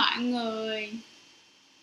mọi 0.00 0.18
người. 0.18 0.92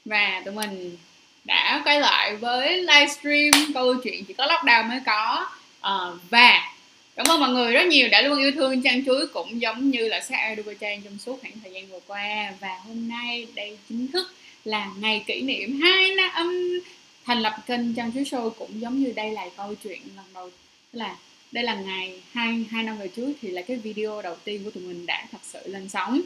Và 0.05 0.41
tụi 0.45 0.53
mình 0.53 0.97
đã 1.43 1.81
quay 1.85 1.99
lại 1.99 2.35
với 2.35 2.77
livestream 2.77 3.73
câu 3.73 3.95
chuyện 4.03 4.25
chỉ 4.25 4.33
có 4.33 4.45
lockdown 4.45 4.89
mới 4.89 4.99
có. 5.05 5.49
À, 5.81 5.95
Và 6.29 6.73
cảm 7.15 7.25
ơn 7.29 7.39
mọi 7.39 7.49
người 7.49 7.73
rất 7.73 7.87
nhiều 7.87 8.09
đã 8.09 8.21
luôn 8.21 8.39
yêu 8.39 8.51
thương 8.51 8.81
trang 8.81 9.05
chuối 9.05 9.27
cũng 9.27 9.61
giống 9.61 9.89
như 9.89 10.07
là 10.07 10.21
sát 10.21 10.55
Trang 10.79 11.01
trong 11.01 11.17
suốt 11.17 11.39
khoảng 11.41 11.59
thời 11.63 11.73
gian 11.73 11.87
vừa 11.87 11.99
qua. 12.07 12.53
Và 12.59 12.79
hôm 12.87 13.07
nay 13.07 13.47
đây 13.55 13.77
chính 13.89 14.07
thức 14.07 14.33
là 14.65 14.91
ngày 14.99 15.23
kỷ 15.27 15.41
niệm 15.41 15.79
2 15.81 16.15
năm 16.15 16.79
thành 17.25 17.41
lập 17.41 17.53
kênh 17.67 17.93
trang 17.93 18.11
chuối 18.13 18.23
show 18.23 18.49
cũng 18.49 18.81
giống 18.81 18.99
như 18.99 19.13
đây 19.15 19.31
là 19.31 19.49
câu 19.57 19.75
chuyện 19.83 20.01
lần 20.15 20.25
đầu 20.33 20.51
là 20.91 21.15
đây 21.51 21.63
là 21.63 21.75
ngày 21.75 22.21
hai 22.31 22.65
hai 22.71 22.83
năm 22.83 22.97
về 22.97 23.07
trước 23.07 23.33
thì 23.41 23.51
là 23.51 23.61
cái 23.61 23.77
video 23.77 24.21
đầu 24.21 24.35
tiên 24.43 24.63
của 24.63 24.71
tụi 24.71 24.83
mình 24.83 25.05
đã 25.05 25.25
thật 25.31 25.41
sự 25.43 25.59
lên 25.65 25.89
sóng 25.89 26.21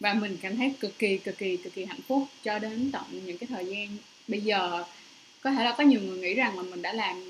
và 0.00 0.14
mình 0.14 0.36
cảm 0.42 0.56
thấy 0.56 0.74
cực 0.80 0.98
kỳ 0.98 1.18
cực 1.18 1.38
kỳ 1.38 1.56
cực 1.56 1.74
kỳ 1.74 1.84
hạnh 1.84 2.00
phúc 2.08 2.28
cho 2.42 2.58
đến 2.58 2.90
tận 2.92 3.02
những 3.26 3.38
cái 3.38 3.46
thời 3.46 3.66
gian 3.66 3.88
bây 4.28 4.40
giờ. 4.40 4.84
Có 5.40 5.50
thể 5.50 5.64
là 5.64 5.74
có 5.78 5.84
nhiều 5.84 6.00
người 6.00 6.18
nghĩ 6.18 6.34
rằng 6.34 6.56
là 6.56 6.62
mình 6.62 6.82
đã 6.82 6.92
làm 6.92 7.22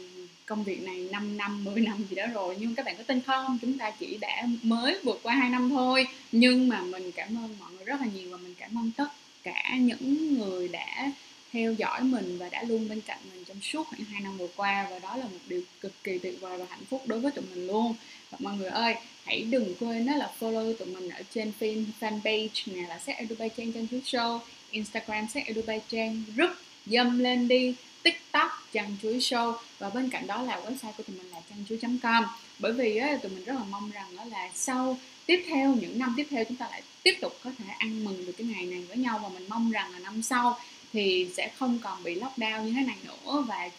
công 0.46 0.64
việc 0.64 0.82
này 0.82 1.08
5 1.12 1.36
năm 1.36 1.64
10 1.64 1.80
năm 1.80 2.04
gì 2.10 2.16
đó 2.16 2.26
rồi, 2.34 2.56
nhưng 2.60 2.74
các 2.74 2.86
bạn 2.86 2.96
có 2.96 3.02
tin 3.02 3.20
không? 3.20 3.58
Chúng 3.62 3.78
ta 3.78 3.90
chỉ 3.90 4.18
đã 4.20 4.46
mới 4.62 4.98
vượt 5.04 5.20
qua 5.22 5.34
2 5.34 5.50
năm 5.50 5.70
thôi. 5.70 6.06
Nhưng 6.32 6.68
mà 6.68 6.82
mình 6.82 7.12
cảm 7.12 7.28
ơn 7.28 7.56
mọi 7.58 7.72
người 7.72 7.84
rất 7.84 8.00
là 8.00 8.06
nhiều 8.14 8.30
và 8.30 8.36
mình 8.36 8.54
cảm 8.58 8.78
ơn 8.78 8.90
tất 8.96 9.08
cả 9.42 9.76
những 9.80 10.34
người 10.38 10.68
đã 10.68 11.12
theo 11.52 11.72
dõi 11.72 12.00
mình 12.02 12.38
và 12.38 12.48
đã 12.48 12.62
luôn 12.62 12.88
bên 12.88 13.00
cạnh 13.00 13.18
mình 13.32 13.44
trong 13.44 13.60
suốt 13.60 13.86
khoảng 13.86 14.04
2 14.04 14.20
năm 14.20 14.38
vừa 14.38 14.48
qua. 14.56 14.86
Và 14.90 14.98
đó 14.98 15.16
là 15.16 15.24
một 15.24 15.38
điều 15.48 15.62
cực 15.80 15.92
kỳ 16.04 16.18
tuyệt 16.18 16.40
vời 16.40 16.58
và 16.58 16.66
hạnh 16.70 16.84
phúc 16.90 17.02
đối 17.06 17.20
với 17.20 17.32
tụi 17.32 17.44
mình 17.54 17.66
luôn. 17.66 17.94
Và 18.30 18.38
mọi 18.40 18.56
người 18.56 18.70
ơi 18.70 18.94
hãy 19.24 19.40
đừng 19.50 19.74
quên 19.80 20.06
đó 20.06 20.16
là 20.16 20.30
follow 20.40 20.74
tụi 20.74 20.88
mình 20.88 21.08
ở 21.08 21.22
trên 21.34 21.52
fan 21.60 21.84
fanpage 22.00 22.48
nè 22.66 22.82
là 22.88 22.98
set 22.98 23.16
Dubai 23.28 23.48
Trang 23.56 23.72
Trang 23.72 23.86
Chuối 23.90 24.00
Show 24.04 24.38
Instagram 24.70 25.26
set 25.34 25.44
Dubai 25.54 25.80
Trang. 25.88 26.22
Group 26.36 26.50
dâm 26.86 27.18
lên 27.18 27.48
đi 27.48 27.74
tiktok 28.02 28.50
trang 28.72 28.96
chuối 29.02 29.18
show. 29.18 29.54
Và 29.78 29.90
bên 29.90 30.10
cạnh 30.10 30.26
đó 30.26 30.42
là 30.42 30.56
website 30.56 30.92
của 30.96 31.02
tụi 31.02 31.16
mình 31.16 31.30
là 31.30 31.40
trang 31.50 31.64
chuối 31.68 31.78
com. 32.02 32.24
Bởi 32.58 32.72
vì 32.72 32.96
á, 32.96 33.16
tụi 33.22 33.32
mình 33.32 33.44
rất 33.44 33.52
là 33.52 33.64
mong 33.70 33.90
rằng 33.90 34.16
đó 34.16 34.24
là 34.24 34.50
sau 34.54 34.98
tiếp 35.26 35.44
theo 35.48 35.74
những 35.80 35.98
năm 35.98 36.14
tiếp 36.16 36.26
theo 36.30 36.44
chúng 36.44 36.56
ta 36.56 36.68
lại 36.70 36.82
tiếp 37.02 37.14
tục 37.20 37.38
có 37.44 37.50
thể 37.58 37.64
ăn 37.78 38.04
mừng 38.04 38.26
được 38.26 38.32
cái 38.38 38.46
ngày 38.46 38.64
này 38.64 38.80
với 38.80 38.96
nhau. 38.96 39.20
Và 39.22 39.28
mình 39.28 39.46
mong 39.48 39.70
rằng 39.70 39.92
là 39.92 39.98
năm 39.98 40.22
sau 40.22 40.58
thì 40.92 41.28
sẽ 41.36 41.50
không 41.58 41.78
còn 41.82 42.02
bị 42.02 42.14
lockdown 42.14 42.64
như 42.64 42.72
thế 42.72 42.82
này 42.86 42.96
nữa. 43.04 43.44
Và 43.48 43.70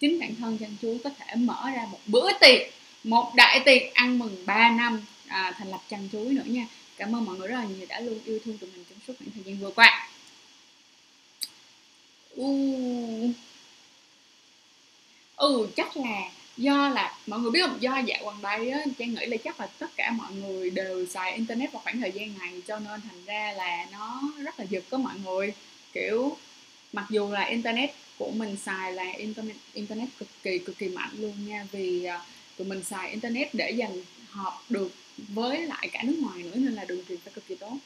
chính 0.00 0.20
bản 0.20 0.34
thân 0.38 0.58
trang 0.58 0.76
chuối 0.82 0.98
có 1.04 1.10
thể 1.18 1.34
mở 1.36 1.70
ra 1.76 1.86
một 1.92 1.98
bữa 2.06 2.32
tiệc 2.40 2.60
một 3.04 3.32
đại 3.34 3.60
tiệc 3.64 3.94
ăn 3.94 4.18
mừng 4.18 4.36
3 4.46 4.70
năm 4.70 5.04
à, 5.26 5.52
thành 5.58 5.70
lập 5.70 5.80
chăn 5.88 6.08
chuối 6.12 6.24
nữa 6.24 6.42
nha. 6.46 6.66
Cảm 6.96 7.16
ơn 7.16 7.24
mọi 7.24 7.36
người 7.36 7.48
rất 7.48 7.56
là 7.56 7.64
nhiều 7.64 7.86
đã 7.88 8.00
luôn 8.00 8.18
yêu 8.24 8.38
thương 8.44 8.58
tụi 8.58 8.70
mình 8.70 8.84
trong 8.90 8.98
suốt 9.06 9.14
khoảng 9.18 9.30
thời 9.34 9.42
gian 9.44 9.58
vừa 9.58 9.70
qua. 9.70 10.08
Uh. 12.40 13.30
ừ 15.36 15.68
chắc 15.76 15.96
là 15.96 16.30
do 16.56 16.88
là 16.88 17.18
mọi 17.26 17.40
người 17.40 17.50
biết 17.50 17.60
không? 17.66 17.82
Do 17.82 17.98
dạ 18.06 18.16
quần 18.24 18.42
bay 18.42 18.70
á 18.70 18.80
trang 18.98 19.14
nghĩ 19.14 19.26
là 19.26 19.36
chắc 19.36 19.60
là 19.60 19.66
tất 19.66 19.96
cả 19.96 20.10
mọi 20.10 20.32
người 20.32 20.70
đều 20.70 21.06
xài 21.06 21.32
internet 21.32 21.72
vào 21.72 21.82
khoảng 21.84 22.00
thời 22.00 22.12
gian 22.12 22.38
này 22.38 22.62
cho 22.66 22.78
nên 22.78 23.00
thành 23.00 23.24
ra 23.24 23.52
là 23.56 23.86
nó 23.92 24.22
rất 24.38 24.60
là 24.60 24.66
giật 24.70 24.84
có 24.90 24.98
mọi 24.98 25.14
người. 25.24 25.52
Kiểu 25.92 26.36
mặc 26.92 27.06
dù 27.10 27.30
là 27.32 27.42
internet 27.42 27.90
của 28.18 28.30
mình 28.30 28.56
xài 28.64 28.92
là 28.92 29.12
internet 29.12 29.56
internet 29.72 30.08
cực 30.18 30.28
kỳ 30.42 30.58
cực 30.58 30.78
kỳ 30.78 30.88
mạnh 30.88 31.10
luôn 31.18 31.48
nha 31.48 31.66
vì 31.72 32.06
uh, 32.08 32.20
tụi 32.56 32.66
mình 32.66 32.84
xài 32.84 33.10
internet 33.10 33.54
để 33.54 33.70
dành 33.70 34.02
họp 34.30 34.64
được 34.68 34.92
với 35.16 35.66
lại 35.66 35.88
cả 35.92 36.02
nước 36.02 36.16
ngoài 36.20 36.42
nữa 36.42 36.54
nên 36.54 36.74
là 36.74 36.84
đường 36.84 37.04
truyền 37.08 37.18
phải 37.20 37.32
cực 37.32 37.46
kỳ 37.46 37.54
tốt. 37.54 37.76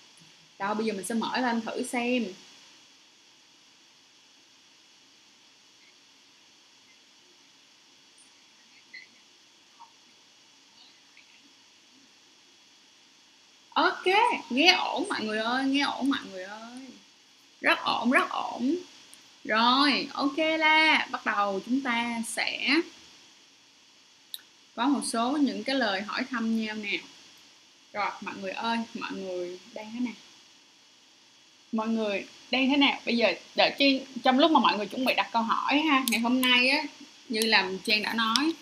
Đó 0.58 0.74
bây 0.74 0.86
giờ 0.86 0.92
mình 0.92 1.04
sẽ 1.04 1.14
mở 1.14 1.40
lên 1.40 1.60
thử 1.60 1.82
xem. 1.82 2.24
Ok, 13.78 14.06
nghe 14.50 14.72
ổn 14.72 15.08
mọi 15.08 15.20
người 15.24 15.38
ơi, 15.38 15.64
nghe 15.64 15.82
ổn 15.82 16.10
mọi 16.10 16.20
người 16.32 16.42
ơi. 16.42 16.86
Rất 17.60 17.78
ổn 17.84 18.10
rất 18.10 18.30
ổn. 18.30 18.76
Rồi, 19.44 20.08
ok 20.12 20.38
la. 20.58 21.08
Bắt 21.10 21.26
đầu 21.26 21.60
chúng 21.66 21.80
ta 21.80 22.22
sẽ 22.26 22.68
có 24.78 24.88
một 24.88 25.00
số 25.04 25.30
những 25.30 25.64
cái 25.64 25.76
lời 25.76 26.02
hỏi 26.02 26.24
thăm 26.30 26.64
nhau 26.64 26.74
nào 26.74 26.98
rồi 27.92 28.10
mọi 28.20 28.34
người 28.36 28.50
ơi 28.50 28.78
mọi 28.94 29.12
người 29.12 29.58
đang 29.74 29.92
thế 29.94 30.00
nào? 30.00 30.14
Mọi 31.72 31.88
người 31.88 32.26
đang 32.50 32.70
thế 32.70 32.76
nào? 32.76 33.00
Bây 33.06 33.16
giờ 33.16 33.32
đợi 33.56 33.74
chi 33.78 34.00
trong 34.24 34.38
lúc 34.38 34.50
mà 34.50 34.60
mọi 34.60 34.76
người 34.76 34.86
chuẩn 34.86 35.04
bị 35.04 35.14
đặt 35.14 35.28
câu 35.32 35.42
hỏi 35.42 35.78
ha 35.78 36.04
ngày 36.08 36.20
hôm 36.20 36.40
nay 36.40 36.68
á 36.68 36.82
như 37.28 37.40
là 37.40 37.70
trang 37.84 38.02
đã 38.02 38.14
nói 38.14 38.52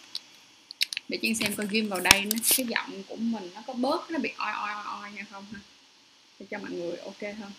để 1.09 1.19
trang 1.23 1.35
xem 1.35 1.55
coi 1.57 1.67
ghim 1.71 1.89
vào 1.89 2.01
đây 2.01 2.25
nó 2.25 2.37
cái 2.57 2.67
giọng 2.67 3.03
của 3.09 3.17
mình 3.17 3.51
nó 3.55 3.63
có 3.67 3.73
bớt 3.73 4.11
nó 4.11 4.19
bị 4.19 4.31
oi 4.37 4.53
oi 4.53 4.75
oi, 4.75 4.85
oi 5.01 5.13
nha 5.13 5.27
không 5.31 5.47
ha? 5.53 5.61
Để 6.39 6.47
cho 6.51 6.59
mọi 6.59 6.71
người 6.71 6.97
ok 6.97 7.21
hơn. 7.21 7.53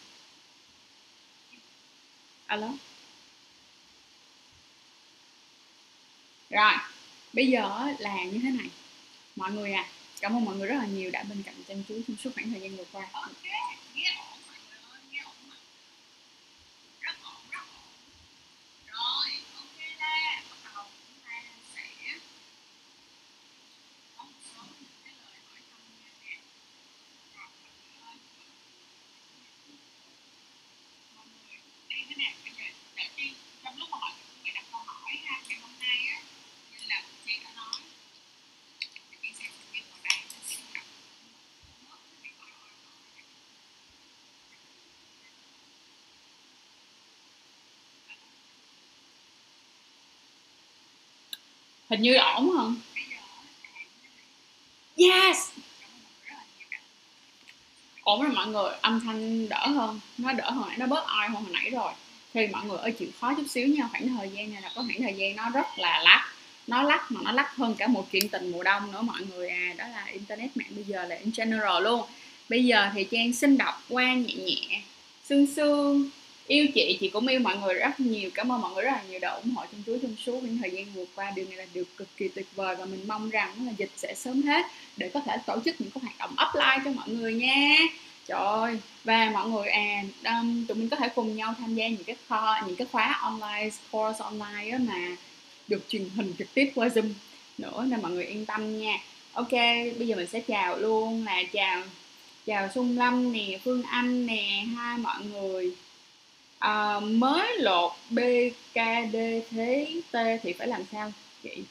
Alo? 2.46 2.70
Rồi 6.50 6.74
bây 7.38 7.48
giờ 7.48 7.94
là 8.00 8.24
như 8.24 8.40
thế 8.44 8.50
này. 8.50 8.68
Mọi 9.36 9.52
người 9.52 9.74
à 9.74 9.86
cảm 10.22 10.36
ơn 10.36 10.46
mọi 10.46 10.56
người 10.56 10.68
rất 10.68 10.76
là 10.76 10.86
nhiều 10.86 11.12
đã 11.12 11.24
bên 11.24 11.44
cạnh 11.44 11.56
chân 11.68 11.84
chú 11.88 11.96
trong 12.08 12.18
suốt 12.24 12.30
khoảng 12.36 12.52
thời 12.52 12.62
gian 12.62 12.78
vừa 12.78 12.84
qua. 12.92 13.08
Hình 51.90 52.02
như 52.02 52.16
ổn 52.16 52.52
không? 52.56 52.76
Yes! 54.98 55.38
Ổn 58.02 58.22
rồi 58.22 58.32
mọi 58.32 58.48
người 58.48 58.72
âm 58.82 59.00
thanh 59.00 59.50
đỡ 59.50 59.68
hơn 59.68 60.00
nó 60.18 60.34
đỡ 60.34 60.52
hơn 60.52 60.70
nó 60.78 60.88
bớt 60.88 61.06
oi 61.08 61.30
hơn 61.30 61.44
hồi 61.44 61.54
nãy 61.54 61.70
rồi. 61.70 61.94
Thì 62.34 62.48
mọi 62.48 62.66
người 62.66 62.78
ơi 62.78 62.92
chịu 62.92 63.10
khó 63.20 63.34
chút 63.34 63.44
xíu 63.50 63.68
nha 63.68 63.88
khoảng 63.92 64.08
thời 64.08 64.30
gian 64.30 64.54
này 64.54 64.62
là 64.62 64.72
có 64.76 64.82
khoảng 64.82 65.02
thời 65.02 65.14
gian 65.14 65.36
nó 65.36 65.50
rất 65.50 65.66
là 65.78 66.00
lắc. 66.04 66.34
Nó 66.68 66.84
lắc 66.84 67.12
mà 67.12 67.22
nó 67.24 67.32
lắc 67.32 67.56
hơn 67.56 67.76
cả 67.78 67.88
một 67.88 68.08
chuyện 68.12 68.30
tình 68.30 68.52
mùa 68.52 68.64
đông 68.64 68.92
nữa 68.92 69.02
mọi 69.02 69.22
người 69.30 69.50
à 69.50 69.74
đó 69.78 69.88
là 69.88 70.06
internet 70.06 70.58
mạng 70.58 70.72
bây 70.76 70.84
giờ 70.84 71.06
là 71.06 71.16
in 71.16 71.32
general 71.38 71.84
luôn. 71.84 72.02
Bây 72.50 72.66
giờ 72.66 72.90
thì 72.94 73.08
trang 73.12 73.34
xin 73.34 73.58
đọc 73.58 73.84
qua 73.90 74.14
nhẹ 74.14 74.34
nhẹ 74.34 74.82
sương 75.30 75.48
sương 75.56 76.10
yêu 76.48 76.68
chị 76.76 76.98
chị 77.00 77.10
cũng 77.10 77.28
yêu 77.28 77.40
mọi 77.40 77.58
người 77.58 77.74
rất 77.74 78.00
nhiều 78.00 78.30
cảm 78.34 78.52
ơn 78.52 78.62
mọi 78.62 78.74
người 78.74 78.84
rất 78.84 78.92
là 78.92 79.04
nhiều 79.10 79.20
đã 79.20 79.30
ủng 79.30 79.56
hộ 79.56 79.64
trong 79.72 79.84
chuối 79.86 80.00
trong 80.02 80.16
suốt. 80.26 80.44
Những 80.44 80.58
thời 80.58 80.72
gian 80.72 80.86
vừa 80.94 81.06
qua 81.16 81.32
điều 81.36 81.46
này 81.48 81.58
là 81.58 81.66
điều 81.74 81.84
cực 81.98 82.08
kỳ 82.18 82.28
tuyệt 82.28 82.48
vời 82.56 82.76
và 82.76 82.86
mình 82.86 83.08
mong 83.08 83.30
rằng 83.30 83.66
là 83.66 83.72
dịch 83.78 83.92
sẽ 83.96 84.14
sớm 84.16 84.42
hết 84.42 84.66
để 84.98 85.10
có 85.14 85.20
thể 85.20 85.38
tổ 85.46 85.60
chức 85.66 85.76
những 85.82 85.92
cái 85.92 86.02
hoạt 86.02 86.18
động 86.20 86.36
offline 86.38 86.82
cho 86.86 86.92
mọi 86.92 87.10
người 87.10 87.34
nha. 87.34 87.78
Trời 88.28 88.40
ơi 88.40 88.78
và 89.04 89.30
mọi 89.34 89.50
người 89.50 89.68
à 89.68 90.04
um, 90.24 90.66
tụi 90.66 90.78
mình 90.78 90.90
có 90.90 90.96
thể 90.96 91.10
cùng 91.16 91.36
nhau 91.36 91.54
tham 91.60 91.76
gia 91.76 91.88
những 91.88 92.04
cái 92.04 92.16
kho 92.28 92.56
những 92.68 92.76
cái 92.76 92.88
khóa 92.92 93.20
online 93.22 93.70
course 93.92 94.24
online 94.24 94.72
á 94.72 94.78
mà 94.78 95.16
được 95.68 95.86
truyền 95.90 96.10
hình 96.16 96.34
trực 96.40 96.54
tiếp 96.54 96.72
qua 96.76 96.88
zoom 96.88 97.10
nữa 97.58 97.86
nên 97.90 98.02
mọi 98.02 98.12
người 98.12 98.26
yên 98.26 98.46
tâm 98.46 98.80
nha. 98.80 98.98
Ok 99.34 99.52
bây 99.98 100.08
giờ 100.08 100.16
mình 100.16 100.28
sẽ 100.28 100.40
chào 100.40 100.78
luôn 100.78 101.26
là 101.26 101.44
chào 101.54 101.84
chào 102.46 102.70
sung 102.76 102.98
lâm 102.98 103.32
nè 103.32 103.60
phương 103.64 103.84
anh 103.84 104.26
nè 104.26 104.64
hai 104.76 104.98
mọi 104.98 105.26
người 105.26 105.72
à, 106.60 107.00
mới 107.00 107.58
lột 107.60 107.92
BKD 108.10 109.16
thế 109.52 109.88
T 110.12 110.16
thì 110.44 110.54
phải 110.54 110.68
làm 110.68 110.84
sao 110.92 111.12
chị? 111.44 111.64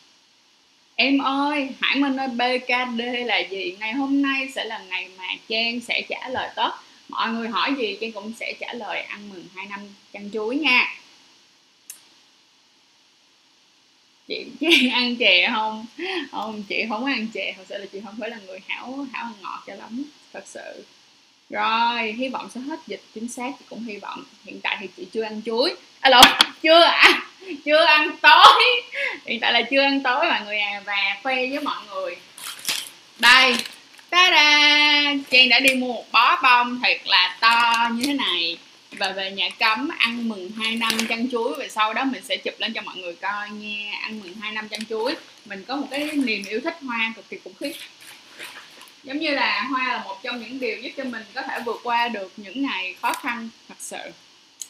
Em 0.95 1.19
ơi 1.19 1.69
Hải 1.81 1.97
Minh 1.97 2.17
ơi 2.17 2.29
BKD 2.29 3.01
là 3.27 3.39
gì? 3.39 3.77
Ngày 3.81 3.93
hôm 3.93 4.23
nay 4.23 4.49
sẽ 4.55 4.65
là 4.65 4.79
ngày 4.89 5.09
mà 5.19 5.25
Trang 5.49 5.81
sẽ 5.81 6.03
trả 6.09 6.29
lời 6.29 6.51
tốt 6.57 6.71
mọi 7.09 7.33
người 7.33 7.49
hỏi 7.49 7.75
gì 7.79 7.99
Trang 8.01 8.13
cũng 8.13 8.33
sẽ 8.33 8.53
trả 8.61 8.73
lời. 8.73 9.01
Ăn 9.03 9.29
mừng 9.29 9.45
2 9.55 9.67
năm 9.67 9.81
chăn 10.13 10.31
chuối 10.33 10.57
nha. 10.57 10.95
Chị 14.29 14.47
chị 14.61 14.89
ăn 14.93 15.17
chè 15.17 15.49
không? 15.55 15.87
Không 16.31 16.63
chị 16.69 16.85
không 16.89 17.05
ăn 17.05 17.27
chè. 17.35 17.55
Thật 17.57 17.65
sự 17.69 17.79
là 17.79 17.87
chị 17.93 18.01
không 18.05 18.17
phải 18.21 18.31
là 18.31 18.39
người 18.47 18.59
hảo 18.69 19.07
hảo 19.13 19.25
ăn 19.25 19.33
ngọt 19.43 19.63
cho 19.67 19.75
lắm 19.75 20.05
thật 20.33 20.45
sự 20.47 20.85
rồi, 21.51 22.13
hy 22.13 22.29
vọng 22.29 22.49
sẽ 22.55 22.61
hết 22.61 22.79
dịch, 22.87 23.03
chính 23.15 23.29
xác 23.29 23.51
chị 23.59 23.65
cũng 23.71 23.85
hy 23.85 23.97
vọng. 23.97 24.25
Hiện 24.45 24.61
tại 24.63 24.77
thì 24.81 24.89
chị 24.97 25.07
chưa 25.13 25.23
ăn 25.23 25.43
chuối. 25.47 25.75
Alo, 26.01 26.23
chưa 26.63 26.83
ăn 26.83 27.21
chưa 27.65 27.85
ăn 27.85 28.17
tối. 28.23 28.63
Hiện 29.27 29.41
tại 29.41 29.53
là 29.53 29.63
chưa 29.63 29.81
ăn 29.81 30.03
tối 30.03 30.27
mọi 30.27 30.41
người 30.45 30.59
à 30.59 30.83
và 30.87 31.17
khoe 31.23 31.35
với 31.35 31.61
mọi 31.61 31.85
người. 31.95 32.17
Đây 33.19 33.57
ta 34.11 34.31
da 34.31 35.15
Trang 35.31 35.49
đã 35.49 35.61
đi 35.61 35.75
mua 35.75 35.93
một 35.93 36.05
bó 36.13 36.39
bông 36.43 36.81
thật 36.83 36.97
là 37.05 37.37
to 37.41 37.89
như 37.93 38.07
thế 38.07 38.13
này. 38.13 38.59
Và 38.93 39.13
về 39.13 39.31
nhà 39.31 39.49
cấm 39.59 39.89
ăn 39.99 40.29
mừng 40.29 40.51
2 40.51 40.77
năm 40.77 40.93
chăn 41.09 41.31
chuối. 41.31 41.55
Và 41.59 41.65
sau 41.69 41.95
đó 41.95 42.05
mình 42.05 42.23
sẽ 42.25 42.37
chụp 42.37 42.55
lên 42.59 42.73
cho 42.73 42.83
mọi 42.83 42.97
người 42.97 43.15
coi 43.15 43.51
nha. 43.51 43.99
Ăn 44.03 44.21
mừng 44.21 44.35
2 44.35 44.53
năm 44.53 44.69
chăn 44.69 44.81
chuối. 44.89 45.15
Mình 45.47 45.65
có 45.69 45.77
một 45.77 45.87
cái 45.91 46.11
niềm 46.13 46.45
yêu 46.49 46.61
thích 46.65 46.77
hoa 46.87 47.13
cực 47.17 47.29
kỳ 47.29 47.39
khủng 47.45 47.55
khiếp 47.61 47.73
giống 49.07 49.19
như 49.19 49.31
là 49.31 49.63
hoa 49.63 49.89
là 49.89 50.05
một 50.05 50.17
trong 50.23 50.41
những 50.41 50.61
điều 50.61 50.79
giúp 50.79 50.91
cho 50.97 51.05
mình 51.05 51.23
có 51.35 51.43
thể 51.43 51.59
vượt 51.67 51.81
qua 51.83 52.09
được 52.09 52.33
những 52.37 52.63
ngày 52.63 52.95
khó 53.03 53.13
khăn 53.13 53.49
thật 53.69 53.75
sự. 53.79 54.11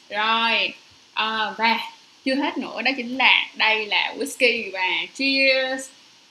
Rồi 0.08 0.72
à, 1.12 1.54
và 1.58 1.80
chưa 2.24 2.34
hết 2.34 2.58
nữa 2.58 2.82
đó 2.82 2.90
chính 2.96 3.18
là 3.18 3.48
đây 3.54 3.86
là 3.86 4.14
whisky 4.18 4.72
và 4.72 4.88
cheers. 5.14 5.88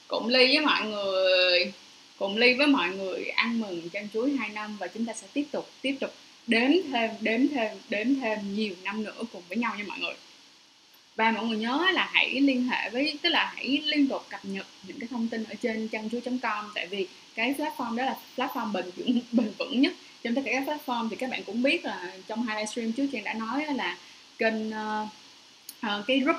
Cùng 0.08 0.28
ly 0.28 0.48
với 0.48 0.66
mọi 0.66 0.82
người 0.86 1.74
cùng 2.18 2.38
ly 2.38 2.54
với 2.54 2.68
mọi 2.68 2.90
người 2.90 3.26
ăn 3.26 3.60
mừng 3.60 3.90
trang 3.90 4.08
chuối 4.14 4.32
2 4.32 4.50
năm 4.50 4.78
và 4.80 4.88
chúng 4.88 5.06
ta 5.06 5.14
sẽ 5.14 5.28
tiếp 5.34 5.46
tục 5.52 5.70
tiếp 5.82 5.96
tục 6.00 6.14
đếm 6.48 6.72
thêm 6.92 7.10
đếm 7.20 7.48
thêm 7.48 7.78
đếm 7.90 8.16
thêm 8.16 8.56
nhiều 8.56 8.76
năm 8.84 9.04
nữa 9.04 9.22
cùng 9.34 9.42
với 9.50 9.58
nhau 9.58 9.76
nha 9.78 9.84
mọi 9.88 10.00
người. 10.00 10.14
Và 11.16 11.32
mọi 11.32 11.46
người 11.46 11.58
nhớ 11.58 11.88
là 11.94 12.10
hãy 12.14 12.42
liên 12.42 12.68
hệ 12.68 12.90
với 12.90 13.20
tức 13.22 13.30
là 13.30 13.54
hãy 13.56 13.82
liên 13.86 14.08
tục 14.08 14.26
cập 14.30 14.46
nhật 14.46 14.66
những 14.88 15.00
cái 15.00 15.08
thông 15.12 15.28
tin 15.28 15.44
ở 15.44 15.56
trên 15.62 15.88
trang 15.88 16.10
chuối.com 16.10 16.72
tại 16.76 16.88
vì 16.88 17.08
cái 17.36 17.54
platform 17.58 17.96
đó 17.96 18.06
là 18.06 18.18
platform 18.38 18.72
bền 18.72 18.86
vững 18.96 19.20
bền 19.32 19.52
vững 19.58 19.82
nhất. 19.82 19.94
Trong 20.24 20.36
tất 20.36 20.42
cả 20.46 20.52
các 20.52 20.64
platform 20.68 21.10
thì 21.10 21.16
các 21.16 21.30
bạn 21.30 21.44
cũng 21.44 21.64
biết 21.64 21.86
là 21.86 22.14
trong 22.28 22.44
hai 22.44 22.56
livestream 22.56 22.92
trước 22.92 23.08
trang 23.14 23.24
đã 23.24 23.34
nói 23.34 23.66
là 23.76 23.98
kênh 24.38 24.70
uh, 24.70 25.08
uh, 25.86 26.06
cái 26.08 26.20
group 26.20 26.38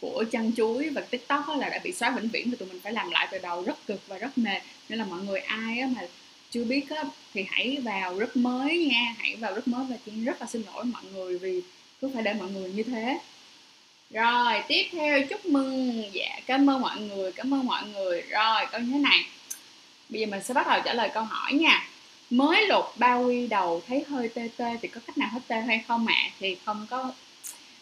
của 0.00 0.24
chăn 0.32 0.52
chuối 0.56 0.88
và 0.88 1.00
tiktok 1.00 1.44
là 1.58 1.68
đã 1.68 1.80
bị 1.84 1.92
xóa 1.92 2.10
vĩnh 2.10 2.28
viễn 2.28 2.50
và 2.50 2.56
tụi 2.58 2.68
mình 2.68 2.80
phải 2.80 2.92
làm 2.92 3.10
lại 3.10 3.28
từ 3.30 3.38
đầu 3.38 3.62
rất 3.62 3.86
cực 3.86 4.08
và 4.08 4.18
rất 4.18 4.38
mệt. 4.38 4.62
Nên 4.88 4.98
là 4.98 5.04
mọi 5.04 5.20
người 5.20 5.40
ai 5.40 5.86
mà 5.96 6.02
chưa 6.50 6.64
biết 6.64 6.90
á, 6.90 7.04
thì 7.34 7.46
hãy 7.48 7.78
vào 7.82 8.14
group 8.14 8.36
mới 8.36 8.86
nha 8.90 9.14
hãy 9.18 9.36
vào 9.36 9.52
group 9.52 9.68
mới 9.68 9.84
và 9.90 9.96
chị 10.06 10.12
rất 10.24 10.40
là 10.40 10.46
xin 10.46 10.62
lỗi 10.66 10.84
mọi 10.84 11.02
người 11.12 11.38
vì 11.38 11.62
cứ 12.00 12.10
phải 12.14 12.22
để 12.22 12.34
mọi 12.34 12.50
người 12.50 12.70
như 12.70 12.82
thế. 12.82 13.18
Rồi 14.10 14.62
tiếp 14.68 14.88
theo 14.92 15.26
chúc 15.26 15.46
mừng. 15.46 16.02
Dạ 16.12 16.40
cảm 16.46 16.70
ơn 16.70 16.80
mọi 16.80 17.00
người 17.00 17.32
cảm 17.32 17.54
ơn 17.54 17.66
mọi 17.66 17.82
người. 17.88 18.20
Rồi 18.20 18.66
câu 18.72 18.80
như 18.80 18.92
thế 18.92 18.98
này 18.98 19.24
bây 20.08 20.20
giờ 20.20 20.26
mình 20.26 20.42
sẽ 20.42 20.54
bắt 20.54 20.66
đầu 20.66 20.80
trả 20.84 20.94
lời 20.94 21.10
câu 21.14 21.24
hỏi 21.24 21.52
nha. 21.52 21.88
Mới 22.30 22.66
lột 22.66 22.84
bao 22.96 23.22
quy 23.22 23.46
đầu 23.46 23.82
thấy 23.86 24.04
hơi 24.08 24.28
tê 24.28 24.48
tê 24.56 24.76
thì 24.82 24.88
có 24.88 25.00
cách 25.06 25.18
nào 25.18 25.28
hết 25.32 25.40
tê 25.46 25.60
hay 25.60 25.84
không 25.88 26.06
ạ? 26.06 26.14
À? 26.14 26.30
thì 26.40 26.56
không 26.64 26.86
có. 26.90 27.12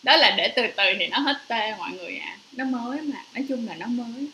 Đó 0.02 0.16
là 0.16 0.34
để 0.36 0.52
từ 0.56 0.62
từ 0.76 0.84
thì 0.98 1.06
nó 1.06 1.18
hết 1.18 1.36
tê 1.48 1.74
mọi 1.78 1.90
người 1.92 2.16
ạ. 2.16 2.26
À. 2.26 2.38
nó 2.52 2.64
mới 2.64 3.00
mà 3.00 3.24
nói 3.34 3.44
chung 3.48 3.66
là 3.66 3.74
nó 3.74 3.86
mới. 3.86 4.26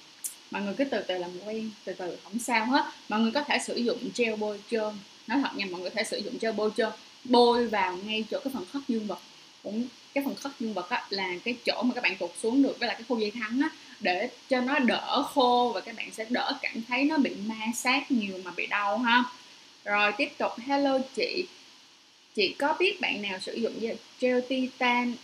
Mọi 0.50 0.62
người 0.62 0.74
cứ 0.78 0.84
từ 0.84 1.00
từ 1.08 1.18
làm 1.18 1.30
quen 1.46 1.70
từ 1.84 1.92
từ 1.92 2.18
không 2.24 2.38
sao 2.38 2.66
hết. 2.66 2.84
Mọi 3.08 3.20
người 3.20 3.32
có 3.32 3.42
thể 3.42 3.58
sử 3.58 3.76
dụng 3.76 3.98
gel 4.16 4.34
bôi 4.36 4.60
trơn. 4.70 4.94
Nói 5.26 5.38
thật 5.42 5.50
nha 5.56 5.66
mọi 5.70 5.80
người 5.80 5.90
có 5.90 5.96
thể 5.96 6.04
sử 6.04 6.18
dụng 6.18 6.38
gel 6.40 6.52
bôi 6.52 6.70
trơn. 6.76 6.90
Bôi 7.24 7.66
vào 7.66 7.98
ngay 8.04 8.24
chỗ 8.30 8.40
cái 8.44 8.52
phần 8.54 8.64
khớp 8.72 8.82
dương 8.88 9.06
vật. 9.06 9.18
Cũng 9.62 9.86
cái 10.14 10.24
phần 10.24 10.34
khớp 10.34 10.52
dương 10.60 10.74
vật 10.74 10.90
á, 10.90 11.04
là 11.10 11.28
cái 11.44 11.54
chỗ 11.64 11.82
mà 11.82 11.94
các 11.94 12.04
bạn 12.04 12.16
tụt 12.16 12.30
xuống 12.42 12.62
được 12.62 12.76
với 12.78 12.88
là 12.88 12.94
cái 12.94 13.02
khu 13.08 13.18
dây 13.18 13.30
thắng 13.30 13.60
á, 13.62 13.70
để 14.02 14.30
cho 14.48 14.60
nó 14.60 14.78
đỡ 14.78 15.22
khô 15.34 15.72
và 15.74 15.80
các 15.80 15.96
bạn 15.96 16.10
sẽ 16.12 16.26
đỡ 16.30 16.52
cảm 16.62 16.82
thấy 16.88 17.04
nó 17.04 17.18
bị 17.18 17.30
ma 17.46 17.66
sát 17.74 18.10
nhiều 18.10 18.38
mà 18.44 18.50
bị 18.56 18.66
đau 18.66 18.98
ha. 18.98 19.24
Rồi 19.84 20.12
tiếp 20.18 20.28
tục, 20.38 20.52
hello 20.66 20.98
chị. 21.16 21.46
Chị 22.34 22.54
có 22.58 22.76
biết 22.78 23.00
bạn 23.00 23.22
nào 23.22 23.38
sử 23.40 23.54
dụng 23.54 23.72
gel 24.20 24.40
titan 24.48 25.14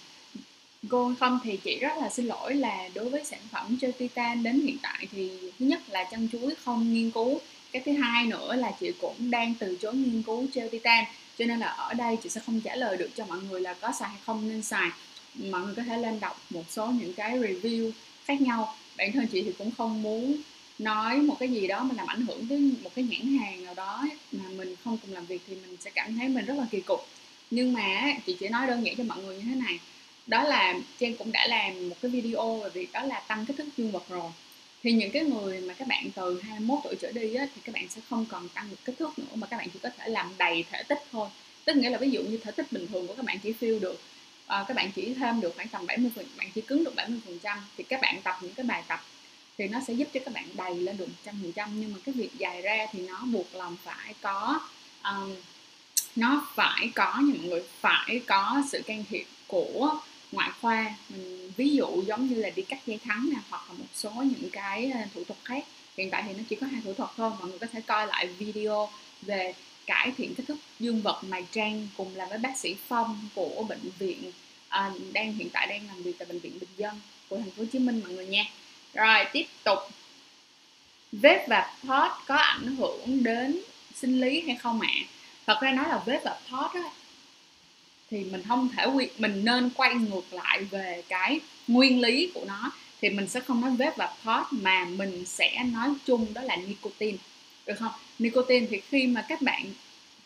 gold 0.83 1.19
không? 1.19 1.41
Thì 1.45 1.57
chị 1.57 1.79
rất 1.81 1.93
là 2.01 2.09
xin 2.09 2.27
lỗi 2.27 2.55
là 2.55 2.89
đối 2.95 3.11
với 3.11 3.25
sản 3.25 3.41
phẩm 3.51 3.79
gel 3.81 3.91
titan 3.91 4.43
đến 4.43 4.61
hiện 4.61 4.77
tại 4.83 5.07
thì 5.13 5.31
thứ 5.59 5.67
nhất 5.67 5.81
là 5.89 6.05
chân 6.05 6.29
chuối 6.33 6.55
không 6.65 6.95
nghiên 6.95 7.11
cứu. 7.11 7.41
Cái 7.73 7.83
thứ 7.87 7.93
hai 7.93 8.27
nữa 8.27 8.57
là 8.57 8.73
chị 8.81 8.93
cũng 9.01 9.31
đang 9.31 9.55
từ 9.59 9.79
chối 9.81 9.95
nghiên 9.95 10.23
cứu 10.23 10.47
gel 10.55 10.69
titan, 10.69 11.05
cho 11.39 11.45
nên 11.45 11.59
là 11.59 11.67
ở 11.67 11.95
đây 11.95 12.17
chị 12.23 12.29
sẽ 12.29 12.41
không 12.47 12.61
trả 12.61 12.77
lời 12.77 12.97
được 12.97 13.11
cho 13.15 13.25
mọi 13.27 13.39
người 13.39 13.61
là 13.61 13.75
có 13.75 13.93
xài 13.99 14.09
hay 14.09 14.19
không 14.27 14.49
nên 14.49 14.63
xài. 14.63 14.91
Mọi 15.35 15.61
người 15.61 15.75
có 15.75 15.83
thể 15.83 15.97
lên 15.97 16.21
đọc 16.21 16.41
một 16.51 16.65
số 16.71 16.87
những 16.87 17.15
cái 17.15 17.39
review 17.39 17.91
khác 18.29 18.41
nhau. 18.41 18.75
Bản 18.97 19.13
thân 19.13 19.27
chị 19.27 19.43
thì 19.43 19.53
cũng 19.59 19.71
không 19.79 20.03
muốn 20.03 20.37
nói 20.79 21.17
một 21.17 21.37
cái 21.41 21.49
gì 21.49 21.67
đó 21.67 21.83
mà 21.85 21.95
làm 21.97 22.07
ảnh 22.07 22.27
hưởng 22.27 22.47
tới 22.49 22.59
một 22.83 22.91
cái 22.95 23.05
nhãn 23.05 23.39
hàng 23.39 23.65
nào 23.65 23.75
đó 23.75 24.05
mà 24.33 24.45
mình 24.57 24.75
không 24.85 24.99
cùng 25.03 25.15
làm 25.15 25.27
việc 25.27 25.41
thì 25.47 25.55
mình 25.55 25.77
sẽ 25.81 25.91
cảm 25.91 26.17
thấy 26.17 26.29
mình 26.29 26.45
rất 26.45 26.55
là 26.59 26.67
kỳ 26.71 26.81
cục. 26.81 27.07
Nhưng 27.51 27.73
mà 27.73 28.15
chị 28.27 28.37
chỉ 28.41 28.49
nói 28.49 28.67
đơn 28.67 28.87
giản 28.87 28.97
cho 28.97 29.05
mọi 29.05 29.19
người 29.23 29.37
như 29.37 29.43
thế 29.43 29.55
này. 29.55 29.81
Đó 30.27 30.43
là 30.43 30.75
Trang 31.01 31.17
cũng 31.17 31.33
đã 31.33 31.47
làm 31.47 31.89
một 31.89 31.97
cái 32.03 32.11
video 32.11 32.57
về 32.57 32.71
việc 32.71 32.93
đó 32.93 33.03
là 33.03 33.21
tăng 33.21 33.47
kích 33.47 33.57
thước 33.57 33.69
dương 33.77 33.91
vật 33.91 34.05
rồi. 34.09 34.31
Thì 34.83 34.93
những 34.93 35.11
cái 35.11 35.25
người 35.25 35.61
mà 35.61 35.75
các 35.75 35.89
bạn 35.89 36.11
từ 36.15 36.41
21 36.41 36.79
tuổi 36.85 36.95
trở 37.01 37.13
đi 37.13 37.35
á, 37.35 37.47
thì 37.55 37.61
các 37.65 37.75
bạn 37.75 37.89
sẽ 37.89 38.01
không 38.11 38.27
còn 38.29 38.49
tăng 38.49 38.71
được 38.71 38.77
kích 38.85 38.99
thước 38.99 39.19
nữa 39.19 39.35
mà 39.35 39.47
các 39.47 39.57
bạn 39.57 39.69
chỉ 39.73 39.79
có 39.83 39.91
thể 39.99 40.09
làm 40.09 40.31
đầy 40.39 40.65
thể 40.71 40.83
tích 40.83 41.03
thôi. 41.13 41.29
Tức 41.65 41.77
nghĩa 41.77 41.91
là 41.91 41.99
ví 41.99 42.11
dụ 42.11 42.23
như 42.23 42.39
thể 42.39 42.53
tích 42.53 42.73
bình 42.73 42.87
thường 42.87 43.07
của 43.07 43.15
các 43.15 43.25
bạn 43.25 43.39
chỉ 43.43 43.53
feel 43.61 43.81
được 43.81 44.01
à, 44.49 44.65
các 44.69 44.75
bạn 44.75 44.91
chỉ 44.93 45.15
thêm 45.15 45.41
được 45.41 45.53
khoảng 45.57 45.69
tầm 45.69 45.87
70 45.87 46.11
phần 46.15 46.27
bạn 46.37 46.51
chỉ 46.55 46.61
cứng 46.61 46.85
được 46.85 46.95
70 46.95 47.21
phần 47.27 47.39
trăm 47.39 47.59
thì 47.77 47.85
các 47.85 48.01
bạn 48.01 48.21
tập 48.23 48.39
những 48.43 48.55
cái 48.55 48.67
bài 48.67 48.83
tập 48.89 49.01
thì 49.59 49.69
nó 49.69 49.81
sẽ 49.87 49.95
giúp 49.95 50.09
cho 50.15 50.21
các 50.25 50.35
bạn 50.35 50.45
đầy 50.55 50.75
lên 50.75 50.97
được 50.97 51.09
100 51.09 51.39
phần 51.43 51.53
trăm. 51.53 51.81
Nhưng 51.81 51.93
mà 51.93 51.99
cái 52.05 52.15
việc 52.15 52.31
dài 52.39 52.63
ra 52.63 52.87
thì 52.93 53.09
nó 53.09 53.21
buộc 53.33 53.55
lòng 53.55 53.77
phải 53.85 54.15
có 54.21 54.61
um, 55.05 55.37
nó 56.17 56.47
phải 56.55 56.91
có 56.95 57.15
những 57.21 57.39
mọi 57.39 57.47
người 57.47 57.63
phải 57.81 58.21
có 58.27 58.63
sự 58.73 58.83
can 58.87 59.05
thiệp 59.11 59.27
của 59.47 60.01
ngoại 60.33 60.51
khoa. 60.61 60.95
Mình 61.09 61.53
ví 61.57 61.71
dụ 61.71 62.03
giống 62.07 62.27
như 62.27 62.35
là 62.35 62.51
đi 62.51 62.63
cắt 62.63 62.79
dây 62.87 62.99
thắng 63.05 63.29
nè 63.33 63.39
hoặc 63.51 63.63
là 63.69 63.75
một 63.79 63.87
số 63.95 64.11
những 64.11 64.51
cái 64.53 64.91
ờ, 64.95 65.01
thủ 65.15 65.25
thuật 65.25 65.39
khác. 65.45 65.65
Hiện 65.97 66.11
tại 66.11 66.25
thì 66.27 66.35
nó 66.35 66.43
chỉ 66.49 66.57
có 66.57 66.67
hai 66.67 66.81
thủ 66.85 66.95
thuật 66.95 67.11
thôi 67.17 67.31
mọi 67.39 67.49
người 67.49 67.59
có 67.59 67.67
thể 67.73 67.81
coi 67.81 68.07
lại 68.07 68.27
video 68.27 68.89
về 69.23 69.55
cải 69.89 70.13
thiện 70.17 70.35
kích 70.35 70.47
thước 70.49 70.57
dương 70.81 71.03
vật 71.03 71.25
mài 71.25 71.45
trang 71.53 71.89
cùng 71.97 72.17
làm 72.17 72.29
với 72.29 72.39
bác 72.39 72.59
sĩ 72.59 72.77
phong 72.89 73.29
của 73.35 73.65
bệnh 73.69 73.91
viện 73.99 74.33
à, 74.69 74.93
đang 75.13 75.33
hiện 75.33 75.49
tại 75.53 75.67
đang 75.67 75.87
làm 75.87 76.03
việc 76.03 76.19
tại 76.19 76.27
bệnh 76.29 76.39
viện 76.39 76.59
bình 76.61 76.71
dân 76.77 77.01
của 77.29 77.37
thành 77.37 77.51
phố 77.51 77.63
hồ 77.63 77.69
chí 77.73 77.79
minh 77.79 78.01
mọi 78.05 78.13
người 78.13 78.27
nha. 78.27 78.45
Rồi 78.95 79.25
tiếp 79.33 79.47
tục. 79.65 79.79
Vết 81.13 81.45
và 81.49 81.75
pot 81.89 82.11
có 82.27 82.37
ảnh 82.37 82.77
hưởng 82.77 83.23
đến 83.23 83.61
sinh 83.95 84.21
lý 84.21 84.41
hay 84.41 84.57
không 84.57 84.81
ạ? 84.81 84.89
À? 84.95 85.05
thật 85.47 85.59
ra 85.61 85.73
nói 85.73 85.89
là 85.89 86.03
vết 86.07 86.21
và 86.25 86.39
pot 86.51 86.75
á, 86.75 86.83
thì 88.11 88.25
mình 88.25 88.43
không 88.49 88.69
thể 88.77 88.87
quy 88.87 89.09
mình 89.19 89.45
nên 89.45 89.71
quay 89.71 89.95
ngược 89.95 90.33
lại 90.33 90.65
về 90.65 91.03
cái 91.09 91.41
nguyên 91.69 92.01
lý 92.01 92.31
của 92.35 92.45
nó 92.47 92.73
thì 93.01 93.11
mình 93.11 93.29
sẽ 93.29 93.41
không 93.41 93.61
nói 93.61 93.71
vết 93.71 93.97
và 93.97 94.15
pot 94.25 94.47
mà 94.51 94.85
mình 94.85 95.25
sẽ 95.27 95.65
nói 95.73 95.89
chung 96.07 96.35
đó 96.35 96.43
là 96.43 96.57
nicotine 96.57 97.19
được 97.67 97.75
không? 97.79 97.93
Nicotine 98.19 98.67
thì 98.71 98.81
khi 98.91 99.07
mà 99.07 99.25
các 99.29 99.43
bạn 99.43 99.65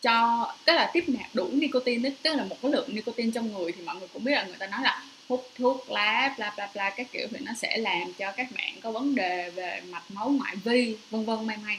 cho, 0.01 0.47
tức 0.65 0.73
là 0.73 0.89
tiếp 0.93 1.03
nạp 1.07 1.35
đủ 1.35 1.49
nicotine 1.53 2.09
tức 2.21 2.35
là 2.35 2.43
một 2.43 2.57
cái 2.61 2.71
lượng 2.71 2.95
nicotine 2.95 3.31
trong 3.31 3.53
người 3.53 3.71
thì 3.71 3.81
mọi 3.85 3.95
người 3.95 4.07
cũng 4.13 4.23
biết 4.23 4.31
là 4.31 4.43
người 4.43 4.57
ta 4.59 4.67
nói 4.67 4.79
là 4.83 5.03
hút 5.29 5.49
thuốc 5.57 5.91
lá, 5.91 6.33
bla 6.37 6.53
bla 6.57 6.69
bla, 6.73 6.89
các 6.89 7.07
kiểu 7.11 7.27
thì 7.31 7.37
nó 7.41 7.51
sẽ 7.57 7.77
làm 7.77 8.13
cho 8.13 8.31
các 8.31 8.47
bạn 8.55 8.73
có 8.81 8.91
vấn 8.91 9.15
đề 9.15 9.49
về 9.49 9.81
mạch 9.89 10.11
máu 10.11 10.29
ngoại 10.29 10.55
vi, 10.55 10.97
vân 11.09 11.25
vân, 11.25 11.47
may 11.47 11.57
may. 11.65 11.77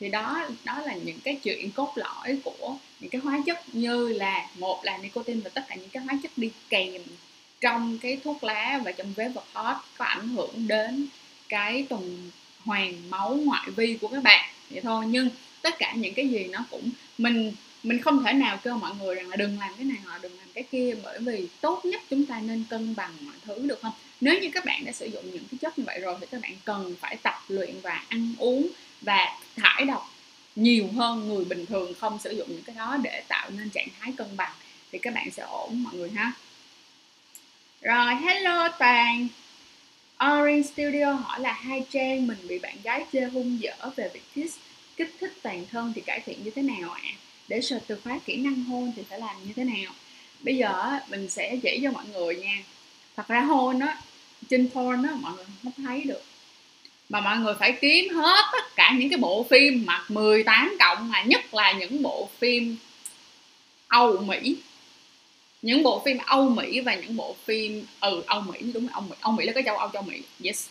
Thì 0.00 0.08
đó 0.08 0.48
đó 0.64 0.80
là 0.86 0.94
những 0.94 1.18
cái 1.24 1.38
chuyện 1.42 1.70
cốt 1.70 1.92
lõi 1.96 2.38
của 2.44 2.76
những 3.00 3.10
cái 3.10 3.20
hóa 3.20 3.38
chất 3.46 3.74
như 3.74 4.08
là, 4.08 4.48
một 4.58 4.84
là 4.84 4.98
nicotine 4.98 5.40
và 5.44 5.50
tất 5.54 5.62
cả 5.68 5.74
những 5.74 5.88
cái 5.88 6.02
hóa 6.02 6.14
chất 6.22 6.30
đi 6.36 6.50
kèm 6.68 7.02
trong 7.60 7.98
cái 7.98 8.18
thuốc 8.24 8.44
lá 8.44 8.80
và 8.84 8.92
trong 8.92 9.12
vế 9.12 9.28
vật 9.28 9.44
hot 9.52 9.76
có 9.96 10.04
ảnh 10.04 10.28
hưởng 10.28 10.68
đến 10.68 11.06
cái 11.48 11.86
tuần 11.88 12.30
hoàn 12.64 13.10
máu 13.10 13.34
ngoại 13.44 13.70
vi 13.70 13.98
của 14.00 14.08
các 14.08 14.22
bạn. 14.22 14.50
Vậy 14.70 14.80
thôi, 14.80 15.04
nhưng 15.08 15.28
tất 15.66 15.78
cả 15.78 15.92
những 15.96 16.14
cái 16.14 16.28
gì 16.28 16.44
nó 16.44 16.64
cũng 16.70 16.90
mình 17.18 17.52
mình 17.82 18.02
không 18.02 18.24
thể 18.24 18.32
nào 18.32 18.58
kêu 18.64 18.76
mọi 18.76 18.94
người 19.00 19.14
rằng 19.14 19.28
là 19.28 19.36
đừng 19.36 19.58
làm 19.58 19.70
cái 19.76 19.84
này 19.84 19.98
hoặc 20.04 20.22
đừng 20.22 20.38
làm 20.38 20.48
cái 20.54 20.64
kia 20.70 20.94
bởi 21.02 21.18
vì 21.20 21.48
tốt 21.60 21.84
nhất 21.84 22.02
chúng 22.10 22.26
ta 22.26 22.40
nên 22.40 22.64
cân 22.70 22.94
bằng 22.94 23.12
mọi 23.20 23.34
thứ 23.44 23.66
được 23.66 23.78
không? 23.82 23.92
Nếu 24.20 24.40
như 24.40 24.50
các 24.52 24.64
bạn 24.64 24.84
đã 24.84 24.92
sử 24.92 25.06
dụng 25.06 25.30
những 25.32 25.44
cái 25.50 25.58
chất 25.60 25.78
như 25.78 25.84
vậy 25.86 26.00
rồi 26.00 26.16
thì 26.20 26.26
các 26.30 26.40
bạn 26.42 26.52
cần 26.64 26.94
phải 27.00 27.16
tập 27.16 27.34
luyện 27.48 27.80
và 27.82 28.04
ăn 28.08 28.34
uống 28.38 28.68
và 29.00 29.38
thải 29.56 29.84
độc 29.84 30.10
nhiều 30.56 30.88
hơn 30.96 31.28
người 31.28 31.44
bình 31.44 31.66
thường 31.66 31.94
không 31.94 32.18
sử 32.18 32.30
dụng 32.30 32.48
những 32.48 32.62
cái 32.62 32.76
đó 32.76 32.96
để 33.02 33.22
tạo 33.28 33.50
nên 33.50 33.70
trạng 33.70 33.88
thái 34.00 34.12
cân 34.16 34.36
bằng 34.36 34.52
thì 34.92 34.98
các 34.98 35.14
bạn 35.14 35.30
sẽ 35.30 35.42
ổn 35.42 35.82
mọi 35.82 35.94
người 35.94 36.10
ha. 36.10 36.32
Rồi, 37.80 38.14
hello 38.14 38.68
toàn. 38.68 39.28
Orange 40.24 40.62
Studio 40.62 41.12
hỏi 41.12 41.40
là, 41.40 41.52
hai 41.52 41.86
trang, 41.90 42.26
mình 42.26 42.38
bị 42.48 42.58
bạn 42.58 42.74
gái 42.82 43.04
chê 43.12 43.20
hung 43.24 43.60
dở 43.60 43.74
về 43.96 44.10
việc 44.14 44.22
kiss 44.34 44.56
kích 44.96 45.14
thích 45.20 45.32
toàn 45.42 45.64
thân 45.70 45.92
thì 45.94 46.00
cải 46.00 46.20
thiện 46.20 46.44
như 46.44 46.50
thế 46.50 46.62
nào 46.62 46.90
ạ? 46.90 47.00
À? 47.04 47.12
Để 47.48 47.60
search 47.60 47.86
từ 47.86 48.00
khóa 48.04 48.18
kỹ 48.24 48.36
năng 48.36 48.64
hôn 48.64 48.92
thì 48.96 49.02
phải 49.08 49.18
làm 49.18 49.36
như 49.46 49.52
thế 49.56 49.64
nào? 49.64 49.92
Bây 50.40 50.56
giờ 50.56 50.98
mình 51.08 51.28
sẽ 51.28 51.56
chỉ 51.62 51.80
cho 51.82 51.90
mọi 51.90 52.04
người 52.12 52.36
nha. 52.36 52.62
Thật 53.16 53.28
ra 53.28 53.40
hôn 53.40 53.80
á, 53.80 53.98
trên 54.50 54.70
porn 54.74 55.02
á 55.02 55.14
mọi 55.20 55.32
người 55.32 55.44
không 55.62 55.72
thấy 55.76 56.04
được 56.04 56.22
mà 57.08 57.20
mọi 57.20 57.38
người 57.38 57.54
phải 57.58 57.72
kiếm 57.80 58.14
hết 58.14 58.44
tất 58.52 58.76
cả 58.76 58.94
những 58.98 59.10
cái 59.10 59.18
bộ 59.18 59.46
phim 59.50 59.86
mặt 59.86 60.04
18 60.08 60.76
cộng 60.80 61.10
mà 61.10 61.22
nhất 61.22 61.54
là 61.54 61.72
những 61.72 62.02
bộ 62.02 62.28
phim 62.38 62.76
Âu 63.88 64.16
Mỹ 64.16 64.56
những 65.62 65.82
bộ 65.82 66.02
phim 66.04 66.18
Âu 66.26 66.48
Mỹ 66.48 66.80
và 66.80 66.94
những 66.94 67.16
bộ 67.16 67.36
phim 67.44 67.84
ừ 68.00 68.22
Âu 68.26 68.40
Mỹ 68.40 68.72
đúng 68.74 68.86
rồi 68.86 68.92
Âu 68.92 69.02
Mỹ 69.02 69.16
Âu 69.20 69.32
Mỹ 69.32 69.44
là 69.46 69.52
cái 69.52 69.62
châu 69.66 69.76
Âu 69.76 69.90
châu 69.92 70.02
Mỹ 70.02 70.22
yes 70.44 70.66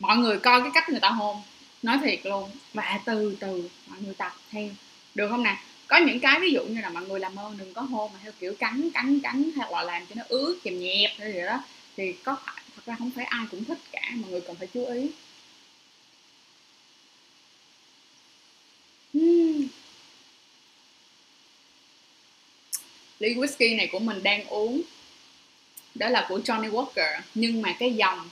mọi 0.00 0.16
người 0.16 0.38
coi 0.38 0.60
cái 0.60 0.70
cách 0.74 0.88
người 0.88 1.00
ta 1.00 1.08
hôn 1.08 1.36
nói 1.84 1.98
thiệt 2.04 2.26
luôn. 2.26 2.50
Và 2.74 3.00
từ 3.04 3.36
từ, 3.40 3.70
mọi 3.86 3.98
người 4.00 4.14
tập 4.14 4.32
theo. 4.50 4.68
Được 5.14 5.28
không 5.30 5.42
nè? 5.42 5.56
Có 5.86 5.96
những 5.96 6.20
cái 6.20 6.40
ví 6.40 6.50
dụ 6.50 6.64
như 6.64 6.80
là 6.80 6.88
mọi 6.88 7.04
người 7.04 7.20
làm 7.20 7.36
ơn 7.36 7.58
đừng 7.58 7.74
có 7.74 7.82
hôn 7.82 8.12
mà 8.12 8.18
theo 8.22 8.32
kiểu 8.40 8.54
cắn 8.58 8.90
cắn 8.94 9.20
cắn 9.20 9.50
hay 9.56 9.72
là 9.72 9.82
làm 9.82 10.06
cho 10.06 10.14
nó 10.14 10.22
ướt 10.28 10.58
kèm 10.62 10.80
nhẹp 10.80 11.10
hay 11.18 11.32
gì 11.32 11.40
đó, 11.40 11.64
thì 11.96 12.12
có 12.12 12.36
phải, 12.46 12.62
thật 12.76 12.82
ra 12.86 12.96
không 12.98 13.10
phải 13.10 13.24
ai 13.24 13.46
cũng 13.50 13.64
thích 13.64 13.78
cả, 13.92 14.10
mọi 14.14 14.30
người 14.30 14.40
cần 14.40 14.56
phải 14.56 14.68
chú 14.74 14.86
ý. 14.86 15.10
Hmm. 19.14 19.68
ly 23.18 23.34
whisky 23.34 23.76
này 23.76 23.88
của 23.92 23.98
mình 23.98 24.22
đang 24.22 24.46
uống. 24.46 24.82
Đó 25.94 26.08
là 26.08 26.26
của 26.28 26.38
Johnny 26.38 26.70
Walker. 26.70 27.20
Nhưng 27.34 27.62
mà 27.62 27.76
cái 27.78 27.94
dòng 27.94 28.30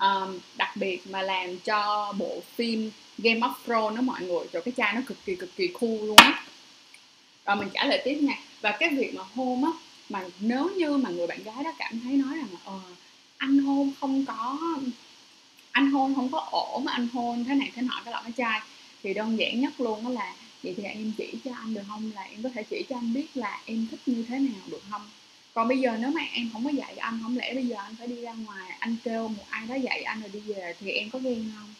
um, 0.00 0.38
đặc 0.56 0.76
biệt 0.76 1.06
mà 1.06 1.22
làm 1.22 1.58
cho 1.58 2.12
bộ 2.18 2.42
phim 2.54 2.90
Game 3.18 3.40
of 3.40 3.52
Thrones 3.64 3.96
đó 3.96 4.02
mọi 4.02 4.20
người 4.20 4.46
rồi 4.52 4.62
cái 4.64 4.74
chai 4.76 4.92
nó 4.94 5.00
cực 5.06 5.24
kỳ 5.24 5.36
cực 5.36 5.56
kỳ 5.56 5.68
cool 5.68 5.98
luôn 6.06 6.16
á. 6.16 6.44
Rồi 7.46 7.56
mình 7.56 7.68
trả 7.74 7.84
lời 7.84 8.02
tiếp 8.04 8.14
nha. 8.14 8.38
Và 8.60 8.76
cái 8.80 8.88
việc 8.88 9.14
mà 9.14 9.22
hôn 9.34 9.64
á 9.64 9.70
mà 10.08 10.24
nếu 10.40 10.70
như 10.76 10.96
mà 10.96 11.10
người 11.10 11.26
bạn 11.26 11.42
gái 11.42 11.64
đó 11.64 11.72
cảm 11.78 12.00
thấy 12.00 12.12
nói 12.12 12.36
rằng 12.36 12.48
là 12.52 12.58
ờ 12.64 12.80
anh 13.36 13.58
hôn 13.58 13.92
không 14.00 14.24
có 14.26 14.58
anh 15.72 15.90
hôn 15.90 16.14
không 16.14 16.28
có 16.32 16.48
ổn 16.50 16.84
mà 16.84 16.92
anh 16.92 17.08
hôn 17.12 17.44
thế 17.44 17.54
này 17.54 17.70
thế 17.74 17.82
nọ 17.82 18.00
cái 18.04 18.12
loại 18.12 18.22
cái 18.24 18.32
chai 18.36 18.60
thì 19.02 19.14
đơn 19.14 19.38
giản 19.38 19.60
nhất 19.60 19.80
luôn 19.80 20.04
đó 20.04 20.10
là 20.10 20.34
vậy 20.62 20.74
thì 20.76 20.82
em 20.82 21.12
chỉ 21.18 21.32
cho 21.44 21.50
anh 21.54 21.74
được 21.74 21.82
không? 21.88 22.10
Là 22.14 22.22
em 22.22 22.42
có 22.42 22.48
thể 22.54 22.62
chỉ 22.62 22.84
cho 22.88 22.96
anh 22.96 23.14
biết 23.14 23.26
là 23.34 23.60
em 23.64 23.86
thích 23.90 24.00
như 24.06 24.24
thế 24.28 24.38
nào 24.38 24.60
được 24.66 24.82
không? 24.90 25.10
Còn 25.54 25.68
bây 25.68 25.78
giờ 25.78 25.96
nếu 26.00 26.10
mà 26.10 26.20
em 26.32 26.50
không 26.52 26.64
có 26.64 26.70
dạy 26.70 26.96
anh 26.96 27.18
không 27.22 27.36
lẽ 27.36 27.54
bây 27.54 27.66
giờ 27.66 27.76
anh 27.76 27.94
phải 27.98 28.06
đi 28.06 28.20
ra 28.22 28.32
ngoài 28.32 28.70
anh 28.78 28.96
kêu 29.04 29.28
một 29.28 29.44
ai 29.50 29.66
đó 29.66 29.74
dạy 29.74 30.02
anh 30.02 30.20
rồi 30.20 30.30
đi 30.32 30.40
về 30.40 30.74
thì 30.80 30.90
em 30.90 31.10
có 31.10 31.18
ghen 31.18 31.50
không? 31.56 31.74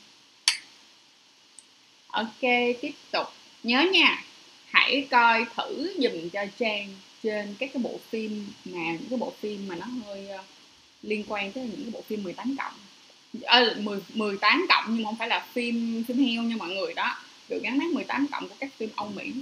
Ok 2.06 2.40
tiếp 2.80 2.92
tục. 3.10 3.26
Nhớ 3.62 3.86
nha 3.92 4.24
hãy 4.70 5.06
coi 5.10 5.46
thử 5.56 5.94
dùm 5.98 6.28
cho 6.32 6.44
trang 6.58 6.88
trên 7.22 7.54
các 7.58 7.70
cái 7.74 7.82
bộ 7.82 7.98
phim 8.10 8.46
mà 8.64 8.92
những 8.92 9.08
cái 9.10 9.18
bộ 9.18 9.32
phim 9.40 9.68
mà 9.68 9.74
nó 9.76 9.86
hơi 9.86 10.28
ờ, 10.28 10.44
liên 11.02 11.24
quan 11.28 11.52
tới 11.52 11.64
những 11.64 11.82
cái 11.82 11.90
bộ 11.92 12.02
phim 12.08 12.22
18 12.22 12.56
cộng. 12.58 12.74
À, 13.42 13.64
10, 13.78 13.98
18 14.14 14.66
cộng 14.68 14.84
nhưng 14.88 15.02
mà 15.02 15.08
không 15.08 15.18
phải 15.18 15.28
là 15.28 15.46
phim 15.52 16.04
phim 16.08 16.18
heo 16.18 16.42
nha 16.42 16.56
mọi 16.56 16.68
người 16.68 16.94
đó. 16.94 17.16
Được 17.48 17.60
gắn 17.62 17.78
mát 17.78 17.86
18 17.92 18.26
cộng 18.32 18.48
của 18.48 18.54
các 18.60 18.70
phim 18.76 18.90
Âu 18.96 19.08
Mỹ 19.08 19.32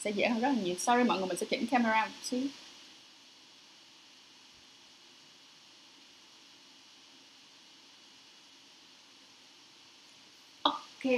sẽ 0.00 0.10
dễ 0.10 0.28
hơn 0.28 0.40
rất 0.40 0.48
là 0.48 0.62
nhiều. 0.62 0.74
Sorry 0.78 1.04
mọi 1.04 1.18
người 1.18 1.26
mình 1.26 1.36
sẽ 1.36 1.46
chỉnh 1.50 1.66
camera 1.66 2.04
một 2.04 2.12
xíu. 2.22 2.42
Ok. 11.04 11.12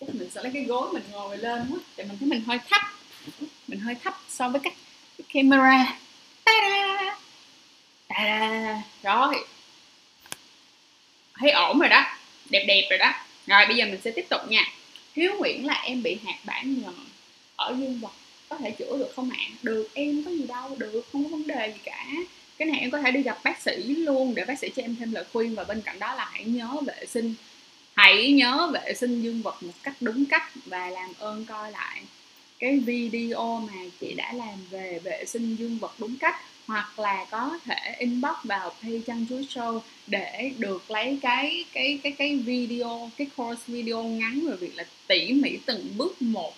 Chắc 0.00 0.14
mình 0.14 0.30
sẽ 0.30 0.42
lấy 0.42 0.52
cái 0.54 0.64
gối 0.64 0.92
mình 0.92 1.02
ngồi 1.12 1.38
lên 1.38 1.66
quá 1.70 1.78
để 1.96 2.04
mình 2.04 2.16
thấy 2.20 2.28
mình 2.28 2.42
hơi 2.46 2.58
thấp. 2.70 2.82
Mình 3.68 3.80
hơi 3.80 3.94
thấp 3.94 4.14
so 4.28 4.48
với 4.48 4.60
cách 4.60 4.74
camera. 5.28 5.98
Ta-da! 6.44 7.16
Ta-da! 8.08 8.82
rồi. 9.02 9.44
Thấy 11.34 11.50
ổn 11.50 11.78
rồi 11.78 11.88
đó. 11.88 12.04
Đẹp 12.50 12.64
đẹp 12.68 12.86
rồi 12.90 12.98
đó. 12.98 13.12
Rồi, 13.46 13.66
bây 13.66 13.76
giờ 13.76 13.84
mình 13.84 14.00
sẽ 14.04 14.10
tiếp 14.10 14.26
tục 14.28 14.40
nha. 14.48 14.64
Hiếu 15.16 15.34
nguyễn 15.38 15.66
là 15.66 15.74
em 15.74 16.02
bị 16.02 16.18
hạt 16.24 16.38
bản 16.44 16.82
nhờn 16.82 16.94
ở 17.56 17.76
dương 17.78 18.00
vật. 18.00 18.12
Có 18.48 18.56
thể 18.56 18.70
chữa 18.70 18.98
được 18.98 19.12
không 19.16 19.30
ạ? 19.30 19.38
Được, 19.62 19.88
em 19.94 20.24
có 20.24 20.30
gì 20.30 20.46
đâu. 20.46 20.76
Được, 20.78 21.02
không 21.12 21.24
có 21.24 21.30
vấn 21.30 21.46
đề 21.46 21.72
gì 21.74 21.80
cả. 21.84 22.06
Cái 22.58 22.68
này 22.68 22.80
em 22.80 22.90
có 22.90 22.98
thể 22.98 23.10
đi 23.10 23.22
gặp 23.22 23.38
bác 23.44 23.62
sĩ 23.62 23.76
luôn, 23.82 24.34
để 24.34 24.44
bác 24.44 24.58
sĩ 24.58 24.68
cho 24.76 24.82
em 24.82 24.96
thêm 24.96 25.12
lời 25.12 25.24
khuyên. 25.32 25.54
Và 25.54 25.64
bên 25.64 25.82
cạnh 25.82 25.98
đó 25.98 26.14
là 26.14 26.28
hãy 26.32 26.44
nhớ 26.44 26.68
vệ 26.86 27.06
sinh 27.06 27.34
hãy 27.94 28.32
nhớ 28.32 28.70
vệ 28.72 28.94
sinh 28.94 29.22
dương 29.22 29.42
vật 29.42 29.62
một 29.62 29.72
cách 29.82 29.96
đúng 30.00 30.24
cách 30.26 30.52
và 30.66 30.90
làm 30.90 31.12
ơn 31.18 31.44
coi 31.44 31.72
lại. 31.72 32.02
Cái 32.58 32.78
video 32.78 33.60
mà 33.66 33.82
chị 34.00 34.14
đã 34.14 34.32
làm 34.32 34.58
về 34.70 35.00
vệ 35.04 35.24
sinh 35.26 35.56
dương 35.56 35.78
vật 35.78 35.94
đúng 35.98 36.16
cách 36.16 36.36
hoặc 36.66 36.98
là 36.98 37.26
có 37.30 37.58
thể 37.64 37.94
inbox 37.98 38.36
vào 38.44 38.74
page 38.82 38.98
chăn 39.06 39.26
chuối 39.28 39.46
show 39.50 39.80
để 40.06 40.52
được 40.58 40.90
lấy 40.90 41.18
cái 41.22 41.64
cái 41.72 41.98
cái 42.02 42.12
cái 42.12 42.36
video, 42.36 43.10
cái 43.16 43.26
course 43.36 43.62
video 43.66 44.02
ngắn 44.04 44.40
về 44.46 44.56
việc 44.56 44.76
là 44.76 44.84
tỉ 45.06 45.32
mỉ 45.32 45.50
từng 45.66 45.88
bước 45.96 46.22
một. 46.22 46.54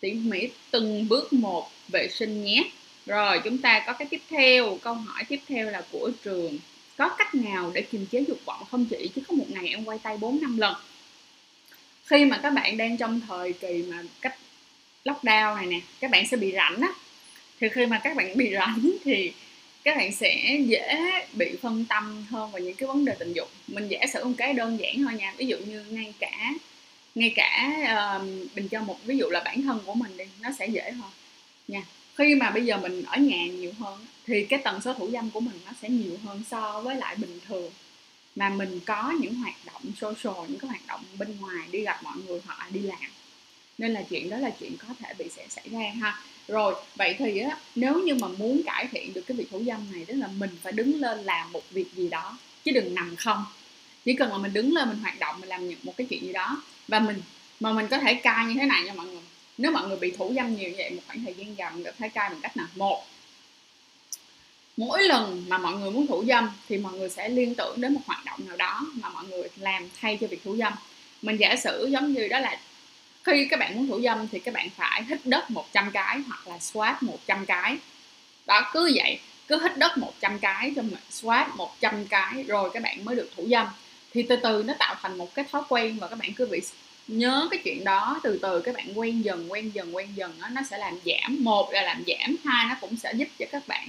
Tỉ 0.00 0.12
mỉ 0.12 0.48
từng 0.70 1.08
bước 1.08 1.32
một 1.32 1.70
vệ 1.88 2.08
sinh 2.08 2.44
nhé. 2.44 2.64
Rồi, 3.06 3.40
chúng 3.44 3.58
ta 3.58 3.82
có 3.86 3.92
cái 3.92 4.08
tiếp 4.10 4.20
theo, 4.28 4.78
câu 4.82 4.94
hỏi 4.94 5.24
tiếp 5.28 5.40
theo 5.46 5.70
là 5.70 5.82
của 5.90 6.10
trường 6.24 6.58
có 7.02 7.08
cách 7.08 7.34
nào 7.34 7.70
để 7.74 7.82
kiềm 7.82 8.06
chế 8.06 8.20
dục 8.28 8.38
vọng 8.44 8.64
không 8.70 8.86
chị? 8.86 9.10
Chứ 9.14 9.22
có 9.28 9.34
một 9.34 9.44
ngày 9.48 9.68
em 9.68 9.84
quay 9.84 9.98
tay 9.98 10.16
4 10.16 10.40
năm 10.40 10.58
lần. 10.58 10.74
Khi 12.04 12.24
mà 12.24 12.40
các 12.42 12.50
bạn 12.50 12.76
đang 12.76 12.96
trong 12.96 13.20
thời 13.28 13.52
kỳ 13.52 13.84
mà 13.90 14.02
cách 14.20 14.36
lockdown 15.04 15.56
này 15.56 15.66
nè 15.66 15.80
các 16.00 16.10
bạn 16.10 16.26
sẽ 16.26 16.36
bị 16.36 16.52
rảnh 16.52 16.80
á. 16.80 16.88
Thì 17.60 17.68
khi 17.68 17.86
mà 17.86 18.00
các 18.04 18.16
bạn 18.16 18.36
bị 18.36 18.54
rảnh 18.54 18.90
thì 19.04 19.32
các 19.84 19.96
bạn 19.96 20.12
sẽ 20.12 20.58
dễ 20.66 20.96
bị 21.32 21.56
phân 21.62 21.84
tâm 21.88 22.26
hơn 22.30 22.50
vào 22.50 22.60
những 22.62 22.74
cái 22.74 22.86
vấn 22.86 23.04
đề 23.04 23.14
tình 23.18 23.32
dục. 23.32 23.48
Mình 23.68 23.88
giả 23.88 24.06
sử 24.12 24.24
một 24.24 24.34
cái 24.38 24.52
đơn 24.52 24.78
giản 24.80 25.02
thôi 25.02 25.12
nha 25.18 25.34
ví 25.36 25.46
dụ 25.46 25.56
như 25.56 25.84
ngay 25.90 26.14
cả 26.18 26.52
ngay 27.14 27.32
cả 27.36 27.70
uh, 28.16 28.22
mình 28.56 28.68
cho 28.68 28.80
một 28.80 29.04
ví 29.04 29.16
dụ 29.18 29.26
là 29.30 29.42
bản 29.44 29.62
thân 29.62 29.80
của 29.86 29.94
mình 29.94 30.16
đi 30.16 30.24
nó 30.40 30.48
sẽ 30.58 30.66
dễ 30.66 30.90
hơn 30.90 31.10
nha 31.68 31.82
khi 32.14 32.34
mà 32.34 32.50
bây 32.50 32.64
giờ 32.64 32.76
mình 32.76 33.02
ở 33.02 33.18
nhà 33.18 33.46
nhiều 33.46 33.72
hơn 33.78 34.06
thì 34.26 34.44
cái 34.44 34.60
tần 34.64 34.80
số 34.80 34.94
thủ 34.94 35.10
dâm 35.10 35.30
của 35.30 35.40
mình 35.40 35.58
nó 35.66 35.72
sẽ 35.82 35.88
nhiều 35.88 36.18
hơn 36.24 36.42
so 36.50 36.80
với 36.80 36.96
lại 36.96 37.16
bình 37.16 37.40
thường. 37.48 37.72
Mà 38.36 38.48
mình 38.48 38.80
có 38.86 39.14
những 39.20 39.34
hoạt 39.34 39.54
động 39.64 39.82
social, 40.00 40.48
những 40.48 40.58
cái 40.58 40.68
hoạt 40.68 40.86
động 40.86 41.04
bên 41.18 41.36
ngoài, 41.40 41.68
đi 41.70 41.80
gặp 41.80 42.02
mọi 42.02 42.16
người 42.26 42.40
hoặc 42.46 42.72
đi 42.72 42.80
làm. 42.80 43.10
Nên 43.78 43.92
là 43.92 44.02
chuyện 44.10 44.30
đó 44.30 44.36
là 44.36 44.50
chuyện 44.60 44.76
có 44.76 44.94
thể 44.98 45.14
bị 45.18 45.24
sẽ 45.36 45.46
xảy 45.50 45.68
ra 45.70 45.92
ha. 46.00 46.20
Rồi, 46.48 46.74
vậy 46.96 47.14
thì 47.18 47.38
á, 47.38 47.56
nếu 47.74 48.02
như 48.02 48.14
mà 48.14 48.28
muốn 48.28 48.62
cải 48.66 48.86
thiện 48.86 49.12
được 49.14 49.22
cái 49.26 49.36
việc 49.36 49.50
thủ 49.50 49.62
dâm 49.66 49.92
này, 49.92 50.04
tức 50.04 50.14
là 50.14 50.28
mình 50.38 50.50
phải 50.62 50.72
đứng 50.72 51.00
lên 51.00 51.18
làm 51.18 51.52
một 51.52 51.62
việc 51.70 51.86
gì 51.96 52.08
đó, 52.08 52.38
chứ 52.64 52.72
đừng 52.72 52.94
nằm 52.94 53.16
không. 53.16 53.44
Chỉ 54.04 54.14
cần 54.14 54.30
là 54.32 54.38
mình 54.38 54.52
đứng 54.52 54.74
lên 54.74 54.88
mình 54.88 54.98
hoạt 54.98 55.18
động, 55.18 55.40
mình 55.40 55.48
làm 55.48 55.70
một 55.82 55.96
cái 55.96 56.06
chuyện 56.10 56.26
gì 56.26 56.32
đó, 56.32 56.62
và 56.88 56.98
mình, 57.00 57.20
mà 57.60 57.72
mình 57.72 57.86
có 57.90 57.98
thể 57.98 58.14
cai 58.14 58.46
như 58.46 58.54
thế 58.60 58.66
này 58.66 58.82
nha 58.82 58.92
mọi 58.94 59.06
người 59.06 59.21
nếu 59.58 59.72
mọi 59.72 59.88
người 59.88 59.96
bị 59.96 60.10
thủ 60.10 60.32
dâm 60.36 60.56
nhiều 60.56 60.70
vậy, 60.76 60.90
một 60.90 61.02
khoảng 61.06 61.24
thời 61.24 61.34
gian 61.34 61.56
dài 61.56 61.70
mình 61.74 61.84
thấy 61.98 62.08
cai 62.08 62.30
bằng 62.30 62.40
cách 62.40 62.56
nào? 62.56 62.66
Một. 62.76 63.04
Mỗi 64.76 65.02
lần 65.02 65.44
mà 65.48 65.58
mọi 65.58 65.72
người 65.72 65.90
muốn 65.90 66.06
thủ 66.06 66.24
dâm 66.28 66.50
thì 66.68 66.78
mọi 66.78 66.92
người 66.92 67.08
sẽ 67.08 67.28
liên 67.28 67.54
tưởng 67.54 67.80
đến 67.80 67.94
một 67.94 68.00
hoạt 68.06 68.24
động 68.24 68.40
nào 68.46 68.56
đó 68.56 68.86
mà 68.94 69.08
mọi 69.08 69.24
người 69.24 69.48
làm 69.56 69.88
thay 70.00 70.18
cho 70.20 70.26
việc 70.26 70.44
thủ 70.44 70.56
dâm. 70.56 70.72
Mình 71.22 71.36
giả 71.36 71.56
sử 71.56 71.88
giống 71.92 72.12
như 72.12 72.28
đó 72.28 72.38
là 72.38 72.60
khi 73.24 73.46
các 73.50 73.60
bạn 73.60 73.76
muốn 73.76 73.86
thủ 73.86 74.00
dâm 74.00 74.28
thì 74.28 74.38
các 74.38 74.54
bạn 74.54 74.68
phải 74.76 75.04
hít 75.08 75.26
đất 75.26 75.50
100 75.50 75.90
cái 75.90 76.18
hoặc 76.26 76.48
là 76.48 76.58
swat 76.58 76.94
100 77.00 77.46
cái. 77.46 77.76
Đó, 78.46 78.70
cứ 78.72 78.92
vậy, 78.94 79.18
cứ 79.48 79.62
hít 79.62 79.78
đất 79.78 79.98
100 79.98 80.38
cái 80.38 80.72
cho 80.76 80.82
mình 80.82 80.94
swat 81.10 81.46
100 81.56 82.06
cái 82.06 82.42
rồi 82.42 82.70
các 82.74 82.82
bạn 82.82 83.04
mới 83.04 83.16
được 83.16 83.30
thủ 83.36 83.48
dâm. 83.50 83.66
Thì 84.12 84.22
từ 84.22 84.36
từ 84.36 84.62
nó 84.66 84.74
tạo 84.78 84.94
thành 85.02 85.18
một 85.18 85.34
cái 85.34 85.44
thói 85.52 85.62
quen 85.68 85.98
và 86.00 86.08
các 86.08 86.18
bạn 86.18 86.32
cứ 86.36 86.46
bị 86.46 86.60
nhớ 87.18 87.48
cái 87.50 87.60
chuyện 87.64 87.84
đó 87.84 88.20
từ 88.22 88.38
từ 88.42 88.60
các 88.60 88.74
bạn 88.74 88.98
quen 88.98 89.24
dần 89.24 89.52
quen 89.52 89.70
dần 89.74 89.96
quen 89.96 90.08
dần 90.14 90.32
đó, 90.40 90.48
nó 90.52 90.62
sẽ 90.70 90.78
làm 90.78 90.98
giảm. 91.06 91.44
Một 91.44 91.72
là 91.72 91.82
làm 91.82 92.02
giảm 92.06 92.36
hai 92.44 92.66
nó 92.68 92.74
cũng 92.80 92.96
sẽ 92.96 93.12
giúp 93.16 93.28
cho 93.38 93.46
các 93.52 93.62
bạn 93.68 93.88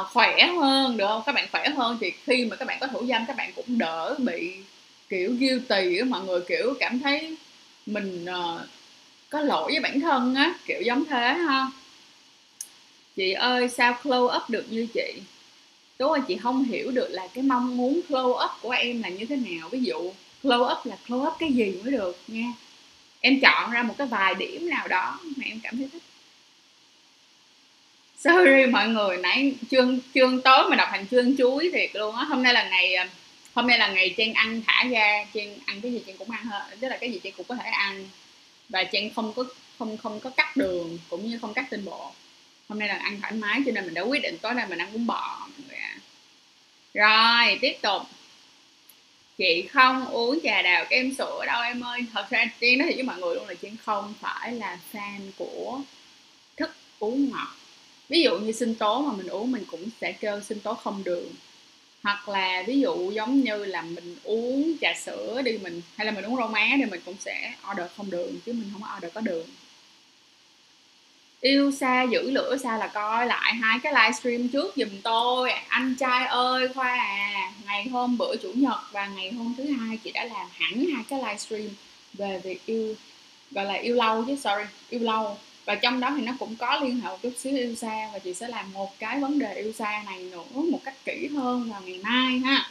uh, 0.00 0.06
khỏe 0.06 0.46
hơn 0.46 0.96
được 0.96 1.06
không? 1.08 1.22
Các 1.26 1.34
bạn 1.34 1.48
khỏe 1.52 1.68
hơn 1.68 1.98
thì 2.00 2.12
khi 2.24 2.44
mà 2.44 2.56
các 2.56 2.68
bạn 2.68 2.78
có 2.80 2.86
thủ 2.86 3.06
dâm 3.06 3.26
các 3.26 3.36
bạn 3.36 3.52
cũng 3.56 3.78
đỡ 3.78 4.14
bị 4.18 4.52
kiểu 5.08 5.36
guilty 5.40 6.02
mọi 6.02 6.24
người 6.24 6.40
kiểu 6.48 6.74
cảm 6.80 7.00
thấy 7.00 7.36
mình 7.86 8.24
uh, 8.24 8.60
có 9.30 9.40
lỗi 9.40 9.72
với 9.72 9.80
bản 9.80 10.00
thân 10.00 10.34
á 10.34 10.54
kiểu 10.66 10.80
giống 10.82 11.04
thế 11.04 11.34
ha. 11.34 11.66
Chị 13.16 13.32
ơi 13.32 13.68
sao 13.68 13.98
close 14.02 14.36
up 14.36 14.50
được 14.50 14.66
như 14.70 14.86
chị? 14.94 15.12
Đúng 15.98 16.12
ơi 16.12 16.20
chị 16.28 16.36
không 16.36 16.64
hiểu 16.64 16.90
được 16.90 17.08
là 17.10 17.28
cái 17.34 17.44
mong 17.44 17.76
muốn 17.76 18.00
close 18.08 18.44
up 18.44 18.50
của 18.62 18.70
em 18.70 19.02
là 19.02 19.08
như 19.08 19.26
thế 19.26 19.36
nào. 19.36 19.68
Ví 19.68 19.80
dụ 19.80 20.12
glow 20.42 20.72
up 20.72 20.86
là 20.86 20.96
glow 21.06 21.26
up 21.26 21.34
cái 21.38 21.52
gì 21.52 21.74
mới 21.82 21.92
được 21.92 22.22
nha. 22.26 22.52
Em 23.20 23.40
chọn 23.40 23.70
ra 23.70 23.82
một 23.82 23.94
cái 23.98 24.06
vài 24.06 24.34
điểm 24.34 24.70
nào 24.70 24.88
đó 24.88 25.20
mà 25.36 25.44
em 25.48 25.60
cảm 25.62 25.76
thấy 25.76 25.88
thích. 25.92 26.02
Sorry 28.18 28.66
mọi 28.72 28.88
người, 28.88 29.16
nãy 29.16 29.54
chương 29.70 29.98
chương 30.14 30.42
tối 30.42 30.70
mà 30.70 30.76
đọc 30.76 30.88
thành 30.90 31.06
chương 31.06 31.36
chuối 31.36 31.70
thiệt 31.72 31.90
luôn 31.94 32.16
á. 32.16 32.24
Hôm 32.24 32.42
nay 32.42 32.54
là 32.54 32.68
ngày 32.68 32.94
à, 32.94 33.08
hôm 33.54 33.66
nay 33.66 33.78
là 33.78 33.88
ngày 33.88 34.14
trang 34.16 34.34
ăn 34.34 34.62
thả 34.66 34.84
ra 34.84 35.24
trang 35.34 35.58
ăn 35.66 35.80
cái 35.80 35.92
gì 35.92 36.02
trang 36.06 36.16
cũng 36.16 36.30
ăn 36.30 36.44
hết, 36.44 36.76
tức 36.80 36.88
là 36.88 36.96
cái 36.96 37.12
gì 37.12 37.20
trang 37.24 37.32
cũng 37.36 37.46
có 37.48 37.54
thể 37.54 37.70
ăn. 37.70 38.08
Và 38.68 38.84
trang 38.84 39.10
không 39.14 39.32
có, 39.32 39.44
không 39.78 39.96
không 39.96 40.20
có 40.20 40.30
cắt 40.30 40.56
đường, 40.56 40.98
cũng 41.08 41.26
như 41.26 41.38
không 41.40 41.54
cắt 41.54 41.66
tinh 41.70 41.84
bột. 41.84 42.12
Hôm 42.68 42.78
nay 42.78 42.88
là 42.88 42.94
ăn 42.94 43.20
thoải 43.20 43.32
mái 43.32 43.60
cho 43.66 43.72
nên 43.72 43.84
mình 43.84 43.94
đã 43.94 44.02
quyết 44.02 44.22
định 44.22 44.38
tối 44.38 44.54
nay 44.54 44.66
mình 44.68 44.78
ăn 44.78 44.92
bún 44.92 45.06
bò 45.06 45.38
mọi 45.40 45.66
người 45.68 45.78
ạ. 45.78 45.96
À. 46.94 47.44
rồi, 47.44 47.58
tiếp 47.60 47.76
tục 47.82 48.02
chị 49.38 49.68
không 49.72 50.06
uống 50.06 50.38
trà 50.42 50.62
đào 50.62 50.84
kem 50.90 51.14
sữa 51.14 51.44
đâu 51.46 51.62
em 51.62 51.80
ơi. 51.80 52.00
Thật 52.12 52.30
ra 52.30 52.44
chị 52.60 52.76
nói 52.76 52.88
thì 52.88 52.94
với 52.94 53.02
mọi 53.02 53.18
người 53.18 53.34
luôn 53.34 53.48
là 53.48 53.54
chị 53.54 53.68
không 53.84 54.14
phải 54.20 54.52
là 54.52 54.78
fan 54.92 55.20
của 55.38 55.80
thức 56.56 56.70
uống 56.98 57.30
ngọt. 57.30 57.56
Ví 58.08 58.22
dụ 58.22 58.38
như 58.38 58.52
sinh 58.52 58.74
tố 58.74 59.02
mà 59.02 59.12
mình 59.16 59.26
uống 59.26 59.52
mình 59.52 59.64
cũng 59.70 59.84
sẽ 60.00 60.12
kêu 60.12 60.40
sinh 60.40 60.60
tố 60.60 60.74
không 60.74 61.04
đường. 61.04 61.28
Hoặc 62.02 62.28
là 62.28 62.62
ví 62.66 62.80
dụ 62.80 63.10
giống 63.10 63.40
như 63.40 63.64
là 63.64 63.82
mình 63.82 64.16
uống 64.24 64.72
trà 64.80 64.94
sữa 65.04 65.42
đi 65.42 65.58
mình, 65.58 65.82
hay 65.96 66.06
là 66.06 66.12
mình 66.12 66.24
uống 66.24 66.36
rau 66.36 66.48
má 66.48 66.68
thì 66.76 66.84
mình 66.84 67.00
cũng 67.04 67.16
sẽ 67.20 67.54
order 67.70 67.86
không 67.96 68.10
đường, 68.10 68.40
chứ 68.46 68.52
mình 68.52 68.70
không 68.72 68.82
có 68.82 68.96
order 68.96 69.12
có 69.12 69.20
đường 69.20 69.46
yêu 71.42 71.70
xa, 71.70 72.02
giữ 72.02 72.30
lửa 72.30 72.56
xa 72.62 72.78
là 72.78 72.86
coi 72.86 73.26
lại 73.26 73.54
hai 73.54 73.78
cái 73.82 73.92
livestream 73.92 74.48
trước 74.48 74.74
giùm 74.76 74.88
tôi. 75.02 75.50
Anh 75.50 75.94
trai 75.98 76.26
ơi, 76.26 76.68
khoa 76.74 76.88
à 76.88 77.52
ngày 77.66 77.88
hôm 77.88 78.18
bữa 78.18 78.36
chủ 78.36 78.52
nhật 78.54 78.80
và 78.92 79.06
ngày 79.06 79.32
hôm 79.32 79.54
thứ 79.58 79.64
hai 79.64 79.96
chị 79.96 80.12
đã 80.12 80.24
làm 80.24 80.46
hẳn 80.52 80.84
hai 80.94 81.04
cái 81.08 81.18
livestream 81.18 81.68
về 82.12 82.40
việc 82.44 82.66
yêu, 82.66 82.94
gọi 83.50 83.64
là 83.64 83.74
yêu 83.74 83.96
lâu 83.96 84.24
chứ, 84.24 84.36
sorry, 84.36 84.64
yêu 84.90 85.00
lâu. 85.00 85.38
Và 85.64 85.74
trong 85.74 86.00
đó 86.00 86.14
thì 86.16 86.22
nó 86.22 86.32
cũng 86.38 86.56
có 86.56 86.80
liên 86.82 87.00
hệ 87.00 87.08
một 87.08 87.18
chút 87.22 87.32
xíu 87.38 87.56
yêu 87.56 87.74
xa 87.74 88.08
và 88.12 88.18
chị 88.18 88.34
sẽ 88.34 88.48
làm 88.48 88.72
một 88.72 88.98
cái 88.98 89.20
vấn 89.20 89.38
đề 89.38 89.54
yêu 89.54 89.72
xa 89.72 90.02
này 90.06 90.22
nữa 90.22 90.42
một 90.54 90.80
cách 90.84 90.94
kỹ 91.04 91.28
hơn 91.36 91.70
vào 91.70 91.80
ngày 91.84 92.00
mai 92.02 92.38
ha 92.38 92.70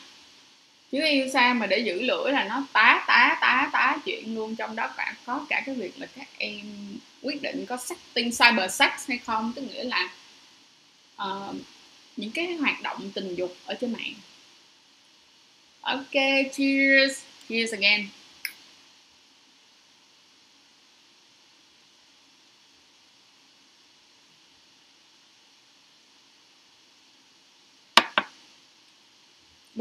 chứ 0.91 1.05
yêu 1.09 1.29
xa 1.33 1.53
mà 1.53 1.67
để 1.67 1.79
giữ 1.79 2.01
lửa 2.01 2.31
là 2.31 2.43
nó 2.43 2.63
tá 2.73 3.03
tá 3.07 3.37
tá 3.41 3.69
tá 3.73 3.97
chuyện 4.05 4.35
luôn. 4.35 4.55
Trong 4.55 4.75
đó 4.75 4.87
cả 4.97 5.15
có 5.25 5.45
cả 5.49 5.63
cái 5.65 5.75
việc 5.75 5.99
là 5.99 6.07
các 6.15 6.27
em 6.37 6.61
quyết 7.21 7.41
định 7.41 7.65
có 7.65 7.77
setting 7.77 8.31
cyber 8.31 8.71
sex 8.71 8.91
hay 9.07 9.17
không. 9.17 9.53
Tức 9.55 9.61
nghĩa 9.61 9.83
là 9.83 10.09
uh, 11.23 11.55
những 12.17 12.31
cái 12.31 12.53
hoạt 12.53 12.81
động 12.81 13.11
tình 13.13 13.35
dục 13.35 13.55
ở 13.65 13.73
trên 13.81 13.93
mạng. 13.93 14.13
Ok 15.81 16.13
cheers. 16.53 17.19
Cheers 17.49 17.73
again. 17.73 18.07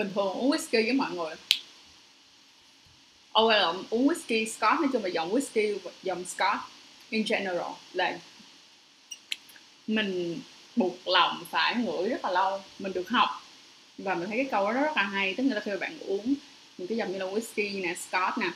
Bình 0.01 0.11
thường, 0.15 0.33
uống 0.33 0.51
whisky 0.51 0.85
với 0.85 0.93
mọi 0.93 1.11
người. 1.11 1.35
Ôi, 3.33 3.55
là 3.55 3.73
uống 3.91 4.09
whisky 4.09 4.49
Scott, 4.49 4.81
nói 4.81 4.89
chung 4.93 5.05
là 5.05 5.09
dòng 5.09 5.35
whisky 5.35 5.79
dòng 6.03 6.25
Scott 6.25 6.59
in 7.11 7.25
general, 7.29 7.73
là 7.93 8.19
mình 9.87 10.41
buộc 10.77 11.09
lòng 11.09 11.45
phải 11.51 11.77
ngửi 11.77 12.09
rất 12.09 12.25
là 12.25 12.31
lâu, 12.31 12.63
mình 12.79 12.93
được 12.93 13.09
học. 13.09 13.29
Và 13.99 14.15
mình 14.15 14.29
thấy 14.29 14.37
cái 14.37 14.47
câu 14.51 14.65
đó 14.65 14.73
rất 14.73 14.97
là 14.97 15.03
hay, 15.03 15.35
tức 15.35 15.43
là 15.43 15.61
khi 15.61 15.71
bạn 15.81 15.99
uống 16.07 16.35
những 16.79 16.89
cái 16.89 16.99
dòng 16.99 17.13
như 17.13 17.19
là 17.19 17.27
whisky 17.27 17.83
nè, 17.83 17.95
Scott 17.95 18.39
nè, 18.39 18.51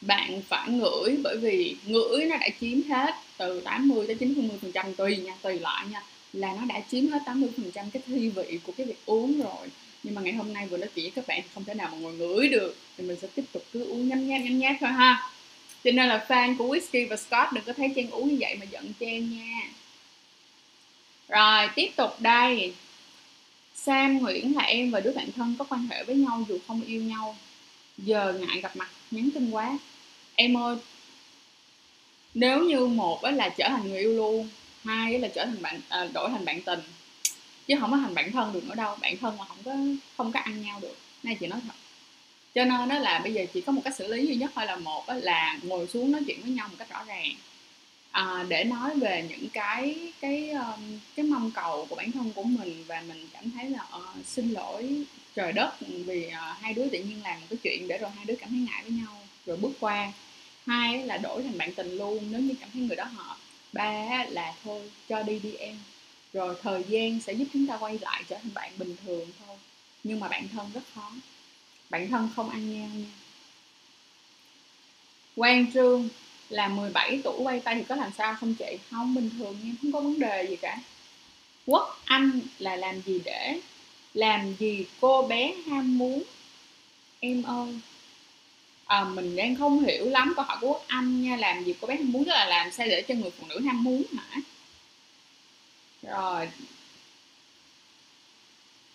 bạn 0.00 0.42
phải 0.48 0.68
ngửi 0.68 1.16
bởi 1.22 1.36
vì 1.36 1.76
ngửi 1.86 2.24
nó 2.24 2.36
đã 2.36 2.48
chiếm 2.60 2.82
hết 2.82 3.14
từ 3.36 3.60
80 3.60 4.06
tới 4.06 4.16
90 4.16 4.58
phần 4.62 4.72
trăm, 4.72 4.94
tùy 4.94 5.16
nha, 5.16 5.34
tùy 5.42 5.58
loại 5.58 5.86
nha, 5.90 6.02
là 6.32 6.52
nó 6.52 6.64
đã 6.68 6.80
chiếm 6.90 7.08
hết 7.08 7.18
80 7.26 7.50
phần 7.56 7.70
trăm 7.74 7.90
cái 7.90 8.02
thi 8.06 8.28
vị 8.28 8.58
của 8.66 8.72
cái 8.76 8.86
việc 8.86 8.98
uống 9.06 9.42
rồi 9.42 9.68
nhưng 10.06 10.14
mà 10.14 10.22
ngày 10.22 10.32
hôm 10.32 10.52
nay 10.52 10.66
vừa 10.66 10.76
nói 10.76 10.88
chuyện 10.94 11.04
với 11.04 11.12
các 11.16 11.26
bạn 11.26 11.42
không 11.54 11.64
thể 11.64 11.74
nào 11.74 11.88
mà 11.92 11.98
ngồi 11.98 12.14
ngửi 12.14 12.48
được. 12.48 12.76
Thì 12.96 13.04
mình 13.04 13.16
sẽ 13.22 13.28
tiếp 13.34 13.44
tục 13.52 13.64
cứ 13.72 13.84
uống 13.84 14.08
nhắm 14.08 14.28
nhát 14.28 14.40
nhắm 14.40 14.58
nhát 14.58 14.76
thôi 14.80 14.90
ha. 14.90 15.30
Cho 15.84 15.90
nên 15.90 16.08
là 16.08 16.26
fan 16.28 16.56
của 16.56 16.76
whisky 16.76 17.08
và 17.08 17.16
scott 17.16 17.52
đừng 17.52 17.64
có 17.64 17.72
thấy 17.72 17.92
trang 17.96 18.10
uống 18.10 18.28
như 18.28 18.36
vậy 18.40 18.56
mà 18.60 18.64
giận 18.64 18.92
trang 19.00 19.30
nha. 19.30 19.70
Rồi 21.28 21.68
tiếp 21.74 21.90
tục 21.96 22.20
đây. 22.20 22.74
Sam 23.74 24.18
Nguyễn 24.18 24.56
là 24.56 24.62
em 24.62 24.90
và 24.90 25.00
đứa 25.00 25.12
bạn 25.12 25.32
thân 25.36 25.54
có 25.58 25.64
quan 25.68 25.88
hệ 25.90 26.04
với 26.04 26.16
nhau 26.16 26.44
dù 26.48 26.58
không 26.66 26.82
yêu 26.82 27.02
nhau. 27.02 27.36
Giờ 27.98 28.34
ngại 28.40 28.60
gặp 28.60 28.76
mặt 28.76 28.88
nhắn 29.10 29.28
tin 29.34 29.50
quá. 29.50 29.78
Em 30.34 30.56
ơi 30.56 30.76
nếu 32.34 32.64
như 32.64 32.86
một 32.86 33.24
là 33.24 33.48
trở 33.48 33.68
thành 33.68 33.88
người 33.88 34.00
yêu 34.00 34.12
luôn 34.12 34.48
hai 34.84 35.18
là 35.18 35.28
trở 35.28 35.44
thành 35.44 35.62
bạn 35.62 35.80
à, 35.88 36.08
đổi 36.14 36.30
thành 36.30 36.44
bạn 36.44 36.62
tình 36.62 36.80
chứ 37.66 37.74
không 37.80 37.90
có 37.90 37.96
thành 37.96 38.14
bản 38.14 38.32
thân 38.32 38.52
được 38.52 38.64
nữa 38.64 38.74
đâu 38.74 38.96
bản 39.00 39.16
thân 39.16 39.36
mà 39.36 39.44
không 39.44 39.58
có 39.64 39.72
không 40.16 40.32
có 40.32 40.40
ăn 40.40 40.62
nhau 40.62 40.78
được. 40.82 40.96
Nay 41.22 41.36
chị 41.40 41.46
nói 41.46 41.60
thật. 41.66 41.74
Cho 42.54 42.64
nên 42.64 42.88
đó 42.88 42.98
là 42.98 43.18
bây 43.18 43.34
giờ 43.34 43.46
chỉ 43.54 43.60
có 43.60 43.72
một 43.72 43.80
cách 43.84 43.96
xử 43.96 44.06
lý 44.06 44.26
duy 44.26 44.34
nhất 44.34 44.50
thôi 44.54 44.66
là 44.66 44.76
một 44.76 45.04
là 45.08 45.58
ngồi 45.62 45.86
xuống 45.86 46.12
nói 46.12 46.22
chuyện 46.26 46.42
với 46.42 46.50
nhau 46.50 46.68
một 46.68 46.74
cách 46.78 46.90
rõ 46.90 47.04
ràng. 47.04 47.30
À, 48.10 48.44
để 48.48 48.64
nói 48.64 48.98
về 48.98 49.26
những 49.30 49.48
cái 49.48 50.12
cái 50.20 50.50
um, 50.50 50.98
cái 51.16 51.26
mong 51.26 51.50
cầu 51.50 51.86
của 51.88 51.96
bản 51.96 52.12
thân 52.12 52.32
của 52.32 52.42
mình 52.42 52.84
và 52.86 53.02
mình 53.08 53.28
cảm 53.32 53.50
thấy 53.50 53.70
là 53.70 53.86
uh, 53.96 54.26
xin 54.26 54.50
lỗi 54.50 55.04
trời 55.34 55.52
đất 55.52 55.72
vì 55.80 56.26
uh, 56.26 56.32
hai 56.60 56.74
đứa 56.74 56.88
tự 56.88 56.98
nhiên 56.98 57.22
làm 57.22 57.40
một 57.40 57.46
cái 57.50 57.58
chuyện 57.62 57.88
để 57.88 57.98
rồi 57.98 58.10
hai 58.16 58.24
đứa 58.24 58.34
cảm 58.40 58.50
thấy 58.50 58.58
ngại 58.58 58.82
với 58.82 58.92
nhau 58.92 59.16
rồi 59.46 59.56
bước 59.56 59.72
qua. 59.80 60.12
Hai 60.66 61.04
là 61.04 61.16
đổi 61.16 61.42
thành 61.42 61.58
bạn 61.58 61.74
tình 61.74 61.98
luôn 61.98 62.28
nếu 62.30 62.40
như 62.40 62.54
cảm 62.60 62.68
thấy 62.72 62.82
người 62.82 62.96
đó 62.96 63.04
hợp. 63.04 63.36
Ba 63.72 64.24
là 64.28 64.54
thôi 64.64 64.90
cho 65.08 65.22
đi 65.22 65.38
đi 65.38 65.52
em 65.52 65.76
rồi 66.36 66.54
thời 66.62 66.84
gian 66.88 67.20
sẽ 67.20 67.32
giúp 67.32 67.44
chúng 67.52 67.66
ta 67.66 67.76
quay 67.76 67.98
lại 67.98 68.22
trở 68.28 68.36
thành 68.42 68.54
bạn 68.54 68.72
bình 68.76 68.96
thường 69.06 69.28
thôi. 69.38 69.56
Nhưng 70.04 70.20
mà 70.20 70.28
bạn 70.28 70.48
thân 70.48 70.70
rất 70.74 70.80
khó. 70.94 71.12
Bạn 71.90 72.08
thân 72.08 72.28
không 72.36 72.50
ăn 72.50 72.74
nhau 72.74 72.88
nha. 72.94 73.06
Quang 75.36 75.72
Trương 75.72 76.08
là 76.48 76.68
17 76.68 77.20
tuổi 77.24 77.42
quay 77.42 77.60
tay 77.60 77.74
thì 77.74 77.82
có 77.88 77.94
làm 77.94 78.10
sao 78.18 78.36
không 78.40 78.54
chị? 78.54 78.78
Không 78.90 79.14
bình 79.14 79.30
thường 79.38 79.58
nha 79.64 79.72
không 79.82 79.92
có 79.92 80.00
vấn 80.00 80.18
đề 80.18 80.46
gì 80.50 80.56
cả. 80.56 80.78
Quốc 81.66 82.00
anh 82.04 82.40
là 82.58 82.76
làm 82.76 83.02
gì 83.02 83.20
để? 83.24 83.60
Làm 84.14 84.54
gì 84.58 84.86
cô 85.00 85.26
bé 85.26 85.54
ham 85.66 85.98
muốn? 85.98 86.22
Em 87.20 87.42
ơi. 87.42 87.78
À, 88.86 89.04
mình 89.04 89.36
đang 89.36 89.56
không 89.56 89.84
hiểu 89.84 90.10
lắm 90.10 90.32
câu 90.36 90.44
hỏi 90.44 90.58
của 90.60 90.68
quốc 90.68 90.84
anh 90.86 91.22
nha. 91.22 91.36
Làm 91.36 91.64
gì 91.64 91.74
cô 91.80 91.86
bé 91.86 91.96
ham 91.96 92.12
muốn? 92.12 92.24
Tức 92.24 92.32
là 92.32 92.44
làm 92.44 92.72
sao 92.72 92.86
để 92.86 93.02
cho 93.08 93.14
người 93.14 93.30
phụ 93.30 93.46
nữ 93.46 93.60
ham 93.60 93.84
muốn 93.84 94.02
hả? 94.16 94.40
Rồi. 96.06 96.48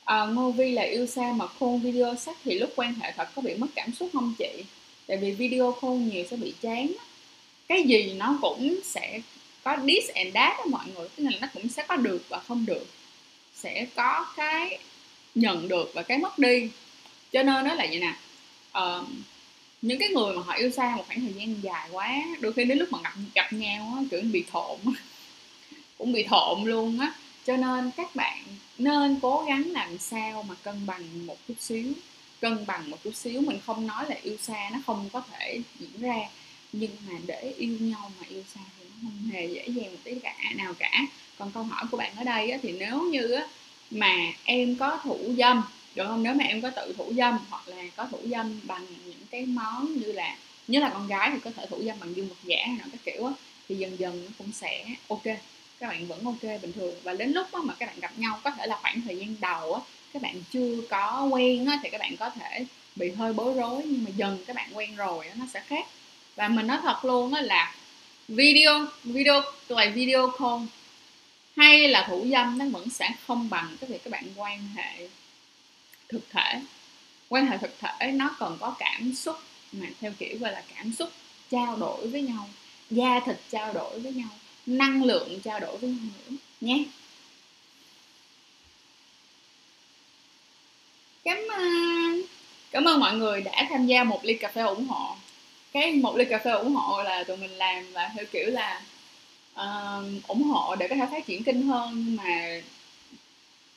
Ờ, 0.04 0.24
à, 0.24 0.26
Ngô 0.26 0.52
Vi 0.52 0.72
là 0.72 0.82
yêu 0.82 1.08
xa 1.08 1.34
mà 1.36 1.48
khôn 1.48 1.82
video 1.82 2.16
sắc 2.16 2.38
thì 2.44 2.60
lúc 2.60 2.70
quan 2.76 2.94
hệ 2.94 3.12
thật 3.12 3.30
có 3.36 3.42
bị 3.42 3.56
mất 3.56 3.68
cảm 3.76 3.94
xúc 3.94 4.10
không 4.14 4.34
chị? 4.40 4.64
Tại 5.08 5.18
vì 5.18 5.32
video 5.32 5.72
khôn 5.72 6.10
nhiều 6.10 6.26
sẽ 6.30 6.38
bị 6.38 6.54
chán 6.62 6.92
cái 7.68 7.84
gì 7.84 8.14
nó 8.14 8.38
cũng 8.42 8.80
sẽ 8.84 9.22
có 9.64 9.78
this 9.88 10.10
and 10.10 10.34
that 10.34 10.58
đó 10.58 10.66
mọi 10.70 10.86
người 10.96 11.08
tức 11.16 11.24
là 11.24 11.32
nó 11.42 11.48
cũng 11.54 11.70
sẽ 11.70 11.86
có 11.88 11.96
được 11.96 12.26
và 12.30 12.40
không 12.40 12.66
được. 12.66 12.88
Sẽ 13.56 13.86
có 13.96 14.26
cái 14.36 14.80
nhận 15.36 15.68
được 15.68 15.92
và 15.94 16.02
cái 16.02 16.18
mất 16.18 16.40
đi. 16.40 16.70
Cho 17.32 17.44
nên 17.44 17.66
nó 17.66 17.74
là 17.74 17.88
vậy 17.90 18.00
nè. 18.00 18.14
Uh, 18.78 19.08
những 19.82 20.00
cái 20.00 20.10
người 20.10 20.36
mà 20.36 20.42
họ 20.42 20.54
yêu 20.54 20.72
xa 20.72 20.96
một 20.98 21.04
khoảng 21.08 21.22
thời 21.22 21.34
gian 21.34 21.64
dài 21.64 21.90
quá 21.92 22.24
đôi 22.40 22.54
khi 22.54 22.64
đến 22.64 22.78
lúc 22.78 22.92
mà 22.92 23.00
gặp 23.04 23.14
gặp 23.36 23.54
nhau 23.54 23.94
á 23.98 24.04
kiểu 24.12 24.22
bị 24.32 24.44
thộn 24.52 24.78
cũng 26.02 26.14
bị 26.14 26.24
thộn 26.24 26.64
luôn 26.64 27.00
á. 27.00 27.14
Cho 27.46 27.58
nên 27.58 27.92
các 27.98 28.16
bạn 28.16 28.44
nên 28.78 29.20
cố 29.22 29.46
gắng 29.48 29.72
làm 29.72 29.98
sao 29.98 30.44
mà 30.44 30.56
cân 30.64 30.86
bằng 30.86 31.28
một 31.28 31.38
chút 31.48 31.54
xíu 31.60 31.94
cân 32.40 32.66
bằng 32.66 32.90
một 32.90 32.98
chút 33.04 33.16
xíu. 33.16 33.42
Mình 33.42 33.60
không 33.66 33.88
nói 33.88 34.06
là 34.10 34.16
yêu 34.24 34.38
xa 34.42 34.70
nó 34.74 34.80
không 34.86 35.10
có 35.14 35.24
thể 35.32 35.62
diễn 35.80 36.02
ra. 36.02 36.18
Nhưng 36.74 36.92
mà 37.08 37.18
để 37.26 37.54
yêu 37.58 37.78
nhau 37.80 38.12
mà 38.20 38.28
yêu 38.30 38.44
xa 38.56 38.62
thì 38.80 38.86
nó 38.90 38.96
không 39.02 39.30
hề 39.32 39.46
dễ 39.46 39.68
dàng 39.68 39.92
một 39.92 39.98
tí 40.04 40.20
cả 40.24 40.36
nào 40.56 40.74
cả. 40.80 40.92
Còn 41.38 41.52
câu 41.52 41.64
hỏi 41.64 41.84
của 41.92 41.98
bạn 41.98 42.16
ở 42.16 42.24
đây 42.24 42.52
á, 42.52 42.58
thì 42.62 42.72
nếu 42.72 43.02
như 43.02 43.32
á, 43.32 43.48
mà 43.92 44.16
em 44.44 44.76
có 44.76 45.00
thủ 45.04 45.18
dâm 45.38 45.64
được 45.96 46.08
không? 46.08 46.24
Nếu 46.24 46.34
mà 46.34 46.44
em 46.44 46.62
có 46.62 46.70
tự 46.70 46.94
thủ 46.98 47.14
dâm 47.18 47.40
hoặc 47.50 47.68
là 47.68 47.84
có 47.96 48.08
thủ 48.12 48.18
dâm 48.26 48.60
bằng 48.64 48.86
những 49.06 49.26
cái 49.32 49.46
món 49.46 49.94
như 49.94 50.12
là 50.12 50.38
như 50.68 50.80
là 50.80 50.90
con 50.90 51.08
gái 51.08 51.30
thì 51.34 51.40
có 51.44 51.52
thể 51.52 51.66
thủ 51.70 51.78
dâm 51.86 52.00
bằng 52.00 52.16
dương 52.16 52.28
vật 52.28 52.36
giả 52.44 52.58
hay 52.68 52.78
là 52.78 52.86
các 52.92 53.00
kiểu 53.06 53.26
á 53.26 53.34
thì 53.70 53.76
dần 53.76 54.00
dần 54.00 54.26
nó 54.26 54.32
cũng 54.38 54.52
sẽ 54.52 54.86
ok 55.08 55.24
các 55.82 55.88
bạn 55.88 56.08
vẫn 56.08 56.24
ok 56.26 56.42
bình 56.62 56.74
thường. 56.74 56.96
Và 57.04 57.14
đến 57.14 57.32
lúc 57.32 57.48
mà 57.54 57.74
các 57.80 57.86
bạn 57.86 58.00
gặp 58.00 58.12
nhau 58.18 58.40
có 58.44 58.52
thể 58.52 58.68
là 58.68 58.78
khoảng 58.82 59.02
thời 59.02 59.18
gian 59.18 59.36
đầu 59.40 59.74
á 59.74 59.82
các 60.14 60.22
bạn 60.22 60.36
chưa 60.52 60.76
có 60.90 61.28
quen 61.32 61.66
á, 61.66 61.80
thì 61.84 61.90
các 61.90 62.02
bạn 62.02 62.18
có 62.18 62.30
thể 62.30 62.66
bị 62.96 63.12
hơi 63.12 63.34
bối 63.34 63.54
rối 63.54 63.84
nhưng 63.86 64.04
mà 64.04 64.10
dần 64.16 64.44
các 64.48 64.56
bạn 64.56 64.70
quen 64.78 64.96
rồi 64.96 65.28
á, 65.28 65.36
nó 65.40 65.46
sẽ 65.54 65.62
khác. 65.68 65.86
Và 66.36 66.48
mình 66.48 66.68
nói 66.68 66.78
thật 66.82 67.06
luôn 67.06 67.34
á 67.34 67.42
là 67.42 67.76
video 68.28 68.86
video 69.04 69.42
là 69.68 69.90
video 69.90 70.32
call. 70.40 70.64
Hay 71.56 71.88
là 71.88 72.06
thủ 72.10 72.26
dâm 72.32 72.58
nó 72.58 72.66
vẫn 72.66 72.90
sẽ 72.90 73.12
không 73.28 73.50
bằng 73.50 73.78
cái 73.82 73.90
việc 73.90 74.04
các 74.04 74.12
bạn 74.12 74.26
quan 74.36 74.68
hệ 74.76 75.08
thực 76.10 76.30
thể. 76.30 76.62
Quan 77.30 77.48
hệ 77.48 77.58
thực 77.58 77.80
thể 77.80 78.12
nó 78.12 78.36
còn 78.40 78.58
có 78.60 78.76
cảm 78.80 79.16
xúc 79.16 79.36
mà 79.72 79.88
theo 80.02 80.14
kiểu 80.20 80.38
gọi 80.40 80.52
là 80.52 80.64
cảm 80.76 80.94
xúc 80.94 81.10
trao 81.52 81.78
đổi 81.78 82.08
với 82.08 82.22
nhau 82.22 82.50
da 82.90 83.20
thịt 83.26 83.38
trao 83.52 83.74
đổi 83.74 84.00
với 84.00 84.14
nhau 84.14 84.30
năng 84.78 85.04
lượng 85.04 85.40
trao 85.44 85.60
đổi 85.60 85.78
với 85.78 85.90
nhau 85.90 86.00
nữa 86.30 86.38
nhé. 86.62 86.84
Cảm 91.24 91.38
ơn. 91.58 92.22
Cảm 92.72 92.86
ơn 92.86 93.00
mọi 93.00 93.18
người 93.18 93.42
đã 93.42 93.68
tham 93.70 93.86
gia 93.86 94.04
một 94.04 94.26
ly 94.26 94.34
cà 94.34 94.48
phê 94.48 94.62
ủng 94.62 94.88
hộ. 94.88 95.16
Cái 95.72 95.92
một 95.92 96.16
ly 96.16 96.26
cà 96.26 96.38
phê 96.38 96.52
ủng 96.52 96.76
hộ 96.76 97.04
là 97.04 97.24
tụi 97.24 97.38
mình 97.38 97.52
làm 97.52 97.94
là 97.94 98.12
theo 98.16 98.26
kiểu 98.32 98.48
là 98.50 98.82
uh, 99.54 100.28
ủng 100.28 100.44
hộ 100.44 100.76
để 100.76 100.88
có 100.88 100.96
thể 100.96 101.06
phát 101.12 101.26
triển 101.26 101.44
kinh 101.44 101.68
hơn 101.68 102.04
nhưng 102.06 102.16
mà 102.16 102.62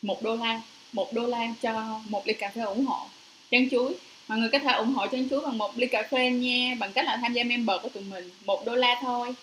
một 0.03 0.23
đô 0.23 0.37
la 0.37 0.61
một 0.93 1.13
đô 1.13 1.27
la 1.27 1.55
cho 1.63 2.01
một 2.09 2.27
ly 2.27 2.35
cà 2.35 2.49
phê 2.55 2.63
ủng 2.63 2.87
hộ. 2.87 3.07
Trang 3.51 3.71
chuối 3.71 3.95
mọi 4.29 4.39
người 4.39 4.49
có 4.53 4.59
thể 4.59 4.73
ủng 4.73 4.95
hộ 4.95 5.07
trang 5.07 5.29
chuối 5.29 5.41
bằng 5.41 5.59
một 5.59 5.79
ly 5.79 5.87
cà 5.87 6.03
phê 6.11 6.31
nha 6.31 6.77
bằng 6.79 6.93
cách 6.93 7.05
là 7.05 7.19
tham 7.23 7.33
gia 7.33 7.45
member 7.45 7.83
của 7.83 7.89
tụi 7.89 8.03
mình 8.03 8.31
một 8.45 8.67
đô 8.67 8.75
la 8.75 8.99
thôi 9.03 9.35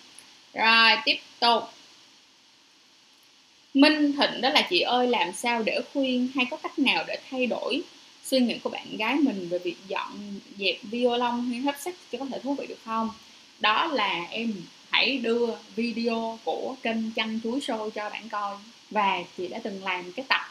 rồi, 0.53 0.91
tiếp 1.05 1.17
tục. 1.39 1.63
Minh 3.73 4.13
Thịnh 4.17 4.41
đó 4.41 4.49
là 4.49 4.67
chị 4.69 4.79
ơi, 4.79 5.07
làm 5.07 5.33
sao 5.33 5.63
để 5.63 5.81
khuyên 5.93 6.27
hay 6.35 6.45
có 6.51 6.57
cách 6.57 6.79
nào 6.79 7.03
để 7.07 7.19
thay 7.29 7.45
đổi 7.45 7.81
suy 8.23 8.39
nghĩ 8.39 8.57
của 8.63 8.69
bạn 8.69 8.97
gái 8.97 9.15
mình 9.15 9.49
về 9.49 9.59
việc 9.59 9.75
dọn 9.87 10.39
dẹp 10.57 10.75
violon 10.83 11.49
hay 11.49 11.59
hấp 11.59 11.75
sách 11.79 11.95
cho 12.11 12.17
có 12.17 12.25
thể 12.25 12.39
thú 12.39 12.53
vị 12.53 12.67
được 12.67 12.79
không? 12.85 13.09
Đó 13.59 13.87
là 13.87 14.27
em 14.29 14.53
hãy 14.89 15.17
đưa 15.17 15.47
video 15.75 16.39
của 16.43 16.75
kênh 16.83 17.11
chăn 17.11 17.39
chuối 17.43 17.59
show 17.59 17.89
cho 17.89 18.09
bạn 18.09 18.29
coi. 18.29 18.55
Và 18.89 19.23
chị 19.37 19.47
đã 19.47 19.59
từng 19.63 19.83
làm 19.83 20.11
cái 20.11 20.25
tập 20.29 20.41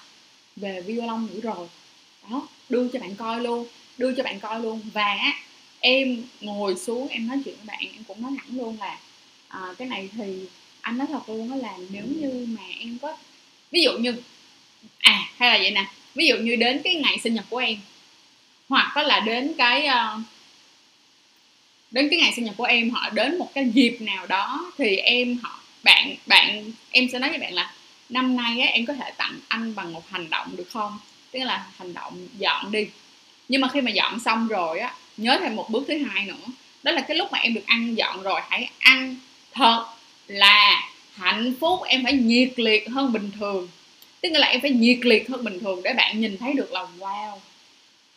về 0.56 0.80
violon 0.80 1.26
nữa 1.32 1.40
rồi. 1.42 1.68
Đó, 2.30 2.48
đưa 2.68 2.88
cho 2.88 2.98
bạn 2.98 3.16
coi 3.16 3.40
luôn, 3.40 3.66
đưa 3.98 4.14
cho 4.14 4.22
bạn 4.22 4.40
coi 4.40 4.60
luôn. 4.60 4.80
Và 4.92 5.16
em 5.80 6.22
ngồi 6.40 6.76
xuống, 6.76 7.08
em 7.08 7.28
nói 7.28 7.38
chuyện 7.44 7.54
với 7.56 7.66
bạn, 7.66 7.78
em 7.80 8.04
cũng 8.08 8.22
nói 8.22 8.32
thẳng 8.38 8.58
luôn 8.58 8.76
là 8.80 8.98
à, 9.50 9.60
cái 9.78 9.88
này 9.88 10.08
thì 10.12 10.46
anh 10.80 10.98
nói 10.98 11.06
thật 11.10 11.28
luôn 11.28 11.50
đó 11.50 11.56
là 11.56 11.76
nếu 11.90 12.04
như 12.06 12.46
mà 12.58 12.62
em 12.78 12.98
có 13.02 13.16
ví 13.70 13.82
dụ 13.82 13.98
như 13.98 14.14
à 14.98 15.28
hay 15.36 15.50
là 15.50 15.58
vậy 15.58 15.70
nè 15.70 15.86
ví 16.14 16.26
dụ 16.26 16.36
như 16.36 16.56
đến 16.56 16.80
cái 16.84 16.94
ngày 16.94 17.18
sinh 17.18 17.34
nhật 17.34 17.44
của 17.50 17.58
em 17.58 17.78
hoặc 18.68 18.92
có 18.94 19.02
là 19.02 19.20
đến 19.20 19.52
cái 19.58 19.88
uh, 19.88 20.20
đến 21.90 22.08
cái 22.10 22.20
ngày 22.20 22.32
sinh 22.36 22.44
nhật 22.44 22.54
của 22.56 22.64
em 22.64 22.90
họ 22.90 23.10
đến 23.10 23.38
một 23.38 23.50
cái 23.54 23.70
dịp 23.74 23.96
nào 24.00 24.26
đó 24.26 24.72
thì 24.78 24.96
em 24.96 25.38
họ 25.42 25.60
bạn 25.82 26.14
bạn 26.26 26.72
em 26.90 27.08
sẽ 27.12 27.18
nói 27.18 27.30
với 27.30 27.38
bạn 27.38 27.52
là 27.52 27.74
năm 28.08 28.36
nay 28.36 28.60
á, 28.60 28.68
em 28.68 28.86
có 28.86 28.94
thể 28.94 29.10
tặng 29.16 29.38
anh 29.48 29.74
bằng 29.74 29.92
một 29.92 30.08
hành 30.10 30.30
động 30.30 30.56
được 30.56 30.68
không? 30.72 30.98
Tức 31.30 31.40
là 31.40 31.66
hành 31.76 31.94
động 31.94 32.28
dọn 32.38 32.72
đi. 32.72 32.86
Nhưng 33.48 33.60
mà 33.60 33.68
khi 33.68 33.80
mà 33.80 33.90
dọn 33.90 34.20
xong 34.20 34.48
rồi 34.48 34.78
á 34.78 34.94
nhớ 35.16 35.38
thêm 35.40 35.56
một 35.56 35.70
bước 35.70 35.84
thứ 35.88 36.04
hai 36.04 36.24
nữa 36.24 36.52
đó 36.82 36.92
là 36.92 37.00
cái 37.00 37.16
lúc 37.16 37.32
mà 37.32 37.38
em 37.38 37.54
được 37.54 37.66
ăn 37.66 37.94
dọn 37.96 38.22
rồi 38.22 38.40
hãy 38.48 38.70
ăn 38.78 39.16
thật 39.52 39.84
là 40.26 40.82
hạnh 41.14 41.54
phúc 41.60 41.80
em 41.86 42.04
phải 42.04 42.12
nhiệt 42.12 42.50
liệt 42.56 42.88
hơn 42.88 43.12
bình 43.12 43.30
thường. 43.38 43.68
Tức 44.20 44.28
là 44.32 44.46
em 44.46 44.60
phải 44.60 44.70
nhiệt 44.70 44.98
liệt 45.02 45.28
hơn 45.28 45.44
bình 45.44 45.60
thường 45.60 45.80
để 45.84 45.94
bạn 45.94 46.20
nhìn 46.20 46.38
thấy 46.38 46.52
được 46.52 46.72
là 46.72 46.86
wow. 46.98 47.38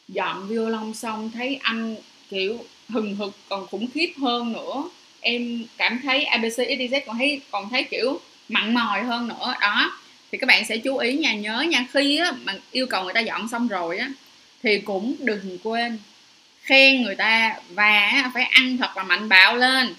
Dọn 0.07 0.47
violon 0.47 0.93
xong 0.93 1.31
thấy 1.33 1.59
anh 1.61 1.95
kiểu 2.29 2.65
hừng 2.89 3.15
hực 3.15 3.37
còn 3.49 3.67
khủng 3.67 3.87
khiếp 3.93 4.13
hơn 4.21 4.53
nữa. 4.53 4.89
Em 5.19 5.65
cảm 5.77 5.99
thấy 6.03 6.23
abc 6.23 6.57
xyz 6.57 7.01
còn 7.05 7.17
thấy 7.17 7.41
còn 7.51 7.69
thấy 7.69 7.83
kiểu 7.83 8.19
mặn 8.49 8.73
mòi 8.73 9.03
hơn 9.03 9.27
nữa. 9.27 9.53
Đó 9.61 9.99
thì 10.31 10.37
các 10.37 10.47
bạn 10.47 10.65
sẽ 10.65 10.77
chú 10.77 10.97
ý 10.97 11.13
nha 11.13 11.33
nhớ 11.33 11.61
nha 11.61 11.85
khi 11.93 12.17
á, 12.17 12.31
mà 12.43 12.55
yêu 12.71 12.87
cầu 12.87 13.03
người 13.03 13.13
ta 13.13 13.19
dọn 13.19 13.47
xong 13.47 13.67
rồi 13.67 13.97
á 13.97 14.11
thì 14.63 14.79
cũng 14.79 15.15
đừng 15.19 15.57
quên 15.63 15.99
khen 16.61 17.01
người 17.01 17.15
ta 17.15 17.55
và 17.69 18.31
phải 18.33 18.43
ăn 18.43 18.77
thật 18.77 18.97
là 18.97 19.03
mạnh 19.03 19.29
bạo 19.29 19.57
lên 19.57 19.95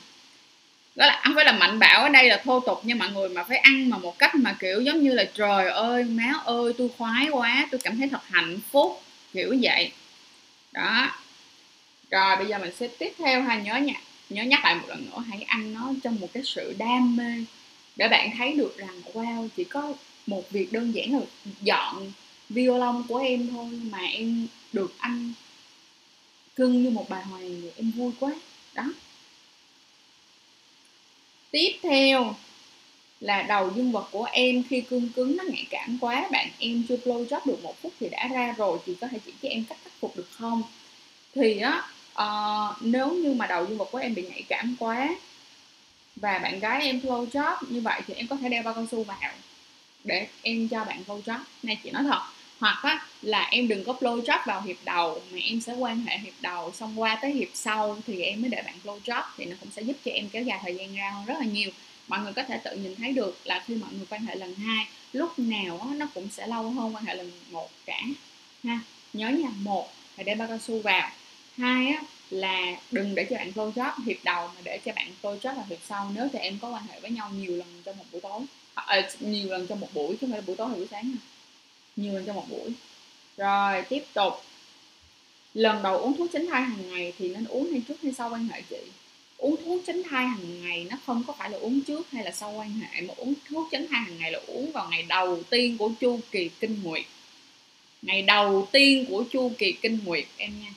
đó 0.95 1.07
là, 1.07 1.21
không 1.25 1.35
phải 1.35 1.45
là 1.45 1.53
mạnh 1.53 1.79
bạo 1.79 2.03
ở 2.03 2.09
đây 2.09 2.29
là 2.29 2.43
thô 2.45 2.61
tục 2.61 2.85
nha 2.85 2.95
mọi 2.95 3.11
người, 3.11 3.29
mà 3.29 3.45
phải 3.45 3.59
ăn 3.59 3.91
mà 3.91 3.99
một 3.99 4.19
cách 4.19 4.35
mà, 4.35 4.57
kiểu, 4.61 4.81
giống 4.81 5.03
như 5.03 5.13
là, 5.15 5.25
trời 5.35 5.71
ơi, 5.71 6.05
má 6.05 6.33
ơi, 6.45 6.73
tôi 6.79 6.89
khoái 6.99 7.29
quá, 7.29 7.69
tôi 7.71 7.81
cảm 7.85 7.99
thấy 7.99 8.09
thật 8.09 8.21
hạnh 8.31 8.59
phúc. 8.71 9.03
Kiểu 9.33 9.57
vậy. 9.63 9.93
Đó. 10.73 11.11
Rồi, 12.11 12.37
bây 12.37 12.47
giờ 12.47 12.59
mình 12.59 12.73
sẽ 12.79 12.89
tiếp 12.99 13.13
theo 13.19 13.43
ha, 13.43 13.57
nhớ 13.57 13.77
nha, 13.77 13.95
nhớ 14.31 14.43
nhắc 14.43 14.65
lại 14.65 14.75
một 14.75 14.89
lần 14.89 15.07
nữa, 15.11 15.25
hãy 15.31 15.43
ăn 15.43 15.75
nó 15.75 15.93
trong 16.03 16.21
một 16.21 16.29
cái 16.33 16.43
sự 16.47 16.75
đam 16.79 17.17
mê 17.17 17.45
để 17.97 18.09
bạn 18.09 18.31
thấy 18.39 18.53
được 18.53 18.79
rằng, 18.79 19.03
wow, 19.13 19.49
chỉ 19.57 19.65
có 19.65 19.93
một 20.27 20.51
việc 20.51 20.73
đơn 20.73 20.95
giản 20.95 21.13
là 21.13 21.21
dọn 21.63 22.13
violon 22.49 23.05
của 23.09 23.17
em 23.19 23.49
thôi 23.51 23.67
mà 23.91 23.99
em 23.99 24.47
được 24.73 24.95
ăn 24.99 25.33
cưng 26.57 26.83
như 26.83 26.91
một 26.91 27.09
bà 27.09 27.17
hoàng, 27.23 27.63
em 27.77 27.91
vui 27.91 28.13
quá. 28.21 28.31
Đó 28.75 28.85
tiếp 31.55 31.79
theo 31.83 32.35
là 33.21 33.43
đầu 33.43 33.71
dương 33.77 33.93
vật 33.93 34.09
của 34.11 34.25
em. 34.33 34.63
Khi 34.69 34.81
cương 34.81 35.09
cứng 35.09 35.37
nó 35.37 35.45
nhạy 35.45 35.67
cảm 35.71 35.99
quá 36.01 36.29
bạn 36.33 36.49
em 36.59 36.85
chưa 36.89 36.97
blow 36.97 37.27
job 37.27 37.41
được 37.47 37.63
một 37.63 37.83
phút 37.83 37.93
thì 38.01 38.09
đã 38.09 38.29
ra 38.29 38.55
rồi 38.57 38.79
chị 38.87 38.95
có 39.01 39.07
thể 39.09 39.19
chỉ 39.27 39.33
cho 39.43 39.49
em 39.49 39.65
cách 39.69 39.79
khắc 39.85 39.93
phục 40.01 40.17
được 40.17 40.29
không? 40.31 40.63
Thì 41.35 41.61
á 41.61 41.83
uh, 42.23 42.83
nếu 42.83 43.11
như 43.13 43.35
mà 43.35 43.47
đầu 43.47 43.67
dương 43.67 43.79
vật 43.79 43.89
của 43.93 43.99
em 43.99 44.15
bị 44.15 44.23
nhạy 44.23 44.43
cảm 44.49 44.77
quá 44.79 45.09
và 46.17 46.39
bạn 46.39 46.61
gái 46.61 46.83
em 46.83 47.01
blow 47.01 47.27
job 47.27 47.57
như 47.69 47.81
vậy 47.81 48.01
thì 48.07 48.15
em 48.15 48.27
có 48.27 48.37
thể 48.37 48.49
đeo 48.49 48.63
bao 48.63 48.75
cao 48.75 48.87
su 48.91 49.05
vào 49.05 49.19
để 50.05 50.27
em 50.43 50.69
cho 50.69 50.85
bạn 50.85 51.03
blow 51.07 51.23
job. 51.23 51.39
Này 51.63 51.79
chị 51.85 51.91
nói 51.91 52.03
thật 52.03 52.21
hoặc 52.59 52.79
á, 52.83 53.07
là 53.23 53.43
em 53.51 53.69
đừng 53.69 53.85
có 53.85 53.93
blow 54.01 54.23
job 54.23 54.39
vào 54.47 54.63
hiệp 54.63 54.77
đầu 54.85 55.23
mà 55.33 55.39
em 55.45 55.61
sẽ 55.61 55.75
quan 55.75 56.01
hệ 56.01 56.19
hiệp 56.19 56.33
đầu 56.41 56.73
xong 56.73 57.01
qua 57.01 57.19
tới 57.23 57.33
hiệp 57.33 57.49
sau 57.55 57.97
thì 58.07 58.23
em 58.23 58.41
mới 58.43 58.51
để 58.51 58.63
bạn 58.63 58.75
blow 58.85 59.01
job 59.01 59.23
thì 59.37 59.45
nó 59.45 59.57
cũng 59.61 59.71
sẽ 59.71 59.83
giúp 59.83 59.97
cho 60.05 60.11
em 60.11 60.29
kéo 60.29 60.43
dài 60.43 60.59
thời 60.63 60.77
gian 60.77 60.95
ra 60.95 61.11
hơn 61.11 61.25
rất 61.25 61.35
là 61.39 61.47
nhiều. 61.47 61.71
Mọi 62.09 62.21
người 62.21 62.33
có 62.33 62.43
thể 62.43 62.59
tự 62.65 62.77
nhìn 62.77 62.97
thấy 62.97 63.13
được 63.13 63.41
là 63.45 63.65
khi 63.67 63.75
mọi 63.75 63.91
người 63.93 64.07
quan 64.11 64.27
hệ 64.27 64.35
lần 64.35 64.55
hai 64.55 64.87
lúc 65.13 65.39
nào 65.39 65.81
á, 65.81 65.95
nó 65.97 66.07
cũng 66.15 66.29
sẽ 66.31 66.47
lâu 66.47 66.71
hơn 66.71 66.95
quan 66.95 67.05
hệ 67.05 67.15
lần 67.15 67.33
một 67.51 67.71
cả 67.87 68.01
ha. 68.65 68.81
Nhớ 69.13 69.29
nha 69.29 69.49
một 69.63 69.93
là 70.17 70.23
để 70.25 70.35
bao 70.35 70.49
cao 70.49 70.59
su 70.59 70.81
vào 70.83 71.11
hai 71.59 71.87
á, 71.87 72.03
là 72.31 72.77
đừng 72.91 73.15
để 73.15 73.27
cho 73.31 73.37
bạn 73.37 73.53
blow 73.55 73.73
job 73.73 73.93
hiệp 74.07 74.17
đầu 74.25 74.49
mà 74.49 74.61
để 74.65 74.79
cho 74.85 74.93
bạn 74.97 75.09
blow 75.23 75.39
job 75.39 75.55
vào 75.55 75.65
hiệp 75.69 75.79
sau. 75.89 76.13
Nếu 76.15 76.29
thì 76.33 76.39
em 76.39 76.59
có 76.63 76.71
quan 76.71 76.87
hệ 76.87 77.01
với 77.01 77.11
nhau 77.11 77.31
nhiều 77.35 77.57
lần 77.57 77.83
trong 77.85 77.99
một 77.99 78.05
buổi 78.13 78.21
tối 78.21 78.41
à, 78.75 79.09
nhiều 79.21 79.49
lần 79.51 79.67
trong 79.67 79.81
một 79.81 79.89
buổi 79.95 80.09
chứ 80.09 80.17
không 80.21 80.31
phải 80.31 80.39
là 80.41 80.45
buổi 80.47 80.57
tối 80.57 80.69
hay 80.69 80.77
buổi 80.79 80.87
sáng 80.91 81.11
nha 81.11 81.17
nhiều 81.97 82.15
lần 82.15 82.25
trong 82.27 82.37
một 82.37 82.51
buổi. 82.51 82.73
Rồi, 83.37 83.83
tiếp 83.89 84.05
tục. 84.15 84.33
Lần 85.55 85.83
đầu 85.83 85.99
uống 85.99 86.17
thuốc 86.17 86.31
tránh 86.33 86.47
thai 86.47 86.63
hàng 86.63 86.91
ngày 86.91 87.13
thì 87.19 87.29
nên 87.29 87.45
uống 87.45 87.71
hay 87.71 87.83
trước 87.89 87.95
hay 88.03 88.13
sau 88.13 88.31
quan 88.31 88.49
hệ 88.49 88.63
chị? 88.71 88.81
Uống 89.39 89.57
thuốc 89.65 89.83
tránh 89.87 90.03
thai 90.11 90.27
hàng 90.27 90.63
ngày 90.63 90.87
nó 90.91 90.97
không 91.07 91.25
có 91.27 91.33
phải 91.39 91.51
là 91.51 91.59
uống 91.59 91.81
trước 91.81 92.11
hay 92.11 92.25
là 92.25 92.31
sau 92.31 92.53
quan 92.53 92.71
hệ, 92.71 93.01
mà 93.01 93.15
uống 93.17 93.35
thuốc 93.49 93.69
tránh 93.73 93.87
thai 93.91 94.01
hàng 94.01 94.19
ngày 94.19 94.33
là 94.33 94.41
uống 94.47 94.73
vào 94.73 94.89
ngày 94.91 95.03
đầu 95.03 95.43
tiên 95.43 95.79
của 95.79 95.91
chu 96.01 96.21
kỳ 96.31 96.51
kinh 96.61 96.83
nguyệt. 96.83 97.05
Ngày 98.03 98.23
đầu 98.23 98.69
tiên 98.73 99.07
của 99.09 99.25
chu 99.31 99.53
kỳ 99.59 99.73
kinh 99.73 99.99
nguyệt, 100.05 100.25
em 100.37 100.53
nha. 100.63 100.71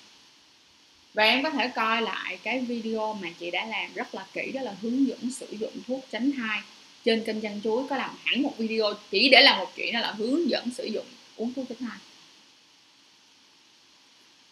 Và 1.13 1.23
em 1.23 1.43
có 1.43 1.49
thể 1.49 1.67
coi 1.75 2.01
lại 2.01 2.39
cái 2.43 2.59
video 2.59 3.13
mà 3.13 3.29
chị 3.39 3.51
đã 3.51 3.65
làm 3.65 3.93
rất 3.93 4.15
là 4.15 4.25
kỹ, 4.33 4.51
đó 4.51 4.61
là 4.61 4.75
hướng 4.81 5.07
dẫn 5.07 5.31
sử 5.31 5.47
dụng 5.59 5.73
thuốc 5.87 6.05
tránh 6.11 6.31
thai 6.31 6.61
trên 7.05 7.23
kênh 7.23 7.41
chăn 7.41 7.61
chuối 7.63 7.87
có 7.89 7.97
làm 7.97 8.15
hẳn 8.23 8.43
một 8.43 8.53
video 8.57 8.93
chỉ 9.11 9.29
để 9.29 9.41
làm 9.41 9.59
một 9.59 9.71
chuyện 9.75 9.93
đó 9.93 9.99
là 9.99 10.11
hướng 10.11 10.49
dẫn 10.49 10.69
sử 10.77 10.85
dụng 10.85 11.05
uống 11.35 11.53
thuốc 11.53 11.65
tránh 11.69 11.77
thai 11.79 11.97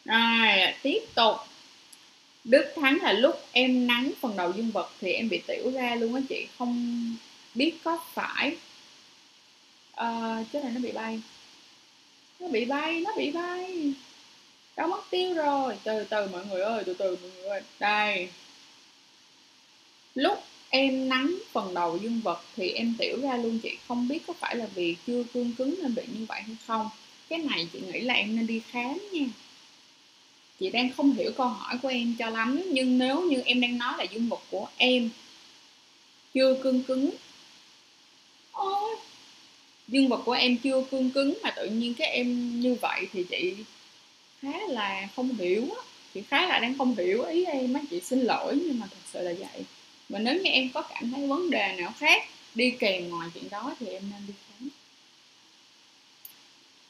rồi 0.05 0.73
tiếp 0.81 0.99
tục. 1.15 1.35
Đức 2.43 2.73
Thắng 2.75 2.97
là 3.01 3.13
lúc 3.13 3.35
em 3.51 3.87
nắng 3.87 4.11
phần 4.21 4.37
đầu 4.37 4.53
dương 4.55 4.71
vật 4.71 4.91
thì 5.01 5.13
em 5.13 5.29
bị 5.29 5.41
tiểu 5.47 5.71
ra 5.71 5.95
luôn 5.95 6.15
á 6.15 6.21
chị 6.29 6.47
không 6.57 7.15
biết 7.53 7.73
có 7.83 8.05
phải 8.13 8.55
à, 9.91 10.43
chứ 10.53 10.59
này 10.59 10.71
nó 10.71 10.79
bị 10.79 10.91
bay. 10.91 11.21
Nó 12.39 12.47
bị 12.47 12.65
bay 12.65 13.01
nó 13.01 13.11
bị 13.17 13.31
bay. 13.31 13.93
Đâu 14.75 14.87
mất 14.87 15.03
tiêu 15.09 15.33
rồi. 15.33 15.77
Từ 15.83 16.03
từ 16.03 16.27
mọi 16.27 16.45
người 16.45 16.61
ơi 16.61 16.83
từ 16.85 16.93
từ 16.93 17.17
mọi 17.21 17.31
người 17.31 17.49
ơi. 17.49 17.61
Đây. 17.79 18.29
Lúc 20.15 20.43
em 20.75 21.09
nắng 21.09 21.35
phần 21.51 21.73
đầu 21.73 21.97
dương 21.97 22.21
vật 22.23 22.41
thì 22.55 22.69
em 22.69 22.95
tiểu 22.99 23.19
ra 23.21 23.37
luôn, 23.37 23.59
chị 23.63 23.77
không 23.87 24.07
biết 24.07 24.19
có 24.27 24.33
phải 24.33 24.55
là 24.55 24.67
vì 24.75 24.95
chưa 25.07 25.23
cương 25.33 25.51
cứng 25.53 25.75
nên 25.81 25.95
bị 25.95 26.03
như 26.13 26.25
vậy 26.25 26.41
hay 26.41 26.55
không. 26.67 26.89
Cái 27.29 27.39
này 27.39 27.67
chị 27.73 27.79
nghĩ 27.79 27.99
là 27.99 28.13
em 28.13 28.35
nên 28.35 28.47
đi 28.47 28.61
khám 28.71 28.97
nha. 29.11 29.25
Chị 30.59 30.69
đang 30.69 30.91
không 30.91 31.13
hiểu 31.13 31.31
câu 31.37 31.47
hỏi 31.47 31.77
của 31.81 31.87
em 31.87 32.15
cho 32.19 32.29
lắm, 32.29 32.61
nhưng 32.71 32.97
nếu 32.97 33.21
như 33.21 33.41
em 33.45 33.61
đang 33.61 33.77
nói 33.77 33.93
là 33.97 34.03
dương 34.03 34.29
vật 34.29 34.41
của 34.51 34.67
em 34.77 35.09
chưa 36.33 36.57
cương 36.63 36.83
cứng, 36.83 37.09
ôi, 38.51 38.95
dương 39.87 40.07
vật 40.07 40.21
của 40.25 40.31
em 40.31 40.57
chưa 40.57 40.83
cương 40.91 41.09
cứng 41.09 41.37
mà 41.43 41.51
tự 41.51 41.65
nhiên 41.69 41.93
cái 41.93 42.07
em 42.07 42.59
như 42.61 42.75
vậy 42.81 43.07
thì 43.13 43.23
chị 43.29 43.55
khá 44.41 44.59
là 44.67 45.09
không 45.15 45.35
hiểu 45.35 45.61
á. 45.61 45.81
Chị 46.13 46.21
khá 46.21 46.47
là 46.47 46.59
đang 46.59 46.77
không 46.77 46.95
hiểu 46.95 47.23
ý 47.23 47.45
em 47.45 47.73
á, 47.73 47.81
chị 47.89 48.01
xin 48.01 48.19
lỗi 48.19 48.57
nhưng 48.65 48.79
mà 48.79 48.87
thật 48.87 49.01
sự 49.13 49.21
là 49.21 49.33
vậy 49.39 49.65
và 50.09 50.19
nếu 50.19 50.35
như 50.35 50.49
em 50.49 50.69
có 50.73 50.81
cảm 50.81 51.11
thấy 51.11 51.27
vấn 51.27 51.49
đề 51.49 51.75
nào 51.77 51.93
khác 51.97 52.23
đi 52.55 52.71
kèm 52.79 53.09
ngoài 53.09 53.29
chuyện 53.33 53.49
đó 53.49 53.75
thì 53.79 53.87
em 53.87 54.03
nên 54.11 54.27
đi 54.27 54.33
khám 54.47 54.69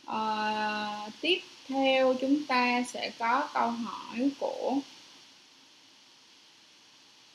à, 0.05 1.09
tiếp 1.21 1.39
theo 1.67 2.15
chúng 2.21 2.45
ta 2.45 2.83
sẽ 2.87 3.11
có 3.19 3.49
câu 3.53 3.69
hỏi 3.69 4.29
của 4.39 4.79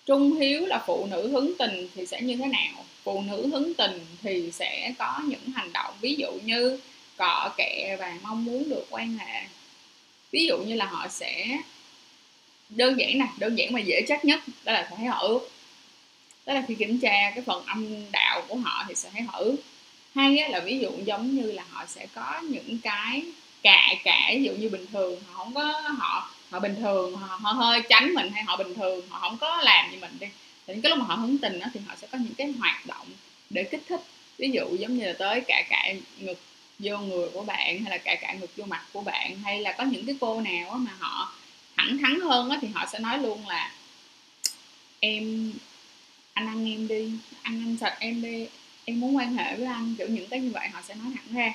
Trung 0.06 0.32
Hiếu 0.32 0.66
là 0.66 0.82
phụ 0.86 1.06
nữ 1.06 1.28
hứng 1.28 1.52
tình 1.58 1.88
thì 1.94 2.06
sẽ 2.06 2.20
như 2.20 2.36
thế 2.36 2.46
nào? 2.46 2.84
Phụ 3.02 3.22
nữ 3.22 3.48
hứng 3.48 3.74
tình 3.74 4.06
thì 4.22 4.50
sẽ 4.52 4.92
có 4.98 5.20
những 5.26 5.50
hành 5.54 5.72
động 5.72 5.94
ví 6.00 6.14
dụ 6.14 6.32
như 6.44 6.80
cọ 7.16 7.54
kẹ 7.56 7.96
và 8.00 8.18
mong 8.22 8.44
muốn 8.44 8.68
được 8.68 8.86
quan 8.90 9.18
hệ. 9.18 9.42
Ví 10.30 10.46
dụ 10.46 10.58
như 10.58 10.74
là 10.74 10.84
họ 10.84 11.08
sẽ 11.08 11.58
đơn 12.68 12.98
giản 12.98 13.18
nè, 13.18 13.26
đơn 13.38 13.58
giản 13.58 13.72
mà 13.72 13.80
dễ 13.80 14.02
chắc 14.08 14.24
nhất 14.24 14.40
đó 14.64 14.72
là 14.72 14.86
thấy 14.96 15.06
họ 15.06 15.18
ướt 15.18 15.48
tức 16.44 16.52
là 16.52 16.62
khi 16.68 16.74
kiểm 16.74 17.00
tra 17.00 17.30
cái 17.34 17.44
phần 17.46 17.66
âm 17.66 18.10
đạo 18.12 18.42
của 18.48 18.56
họ 18.56 18.84
thì 18.88 18.94
sẽ 18.94 19.10
thấy 19.12 19.22
họ 19.22 19.38
ướt 19.38 19.56
hay 20.14 20.48
là 20.50 20.60
ví 20.60 20.78
dụ 20.78 20.90
giống 21.04 21.36
như 21.36 21.52
là 21.52 21.64
họ 21.70 21.86
sẽ 21.86 22.06
có 22.14 22.40
những 22.40 22.78
cái 22.82 23.22
cạ 23.62 23.94
cạ 24.04 24.30
ví 24.34 24.42
dụ 24.42 24.52
như 24.52 24.68
bình 24.68 24.86
thường 24.92 25.20
họ 25.26 25.44
không 25.44 25.54
có 25.54 25.80
họ 25.98 26.30
họ 26.50 26.60
bình 26.60 26.76
thường 26.76 27.16
họ, 27.16 27.36
họ 27.36 27.52
hơi 27.52 27.82
tránh 27.88 28.14
mình 28.14 28.30
hay 28.30 28.44
họ 28.44 28.56
bình 28.56 28.74
thường 28.74 29.08
họ 29.08 29.18
không 29.20 29.38
có 29.38 29.56
làm 29.56 29.90
như 29.90 29.98
mình 30.00 30.16
đi. 30.20 30.26
Thì 30.66 30.74
những 30.74 30.82
cái 30.82 30.90
lúc 30.90 30.98
mà 30.98 31.04
họ 31.04 31.14
hứng 31.14 31.38
tình 31.38 31.58
đó, 31.58 31.66
thì 31.74 31.80
họ 31.86 31.94
sẽ 31.96 32.06
có 32.06 32.18
những 32.18 32.34
cái 32.34 32.52
hoạt 32.58 32.86
động 32.86 33.06
để 33.50 33.64
kích 33.64 33.82
thích. 33.88 34.00
Ví 34.38 34.50
dụ 34.50 34.76
giống 34.76 34.98
như 34.98 35.06
là 35.06 35.12
tới 35.18 35.40
cả 35.40 35.62
cả 35.68 35.94
ngực 36.18 36.38
vô 36.78 36.98
người 36.98 37.28
của 37.32 37.42
bạn 37.42 37.80
hay 37.80 37.90
là 37.90 37.98
cả 37.98 38.16
cả 38.20 38.32
ngực 38.40 38.50
vô 38.56 38.64
mặt 38.64 38.84
của 38.92 39.00
bạn 39.00 39.38
hay 39.44 39.60
là 39.60 39.72
có 39.72 39.84
những 39.84 40.06
cái 40.06 40.16
cô 40.20 40.40
nào 40.40 40.74
mà 40.74 40.90
họ 40.98 41.32
thẳng 41.76 41.98
thắn 41.98 42.20
hơn 42.20 42.50
thì 42.60 42.68
họ 42.74 42.86
sẽ 42.92 42.98
nói 42.98 43.18
luôn 43.18 43.48
là 43.48 43.72
em 45.00 45.52
anh 46.40 46.48
ăn 46.48 46.70
em 46.72 46.88
đi 46.88 47.12
ăn 47.42 47.62
anh 47.64 47.76
sạch 47.80 47.96
em 47.98 48.22
đi 48.22 48.46
em 48.84 49.00
muốn 49.00 49.16
quan 49.16 49.34
hệ 49.34 49.56
với 49.56 49.66
anh 49.66 49.94
kiểu 49.98 50.08
những 50.08 50.28
cái 50.28 50.40
như 50.40 50.50
vậy 50.50 50.68
họ 50.68 50.80
sẽ 50.88 50.94
nói 50.94 51.12
thẳng 51.14 51.34
ra. 51.34 51.54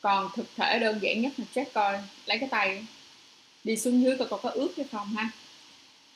Còn 0.00 0.30
thực 0.34 0.46
thể 0.56 0.78
đơn 0.78 0.98
giản 1.02 1.20
nhất 1.20 1.32
là 1.36 1.44
check 1.54 1.72
coi 1.72 1.98
lấy 2.26 2.38
cái 2.38 2.48
tay 2.48 2.84
đi 3.64 3.76
xuống 3.76 4.02
dưới 4.02 4.16
coi 4.18 4.28
có 4.28 4.36
có 4.36 4.50
ướt 4.50 4.72
hay 4.76 4.86
không 4.92 5.08
ha. 5.16 5.30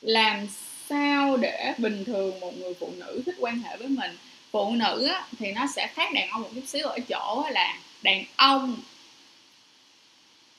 Làm 0.01 0.47
sao 0.89 1.37
để 1.37 1.73
bình 1.77 2.05
thường 2.05 2.39
một 2.39 2.57
người 2.57 2.73
phụ 2.73 2.91
nữ 2.97 3.21
thích 3.25 3.35
quan 3.39 3.59
hệ 3.59 3.77
với 3.77 3.87
mình? 3.87 4.17
Phụ 4.51 4.71
nữ 4.71 5.07
á, 5.07 5.27
thì 5.39 5.51
nó 5.51 5.67
sẽ 5.75 5.87
khác 5.93 6.13
đàn 6.13 6.29
ông 6.29 6.41
một 6.41 6.49
chút 6.55 6.63
xíu 6.67 6.87
ở 6.87 6.99
chỗ 6.99 7.45
là 7.51 7.79
đàn 8.01 8.23
ông 8.35 8.77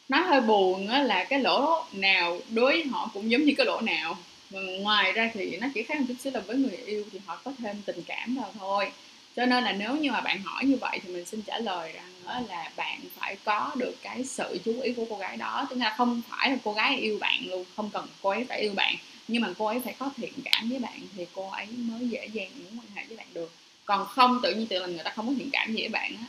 nó 0.09 0.21
hơi 0.21 0.41
buồn 0.41 0.89
á, 0.89 1.03
là 1.03 1.25
cái 1.25 1.41
lỗ 1.41 1.85
nào 1.93 2.41
đối 2.51 2.73
với 2.73 2.85
họ 2.85 3.11
cũng 3.15 3.31
giống 3.31 3.45
như 3.45 3.55
cái 3.57 3.67
lỗ 3.67 3.81
nào 3.81 4.19
ngoài 4.51 5.13
ra 5.13 5.31
thì 5.35 5.57
nó 5.57 5.67
chỉ 5.75 5.83
khác 5.83 6.01
một 6.01 6.05
chút 6.09 6.15
xíu 6.21 6.33
là 6.33 6.41
với 6.41 6.57
người 6.57 6.77
yêu 6.87 7.05
thì 7.13 7.19
họ 7.27 7.41
có 7.45 7.53
thêm 7.59 7.83
tình 7.87 8.03
cảm 8.07 8.35
vào 8.35 8.53
thôi. 8.59 8.91
Cho 9.37 9.47
nên 9.47 9.65
là 9.65 9.73
nếu 9.73 9.97
như 9.97 10.11
mà 10.13 10.21
bạn 10.21 10.43
hỏi 10.43 10.65
như 10.65 10.77
vậy 10.77 10.99
thì 11.03 11.13
mình 11.13 11.25
xin 11.25 11.43
trả 11.43 11.59
lời 11.59 11.93
rằng 11.93 12.47
là 12.49 12.71
bạn 12.77 13.01
phải 13.19 13.37
có 13.45 13.73
được 13.77 13.95
cái 14.03 14.25
sự 14.25 14.59
chú 14.65 14.81
ý 14.81 14.93
của 14.93 15.07
cô 15.11 15.17
gái 15.17 15.37
đó. 15.37 15.67
Tức 15.71 15.77
là 15.77 15.95
không 15.97 16.23
phải 16.29 16.51
là 16.51 16.57
cô 16.65 16.73
gái 16.73 16.97
yêu 16.97 17.19
bạn 17.21 17.47
luôn, 17.47 17.65
không 17.77 17.91
cần 17.93 18.07
cô 18.23 18.31
ấy 18.31 18.45
phải 18.49 18.61
yêu 18.61 18.73
bạn, 18.75 18.95
nhưng 19.29 19.43
mà 19.43 19.49
cô 19.59 19.67
ấy 19.67 19.81
phải 19.81 19.95
có 19.99 20.11
thiện 20.17 20.33
cảm 20.45 20.69
với 20.71 20.79
bạn 20.79 21.01
thì 21.17 21.27
cô 21.35 21.51
ấy 21.51 21.67
mới 21.67 22.09
dễ 22.09 22.27
dàng 22.33 22.49
muốn 22.65 22.81
quan 22.81 22.89
hệ 22.95 23.05
với 23.09 23.17
bạn 23.17 23.27
được. 23.35 23.53
Còn 23.85 24.07
không, 24.07 24.41
tự 24.43 24.55
nhiên 24.55 24.67
tự 24.67 24.79
là 24.79 24.87
người 24.87 25.05
ta 25.05 25.13
không 25.17 25.27
có 25.27 25.33
thiện 25.39 25.51
cảm 25.53 25.73
gì 25.73 25.81
với 25.81 25.89
bạn 25.89 26.13
á, 26.21 26.27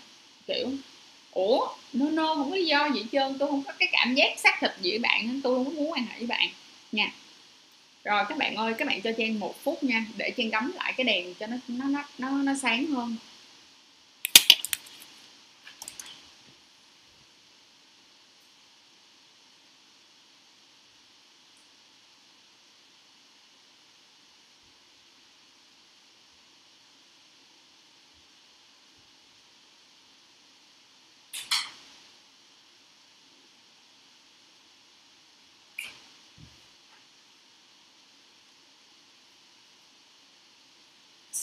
kiểu, 0.48 0.70
ủa, 1.32 1.68
no 1.94 2.10
no, 2.10 2.36
không 2.36 2.50
có 2.50 2.56
lý 2.56 2.66
do 2.66 2.90
gì 2.96 3.06
trơn, 3.12 3.38
tôi 3.40 3.50
không 3.50 3.64
có 3.64 3.74
cái 3.80 3.90
cảm 3.92 4.16
giác 4.16 4.40
xác 4.40 4.60
thịt 4.62 4.72
gì 4.82 4.90
với 4.90 5.00
bạn 5.00 5.42
tôi 5.44 5.56
không 5.56 5.66
có 5.66 5.72
muốn 5.72 5.92
quan 5.92 6.06
hệ 6.06 6.18
với 6.18 6.28
bạn. 6.28 6.50
Nha 6.92 7.12
rồi 8.04 8.24
các 8.30 8.38
bạn 8.38 8.56
ơi 8.56 8.74
các 8.78 8.88
bạn 8.88 9.02
cho 9.02 9.12
trang 9.18 9.40
một 9.40 9.56
phút 9.64 9.84
nha 9.84 10.06
để 10.18 10.34
trang 10.38 10.52
cắm 10.52 10.72
lại 10.76 10.94
cái 10.98 11.04
đèn 11.04 11.34
cho 11.36 11.48
nó 11.48 11.58
nó 11.68 11.86
nó 11.88 12.04
nó, 12.18 12.30
nó 12.44 12.54
sáng 12.62 12.86
hơn. 12.86 13.16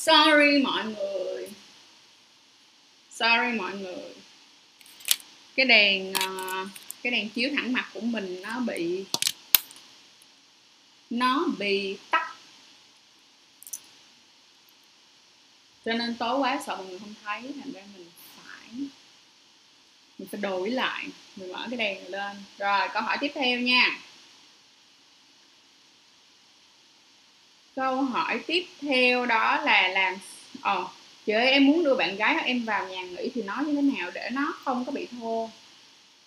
Sorry, 0.07 0.59
mọi 0.62 0.85
người. 0.85 1.49
Sorry, 3.11 3.59
mọi 3.59 3.73
người. 3.77 4.14
Cái 5.57 5.66
đèn 5.66 6.12
à, 6.12 6.29
cái 7.03 7.11
đèn 7.12 7.29
chiếu 7.29 7.51
thẳng 7.57 7.73
mặt 7.73 7.90
của 7.95 8.01
mình 8.01 8.42
nó 8.42 8.61
bị 8.61 9.05
nó 11.11 11.47
bị 11.59 11.97
tắt. 12.11 12.35
Cho 15.85 15.92
nên 15.92 16.16
tối 16.16 16.38
quá 16.38 16.61
sợ 16.66 16.77
mọi 16.77 16.87
người 16.87 16.99
không 16.99 17.14
thấy, 17.25 17.42
thành 17.42 17.73
ra 17.73 17.83
mình 17.97 18.07
phải 18.37 18.69
mình 20.19 20.29
phải 20.29 20.40
đổi 20.40 20.71
lại, 20.71 21.07
mình 21.37 21.53
mở 21.53 21.66
cái 21.71 21.79
đèn 21.79 22.09
lên. 22.09 22.37
Rồi, 22.59 22.88
câu 22.92 23.03
hỏi 23.03 23.16
tiếp 23.21 23.33
theo 23.35 23.61
nha. 23.61 23.99
Câu 27.77 28.03
hỏi 28.03 28.41
tiếp 28.47 28.67
theo 28.81 29.27
đó 29.27 29.61
là 29.65 29.89
làm 29.89 30.15
ờ 30.61 30.79
oh, 30.81 30.91
chị 31.27 31.33
ơi 31.33 31.51
em 31.51 31.67
muốn 31.67 31.85
đưa 31.85 31.95
bạn 31.95 32.17
gái 32.17 32.37
em 32.45 32.65
vào 32.65 32.89
nhà 32.89 33.03
nghỉ 33.03 33.31
thì 33.35 33.43
nói 33.43 33.65
như 33.65 33.75
thế 33.75 33.83
nào 33.83 34.11
để 34.15 34.31
nó 34.33 34.55
không 34.65 34.85
có 34.85 34.93
bị 34.93 35.07
thô 35.21 35.51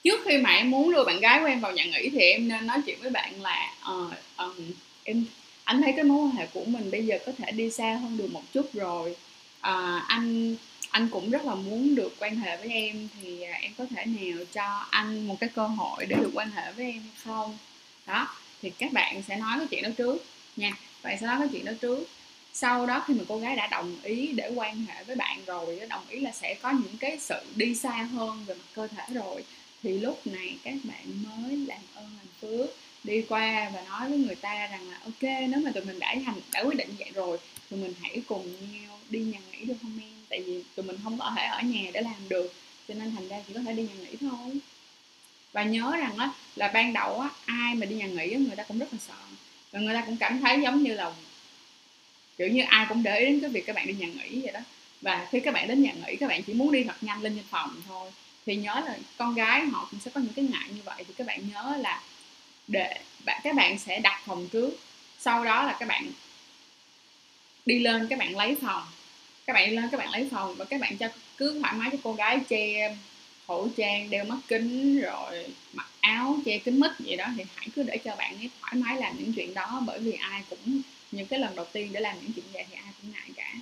trước 0.04 0.20
khi 0.26 0.38
mà 0.38 0.50
em 0.50 0.72
muốn 0.72 0.92
đưa 0.92 1.04
bạn 1.04 1.20
gái 1.20 1.40
của 1.40 1.46
em 1.46 1.60
vào 1.60 1.72
nhà 1.72 1.84
nghỉ 1.84 2.10
thì 2.10 2.20
em 2.20 2.48
nên 2.48 2.68
nói 2.68 2.82
chuyện 2.86 2.98
với 3.02 3.12
bạn 3.12 3.42
là 3.42 3.74
uh, 3.92 4.14
um, 4.38 4.72
em 5.04 5.26
anh 5.70 5.82
thấy 5.82 5.94
cái 5.96 6.04
mối 6.04 6.18
quan 6.18 6.32
hệ 6.32 6.48
của 6.54 6.66
mình 6.66 6.92
bây 6.92 7.06
giờ 7.06 7.18
có 7.26 7.32
thể 7.38 7.52
đi 7.52 7.72
xa 7.72 8.00
hơn 8.02 8.18
được 8.18 8.32
một 8.32 8.44
chút 8.54 8.74
rồi. 8.74 9.16
Uh, 9.60 10.04
anh 10.08 10.56
anh 10.90 11.10
cũng 11.10 11.32
rất 11.32 11.46
là 11.46 11.56
muốn 11.56 11.96
được 11.96 12.16
quan 12.20 12.36
hệ 12.36 12.58
với 12.58 12.70
em 12.70 13.08
thì 13.22 13.44
uh, 13.44 13.62
em 13.62 13.72
có 13.78 13.86
thể 13.96 14.06
nào 14.06 14.46
cho 14.54 14.86
anh 14.90 15.28
một 15.28 15.38
cái 15.40 15.50
cơ 15.56 15.68
hội 15.68 16.06
để 16.06 16.16
được 16.16 16.32
quan 16.34 16.52
hệ 16.52 16.72
với 16.72 16.86
em 16.86 17.02
hay 17.02 17.12
không? 17.24 17.58
Đó 18.06 18.28
thì 18.62 18.70
các 18.70 18.92
bạn 18.92 19.24
sẽ 19.28 19.36
nói 19.36 19.58
cái 19.58 19.68
chuyện 19.72 19.84
đó 19.84 19.90
trước 19.98 20.26
nha 20.56 20.74
bạn 21.04 21.18
sẽ 21.22 21.28
nói 21.28 21.36
cái 21.40 21.48
chuyện 21.52 21.66
đó 21.66 21.72
trước? 21.82 22.08
Sau 22.54 22.86
đó 22.86 23.04
khi 23.08 23.14
mà 23.14 23.24
cô 23.28 23.38
gái 23.38 23.56
đã 23.56 23.68
đồng 23.68 23.98
ý 24.04 24.28
để 24.28 24.52
quan 24.56 24.86
hệ 24.86 25.04
với 25.04 25.16
bạn 25.16 25.46
rồi 25.46 25.80
đồng 25.90 26.08
ý 26.10 26.20
là 26.20 26.32
sẽ 26.32 26.56
có 26.62 26.72
những 26.72 26.98
cái 27.00 27.18
sự 27.20 27.40
đi 27.56 27.76
xa 27.76 28.08
hơn 28.12 28.46
về 28.46 28.56
mặt 28.56 28.66
cơ 28.74 28.88
thể 28.88 29.04
rồi. 29.14 29.44
Thì 29.84 30.00
lúc 30.00 30.28
này 30.28 30.58
các 30.64 30.74
bạn 30.84 31.24
mới 31.24 31.58
làm 31.58 31.80
ơn 31.96 32.06
làm 32.18 32.28
phước, 32.42 32.70
đi 33.04 33.22
qua 33.30 33.72
và 33.74 33.82
nói 33.82 34.10
với 34.10 34.18
người 34.18 34.36
ta 34.36 34.68
rằng 34.68 34.90
là, 34.90 35.00
ok, 35.04 35.22
nếu 35.22 35.60
mà 35.66 35.72
tụi 35.72 35.86
mình 35.86 36.00
đã 36.00 36.16
thành 36.26 36.42
đã 36.52 36.64
quyết 36.64 36.78
định 36.78 36.90
vậy 37.00 37.12
rồi, 37.14 37.38
tụi 37.70 37.80
mình 37.80 37.94
hãy 38.02 38.22
cùng 38.28 38.54
nhau 38.72 39.00
đi 39.10 39.20
nhà 39.20 39.40
nghỉ 39.52 39.66
được 39.66 39.76
không 39.82 40.00
em? 40.02 40.10
Tại 40.30 40.42
vì 40.42 40.64
tụi 40.76 40.86
mình 40.86 40.98
không 41.04 41.20
có 41.20 41.34
thể 41.38 41.46
ở 41.46 41.62
nhà 41.62 41.92
để 41.94 42.02
làm 42.02 42.30
được, 42.30 42.54
cho 42.88 42.94
nên 42.94 43.16
thành 43.16 43.28
ra 43.28 43.38
chỉ 43.48 43.54
có 43.54 43.60
thể 43.60 43.74
đi 43.74 43.84
nhà 43.84 43.94
nghỉ 44.00 44.16
thôi. 44.22 44.60
Và 45.52 45.64
nhớ 45.64 45.96
rằng 45.98 46.18
á, 46.18 46.32
là 46.56 46.68
ban 46.68 46.94
đầu 46.94 47.20
á, 47.20 47.30
ai 47.46 47.76
mà 47.76 47.86
đi 47.86 47.96
nhà 47.96 48.08
nghỉ 48.08 48.36
người 48.36 48.56
ta 48.56 48.64
cũng 48.64 48.80
rất 48.80 48.94
là 48.94 49.00
sợ 49.08 49.14
và 49.72 49.80
người 49.80 49.94
ta 49.94 50.04
cũng 50.06 50.18
cảm 50.18 50.42
thấy 50.42 50.62
giống 50.62 50.84
như 50.84 50.94
là, 50.94 51.12
kiểu 52.38 52.48
như 52.48 52.64
ai 52.68 52.86
cũng 52.90 53.04
để 53.04 53.20
ý 53.20 53.26
đến 53.26 53.42
cái 53.42 53.50
việc 53.50 53.66
các 53.66 53.76
bạn 53.76 53.88
đi 53.88 53.94
nhà 53.94 54.08
nghỉ 54.08 54.42
vậy 54.42 54.52
đó. 54.54 54.60
Và 55.02 55.28
khi 55.32 55.40
các 55.40 55.54
bạn 55.54 55.68
đến 55.68 55.82
nhà 55.82 55.92
nghỉ, 55.92 56.16
các 56.16 56.28
bạn 56.28 56.44
chỉ 56.44 56.54
muốn 56.54 56.72
đi 56.72 56.84
thật 56.84 56.96
nhanh 57.02 57.22
lên 57.22 57.36
trên 57.36 57.46
phòng 57.50 57.82
thôi. 57.88 58.12
Thì 58.46 58.56
nhớ 58.56 58.82
là 58.86 58.98
con 59.18 59.36
gái 59.36 59.66
họ 59.66 59.88
cũng 59.92 60.00
sẽ 60.00 60.12
có 60.14 60.22
những 60.22 60.34
cái 60.34 60.46
ngại 60.46 60.70
như 60.76 60.82
vậy. 60.86 61.04
Thì 61.08 61.14
các 61.18 61.28
bạn 61.28 61.50
nhớ 61.50 61.78
là 61.80 62.02
để 62.68 62.98
bạn, 63.26 63.42
các 63.44 63.56
bạn 63.56 63.80
sẽ 63.80 64.00
đặt 64.00 64.22
phòng 64.26 64.48
trước. 64.52 64.80
Sau 65.20 65.46
đó 65.46 65.64
là 65.64 65.78
các 65.80 65.88
bạn 65.88 66.12
đi 67.66 67.80
lên, 67.80 68.08
các 68.10 68.20
bạn 68.20 68.38
lấy 68.38 68.56
phòng. 68.62 68.84
Các 69.46 69.54
bạn 69.54 69.70
đi 69.70 69.76
lên, 69.76 69.90
các 69.92 69.98
bạn 69.98 70.10
lấy 70.10 70.28
phòng 70.32 70.56
và 70.56 70.66
các 70.66 70.82
bạn 70.82 70.98
cho, 70.98 71.08
cứ 71.38 71.60
thoải 71.62 71.74
mái 71.74 71.90
cho 71.92 71.98
cô 72.04 72.14
gái 72.14 72.40
che 72.50 72.96
khẩu 73.50 73.70
trang, 73.78 74.10
đeo 74.10 74.26
mắt 74.26 74.38
kính, 74.48 75.02
rồi 75.02 75.46
mặc 75.74 75.88
áo 76.00 76.38
che 76.46 76.58
kính 76.58 76.80
mít 76.80 76.92
vậy 77.00 77.18
đó, 77.18 77.26
thì 77.38 77.44
hãy 77.56 77.68
cứ 77.76 77.84
để 77.84 77.98
cho 77.98 78.16
bạn 78.16 78.38
ấy 78.38 78.50
thoải 78.62 78.74
mái 78.76 78.98
làm 78.98 79.18
những 79.18 79.34
chuyện 79.34 79.54
đó, 79.54 79.84
bởi 79.86 80.00
vì 80.00 80.12
ai 80.12 80.44
cũng, 80.50 80.82
những 81.12 81.28
cái 81.28 81.40
lần 81.40 81.56
đầu 81.56 81.66
tiên 81.74 81.90
để 81.92 82.00
làm 82.00 82.16
những 82.22 82.32
chuyện 82.36 82.46
vậy 82.54 82.66
thì 82.70 82.76
ai 82.76 82.94
cũng 83.02 83.12
ngại 83.12 83.30
cả. 83.36 83.54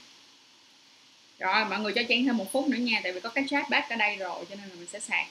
Rồi, 1.39 1.65
mọi 1.65 1.79
người 1.79 1.93
cho 1.95 2.01
trang 2.09 2.25
thêm 2.25 2.37
một 2.37 2.51
phút 2.51 2.67
nữa 2.67 2.77
nha, 2.77 2.99
tại 3.03 3.13
vì 3.13 3.19
có 3.19 3.29
cái 3.29 3.43
chat 3.49 3.69
bác 3.69 3.89
ở 3.89 3.95
đây 3.95 4.15
rồi, 4.15 4.45
cho 4.49 4.55
nên 4.55 4.69
là 4.69 4.75
mình 4.75 4.87
sẽ 4.87 4.99
sạc. 4.99 5.27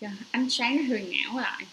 Cho 0.00 0.08
ánh 0.30 0.50
sáng 0.50 0.76
nó 0.76 0.82
huyền 0.82 1.12
ảo 1.24 1.38
lại. 1.38 1.64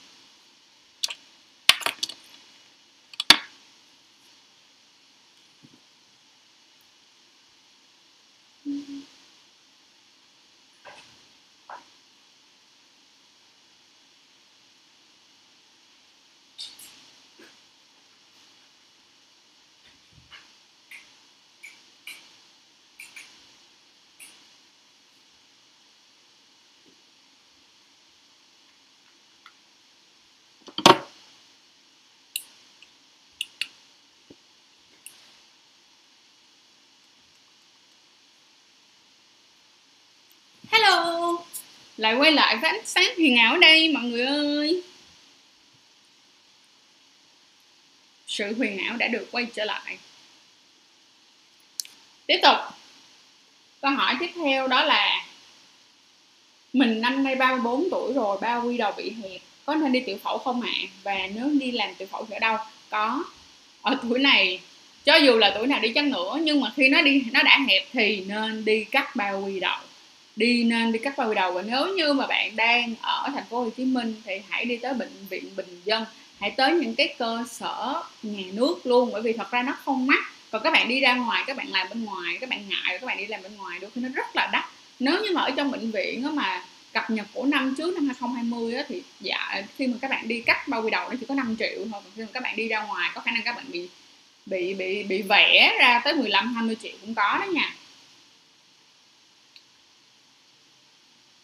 Lại 41.97 42.15
quay 42.15 42.31
lại 42.31 42.57
với 42.57 42.69
ánh 42.69 42.85
sáng 42.85 43.15
huyền 43.17 43.37
ảo 43.37 43.57
đây, 43.57 43.89
mọi 43.89 44.03
người 44.03 44.25
ơi. 44.25 44.83
Sự 48.27 48.53
huyền 48.57 48.77
ảo 48.77 48.97
đã 48.97 49.07
được 49.07 49.27
quay 49.31 49.45
trở 49.53 49.65
lại. 49.65 49.97
Tiếp 52.25 52.39
tục. 52.43 52.55
Câu 53.81 53.91
hỏi 53.91 54.15
tiếp 54.19 54.29
theo 54.35 54.67
đó 54.67 54.83
là, 54.83 55.25
mình 56.73 57.01
năm 57.01 57.23
nay 57.23 57.35
34 57.35 57.87
tuổi 57.91 58.13
rồi 58.13 58.37
bao 58.41 58.63
quy 58.65 58.77
đầu 58.77 58.91
bị 58.97 59.13
hẹp, 59.23 59.41
có 59.65 59.75
nên 59.75 59.91
đi 59.91 59.99
tiểu 59.99 60.17
phẫu 60.23 60.37
không 60.37 60.61
ạ? 60.61 60.71
À? 60.73 60.87
và 61.03 61.27
nếu 61.35 61.49
đi 61.59 61.71
làm 61.71 61.95
tiểu 61.95 62.07
phẫu 62.11 62.25
thì 62.25 62.35
ở 62.35 62.39
đâu? 62.39 62.57
Có. 62.89 63.23
Ở 63.81 63.97
tuổi 64.01 64.19
này, 64.19 64.59
cho 65.05 65.15
dù 65.15 65.37
là 65.37 65.51
tuổi 65.55 65.67
nào 65.67 65.79
đi 65.79 65.93
chăng 65.93 66.09
nữa, 66.09 66.37
nhưng 66.41 66.61
mà 66.61 66.73
khi 66.75 66.89
nó 66.89 67.01
đi, 67.01 67.23
nó 67.31 67.43
đã 67.43 67.59
hẹp 67.67 67.87
thì 67.93 68.23
nên 68.27 68.65
đi 68.65 68.83
cắt 68.83 69.15
bao 69.15 69.41
quy 69.45 69.59
đầu 69.59 69.79
đi 70.37 70.63
nên 70.63 70.91
đi 70.91 70.99
cắt 70.99 71.17
bao 71.17 71.29
quy 71.29 71.35
đầu. 71.35 71.51
Và 71.51 71.61
nếu 71.61 71.87
như 71.87 72.13
mà 72.13 72.27
bạn 72.27 72.55
đang 72.55 72.95
ở 73.01 73.29
thành 73.33 73.43
phố 73.49 73.63
Hồ 73.63 73.69
Chí 73.77 73.85
Minh 73.85 74.15
thì 74.25 74.33
hãy 74.49 74.65
đi 74.65 74.77
tới 74.77 74.93
bệnh 74.93 75.13
viện 75.29 75.43
bình 75.55 75.81
dân. 75.85 76.05
Hãy 76.39 76.51
tới 76.51 76.71
những 76.71 76.95
cái 76.95 77.15
cơ 77.17 77.43
sở 77.51 78.03
nhà 78.23 78.43
nước 78.53 78.85
luôn 78.85 79.09
bởi 79.13 79.21
vì 79.21 79.33
thật 79.33 79.51
ra 79.51 79.61
nó 79.63 79.77
không 79.85 80.07
mắc. 80.07 80.23
Còn 80.51 80.63
các 80.63 80.73
bạn 80.73 80.87
đi 80.87 80.99
ra 80.99 81.15
ngoài 81.15 81.43
các 81.47 81.57
bạn 81.57 81.67
làm 81.67 81.89
bên 81.89 82.05
ngoài 82.05 82.37
các 82.39 82.49
bạn 82.49 82.69
ngại 82.69 82.89
rồi 82.89 82.99
các 82.99 83.07
bạn 83.07 83.17
đi 83.17 83.25
làm 83.25 83.41
bên 83.43 83.57
ngoài 83.57 83.79
đôi 83.81 83.91
khi 83.95 84.01
nó 84.01 84.09
rất 84.15 84.35
là 84.35 84.49
đắt. 84.51 84.63
Nếu 84.99 85.23
như 85.23 85.29
mà 85.33 85.41
ở 85.41 85.51
trong 85.51 85.71
bệnh 85.71 85.91
viện 85.91 86.23
đó 86.23 86.29
mà 86.31 86.63
cập 86.93 87.09
nhật 87.09 87.25
của 87.33 87.45
năm 87.45 87.75
trước 87.77 87.95
năm 87.95 88.05
2020 88.05 88.73
á, 88.73 88.83
thì 88.87 89.01
dạ 89.19 89.63
khi 89.77 89.87
mà 89.87 89.97
các 90.01 90.11
bạn 90.11 90.27
đi 90.27 90.41
cắt 90.41 90.67
bao 90.67 90.81
quy 90.83 90.89
đầu 90.89 91.09
nó 91.09 91.15
chỉ 91.19 91.25
có 91.25 91.35
5 91.35 91.55
triệu 91.59 91.77
thôi. 91.77 92.01
Còn 92.03 92.03
khi 92.15 92.21
mà 92.21 92.27
các 92.33 92.43
bạn 92.43 92.55
đi 92.55 92.67
ra 92.67 92.83
ngoài 92.83 93.09
có 93.13 93.21
khả 93.21 93.31
năng 93.31 93.43
các 93.43 93.55
bạn 93.55 93.65
bị 93.71 93.87
bị 94.45 94.73
bị 94.73 95.03
bị 95.03 95.21
vẽ 95.21 95.77
ra 95.79 96.01
tới 96.03 96.13
15 96.13 96.53
20 96.55 96.75
triệu 96.83 96.91
cũng 97.01 97.15
có 97.15 97.37
đó 97.41 97.45
nha. 97.45 97.73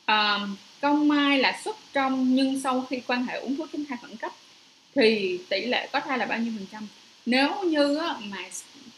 Um, 0.07 0.55
công 0.81 1.07
mai 1.07 1.39
là 1.39 1.59
xuất 1.63 1.77
trong 1.93 2.35
nhưng 2.35 2.61
sau 2.61 2.85
khi 2.89 3.01
quan 3.07 3.25
hệ 3.25 3.39
uống 3.39 3.57
thuốc 3.57 3.69
tránh 3.73 3.85
thai 3.89 3.97
khẩn 4.01 4.17
cấp 4.17 4.31
thì 4.95 5.39
tỷ 5.49 5.65
lệ 5.65 5.89
có 5.91 5.99
thai 5.99 6.17
là 6.17 6.25
bao 6.25 6.39
nhiêu 6.39 6.53
phần 6.57 6.65
trăm? 6.71 6.87
Nếu 7.25 7.63
như 7.63 7.99
mà 8.21 8.37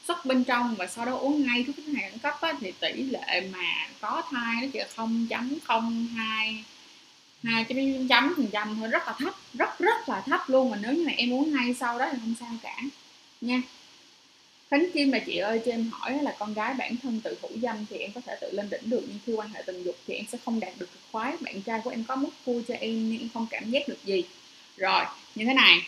xuất 0.08 0.26
bên 0.26 0.44
trong 0.44 0.76
và 0.76 0.88
sau 0.88 1.06
đó 1.06 1.18
uống 1.18 1.48
ngay 1.48 1.64
thuốc 1.68 1.76
tránh 1.78 1.96
thai 1.96 2.10
khẩn 2.10 2.20
cấp 2.20 2.36
á, 2.42 2.54
thì 2.60 2.72
tỷ 2.80 3.04
lệ 3.04 3.50
mà 3.54 3.88
có 4.02 4.24
thai 4.32 4.56
nó 4.62 4.68
chỉ 4.74 4.80
là 4.80 4.88
0.02 4.96 6.64
hai 7.44 7.64
chấm 7.64 8.08
chấm 8.08 8.34
phần 8.38 8.48
trăm 8.52 8.76
thôi 8.80 8.88
rất 8.88 9.08
là 9.08 9.16
thấp 9.20 9.34
rất 9.54 9.80
rất 9.80 10.10
là 10.10 10.22
thấp 10.22 10.42
luôn. 10.50 10.72
Mà 10.72 10.78
nếu 10.82 10.94
như 10.94 11.04
mà 11.06 11.12
em 11.18 11.34
uống 11.34 11.54
ngay 11.54 11.74
sau 11.74 12.00
đó 12.00 12.10
thì 12.12 12.18
không 12.22 12.36
sao 12.40 12.52
cả 12.64 12.82
nha. 13.42 13.62
Khánh 14.70 14.86
Kim 14.94 15.12
là 15.12 15.20
chị 15.20 15.38
ơi, 15.38 15.62
cho 15.66 15.72
em 15.72 15.90
hỏi 15.92 16.24
là 16.24 16.36
con 16.40 16.54
gái 16.54 16.74
bản 16.74 16.96
thân 17.04 17.22
tự 17.24 17.38
thủ 17.42 17.50
dâm 17.62 17.86
thì 17.90 17.98
em 17.98 18.12
có 18.12 18.22
thể 18.22 18.38
tự 18.42 18.52
lên 18.52 18.70
đỉnh 18.70 18.90
được 18.90 19.04
nhưng 19.08 19.20
khi 19.26 19.34
quan 19.34 19.50
hệ 19.50 19.62
tình 19.66 19.84
dục 19.84 19.96
thì 20.08 20.14
em 20.14 20.26
sẽ 20.32 20.38
không 20.46 20.60
đạt 20.60 20.74
được 20.78 20.92
cực 20.92 21.02
khoái. 21.12 21.34
Bạn 21.42 21.62
trai 21.62 21.80
của 21.84 21.90
em 21.90 22.04
có 22.04 22.16
mức 22.16 22.30
vui 22.46 22.64
cho 22.68 22.74
em 22.74 23.10
nhưng 23.10 23.20
em 23.20 23.30
không 23.34 23.48
cảm 23.50 23.72
giác 23.72 23.88
được 23.88 23.98
gì. 24.06 24.24
Rồi, 24.78 25.06
như 25.36 25.46
thế 25.46 25.54
này. 25.54 25.80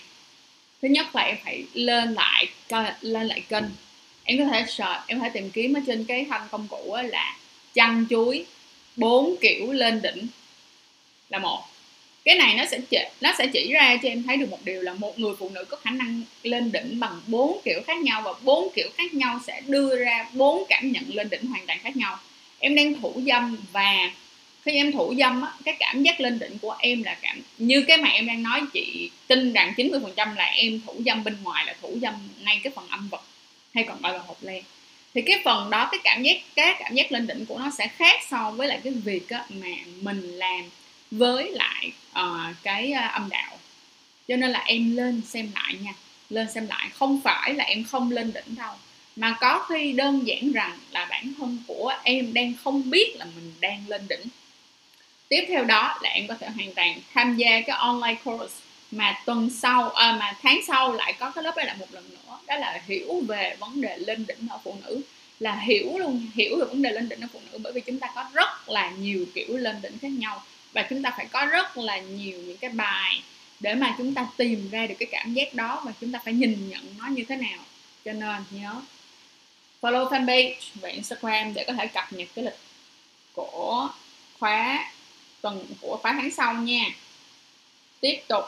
Thứ 0.82 0.88
nhất 0.88 1.16
là 1.16 1.22
em 1.22 1.38
phải 1.44 1.66
lên 1.74 2.14
lại 2.14 2.48
lên 3.02 3.28
lại 3.28 3.44
kênh. 3.50 3.66
Em 4.24 4.38
có 4.38 4.46
thể 4.46 4.66
search 4.68 5.08
em 5.08 5.20
có 5.20 5.24
thể 5.24 5.30
tìm 5.34 5.50
kiếm 5.50 5.74
ở 5.74 5.82
trên 5.88 6.06
cái 6.06 6.26
thanh 6.30 6.48
công 6.52 6.68
cụ 6.68 6.96
là 7.04 7.38
chăn 7.74 8.06
chuối 8.10 8.46
bốn 8.96 9.36
kiểu 9.42 9.72
lên 9.72 10.02
đỉnh 10.02 10.28
là 11.30 11.40
một 11.40 11.64
cái 12.28 12.36
này 12.36 12.56
nó 12.56 12.66
sẽ 12.66 12.80
chỉ, 12.90 12.98
nó 13.22 13.34
sẽ 13.38 13.48
chỉ 13.48 13.72
ra 13.72 13.98
cho 14.04 14.10
em 14.10 14.24
thấy 14.24 14.38
được 14.38 14.50
một 14.50 14.60
điều 14.66 14.82
là 14.82 14.94
một 14.94 15.20
người 15.20 15.34
phụ 15.40 15.50
nữ 15.50 15.66
có 15.66 15.78
khả 15.78 15.92
năng 15.92 16.22
lên 16.44 16.72
đỉnh 16.72 17.00
bằng 17.00 17.22
bốn 17.28 17.60
kiểu 17.66 17.80
khác 17.88 17.98
nhau 17.98 18.22
và 18.22 18.34
bốn 18.42 18.70
kiểu 18.76 18.90
khác 18.98 19.14
nhau 19.14 19.40
sẽ 19.48 19.62
đưa 19.68 20.04
ra 20.04 20.26
bốn 20.34 20.64
cảm 20.70 20.92
nhận 20.92 21.04
lên 21.08 21.30
đỉnh 21.30 21.46
hoàn 21.46 21.68
toàn 21.68 21.80
khác 21.84 21.98
nhau. 21.98 22.20
Em 22.60 22.76
đang 22.76 23.02
thủ 23.02 23.22
dâm 23.28 23.58
và 23.72 24.12
khi 24.66 24.72
em 24.72 24.92
thủ 24.92 25.14
dâm 25.20 25.42
á, 25.42 25.52
cái 25.66 25.76
cảm 25.80 26.04
giác 26.04 26.20
lên 26.20 26.40
đỉnh 26.40 26.58
của 26.58 26.76
em 26.80 27.04
là 27.04 27.18
cảm 27.22 27.42
như 27.58 27.82
cái 27.82 27.98
mà 27.98 28.10
em 28.10 28.28
đang 28.28 28.44
nói 28.44 28.62
chị 28.74 29.10
tin 29.28 29.54
rằng 29.54 29.74
90% 29.78 30.36
là 30.36 30.46
em 30.46 30.82
thủ 30.86 30.94
dâm 31.06 31.24
bên 31.24 31.38
ngoài 31.44 31.66
là 31.66 31.76
thủ 31.82 31.98
dâm 32.02 32.14
ngay 32.44 32.60
cái 32.64 32.74
phần 32.76 32.88
âm 32.90 33.08
vật 33.08 33.22
hay 33.74 33.84
còn 33.84 34.02
gọi 34.02 34.14
là 34.14 34.20
hộp 34.20 34.38
len. 34.44 34.64
Thì 35.14 35.22
cái 35.22 35.42
phần 35.46 35.70
đó 35.70 35.90
cái 35.92 36.00
cảm 36.04 36.24
giác 36.24 36.38
cái 36.56 36.76
cảm 36.80 36.96
giác 36.96 37.12
lên 37.12 37.28
đỉnh 37.28 37.46
của 37.46 37.58
nó 37.58 37.72
sẽ 37.78 37.88
khác 37.88 38.22
so 38.30 38.52
với 38.52 38.68
lại 38.68 38.80
cái 38.84 38.94
việc 38.94 39.30
á, 39.30 39.44
mà 39.50 39.70
mình 40.02 40.22
làm 40.22 40.64
với 41.12 41.52
lại 41.52 41.92
uh, 42.20 42.56
cái 42.64 42.94
uh, 43.06 43.14
âm 43.14 43.30
đạo. 43.30 43.58
Cho 44.28 44.36
nên 44.36 44.52
là 44.52 44.60
em 44.60 44.96
lên 44.96 45.22
xem 45.26 45.52
lại 45.56 45.76
nha. 45.82 45.94
Lên 46.30 46.48
xem 46.52 46.68
lại 46.68 46.90
không 46.94 47.22
phải 47.24 47.54
là 47.54 47.64
em 47.64 47.84
không 47.84 48.12
lên 48.12 48.34
đỉnh 48.34 48.56
đâu 48.56 48.74
mà 49.18 49.38
có 49.42 49.66
khi 49.70 49.94
đơn 49.94 50.28
giản 50.28 50.52
rằng 50.52 50.78
là 50.92 51.06
bản 51.10 51.34
thân 51.38 51.58
của 51.68 51.94
em 52.04 52.34
đang 52.34 52.54
không 52.64 52.90
biết 52.90 53.16
là 53.16 53.26
mình 53.26 53.54
đang 53.60 53.84
lên 53.88 54.08
đỉnh. 54.08 54.28
Tiếp 55.30 55.46
theo 55.48 55.64
đó 55.64 56.00
là 56.02 56.10
em 56.10 56.28
có 56.28 56.36
thể 56.40 56.48
hoàn 56.48 56.74
toàn 56.74 57.00
tham 57.14 57.36
gia 57.36 57.62
cái 57.62 57.78
online 57.78 58.16
course 58.26 58.56
mà 58.92 59.22
tuần 59.26 59.50
sau 59.50 59.90
à, 59.90 60.18
mà 60.20 60.34
tháng 60.42 60.60
sau 60.68 60.94
lại 60.94 61.14
có 61.20 61.32
cái 61.32 61.44
lớp 61.44 61.58
này 61.58 61.66
lại 61.66 61.76
một 61.80 61.88
lần 61.92 62.10
nữa 62.10 62.38
đó 62.48 62.56
là 62.56 62.82
hiểu 62.88 63.22
về 63.28 63.56
vấn 63.60 63.82
đề 63.82 63.98
lên 63.98 64.26
đỉnh 64.28 64.48
ở 64.50 64.60
phụ 64.64 64.76
nữ. 64.86 65.02
Là 65.40 65.60
hiểu 65.60 65.98
luôn 65.98 66.28
hiểu 66.36 66.58
về 66.58 66.66
vấn 66.66 66.82
đề 66.82 66.92
lên 66.92 67.10
đỉnh 67.10 67.22
ở 67.22 67.28
phụ 67.34 67.40
nữ 67.52 67.58
bởi 67.58 67.74
vì 67.74 67.82
chúng 67.82 68.00
ta 68.00 68.08
có 68.16 68.26
rất 68.34 68.70
là 68.70 68.92
nhiều 68.92 69.26
kiểu 69.36 69.58
lên 69.58 69.82
đỉnh 69.82 69.98
khác 70.02 70.12
nhau 70.12 70.44
và 70.78 70.84
chúng 70.90 71.02
ta 71.02 71.14
phải 71.18 71.26
có 71.26 71.46
rất 71.46 71.78
là 71.78 71.98
nhiều 71.98 72.40
những 72.46 72.58
cái 72.58 72.70
bài 72.70 73.22
để 73.60 73.76
mà 73.76 73.96
chúng 73.98 74.14
ta 74.14 74.28
tìm 74.38 74.70
ra 74.70 74.88
được 74.88 74.96
cái 75.00 75.08
cảm 75.12 75.34
giác 75.34 75.54
đó 75.54 75.82
và 75.86 75.94
chúng 76.02 76.12
ta 76.12 76.20
phải 76.26 76.34
nhìn 76.34 76.70
nhận 76.70 76.96
nó 76.98 77.08
như 77.08 77.24
thế 77.30 77.36
nào. 77.36 77.60
Cho 78.06 78.14
nên 78.14 78.44
nhớ 78.52 78.82
follow 79.82 80.10
fanpage 80.10 80.56
và 80.76 80.90
instagram 80.90 81.54
để 81.54 81.64
có 81.68 81.74
thể 81.74 81.88
cập 81.88 82.14
nhật 82.14 82.28
cái 82.36 82.46
lịch 82.46 82.58
của 83.34 83.90
khóa 84.40 84.92
tuần 85.42 85.66
của 85.82 86.00
khóa 86.02 86.14
tháng 86.14 86.32
sau 86.32 86.54
nha. 86.54 86.86
Tiếp 88.00 88.20
tục 88.28 88.44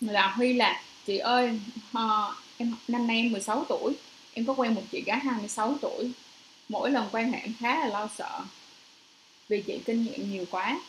là 0.00 0.28
huy 0.28 0.52
là 0.52 0.82
chị 1.06 1.18
ơi 1.18 1.60
uh, 1.98 2.34
em 2.58 2.74
năm 2.88 3.06
nay 3.06 3.16
em 3.16 3.32
16 3.32 3.64
tuổi 3.68 3.92
em 4.34 4.46
có 4.46 4.52
quen 4.52 4.74
một 4.74 4.82
chị 4.92 5.02
gái 5.06 5.18
26 5.18 5.74
tuổi 5.80 6.12
mỗi 6.68 6.90
lần 6.90 7.08
quan 7.12 7.32
hệ 7.32 7.38
em 7.38 7.54
khá 7.60 7.80
là 7.80 7.86
lo 7.86 8.08
sợ 8.18 8.40
vì 9.48 9.62
chị 9.62 9.80
kinh 9.84 10.04
nghiệm 10.04 10.32
nhiều 10.32 10.44
quá 10.50 10.80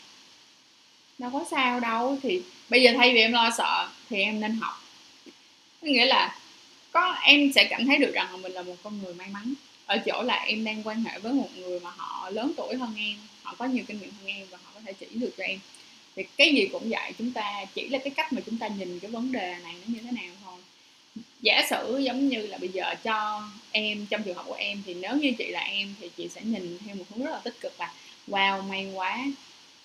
đâu 1.19 1.29
có 1.33 1.45
sao 1.51 1.79
đâu, 1.79 2.17
thì 2.23 2.41
bây 2.69 2.83
giờ 2.83 2.91
thay 2.97 3.13
vì 3.13 3.19
em 3.19 3.31
lo 3.31 3.51
sợ 3.57 3.89
thì 4.09 4.21
em 4.21 4.39
nên 4.39 4.55
học. 4.55 4.83
Nghĩa 5.81 6.05
là 6.05 6.39
có, 6.91 7.15
em 7.23 7.51
sẽ 7.55 7.67
cảm 7.69 7.85
thấy 7.85 7.97
được 7.97 8.11
rằng 8.13 8.31
là 8.31 8.37
mình 8.37 8.51
là 8.51 8.61
một 8.61 8.75
con 8.83 9.01
người 9.03 9.13
may 9.13 9.27
mắn. 9.29 9.53
Ở 9.85 9.97
chỗ 10.05 10.21
là 10.21 10.35
em 10.35 10.63
đang 10.63 10.87
quan 10.87 11.03
hệ 11.03 11.19
với 11.19 11.33
một 11.33 11.49
người 11.55 11.79
mà 11.79 11.89
họ 11.97 12.29
lớn 12.29 12.51
tuổi 12.57 12.75
hơn 12.75 12.93
em, 12.97 13.17
họ 13.43 13.55
có 13.57 13.65
nhiều 13.65 13.83
kinh 13.87 13.99
nghiệm 13.99 14.11
hơn 14.11 14.27
em 14.27 14.47
và 14.49 14.57
họ 14.63 14.71
có 14.73 14.79
thể 14.85 14.93
chỉ 14.93 15.05
được 15.13 15.33
cho 15.37 15.43
em. 15.43 15.59
Thì 16.15 16.23
cái 16.37 16.53
gì 16.53 16.67
cũng 16.71 16.89
vậy, 16.89 17.13
chúng 17.17 17.31
ta 17.31 17.65
chỉ 17.75 17.87
là 17.89 17.97
cái 17.97 18.09
cách 18.09 18.33
mà 18.33 18.41
chúng 18.45 18.57
ta 18.57 18.67
nhìn 18.67 18.99
cái 18.99 19.11
vấn 19.11 19.31
đề 19.31 19.55
này 19.63 19.73
nó 19.73 19.83
như 19.87 19.99
thế 20.03 20.11
nào 20.11 20.35
thôi. 20.45 20.59
Giả 21.41 21.61
sử 21.69 21.97
giống 21.97 22.29
như 22.29 22.47
là 22.47 22.57
bây 22.57 22.69
giờ 22.69 22.95
cho 23.03 23.49
em, 23.71 24.05
trong 24.09 24.23
trường 24.23 24.35
hợp 24.35 24.43
của 24.47 24.53
em 24.53 24.83
thì 24.85 24.93
nếu 24.93 25.15
như 25.15 25.33
chị 25.37 25.47
là 25.47 25.59
em 25.59 25.95
thì 26.01 26.09
chị 26.17 26.29
sẽ 26.29 26.41
nhìn 26.41 26.77
theo 26.85 26.95
một 26.95 27.05
hướng 27.09 27.25
rất 27.25 27.31
là 27.31 27.39
tích 27.43 27.61
cực 27.61 27.79
là, 27.79 27.93
wow, 28.27 28.63
may 28.63 28.91
quá 28.93 29.25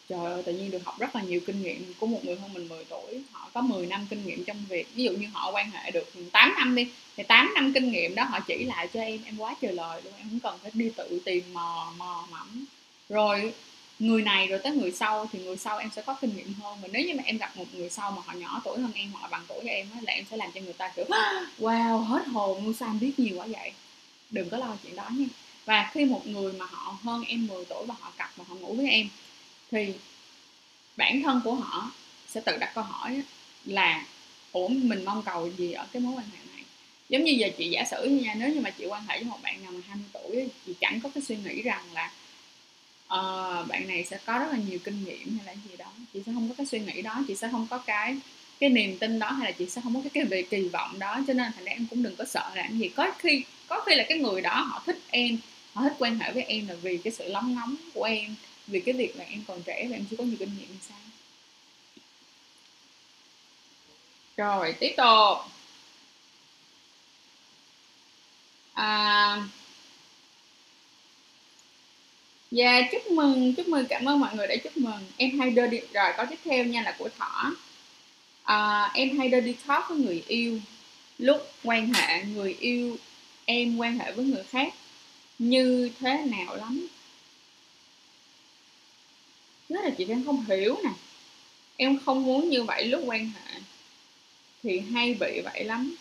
trời 0.09 0.33
ơi 0.33 0.43
tự 0.43 0.53
nhiên 0.53 0.71
được 0.71 0.85
học 0.85 0.99
rất 0.99 1.17
là 1.17 1.23
nhiều 1.23 1.41
kinh 1.47 1.63
nghiệm 1.63 1.95
của 1.99 2.07
một 2.07 2.25
người 2.25 2.37
hơn 2.37 2.53
mình 2.53 2.69
10 2.69 2.85
tuổi. 2.85 3.23
Họ 3.33 3.51
có 3.55 3.61
10 3.61 3.87
năm 3.87 4.07
kinh 4.11 4.27
nghiệm 4.27 4.45
trong 4.45 4.65
việc 4.69 4.89
ví 4.95 5.05
dụ 5.05 5.13
như 5.13 5.27
họ 5.33 5.51
quan 5.51 5.71
hệ 5.71 5.91
được 5.91 6.13
8 6.33 6.55
năm 6.55 6.75
đi 6.75 6.89
thì 7.17 7.23
8 7.23 7.55
năm 7.55 7.73
kinh 7.73 7.93
nghiệm 7.93 8.15
đó 8.15 8.25
họ 8.25 8.41
chỉ 8.41 8.65
lại 8.65 8.89
cho 8.95 9.01
em 9.01 9.21
em 9.25 9.37
quá 9.39 9.55
trời 9.61 9.73
lời 9.73 10.03
luôn 10.05 10.13
em 10.19 10.29
không 10.31 10.41
cần 10.41 10.59
phải 10.63 10.71
đi 10.75 10.91
tự 10.97 11.21
tìm 11.25 11.45
mò 11.53 11.93
mò 11.97 12.27
mẫm. 12.31 12.65
Rồi 13.09 13.53
người 13.99 14.23
này 14.23 14.47
rồi 14.47 14.59
tới 14.59 14.73
người 14.73 14.93
sau 14.93 15.27
thì 15.33 15.39
người 15.39 15.57
sau 15.57 15.79
em 15.79 15.91
sẽ 15.97 16.03
có 16.03 16.17
kinh 16.21 16.37
nghiệm 16.37 16.55
hơn. 16.55 16.79
Và 16.83 16.89
nếu 16.93 17.03
như 17.07 17.15
mà 17.15 17.23
em 17.27 17.39
gặp 17.39 17.57
một 17.57 17.67
người 17.73 17.91
sau 17.91 18.11
mà 18.11 18.23
họ 18.27 18.33
nhỏ 18.33 18.61
tuổi 18.65 18.79
hơn 18.79 18.93
em 18.95 19.11
hoặc 19.13 19.23
là 19.23 19.29
bằng 19.29 19.45
tuổi 19.49 19.59
với 19.65 19.75
em 19.75 19.87
là 20.03 20.13
em 20.13 20.25
sẽ 20.31 20.37
làm 20.37 20.51
cho 20.55 20.61
người 20.61 20.73
ta 20.73 20.93
kiểu 20.97 21.05
wow 21.59 21.99
hết 21.99 22.27
hồn 22.27 22.65
luôn 22.65 22.75
sao 22.75 22.95
biết 23.01 23.19
nhiều 23.19 23.37
quá 23.37 23.47
vậy? 23.47 23.73
Đừng 24.31 24.51
có 24.51 24.57
lo 24.57 24.77
chuyện 24.83 24.97
đó 24.97 25.09
nha. 25.11 25.27
Và 25.65 25.91
khi 25.93 26.05
một 26.05 26.27
người 26.27 26.53
mà 26.53 26.67
họ 26.71 26.97
hơn 27.03 27.25
em 27.29 27.47
10 27.47 27.65
tuổi 27.65 27.87
và 27.87 27.95
họ 28.01 28.13
cặp 28.17 28.31
và 28.37 28.45
họ 28.49 28.55
ngủ 28.55 28.75
với 28.75 28.91
em 28.91 29.09
thì 29.75 29.93
bản 30.97 31.23
thân 31.23 31.41
của 31.45 31.55
họ 31.55 31.91
sẽ 32.29 32.41
tự 32.41 32.57
đặt 32.61 32.73
câu 32.75 32.85
hỏi 32.85 33.23
là 33.65 34.07
ủa 34.53 34.69
mình 34.69 35.05
mong 35.05 35.23
cầu 35.23 35.51
gì 35.59 35.73
ở 35.73 35.87
cái 35.93 36.03
mối 36.03 36.15
quan 36.17 36.27
hệ 36.33 36.39
này? 36.55 36.65
Giống 37.09 37.25
như 37.25 37.33
giờ 37.33 37.49
chị 37.59 37.71
giả 37.71 37.85
sử 37.91 38.05
như 38.05 38.23
nha 38.23 38.35
nếu 38.39 38.49
như 38.55 38.61
mà 38.61 38.71
chị 38.71 38.87
quan 38.87 39.03
hệ 39.09 39.19
với 39.19 39.25
một 39.25 39.39
bạn 39.43 39.63
nào 39.63 39.73
mà 39.73 39.81
20 39.89 40.05
tuổi 40.13 40.49
chị 40.67 40.75
chẳng 40.81 41.01
có 41.01 41.11
cái 41.15 41.23
suy 41.23 41.37
nghĩ 41.37 41.63
rằng 41.63 41.85
là 41.93 42.11
uh, 43.05 43.69
bạn 43.69 43.89
này 43.89 44.05
sẽ 44.05 44.19
có 44.27 44.39
rất 44.39 44.47
là 44.53 44.59
nhiều 44.69 44.79
kinh 44.85 45.05
nghiệm 45.05 45.39
hay 45.39 45.47
là 45.47 45.63
gì 45.69 45.77
đó. 45.77 45.93
Chị 46.13 46.21
sẽ 46.27 46.33
không 46.35 46.49
có 46.49 46.55
cái 46.59 46.67
suy 46.67 46.79
nghĩ 46.79 47.03
đó 47.03 47.25
chị 47.29 47.35
sẽ 47.35 47.49
không 47.53 47.67
có 47.71 47.79
cái 47.79 48.17
cái 48.61 48.71
niềm 48.71 48.99
tin 48.99 49.19
đó 49.19 49.31
hay 49.31 49.51
là 49.51 49.53
chị 49.53 49.67
sẽ 49.69 49.81
không 49.85 49.95
có 49.95 50.01
cái, 50.01 50.11
cái 50.15 50.25
về 50.25 50.43
kỳ 50.43 50.69
vọng 50.69 50.99
đó 50.99 51.21
cho 51.27 51.33
nên 51.33 51.53
thành 51.53 51.65
ra 51.65 51.73
em 51.73 51.87
cũng 51.91 52.03
đừng 52.03 52.17
có 52.17 52.25
sợ 52.25 52.51
làm 52.55 52.79
gì. 52.79 52.89
Có 52.89 53.13
khi 53.19 53.45
có 53.69 53.81
khi 53.87 53.95
là 53.95 54.05
cái 54.09 54.19
người 54.19 54.41
đó 54.41 54.61
họ 54.61 54.83
thích 54.87 54.99
em 55.11 55.39
họ 55.75 55.83
thích 55.83 55.95
quan 55.99 56.19
hệ 56.19 56.33
với 56.33 56.43
em 56.43 56.69
là 56.69 56.75
vì 56.75 56.97
cái 56.97 57.13
sự 57.13 57.29
lóng 57.29 57.55
ngóng 57.55 57.77
của 57.95 58.05
em 58.05 58.35
vì 58.67 58.81
cái 58.81 58.95
việc 58.95 59.17
là 59.17 59.25
em 59.25 59.45
còn 59.49 59.63
trẻ 59.63 59.87
và 59.91 59.97
em 59.97 60.05
chưa 60.11 60.17
có 60.17 60.25
nhiều 60.25 60.37
kinh 60.39 60.57
nghiệm 60.59 60.69
thì 60.69 60.79
sao? 60.89 60.99
Rồi 64.37 64.75
tiếp 64.81 64.95
tục. 64.97 65.39
À, 68.75 69.49
Dạ 72.55 72.73
yeah, 72.73 72.85
chúc 72.93 73.11
mừng 73.11 73.55
chúc 73.55 73.69
mừng 73.69 73.87
cảm 73.87 74.05
ơn 74.09 74.21
mọi 74.21 74.37
người 74.37 74.47
đã 74.47 74.57
chúc 74.65 74.77
mừng. 74.77 75.05
Em 75.17 75.41
hay 75.41 75.51
đưa 75.51 75.67
đi 75.67 75.81
rồi 75.93 76.13
có 76.17 76.25
tiếp 76.31 76.39
theo 76.45 76.65
nha 76.65 76.83
là 76.83 76.97
của 76.99 77.09
thỏ. 77.19 77.53
À, 78.45 78.91
em 78.95 79.19
hay 79.19 79.29
đưa 79.29 79.41
đi 79.41 79.57
talk 79.67 79.85
với 79.89 79.99
người 79.99 80.25
yêu. 80.29 80.61
Lúc 81.19 81.53
quan 81.65 81.93
hệ 81.95 82.25
người 82.25 82.57
yêu 82.61 82.97
em 83.45 83.77
quan 83.77 83.99
hệ 83.99 84.13
với 84.13 84.25
người 84.25 84.43
khác 84.43 84.75
như 85.39 85.91
thế 86.01 86.25
nào 86.27 86.57
lắm 86.57 86.87
đó 89.75 89.81
là 89.81 89.91
chị 89.91 90.05
đang 90.05 90.25
không 90.25 90.45
hiểu 90.45 90.79
nè. 90.85 90.91
Em 91.77 91.99
không 92.07 92.25
muốn 92.25 92.49
như 92.49 92.63
vậy 92.63 92.85
lúc 92.85 93.03
quan 93.07 93.31
hệ. 93.35 93.61
Thì 94.63 94.81
hay 94.81 95.15
bị 95.15 95.41
vậy 95.41 95.65
lắm. 95.65 95.97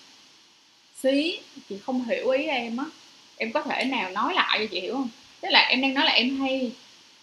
Xí, 1.02 1.40
chị 1.70 1.78
không 1.86 2.06
hiểu 2.06 2.30
ý 2.30 2.44
em 2.44 2.78
á. 2.78 2.86
Em 3.38 3.52
có 3.52 3.62
thể 3.62 3.84
nào 3.84 4.12
nói 4.12 4.34
lại 4.34 4.60
cho 4.60 4.66
chị 4.72 4.82
hiểu 4.82 4.94
không? 4.94 5.10
Tức 5.42 5.50
là 5.52 5.60
em 5.60 5.82
đang 5.82 5.94
nói 5.94 6.06
là 6.06 6.12
em 6.12 6.40
hay 6.40 6.72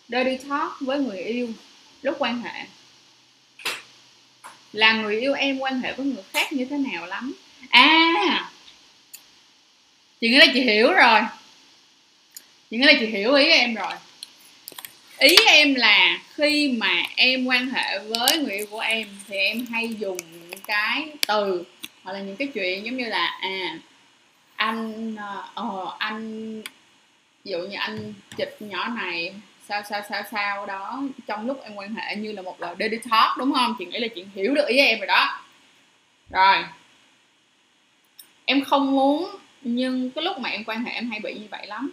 dirty 0.08 0.36
talk 0.48 0.80
với 0.80 0.98
người 0.98 1.18
yêu 1.18 1.48
lúc 2.02 2.16
quan 2.18 2.42
hệ. 2.42 2.64
Là 4.72 4.92
người 4.92 5.20
yêu 5.20 5.34
em 5.34 5.58
quan 5.58 5.80
hệ 5.80 5.92
với 5.92 6.06
người 6.06 6.24
khác 6.32 6.52
như 6.52 6.64
thế 6.64 6.76
nào 6.76 7.06
lắm? 7.06 7.34
À 7.70 8.50
chị 10.20 10.28
nghĩ 10.28 10.36
là 10.36 10.46
chị 10.54 10.60
hiểu 10.60 10.92
rồi. 10.92 11.20
Chị 12.70 12.76
nghĩ 12.76 12.86
là 12.86 12.92
chị 13.00 13.06
hiểu 13.06 13.34
ý 13.34 13.44
em 13.44 13.74
rồi 13.74 13.92
ý 15.20 15.36
em 15.46 15.74
là 15.74 16.18
khi 16.34 16.76
mà 16.78 17.02
em 17.16 17.46
quan 17.46 17.68
hệ 17.68 17.98
với 17.98 18.38
người 18.38 18.56
yêu 18.56 18.66
của 18.70 18.80
em 18.80 19.08
thì 19.28 19.36
em 19.36 19.66
hay 19.66 19.94
dùng 19.94 20.18
những 20.32 20.60
cái 20.66 21.08
từ 21.26 21.64
hoặc 22.02 22.12
là 22.12 22.20
những 22.20 22.36
cái 22.36 22.48
chuyện 22.54 22.84
giống 22.84 22.96
như 22.96 23.04
là 23.04 23.38
à 23.40 23.78
anh 24.56 25.16
ờ 25.54 25.82
uh, 25.84 25.98
anh 25.98 26.62
ví 27.44 27.50
dụ 27.50 27.58
như 27.58 27.76
anh 27.76 28.14
chịch 28.36 28.56
nhỏ 28.60 28.88
này 28.88 29.34
sao 29.68 29.82
sao 29.90 30.02
sao 30.08 30.22
sao 30.30 30.66
đó 30.66 31.02
trong 31.26 31.46
lúc 31.46 31.62
em 31.62 31.74
quan 31.74 31.94
hệ 31.94 32.16
như 32.16 32.32
là 32.32 32.42
một 32.42 32.60
lời 32.60 32.74
dirty 32.78 32.98
talk 33.10 33.36
đúng 33.38 33.52
không? 33.52 33.76
Chị 33.78 33.84
nghĩ 33.84 33.98
là 33.98 34.08
chị 34.14 34.24
hiểu 34.34 34.54
được 34.54 34.66
ý 34.68 34.78
em 34.78 34.98
rồi 34.98 35.06
đó. 35.06 35.42
Rồi. 36.30 36.64
Em 38.44 38.64
không 38.64 38.92
muốn 38.92 39.30
nhưng 39.62 40.10
cái 40.10 40.24
lúc 40.24 40.38
mà 40.38 40.50
em 40.50 40.64
quan 40.64 40.84
hệ 40.84 40.92
em 40.92 41.10
hay 41.10 41.20
bị 41.20 41.34
như 41.34 41.46
vậy 41.50 41.66
lắm. 41.66 41.92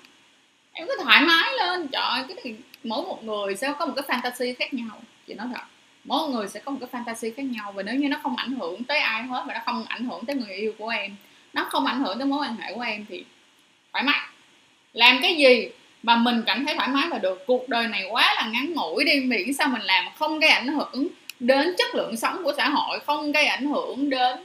Em 0.74 0.88
cứ 0.88 0.98
thoải 1.04 1.22
mái 1.22 1.54
lên 1.60 1.88
trời 1.88 2.24
cái 2.28 2.38
thì 2.44 2.56
mỗi 2.88 3.02
một 3.02 3.24
người 3.24 3.56
sẽ 3.56 3.74
có 3.80 3.86
một 3.86 3.94
cái 3.96 4.20
fantasy 4.20 4.54
khác 4.60 4.74
nhau. 4.74 5.02
Chị 5.28 5.34
nói 5.34 5.48
thật, 5.56 5.62
mỗi 6.04 6.30
người 6.30 6.48
sẽ 6.48 6.60
có 6.60 6.72
một 6.72 6.78
cái 6.82 7.02
fantasy 7.02 7.32
khác 7.38 7.44
nhau 7.44 7.72
và 7.72 7.84
nếu 7.84 7.96
như 7.96 8.10
nó 8.10 8.18
không 8.24 8.36
ảnh 8.36 8.56
hưởng 8.56 8.84
tới 8.84 9.00
ai 9.00 9.24
hết 9.24 9.44
và 9.48 9.54
nó 9.54 9.60
không 9.66 9.86
ảnh 9.88 10.06
hưởng 10.06 10.26
tới 10.26 10.36
người 10.36 10.56
yêu 10.56 10.74
của 10.78 10.90
em, 10.90 11.16
nó 11.54 11.68
không 11.70 11.86
ảnh 11.86 12.00
hưởng 12.00 12.18
tới 12.20 12.28
mối 12.28 12.40
quan 12.40 12.56
hệ 12.56 12.74
của 12.74 12.82
em 12.82 13.06
thì 13.10 13.26
thoải 13.94 14.04
mái. 14.04 14.20
Làm 14.94 15.20
cái 15.22 15.36
gì 15.36 15.68
mà 16.04 16.16
mình 16.16 16.44
cảm 16.46 16.66
thấy 16.66 16.76
thoải 16.76 16.88
mái 16.88 17.08
và 17.10 17.18
được. 17.18 17.44
Cuộc 17.48 17.70
đời 17.70 17.88
này 17.88 18.04
quá 18.12 18.34
là 18.36 18.50
ngắn 18.54 18.74
ngủi 18.74 19.04
đi, 19.04 19.20
miễn 19.20 19.54
sao 19.54 19.68
mình 19.68 19.82
làm 19.82 20.06
không 20.16 20.40
gây 20.40 20.50
ảnh 20.50 20.68
hưởng 20.68 21.08
đến 21.40 21.76
chất 21.78 21.96
lượng 21.96 22.18
sống 22.18 22.44
của 22.44 22.54
xã 22.58 22.70
hội, 22.70 23.00
không 23.00 23.32
gây 23.32 23.46
ảnh 23.46 23.68
hưởng 23.68 24.10
đến 24.10 24.38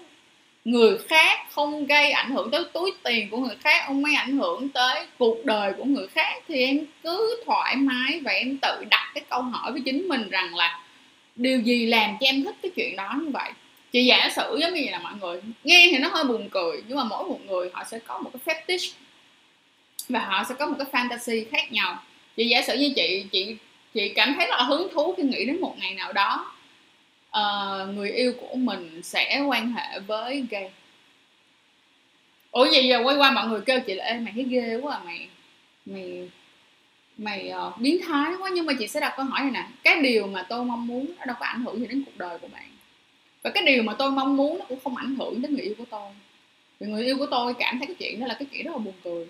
người 0.65 0.99
khác 0.99 1.39
không 1.51 1.87
gây 1.87 2.11
ảnh 2.11 2.31
hưởng 2.31 2.51
tới 2.51 2.65
túi 2.73 2.91
tiền 3.03 3.31
của 3.31 3.37
người 3.37 3.57
khác, 3.61 3.85
không 3.87 4.05
gây 4.05 4.15
ảnh 4.15 4.39
hưởng 4.39 4.69
tới 4.69 5.07
cuộc 5.19 5.45
đời 5.45 5.73
của 5.79 5.85
người 5.85 6.07
khác, 6.07 6.43
thì 6.49 6.67
em 6.67 6.87
cứ 7.03 7.43
thoải 7.47 7.77
mái 7.77 8.21
và 8.21 8.33
em 8.33 8.59
tự 8.63 8.85
đặt 8.91 9.11
cái 9.15 9.25
câu 9.31 9.43
hỏi 9.43 9.73
với 9.73 9.83
chính 9.85 10.09
mình 10.09 10.31
rằng 10.31 10.55
là 10.55 10.81
điều 11.37 11.61
gì 11.61 11.87
làm 11.87 12.17
cho 12.21 12.27
em 12.27 12.45
thích 12.45 12.57
cái 12.63 12.71
chuyện 12.77 12.97
đó 12.97 13.15
như 13.21 13.31
vậy? 13.31 13.51
Chị 13.93 14.05
giả 14.05 14.29
sử 14.37 14.59
giống 14.61 14.75
như 14.75 14.81
vậy 14.85 14.91
là 14.91 14.99
mọi 14.99 15.13
người, 15.21 15.41
nghe 15.65 15.89
thì 15.91 15.99
nó 15.99 16.09
hơi 16.09 16.25
buồn 16.25 16.49
cười, 16.51 16.83
nhưng 16.89 16.97
mà 16.97 17.05
mỗi 17.05 17.25
một 17.25 17.41
người 17.47 17.71
họ 17.73 17.85
sẽ 17.91 17.99
có 17.99 18.19
một 18.19 18.31
cái 18.33 18.57
fetish 18.57 18.93
và 20.09 20.21
họ 20.21 20.45
sẽ 20.49 20.55
có 20.59 20.67
một 20.67 20.77
cái 20.79 20.87
fantasy 20.93 21.45
khác 21.51 21.73
nhau. 21.73 22.03
Chị 22.37 22.49
giả 22.49 22.63
sử 22.63 22.75
như 22.75 22.93
chị 22.97 23.25
chị 23.33 23.57
chị 23.95 24.09
cảm 24.09 24.35
thấy 24.35 24.47
rất 24.47 24.57
là 24.57 24.63
hứng 24.63 24.89
thú 24.95 25.15
khi 25.17 25.23
nghĩ 25.23 25.45
đến 25.45 25.61
một 25.61 25.75
ngày 25.79 25.95
nào 25.95 26.13
đó 26.13 26.53
uh, 27.39 27.95
người 27.95 28.11
yêu 28.11 28.35
của 28.41 28.57
mình 28.57 29.03
sẽ 29.03 29.45
quan 29.49 29.72
hệ 29.72 30.01
với 30.01 30.47
gay. 30.51 30.70
Ủa 32.51 32.68
vậy 32.72 32.89
giờ 32.89 33.03
quay 33.05 33.16
qua 33.16 33.30
mọi 33.30 33.49
người 33.49 33.61
kêu 33.61 33.80
chị 33.80 33.95
là 33.95 34.05
Ê, 34.05 34.18
mày 34.18 34.33
thấy 34.35 34.45
ghê 34.45 34.76
quá 34.83 34.97
à, 34.97 35.03
mày 35.05 35.28
mày 35.87 36.30
mày 37.16 37.53
uh, 37.68 37.78
biến 37.78 38.01
thái 38.07 38.33
quá. 38.41 38.51
Nhưng 38.55 38.66
mà 38.66 38.72
chị 38.78 38.89
sẽ 38.89 39.01
đặt 39.01 39.14
câu 39.16 39.26
hỏi 39.26 39.41
này 39.41 39.51
nè 39.53 39.68
cái 39.83 40.03
điều 40.03 40.26
mà 40.26 40.47
tôi 40.49 40.64
mong 40.64 40.87
muốn 40.87 41.12
nó 41.18 41.24
đâu 41.24 41.37
có 41.41 41.47
ảnh 41.47 41.64
hưởng 41.64 41.80
gì 41.80 41.87
đến 41.87 42.03
cuộc 42.07 42.18
đời 42.18 42.39
của 42.39 42.49
bạn. 42.49 42.68
Và 43.43 43.51
cái 43.51 43.64
điều 43.66 43.83
mà 43.83 43.95
tôi 43.99 44.11
mong 44.11 44.37
muốn 44.37 44.59
nó 44.59 44.64
cũng 44.68 44.78
không 44.85 44.97
ảnh 44.97 45.16
hưởng 45.16 45.43
đến 45.43 45.55
người 45.55 45.64
yêu 45.64 45.74
của 45.78 45.85
tôi. 45.91 46.11
Vì 46.80 46.87
người 46.87 47.05
yêu 47.05 47.18
của 47.18 47.26
tôi 47.26 47.55
cảm 47.55 47.78
thấy 47.78 47.87
cái 47.87 47.97
chuyện 47.99 48.20
đó 48.20 48.26
là 48.26 48.35
cái 48.35 48.47
chuyện 48.53 48.64
rất 48.64 48.72
là 48.72 48.78
buồn 48.78 48.95
cười. 49.05 49.26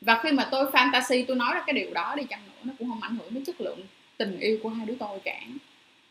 Và 0.00 0.20
khi 0.22 0.32
mà 0.32 0.48
tôi 0.50 0.70
fantasy 0.70 1.24
tôi 1.28 1.36
nói 1.36 1.54
ra 1.54 1.62
cái 1.66 1.72
điều 1.72 1.94
đó 1.94 2.14
đi 2.16 2.24
chăng 2.24 2.40
nữa 2.46 2.62
nó 2.64 2.72
cũng 2.78 2.88
không 2.88 3.02
ảnh 3.02 3.16
hưởng 3.16 3.34
đến 3.34 3.44
chất 3.44 3.60
lượng 3.60 3.80
tình 4.16 4.40
yêu 4.40 4.58
của 4.62 4.68
hai 4.68 4.86
đứa 4.86 4.94
tôi 4.98 5.18
cả 5.24 5.40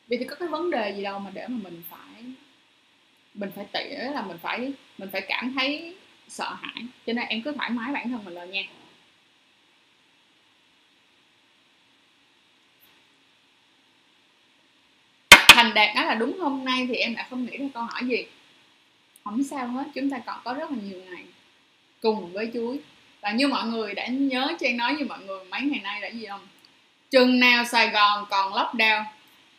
vì 0.07 0.17
thì 0.17 0.25
có 0.25 0.35
cái 0.35 0.47
vấn 0.47 0.71
đề 0.71 0.93
gì 0.95 1.03
đâu 1.03 1.19
mà 1.19 1.31
để 1.33 1.47
mà 1.47 1.57
mình 1.63 1.83
phải 1.89 2.23
mình 3.33 3.51
phải 3.55 3.65
tỉa, 3.71 3.95
là 3.95 4.21
mình 4.21 4.37
phải 4.41 4.73
mình 4.97 5.09
phải 5.11 5.21
cảm 5.21 5.53
thấy 5.59 5.95
sợ 6.27 6.53
hãi. 6.61 6.83
Cho 7.07 7.13
nên 7.13 7.25
em 7.25 7.41
cứ 7.41 7.51
thoải 7.51 7.69
mái 7.69 7.93
bản 7.93 8.11
thân 8.11 8.25
mình 8.25 8.33
lên 8.33 8.51
nha. 8.51 8.63
Thành 15.29 15.73
đạt 15.73 15.95
nói 15.95 16.05
là 16.05 16.15
đúng 16.15 16.39
hôm 16.39 16.65
nay 16.65 16.85
thì 16.87 16.95
em 16.95 17.15
đã 17.15 17.27
không 17.29 17.45
nghĩ 17.45 17.57
ra 17.57 17.65
câu 17.73 17.83
hỏi 17.83 18.01
gì. 18.05 18.25
Không 19.23 19.43
sao 19.43 19.67
hết, 19.67 19.83
chúng 19.95 20.09
ta 20.09 20.17
còn 20.25 20.41
có 20.43 20.53
rất 20.53 20.71
là 20.71 20.77
nhiều 20.83 21.01
ngày 21.03 21.23
cùng 22.01 22.33
với 22.33 22.51
chuối 22.53 22.79
và 23.21 23.31
như 23.31 23.47
mọi 23.47 23.67
người 23.67 23.93
đã 23.93 24.07
nhớ 24.07 24.53
Trang 24.59 24.77
nói, 24.77 24.93
như 24.93 25.05
mọi 25.05 25.19
người 25.19 25.45
mấy 25.45 25.61
ngày 25.61 25.79
nay 25.83 26.01
đã 26.01 26.07
gì 26.07 26.25
không? 26.25 26.47
Chừng 27.09 27.39
nào 27.39 27.65
Sài 27.65 27.89
Gòn 27.89 28.25
còn 28.29 28.53
lockdown? 28.53 29.03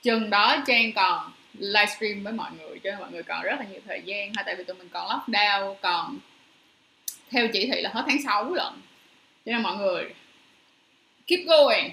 Chừng 0.05 0.31
đó 0.31 0.57
Trang 0.67 0.93
còn 0.93 1.33
livestream 1.53 2.23
với 2.23 2.33
mọi 2.33 2.51
người 2.59 2.79
cho 2.85 2.91
nên 2.91 3.01
mọi 3.01 3.13
người 3.13 3.23
còn 3.23 3.43
rất 3.43 3.61
là 3.61 3.67
nhiều 3.71 3.81
thời 3.87 4.03
gian 4.05 4.33
hay 4.35 4.45
tại 4.47 4.57
vì 4.57 4.65
tụi 4.65 4.77
mình 4.77 4.89
còn 4.89 5.09
lockdown 5.09 5.75
còn 5.83 6.19
theo 7.31 7.49
chỉ 7.53 7.71
thị 7.73 7.81
là 7.81 7.91
hết 7.95 8.05
tháng 8.09 8.23
6 8.25 8.55
lận. 8.55 8.73
Cho 9.47 9.53
nên 9.53 9.63
mọi 9.63 9.77
người 9.77 10.15
keep 11.27 11.41
going 11.47 11.91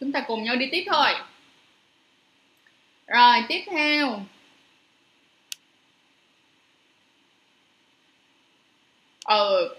chúng 0.00 0.12
ta 0.12 0.20
cùng 0.20 0.44
nhau 0.44 0.56
đi 0.56 0.68
tiếp 0.72 0.84
thôi. 0.86 1.14
Rồi 3.06 3.44
tiếp 3.48 3.62
theo. 3.70 4.20
Ừ 9.24 9.76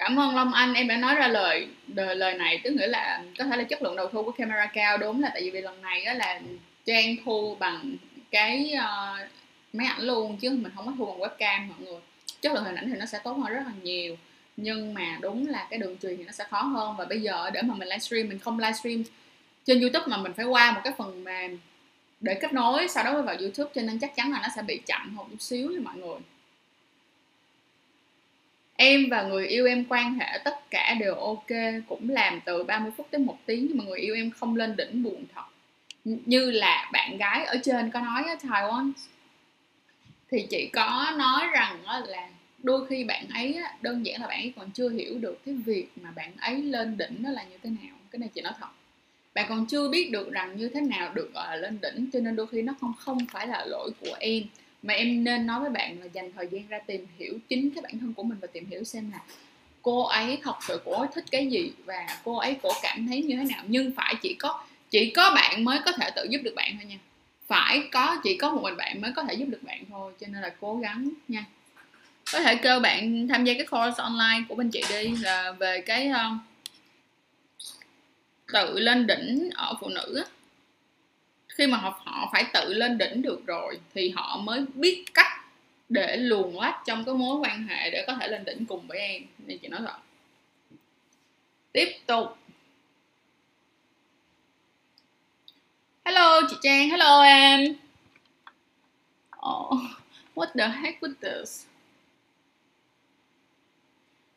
cảm 0.00 0.20
ơn 0.20 0.36
Long 0.36 0.52
Anh 0.52 0.74
em 0.74 0.88
đã 0.88 0.96
nói 0.96 1.14
ra 1.14 1.28
lời, 1.28 1.68
lời 1.94 2.34
này 2.34 2.60
tức 2.64 2.70
nghĩa 2.70 2.86
là 2.86 3.22
có 3.38 3.44
thể 3.44 3.56
là 3.56 3.64
chất 3.64 3.82
lượng 3.82 3.96
đầu 3.96 4.08
thu 4.08 4.22
của 4.22 4.32
camera 4.32 4.66
cao 4.66 4.98
đúng 4.98 5.22
là 5.22 5.30
tại 5.32 5.50
vì 5.50 5.60
lần 5.60 5.82
này 5.82 6.04
đó 6.04 6.12
là 6.12 6.40
Trang 6.86 7.16
thu 7.24 7.56
bằng 7.60 7.96
cái 8.30 8.74
uh, 8.78 9.28
máy 9.72 9.86
ảnh 9.86 10.00
luôn 10.00 10.36
chứ 10.36 10.50
mình 10.50 10.72
không 10.76 10.86
có 10.86 10.92
thu 10.98 11.06
bằng 11.06 11.18
webcam 11.18 11.68
mọi 11.68 11.78
người. 11.80 12.00
Chất 12.40 12.52
lượng 12.52 12.64
hình 12.64 12.74
ảnh 12.74 12.90
thì 12.90 12.98
nó 12.98 13.06
sẽ 13.06 13.18
tốt 13.24 13.32
hơn 13.32 13.52
rất 13.52 13.62
là 13.66 13.72
nhiều. 13.82 14.16
Nhưng 14.56 14.94
mà 14.94 15.18
đúng 15.20 15.46
là 15.48 15.66
cái 15.70 15.78
đường 15.78 15.96
truyền 16.02 16.16
thì 16.16 16.24
nó 16.24 16.32
sẽ 16.32 16.44
khó 16.50 16.62
hơn. 16.62 16.96
Và 16.96 17.04
bây 17.04 17.20
giờ 17.20 17.50
để 17.50 17.62
mà 17.62 17.74
mình 17.74 17.88
livestream 17.88 18.28
mình 18.28 18.38
không 18.38 18.58
livestream 18.58 19.02
trên 19.64 19.80
youtube 19.80 20.06
mà 20.06 20.16
mình 20.16 20.32
phải 20.32 20.46
qua 20.46 20.72
một 20.72 20.80
cái 20.84 20.92
phần 20.98 21.24
mềm 21.24 21.58
để 22.20 22.34
kết 22.34 22.52
nối 22.52 22.88
sau 22.88 23.04
đó 23.04 23.12
mới 23.12 23.22
vào 23.22 23.36
youtube 23.40 23.70
cho 23.74 23.82
nên 23.82 23.98
chắc 23.98 24.16
chắn 24.16 24.32
là 24.32 24.40
nó 24.42 24.48
sẽ 24.56 24.62
bị 24.62 24.80
chậm 24.86 25.16
một 25.16 25.26
chút 25.30 25.42
xíu 25.42 25.70
nha 25.70 25.80
mọi 25.82 25.96
người. 25.96 26.18
Em 28.76 29.08
và 29.10 29.22
người 29.22 29.46
yêu 29.46 29.66
em 29.66 29.84
quan 29.88 30.18
hệ 30.18 30.38
tất 30.44 30.70
cả 30.70 30.94
đều 31.00 31.14
ok 31.14 31.46
cũng 31.88 32.10
làm 32.10 32.40
từ 32.44 32.64
30 32.64 32.92
phút 32.96 33.06
tới 33.10 33.20
một 33.20 33.38
tiếng. 33.46 33.66
Nhưng 33.68 33.78
mà 33.78 33.84
người 33.84 33.98
yêu 33.98 34.14
em 34.14 34.30
không 34.30 34.56
lên 34.56 34.76
đỉnh 34.76 35.02
buồn 35.02 35.24
thật 35.34 35.42
như 36.04 36.50
là 36.50 36.90
bạn 36.92 37.16
gái 37.16 37.44
ở 37.44 37.56
trên 37.64 37.90
có 37.90 38.00
nói 38.00 38.24
ở 38.24 38.34
Taiwan. 38.34 38.92
Thì 40.30 40.46
chị 40.50 40.70
có 40.72 41.12
nói 41.16 41.46
rằng 41.52 41.84
là 41.84 42.28
đôi 42.62 42.86
khi 42.86 43.04
bạn 43.04 43.28
ấy 43.28 43.58
đơn 43.80 44.06
giản 44.06 44.20
là 44.20 44.26
bạn 44.26 44.40
ấy 44.42 44.52
còn 44.56 44.70
chưa 44.70 44.88
hiểu 44.88 45.18
được 45.18 45.44
cái 45.46 45.54
việc 45.54 45.88
mà 45.96 46.10
bạn 46.10 46.32
ấy 46.36 46.62
lên 46.62 46.96
đỉnh 46.96 47.16
nó 47.18 47.30
là 47.30 47.42
như 47.42 47.58
thế 47.62 47.70
nào. 47.70 47.96
Cái 48.10 48.18
này 48.18 48.28
chị 48.34 48.40
nói 48.40 48.52
thật. 48.60 48.66
Bạn 49.34 49.46
còn 49.48 49.66
chưa 49.66 49.88
biết 49.88 50.10
được 50.10 50.30
rằng 50.32 50.56
như 50.56 50.68
thế 50.68 50.80
nào 50.80 51.12
được, 51.14 51.30
gọi 51.34 51.48
là, 51.48 51.56
lên 51.56 51.78
đỉnh, 51.82 52.10
cho 52.12 52.20
nên 52.20 52.36
đôi 52.36 52.46
khi 52.46 52.62
nó 52.62 52.74
không 52.80 52.92
không 52.98 53.18
phải 53.32 53.46
là 53.46 53.64
lỗi 53.64 53.90
của 54.00 54.16
em. 54.20 54.42
Mà 54.82 54.94
em 54.94 55.24
nên 55.24 55.46
nói 55.46 55.60
với 55.60 55.70
bạn 55.70 56.00
là 56.00 56.06
dành 56.12 56.32
thời 56.32 56.48
gian 56.50 56.68
ra 56.68 56.78
tìm 56.78 57.06
hiểu 57.18 57.38
chính 57.48 57.70
cái 57.70 57.82
bản 57.82 57.98
thân 57.98 58.14
của 58.14 58.22
mình 58.22 58.38
và 58.40 58.46
tìm 58.46 58.66
hiểu 58.70 58.84
xem 58.84 59.10
là 59.12 59.18
cô 59.82 60.02
ấy 60.02 60.38
thật 60.42 60.56
sự, 60.68 60.80
cô 60.84 60.92
ấy 60.92 61.08
thích 61.14 61.24
cái 61.30 61.46
gì 61.46 61.72
và 61.84 62.06
cô 62.24 62.36
ấy 62.36 62.56
cổ 62.62 62.68
cảm 62.82 63.06
thấy 63.06 63.22
như 63.22 63.36
thế 63.36 63.44
nào. 63.44 63.64
Nhưng 63.66 63.92
phải 63.96 64.14
chỉ 64.22 64.34
có 64.34 64.64
chỉ 64.90 65.10
có 65.10 65.32
bạn 65.34 65.64
mới 65.64 65.78
có 65.84 65.92
thể 65.92 66.10
tự 66.16 66.26
giúp 66.30 66.40
được 66.42 66.54
bạn 66.56 66.76
thôi 66.76 66.84
nha. 66.84 66.98
Phải 67.46 67.82
có 67.92 68.16
chỉ 68.22 68.36
có 68.36 68.50
một 68.50 68.62
mình 68.62 68.76
bạn 68.76 69.00
mới 69.00 69.12
có 69.16 69.24
thể 69.24 69.34
giúp 69.34 69.46
được 69.48 69.62
bạn 69.62 69.84
thôi 69.90 70.12
cho 70.20 70.26
nên 70.26 70.42
là 70.42 70.52
cố 70.60 70.76
gắng 70.76 71.10
nha. 71.28 71.44
Có 72.32 72.40
thể 72.40 72.56
kêu 72.56 72.80
bạn 72.80 73.28
tham 73.28 73.44
gia 73.44 73.54
cái 73.54 73.66
course 73.66 74.02
online 74.02 74.44
của 74.48 74.54
bên 74.54 74.70
chị 74.70 74.82
đi 74.88 75.16
là 75.16 75.52
về 75.52 75.80
cái 75.80 76.10
uh, 76.10 76.36
tự 78.52 78.78
lên 78.78 79.06
đỉnh 79.06 79.50
ở 79.54 79.74
phụ 79.80 79.88
nữ 79.88 80.16
á. 80.16 80.24
Khi 81.48 81.66
mà 81.66 81.78
họ 81.78 82.00
họ 82.04 82.28
phải 82.32 82.44
tự 82.52 82.74
lên 82.74 82.98
đỉnh 82.98 83.22
được 83.22 83.46
rồi 83.46 83.78
thì 83.94 84.10
họ 84.10 84.36
mới 84.36 84.64
biết 84.74 85.04
cách 85.14 85.32
để 85.88 86.16
luồn 86.16 86.52
lách 86.54 86.82
trong 86.86 87.04
cái 87.04 87.14
mối 87.14 87.36
quan 87.36 87.66
hệ 87.66 87.90
để 87.90 88.04
có 88.06 88.14
thể 88.14 88.28
lên 88.28 88.44
đỉnh 88.44 88.66
cùng 88.66 88.86
với 88.86 88.98
em 88.98 89.22
nên 89.38 89.58
chị 89.58 89.68
nói 89.68 89.80
thật 89.86 89.98
tiếp 91.72 91.96
tục. 92.06 92.39
Hello 96.10 96.40
chị 96.50 96.56
trang. 96.62 96.90
Hello 96.90 97.22
em. 97.22 97.74
Oh, 99.46 99.80
what 100.34 100.46
the 100.58 100.68
heck 100.68 101.02
with 101.02 101.14
this? 101.22 101.66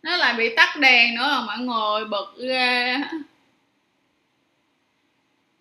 Nó 0.04 0.18
lại 0.18 0.34
bị 0.34 0.56
tắt 0.56 0.76
đèn 0.80 1.16
nữa 1.16 1.30
rồi 1.36 1.42
mọi 1.48 1.60
người. 1.60 2.06
Bực 2.06 2.36
ghê. 2.40 2.98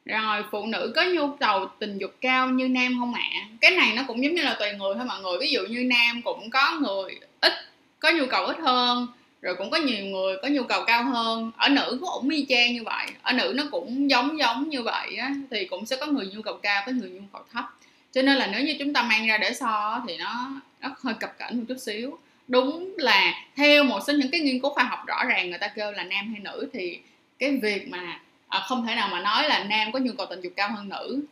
Rồi 0.04 0.44
phụ 0.50 0.66
nữ 0.66 0.92
có 0.96 1.04
nhu 1.04 1.36
cầu 1.40 1.68
tình 1.78 1.98
dục 1.98 2.14
cao 2.20 2.48
như 2.48 2.68
nam 2.68 2.96
không 3.00 3.14
ạ? 3.14 3.22
À? 3.34 3.42
cái 3.60 3.70
này 3.70 3.92
nó 3.96 4.02
cũng 4.06 4.24
giống 4.24 4.34
như 4.34 4.42
là 4.42 4.56
tùy 4.58 4.72
người 4.72 4.94
thôi 4.94 5.04
mọi 5.06 5.20
người. 5.20 5.38
Ví 5.40 5.50
dụ 5.50 5.60
như 5.68 5.84
nam 5.84 6.22
cũng 6.22 6.50
có 6.50 6.78
người 6.80 7.20
ít 7.40 7.52
có 7.98 8.10
nhu 8.10 8.26
cầu 8.30 8.46
ít 8.46 8.56
hơn 8.58 9.06
rồi 9.42 9.54
cũng 9.54 9.70
có 9.70 9.76
nhiều 9.76 10.04
người 10.04 10.36
có 10.42 10.48
nhu 10.48 10.62
cầu 10.62 10.84
cao 10.86 11.04
hơn. 11.04 11.50
Ở 11.56 11.68
nữ 11.68 11.98
cũng 12.00 12.28
y 12.28 12.46
chang 12.48 12.74
như 12.74 12.82
vậy. 12.84 13.06
Ở 13.22 13.32
nữ 13.32 13.52
nó 13.56 13.64
cũng 13.70 14.10
giống 14.10 14.38
giống 14.38 14.68
như 14.68 14.82
vậy 14.82 15.16
á 15.16 15.34
thì 15.50 15.64
cũng 15.64 15.86
sẽ 15.86 15.96
có 15.96 16.06
người 16.06 16.26
nhu 16.26 16.42
cầu 16.42 16.58
cao 16.62 16.82
có 16.86 16.92
người 16.92 17.10
nhu 17.10 17.20
cầu 17.32 17.42
thấp. 17.52 17.64
Cho 18.12 18.22
nên 18.22 18.36
là 18.36 18.46
nếu 18.46 18.62
như 18.62 18.76
chúng 18.78 18.92
ta 18.92 19.02
mang 19.02 19.26
ra 19.26 19.38
để 19.38 19.54
so 19.54 20.02
thì 20.08 20.16
nó 20.16 20.50
nó 20.80 20.90
hơi 21.02 21.14
cập 21.20 21.38
cảnh 21.38 21.58
một 21.58 21.64
chút 21.68 21.78
xíu. 21.78 22.18
Đúng 22.48 22.94
là 22.98 23.34
theo 23.56 23.84
một 23.84 24.00
số 24.06 24.12
những 24.12 24.30
cái 24.30 24.40
nghiên 24.40 24.60
cứu 24.60 24.70
khoa 24.70 24.84
học 24.84 25.06
rõ 25.06 25.24
ràng 25.24 25.50
người 25.50 25.58
ta 25.58 25.68
kêu 25.68 25.92
là 25.92 26.02
nam 26.04 26.30
hay 26.30 26.40
nữ 26.40 26.68
thì 26.72 26.98
cái 27.38 27.58
việc 27.62 27.88
mà 27.88 28.20
à, 28.48 28.60
không 28.68 28.86
thể 28.86 28.94
nào 28.94 29.08
mà 29.12 29.20
nói 29.20 29.48
là 29.48 29.64
nam 29.64 29.92
có 29.92 29.98
nhu 29.98 30.12
cầu 30.18 30.26
tình 30.30 30.40
dục 30.40 30.52
cao 30.56 30.70
hơn 30.72 30.88
nữ. 30.88 31.24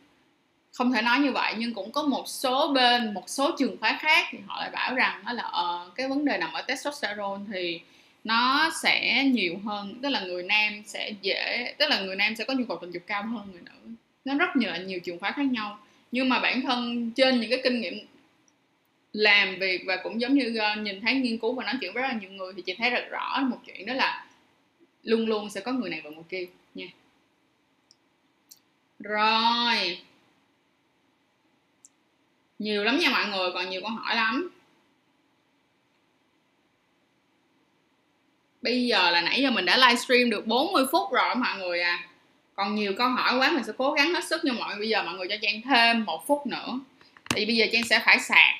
Không 0.73 0.91
thể 0.91 1.01
nói 1.01 1.19
như 1.19 1.31
vậy 1.31 1.53
nhưng 1.57 1.73
cũng 1.73 1.91
có 1.91 2.03
một 2.03 2.23
số 2.27 2.67
bên 2.67 3.13
một 3.13 3.23
số 3.27 3.51
trường 3.59 3.77
phái 3.77 3.95
khác 3.99 4.27
thì 4.31 4.37
họ 4.47 4.59
lại 4.59 4.69
bảo 4.69 4.95
rằng 4.95 5.23
đó 5.25 5.33
là 5.33 5.43
uh, 5.45 5.95
cái 5.95 6.07
vấn 6.07 6.25
đề 6.25 6.37
nằm 6.37 6.53
ở 6.53 6.61
testosterone 6.61 7.41
thì 7.53 7.81
nó 8.23 8.71
sẽ 8.83 9.23
nhiều 9.23 9.57
hơn, 9.65 9.99
tức 10.03 10.09
là 10.09 10.21
người 10.21 10.43
nam 10.43 10.73
sẽ 10.85 11.13
dễ, 11.21 11.73
tức 11.77 11.89
là 11.89 12.01
người 12.01 12.15
nam 12.15 12.35
sẽ 12.35 12.43
có 12.43 12.53
nhu 12.53 12.65
cầu 12.65 12.77
tình 12.81 12.91
dục 12.91 13.03
cao 13.07 13.23
hơn 13.23 13.47
người 13.51 13.61
nữ. 13.61 13.95
Nó 14.25 14.35
rất 14.35 14.55
nhiều 14.55 14.71
nhiều 14.85 14.99
trường 14.99 15.19
phái 15.19 15.31
khác 15.31 15.45
nhau. 15.45 15.79
Nhưng 16.11 16.29
mà 16.29 16.39
bản 16.39 16.61
thân 16.61 17.11
trên 17.11 17.41
những 17.41 17.49
cái 17.49 17.61
kinh 17.63 17.81
nghiệm 17.81 18.07
làm 19.13 19.55
việc 19.59 19.83
và 19.85 19.97
cũng 20.03 20.21
giống 20.21 20.33
như 20.33 20.57
ờ, 20.57 20.75
nhìn 20.75 21.01
thấy 21.01 21.13
nghiên 21.13 21.37
cứu 21.37 21.53
và 21.53 21.63
nói 21.63 21.75
chuyện 21.81 21.93
với 21.93 22.03
rất 22.03 22.09
là 22.09 22.19
nhiều 22.21 22.31
người 22.31 22.53
thì 22.55 22.61
chị 22.61 22.75
thấy 22.77 22.89
rất 22.89 23.03
rõ 23.09 23.41
một 23.41 23.57
chuyện, 23.65 23.85
đó 23.85 23.93
là 23.93 24.25
luôn 25.03 25.25
luôn 25.25 25.49
sẽ 25.49 25.61
có 25.61 25.71
người 25.71 25.89
này 25.89 26.01
và 26.03 26.09
người 26.09 26.23
kia 26.29 26.45
nha. 26.75 26.87
Rồi. 28.99 29.97
Nhiều 32.59 32.83
lắm 32.83 32.99
nha 32.99 33.09
mọi 33.09 33.25
người, 33.27 33.51
còn 33.53 33.69
nhiều 33.69 33.81
câu 33.81 33.89
hỏi 33.89 34.15
lắm. 34.15 34.49
Bây 38.61 38.85
giờ 38.85 39.11
là 39.11 39.21
nãy 39.21 39.41
giờ 39.41 39.51
mình 39.51 39.65
đã 39.65 39.77
livestream 39.77 40.29
được 40.29 40.47
40 40.47 40.85
phút 40.91 41.11
rồi 41.11 41.35
mọi 41.35 41.57
người 41.57 41.81
à. 41.81 41.99
Còn 42.55 42.75
nhiều 42.75 42.93
câu 42.97 43.09
hỏi 43.09 43.37
quá 43.37 43.51
mình 43.51 43.63
sẽ 43.63 43.73
cố 43.77 43.91
gắng 43.91 44.13
hết 44.13 44.23
sức 44.23 44.41
nhưng 44.43 44.55
mọi 44.55 44.69
người. 44.69 44.79
Bây 44.79 44.89
giờ 44.89 45.03
mọi 45.03 45.13
người 45.13 45.27
cho 45.29 45.35
trang 45.41 45.61
thêm 45.61 46.05
một 46.05 46.27
phút 46.27 46.47
nữa. 46.47 46.79
Thì 47.35 47.45
bây 47.45 47.55
giờ 47.55 47.65
trang 47.71 47.83
sẽ 47.83 48.01
phải 48.05 48.19
sạc 48.19 48.55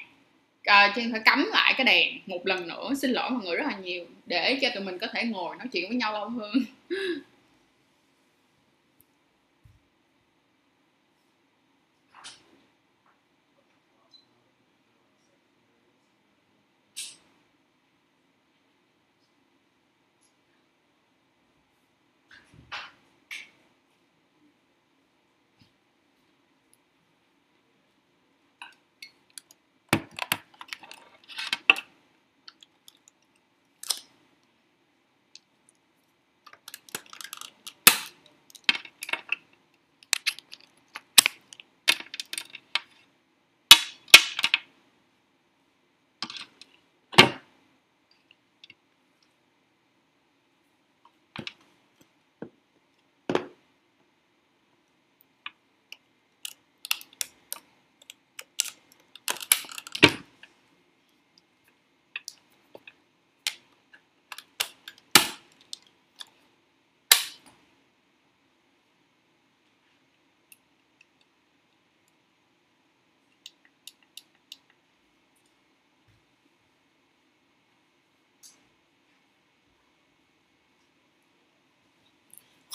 à, 0.64 0.93
trang 0.95 1.12
phải 1.12 1.22
cắm 1.26 1.49
lại 1.52 1.74
cái 1.78 1.86
đèn 1.86 2.20
một 2.26 2.47
lần 2.47 2.68
nữa. 2.68 2.93
Xin 3.02 3.12
lỗi 3.12 3.30
mọi 3.30 3.43
người 3.43 3.56
rất 3.56 3.68
là 3.68 3.78
nhiều 3.78 4.06
để 4.26 4.60
cho 4.62 4.70
tụi 4.76 4.84
mình 4.84 4.99
có 4.99 5.08
thể 5.14 5.24
ngồi 5.24 5.56
nói 5.56 5.68
chuyện 5.72 5.89
với 5.89 5.97
nhau 5.97 6.14
lâu 6.14 6.30
hơn. 6.30 6.54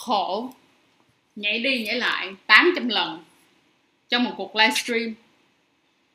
khổ, 0.07 0.49
nhảy 1.35 1.59
đi 1.59 1.83
nhảy 1.83 1.95
lại 1.95 2.29
800 2.45 2.89
lần 2.89 3.23
trong 4.09 4.23
một 4.23 4.31
cuộc 4.37 4.55
livestream 4.55 5.13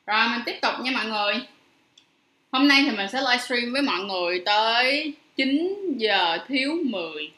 rồi 0.07 0.27
mình 0.29 0.41
tiếp 0.45 0.59
tục 0.61 0.73
nha 0.81 0.91
mọi 0.91 1.05
người. 1.05 1.41
Hôm 2.51 2.67
nay 2.67 2.83
thì 2.85 2.97
mình 2.97 3.09
sẽ 3.09 3.21
livestream 3.21 3.73
với 3.73 3.81
mọi 3.81 3.99
người 3.99 4.43
tới 4.45 5.13
9 5.35 5.77
giờ 5.97 6.37
thiếu 6.47 6.77
10 6.85 7.31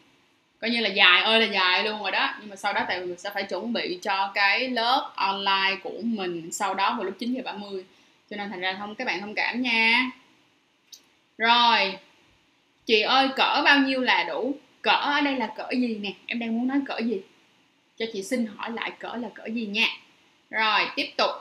coi 0.59 0.71
như 0.71 0.81
là 0.81 0.89
dài, 0.89 1.23
ơi 1.23 1.39
là 1.39 1.45
dài 1.45 1.83
luôn 1.83 2.01
rồi 2.01 2.11
đó. 2.11 2.35
Nhưng 2.39 2.49
mà 2.49 2.55
sau 2.55 2.73
đó 2.73 2.81
tại 2.87 2.99
vì 2.99 3.05
mình 3.05 3.19
sẽ 3.19 3.29
phải 3.33 3.43
chuẩn 3.43 3.73
bị 3.73 3.99
cho 4.01 4.31
cái 4.33 4.69
lớp 4.69 5.11
online 5.15 5.75
của 5.83 6.01
mình 6.01 6.51
sau 6.51 6.73
đó 6.73 6.93
vào 6.93 7.03
lúc 7.03 7.15
9 7.19 7.33
giờ 7.33 7.41
30 7.45 7.85
cho 8.29 8.37
nên 8.37 8.49
thành 8.49 8.59
ra 8.59 8.75
không, 8.79 8.95
các 8.95 9.07
bạn 9.07 9.21
thông 9.21 9.35
cảm 9.35 9.61
nha. 9.61 10.11
Rồi, 11.37 11.97
chị 12.85 13.01
ơi, 13.01 13.27
cỡ 13.35 13.61
bao 13.65 13.79
nhiêu 13.79 14.01
là 14.01 14.23
đủ? 14.23 14.55
Cỡ 14.85 14.91
ở 14.91 15.21
đây 15.21 15.35
là 15.35 15.47
cỡ 15.57 15.69
gì 15.71 15.97
nè? 16.01 16.13
Em 16.25 16.39
đang 16.39 16.57
muốn 16.57 16.67
nói 16.67 16.77
cỡ 16.85 16.97
gì? 16.99 17.21
Cho 17.97 18.05
chị 18.13 18.23
xin 18.23 18.45
hỏi 18.45 18.71
lại 18.71 18.91
cỡ 18.99 19.15
là 19.15 19.29
cỡ 19.35 19.45
gì 19.45 19.65
nha. 19.65 19.87
Rồi, 20.49 20.79
tiếp 20.95 21.07
tục. 21.17 21.31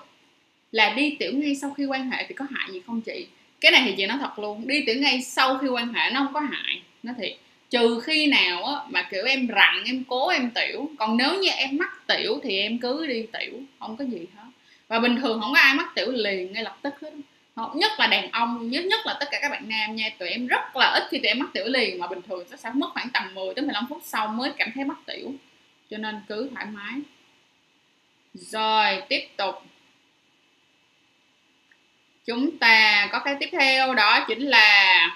Là 0.73 0.95
đi 0.95 1.17
tiểu 1.19 1.33
ngay 1.35 1.55
sau 1.55 1.75
khi 1.75 1.85
quan 1.85 2.11
hệ 2.11 2.25
thì 2.29 2.35
có 2.35 2.47
hại 2.51 2.73
gì 2.73 2.81
không 2.87 3.01
chị? 3.01 3.27
Cái 3.61 3.73
này 3.73 3.83
thì 3.87 3.95
chị 3.97 4.07
nói 4.07 4.19
thật 4.21 4.39
luôn, 4.39 4.67
đi 4.67 4.83
tiểu 4.87 4.97
ngay 5.01 5.23
sau 5.23 5.59
khi 5.59 5.69
quan 5.69 5.95
hệ 5.95 6.11
nó 6.11 6.21
không 6.25 6.33
có 6.33 6.41
hại 6.41 6.83
nó 7.03 7.13
thiệt. 7.19 7.37
Trừ 7.71 8.01
khi 8.01 8.27
nào 8.27 8.65
á 8.65 8.75
mà, 8.91 9.09
kiểu, 9.11 9.25
em 9.25 9.49
rặn, 9.49 9.85
em 9.85 10.05
cố, 10.09 10.29
em 10.29 10.51
tiểu. 10.51 10.91
Còn 10.99 11.17
nếu 11.17 11.35
như 11.35 11.49
em 11.49 11.77
mắc 11.77 12.07
tiểu 12.07 12.41
thì 12.43 12.59
em 12.59 12.79
cứ 12.79 13.07
đi 13.07 13.27
tiểu, 13.33 13.63
không 13.79 13.97
có 13.97 14.05
gì 14.05 14.19
hết. 14.37 14.49
Và 14.89 14.99
bình 14.99 15.17
thường 15.17 15.41
không 15.41 15.53
có 15.53 15.59
ai 15.59 15.75
mắc 15.75 15.93
tiểu 15.95 16.13
liền 16.13 16.53
ngay 16.53 16.63
lập 16.63 16.79
tức 16.83 16.95
hết 17.03 17.11
nhất 17.57 17.93
là 17.99 18.07
đàn 18.07 18.31
ông, 18.31 18.71
nhất 18.71 18.85
nhất 18.85 19.01
là 19.07 19.17
tất 19.21 19.27
cả 19.31 19.39
các 19.43 19.49
bạn 19.49 19.69
nam 19.69 19.97
nha, 19.97 20.11
tụi 20.19 20.29
em 20.29 20.47
rất 20.47 20.77
là 20.77 20.87
ít 20.87 21.03
khi 21.11 21.19
tụi 21.19 21.29
em 21.29 21.39
mắc 21.39 21.51
tiểu 21.53 21.65
liền, 21.67 21.99
mà 21.99 22.07
bình 22.07 22.23
thường 22.23 22.47
sẽ 22.59 22.71
mất 22.75 22.91
khoảng 22.93 23.11
tầm 23.11 23.35
10 23.35 23.55
tới 23.55 23.65
15 23.65 23.87
phút 23.89 24.03
sau 24.05 24.29
mới 24.29 24.53
cảm 24.57 24.69
thấy 24.75 24.85
mắc 24.85 24.99
tiểu. 25.07 25.33
Cho 25.91 25.97
nên 25.97 26.21
cứ 26.29 26.51
thoải 26.55 26.67
mái. 26.67 27.01
Rồi, 28.35 29.03
tiếp 29.09 29.29
tục. 29.37 29.55
Chúng 32.27 32.59
ta 32.59 33.09
có 33.13 33.19
cái 33.19 33.37
tiếp 33.41 33.49
theo, 33.53 33.95
đó 33.95 34.25
chính 34.29 34.41
là 34.43 35.09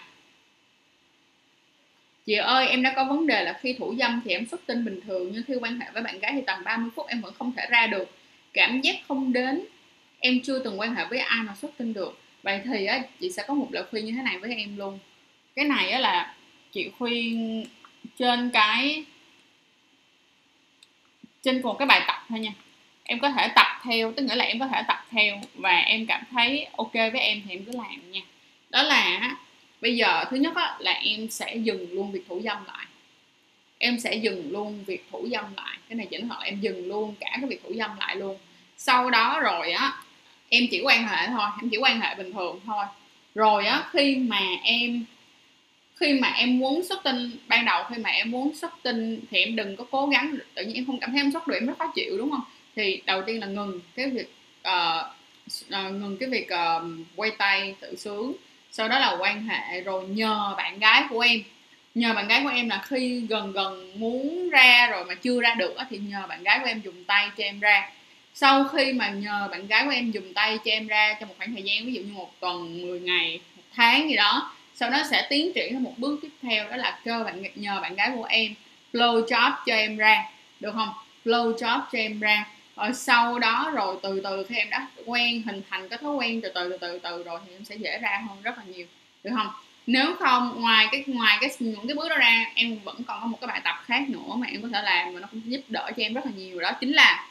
chị 2.26 2.34
ơi, 2.34 2.68
em 2.68 2.82
đã 2.82 2.93
có 2.97 3.05
vấn 3.05 3.26
đề 3.26 3.45
là 3.45 3.59
khi 3.61 3.72
thủ 3.78 3.95
dâm 3.99 4.20
thì 4.24 4.30
em 4.32 4.47
xuất 4.47 4.66
tinh 4.66 4.84
bình 4.84 5.01
thường, 5.07 5.30
nhưng 5.32 5.43
khi 5.47 5.55
quan 5.61 5.80
hệ 5.80 5.86
với 5.93 6.03
bạn 6.03 6.18
gái 6.18 6.32
thì 6.34 6.41
tầm 6.47 6.64
30 6.64 6.91
phút 6.97 7.07
em 7.07 7.20
vẫn 7.20 7.34
không 7.39 7.53
thể 7.57 7.66
ra 7.70 7.86
được. 7.86 8.11
Cảm 8.53 8.80
giác 8.80 8.97
không 9.09 9.32
đến. 9.32 9.64
Em 10.18 10.41
chưa 10.45 10.59
từng 10.59 10.80
quan 10.80 10.95
hệ 10.95 11.05
với 11.11 11.18
ai 11.18 11.43
mà 11.43 11.55
xuất 11.55 11.70
tinh 11.78 11.93
được 11.93 12.18
vậy 12.43 12.61
thì 12.64 12.86
á 12.86 13.03
chị 13.20 13.30
sẽ 13.30 13.45
có 13.49 13.55
một 13.55 13.68
lời 13.70 13.84
khuyên 13.91 14.05
như 14.05 14.12
thế 14.12 14.22
này 14.22 14.39
với 14.39 14.55
em 14.55 14.76
luôn. 14.76 14.99
Cái 15.55 15.64
này 15.64 15.91
á 15.91 15.99
là 15.99 16.34
chị 16.72 16.91
khuyên 16.99 17.64
trên 18.18 18.51
cái 18.51 19.05
trên 21.43 21.62
cùng 21.62 21.76
cái 21.78 21.86
bài 21.86 22.03
tập 22.07 22.24
thôi 22.28 22.39
nha. 22.39 22.53
Em 23.05 23.18
có 23.20 23.30
thể 23.30 23.49
tập 23.57 23.66
theo 23.84 24.12
tức 24.12 24.22
nghĩa 24.22 24.34
là 24.34 24.45
em 24.45 24.59
có 24.59 24.66
thể 24.66 24.82
tập 24.89 25.07
theo 25.11 25.41
và 25.55 25.78
em 25.78 26.07
cảm 26.07 26.22
thấy 26.30 26.66
ok 26.76 26.93
với 26.93 27.20
em 27.20 27.43
thì 27.45 27.55
em 27.55 27.64
cứ 27.64 27.72
làm 27.72 28.12
nha. 28.12 28.20
Đó 28.70 28.82
là 28.82 29.36
bây 29.80 29.97
giờ 29.97 30.24
thứ 30.30 30.36
nhất 30.36 30.57
á, 30.57 30.76
là 30.78 30.93
em 30.93 31.30
sẽ 31.30 31.57
dừng 31.57 31.93
luôn 31.93 32.12
việc 32.12 32.22
thủ 32.28 32.41
dâm 32.45 32.64
lại. 32.66 32.86
Em 33.78 34.01
sẽ 34.01 34.14
dừng 34.14 34.53
luôn 34.53 34.84
việc 34.84 35.05
thủ 35.11 35.28
dâm 35.32 35.45
lại. 35.57 35.78
Cái 35.89 35.97
này 35.97 36.07
chỉ 36.11 36.18
nói 36.18 36.45
em 36.45 36.61
dừng 36.61 36.89
luôn 36.89 37.14
cả 37.20 37.36
cái 37.41 37.51
việc 37.51 37.62
thủ 37.62 37.74
dâm 37.74 37.91
lại 37.99 38.16
luôn. 38.16 38.39
Sau 38.76 39.11
đó 39.11 39.41
rồi 39.41 39.72
á 39.72 39.93
em 40.49 40.66
chỉ 40.70 40.80
quan 40.80 41.09
hệ 41.09 41.26
thôi 41.26 41.49
em 41.62 41.70
chỉ 41.70 41.76
quan 41.76 42.01
hệ 42.01 42.14
bình 42.14 42.32
thường 42.32 42.61
thôi. 42.66 42.84
Rồi 43.34 43.66
á 43.66 43.84
khi 43.92 44.16
mà 44.16 44.40
em 44.62 45.05
khi 45.96 46.12
mà 46.12 46.28
em 46.28 46.59
muốn 46.59 46.84
xuất 46.84 47.05
tinh 47.05 47.30
ban 47.49 47.64
đầu 47.64 47.84
khi 47.88 48.03
mà 48.03 48.11
em 48.11 48.30
muốn 48.30 48.55
xuất 48.55 48.72
tinh 48.82 49.20
thì 49.30 49.38
em 49.38 49.57
đừng 49.57 49.76
có 49.76 49.84
cố 49.90 50.07
gắng 50.07 50.38
tự 50.55 50.64
nhiên 50.64 50.74
em 50.74 50.86
không 50.86 51.01
cảm 51.01 51.11
thấy 51.11 51.20
em 51.20 51.32
xuất 51.32 51.49
được 51.49 51.55
em 51.55 51.66
rất 51.66 51.78
khó 51.78 51.92
chịu 51.94 52.18
đúng 52.18 52.30
không? 52.30 52.44
Thì 52.76 53.03
đầu 53.07 53.22
tiên 53.22 53.40
là 53.40 53.46
ngừng 53.46 53.80
cái 53.94 54.11
việc 54.11 54.34
uh, 54.68 55.07
uh, 55.68 55.92
ngừng 55.92 56.16
cái 56.20 56.28
việc 56.28 56.49
uh, 56.53 56.82
quay 57.16 57.30
tay 57.30 57.74
tự 57.80 57.96
sướng 57.96 58.32
sau 58.72 58.88
đó 58.88 58.99
là 58.99 59.16
quan 59.20 59.46
hệ 59.46 59.80
rồi 59.80 60.05
nhờ 60.09 60.55
bạn 60.57 60.78
gái 60.78 61.05
của 61.11 61.20
em. 61.20 61.42
Nhờ 61.94 62.14
bạn 62.14 62.28
gái 62.28 62.40
của 62.42 62.49
em 62.49 62.68
là 62.68 62.82
khi 62.84 63.20
gần 63.28 63.53
gần 63.53 64.01
muốn 64.01 64.51
ra 64.51 64.88
rồi 64.90 65.05
mà 65.05 65.14
chưa 65.14 65.40
ra 65.40 65.55
được 65.55 65.74
thì 65.90 65.99
nhờ 65.99 66.26
bạn 66.28 66.42
gái 66.42 66.59
của 66.59 66.66
em 66.66 66.80
dùng 66.80 67.05
tay 67.05 67.30
cho 67.36 67.44
em 67.44 67.61
ra 67.61 67.90
sau 68.41 68.64
khi 68.64 68.93
mà 68.93 69.09
nhờ 69.09 69.49
bạn 69.51 69.66
gái 69.66 69.84
của 69.84 69.91
em 69.91 70.11
dùng 70.11 70.34
tay 70.34 70.59
cho 70.64 70.70
em 70.70 70.86
ra 70.86 71.16
trong 71.20 71.28
một 71.28 71.34
khoảng 71.39 71.53
thời 71.53 71.62
gian, 71.62 71.86
ví 71.86 71.93
dụ 71.93 72.03
như 72.03 72.12
một 72.12 72.41
tuần 72.41 72.82
10 72.82 73.01
ngày, 73.01 73.41
một 73.57 73.62
tháng 73.74 74.09
gì 74.09 74.16
đó, 74.16 74.53
sau 74.74 74.91
đó 74.91 75.03
sẽ 75.11 75.26
tiến 75.30 75.53
triển 75.55 75.72
đến 75.72 75.82
một 75.82 75.93
bước 75.97 76.18
tiếp 76.22 76.30
theo, 76.43 76.70
đó 76.70 76.76
là 76.76 77.01
cơ 77.05 77.22
bạn 77.24 77.43
nhờ 77.55 77.80
bạn 77.80 77.95
gái 77.95 78.11
của 78.14 78.24
em 78.24 78.55
blow 78.93 79.26
job 79.26 79.53
cho 79.66 79.74
em 79.74 79.97
ra, 79.97 80.24
được 80.61 80.72
không? 80.74 80.89
Blow 81.24 81.55
job 81.55 81.80
cho 81.93 81.99
em 81.99 82.20
ra. 82.20 82.47
Rồi 82.76 82.95
sau 82.95 83.39
đó 83.39 83.72
rồi 83.74 83.97
từ 84.03 84.20
từ 84.24 84.47
khi 84.49 84.57
em 84.57 84.70
đã 84.70 84.86
quen, 85.07 85.43
hình 85.47 85.62
thành 85.70 85.89
cái 85.89 85.99
thói 85.99 86.14
quen 86.14 86.41
từ 86.41 86.49
từ 86.55 86.68
từ 86.68 86.76
từ 86.78 86.99
từ 86.99 87.22
rồi 87.22 87.41
thì 87.47 87.53
em 87.53 87.64
sẽ 87.64 87.76
dễ 87.76 87.99
ra 87.99 88.22
hơn 88.28 88.43
rất 88.43 88.59
là 88.59 88.64
nhiều, 88.64 88.86
được 89.24 89.30
không? 89.36 89.49
Nếu 89.86 90.14
không, 90.18 90.61
ngoài 90.61 90.86
cái 90.93 91.05
ngoài 91.07 91.39
cái, 91.41 91.51
những 91.59 91.86
cái 91.86 91.95
bước 91.95 92.09
đó 92.09 92.16
ra, 92.16 92.45
em 92.55 92.78
vẫn 92.84 92.97
còn 93.07 93.20
có 93.20 93.26
một 93.26 93.39
cái 93.41 93.49
bài 93.49 93.61
tập 93.64 93.74
khác 93.84 94.09
nữa 94.09 94.34
mà 94.36 94.47
em 94.53 94.62
có 94.62 94.68
thể 94.72 94.82
làm 94.82 95.14
mà 95.14 95.20
nó 95.20 95.28
cũng 95.30 95.43
giúp 95.45 95.61
đỡ 95.68 95.91
cho 95.97 96.03
em 96.03 96.14
rất 96.14 96.26
là 96.26 96.32
nhiều. 96.36 96.61
Đó 96.61 96.72
chính 96.80 96.93
là 96.93 97.28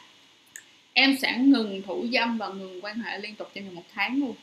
em 1.00 1.16
sẽ 1.16 1.38
ngừng 1.38 1.82
thủ 1.82 2.06
dâm 2.12 2.38
và 2.38 2.48
ngừng 2.48 2.84
quan 2.84 2.98
hệ 3.00 3.18
liên 3.18 3.34
tục 3.34 3.50
trong 3.54 3.64
vòng 3.64 3.74
một 3.74 3.84
tháng 3.94 4.20
luôn. 4.20 4.34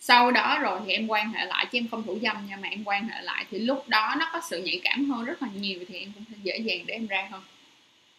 Sau 0.00 0.30
đó 0.30 0.58
rồi 0.62 0.80
thì 0.86 0.92
em 0.92 1.06
quan 1.06 1.32
hệ 1.32 1.44
lại 1.46 1.66
chứ 1.72 1.78
em 1.78 1.88
không 1.88 2.02
thủ 2.02 2.18
dâm 2.22 2.46
nha 2.46 2.56
mà 2.56 2.68
em 2.68 2.84
quan 2.84 3.08
hệ 3.08 3.22
lại 3.22 3.44
thì 3.50 3.58
lúc 3.58 3.88
đó 3.88 4.14
nó 4.18 4.30
có 4.32 4.40
sự 4.50 4.62
nhạy 4.62 4.80
cảm 4.84 5.10
hơn 5.10 5.24
rất 5.24 5.42
là 5.42 5.48
nhiều 5.60 5.84
thì 5.88 5.98
em 5.98 6.12
cũng 6.14 6.24
sẽ 6.30 6.36
dễ 6.42 6.58
dàng 6.58 6.86
để 6.86 6.94
em 6.94 7.06
ra 7.06 7.28
hơn. 7.30 7.42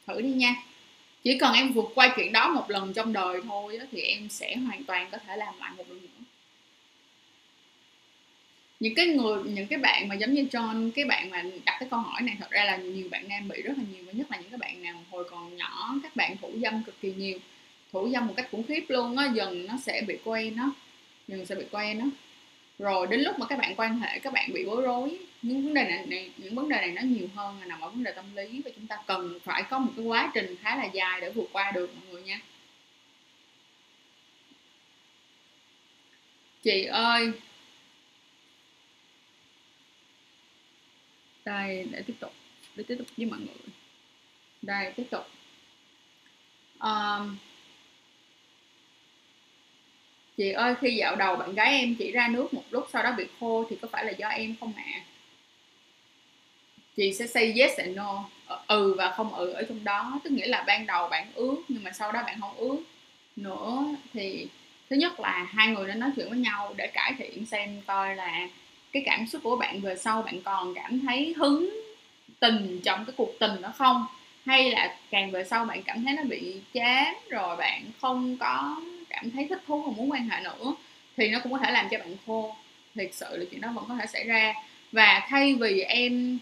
Thử 0.07 0.21
đi 0.21 0.29
nha. 0.29 0.55
Chỉ 1.23 1.37
cần 1.37 1.53
em 1.53 1.73
vượt 1.73 1.91
qua 1.95 2.13
chuyện 2.15 2.33
đó 2.33 2.49
một 2.49 2.69
lần 2.69 2.93
trong 2.93 3.13
đời 3.13 3.41
thôi 3.47 3.77
đó, 3.77 3.85
thì 3.91 4.01
em 4.01 4.29
sẽ 4.29 4.55
hoàn 4.55 4.83
toàn 4.83 5.07
có 5.11 5.17
thể 5.17 5.37
làm 5.37 5.59
lại 5.59 5.71
một 5.77 5.89
lần 5.89 6.01
nữa. 6.01 6.23
Những 8.79 8.95
cái 8.95 9.05
người 9.05 9.43
những 9.43 9.67
cái 9.67 9.79
bạn 9.79 10.07
mà 10.07 10.15
giống 10.15 10.33
như 10.33 10.47
John 10.51 10.91
cái 10.91 11.05
bạn 11.05 11.29
mà 11.29 11.43
đặt 11.65 11.77
cái 11.79 11.89
câu 11.91 11.99
hỏi 11.99 12.21
này 12.21 12.35
thật 12.39 12.51
ra 12.51 12.63
là 12.63 12.77
nhiều 12.77 13.07
bạn 13.11 13.27
nam 13.27 13.47
bị 13.47 13.61
rất 13.61 13.73
là 13.77 13.83
nhiều 13.93 14.03
và 14.05 14.11
nhất 14.11 14.31
là 14.31 14.37
những 14.37 14.49
cái 14.49 14.57
bạn 14.57 14.83
nào 14.83 15.03
hồi 15.11 15.23
còn 15.29 15.57
nhỏ 15.57 15.95
các 16.03 16.15
bạn 16.15 16.37
thủ 16.41 16.51
dâm 16.61 16.83
cực 16.83 17.01
kỳ 17.01 17.13
nhiều 17.13 17.39
thủ 17.91 18.09
dâm 18.13 18.27
một 18.27 18.33
cách 18.37 18.47
khủng 18.51 18.67
khiếp 18.67 18.85
luôn 18.87 19.17
á 19.17 19.31
dần 19.35 19.65
nó 19.65 19.73
sẽ 19.77 20.01
bị 20.07 20.17
quen 20.23 20.55
nó 20.55 20.73
dần 21.27 21.45
sẽ 21.45 21.55
bị 21.55 21.65
quen 21.71 21.99
nó 21.99 22.05
rồi 22.79 23.07
đến 23.07 23.21
lúc 23.21 23.39
mà 23.39 23.45
các 23.49 23.59
bạn 23.59 23.73
quan 23.77 23.99
hệ 23.99 24.19
các 24.19 24.33
bạn 24.33 24.53
bị 24.53 24.65
bối 24.65 24.81
rối 24.81 25.17
những 25.41 25.63
vấn 25.63 25.73
đề 25.73 25.83
này, 25.83 26.05
này 26.05 26.31
những 26.37 26.55
vấn 26.55 26.69
đề 26.69 26.77
này 26.77 26.91
nó 26.91 27.01
nhiều 27.01 27.27
hơn 27.35 27.59
là 27.59 27.65
nằm 27.65 27.79
ở 27.79 27.89
vấn 27.89 28.03
đề 28.03 28.11
tâm 28.11 28.35
lý 28.35 28.61
và 28.65 28.71
chúng 28.75 28.87
ta 28.87 28.97
cần 29.07 29.39
phải 29.43 29.63
có 29.69 29.79
một 29.79 29.91
cái 29.95 30.05
quá 30.05 30.31
trình 30.33 30.55
khá 30.61 30.75
là 30.75 30.85
dài 30.85 31.21
để 31.21 31.29
vượt 31.29 31.49
qua 31.51 31.71
được 31.71 31.89
mọi 31.95 32.05
người 32.11 32.21
nha. 32.21 32.41
Chị 36.63 36.83
ơi. 36.83 37.31
Đây 41.45 41.87
để 41.91 42.01
tiếp 42.07 42.13
tục 42.19 42.33
để 42.75 42.83
tiếp 42.87 42.95
tục 42.97 43.07
với 43.17 43.25
mọi 43.25 43.39
người. 43.39 43.73
Đây 44.61 44.93
tiếp 44.95 45.07
tục. 45.11 45.23
Um, 46.79 47.37
chị 50.37 50.51
ơi, 50.51 50.73
khi 50.81 50.95
dạo 50.95 51.15
đầu 51.15 51.35
bạn 51.35 51.55
gái 51.55 51.79
em 51.79 51.95
chỉ 51.95 52.11
ra 52.11 52.27
nước 52.27 52.53
một 52.53 52.63
lúc 52.71 52.87
sau 52.93 53.03
đó 53.03 53.13
bị 53.17 53.25
khô 53.39 53.65
thì 53.69 53.75
có 53.81 53.87
phải 53.91 54.05
là 54.05 54.11
do 54.11 54.27
em 54.27 54.55
không 54.59 54.73
ạ? 54.77 54.83
À? 54.93 55.01
chị 56.97 57.13
sẽ 57.13 57.27
say 57.27 57.53
yes 57.57 57.77
and 57.77 57.95
no. 57.95 58.25
Ờ, 58.45 58.59
ừ 58.67 58.93
và 58.97 59.11
không 59.11 59.33
ừ 59.33 59.51
ở 59.51 59.63
trong 59.63 59.83
đó. 59.83 60.19
Tức 60.23 60.29
nghĩa 60.29 60.47
là 60.47 60.63
ban 60.67 60.85
đầu 60.85 61.07
bạn 61.07 61.27
ướt 61.35 61.55
nhưng 61.67 61.83
mà 61.83 61.91
sau 61.91 62.11
đó 62.11 62.23
bạn 62.25 62.41
không 62.41 62.57
ướt 62.57 62.77
nữa. 63.35 63.83
Thì 64.13 64.47
thứ 64.89 64.95
nhất 64.95 65.19
là 65.19 65.47
hai 65.49 65.67
người 65.67 65.87
nên 65.87 65.99
nói 65.99 66.11
chuyện 66.15 66.29
với 66.29 66.39
nhau 66.39 66.73
để 66.77 66.87
cải 66.87 67.13
thiện 67.17 67.45
xem 67.45 67.81
coi 67.87 68.15
là 68.15 68.47
cái 68.91 69.03
cảm 69.05 69.27
xúc 69.27 69.41
của 69.43 69.55
bạn 69.55 69.81
về 69.81 69.95
sau 69.95 70.21
bạn 70.21 70.41
còn 70.41 70.73
cảm 70.73 70.99
thấy 70.99 71.33
hứng 71.37 71.69
tình 72.39 72.79
trong 72.83 73.05
cái 73.05 73.13
cuộc 73.17 73.31
tình 73.39 73.61
đó 73.61 73.69
không? 73.75 74.05
Hay 74.45 74.71
là 74.71 74.95
càng 75.11 75.31
về 75.31 75.43
sau 75.43 75.65
bạn 75.65 75.83
cảm 75.83 76.05
thấy 76.05 76.13
nó 76.13 76.23
bị 76.23 76.61
chán 76.73 77.15
rồi 77.29 77.57
bạn 77.57 77.83
không 78.01 78.37
có 78.37 78.81
cảm 79.21 79.31
thấy 79.31 79.47
thích 79.49 79.61
thú 79.67 79.81
và 79.81 79.91
muốn 79.91 80.11
quan 80.11 80.29
hệ 80.29 80.43
nữa, 80.43 80.75
thì 81.17 81.29
nó 81.29 81.39
cũng 81.39 81.51
có 81.51 81.57
thể 81.57 81.71
làm 81.71 81.87
cho 81.91 81.97
bạn 81.97 82.15
khô. 82.27 82.55
Thiệt 82.95 83.09
sự 83.13 83.37
là 83.37 83.45
chuyện 83.51 83.61
đó 83.61 83.71
vẫn 83.75 83.85
có 83.87 83.95
thể 83.95 84.05
xảy 84.05 84.23
ra. 84.23 84.53
Và 84.91 85.27
thay 85.29 85.55
vì 85.55 85.81
em 85.81 86.37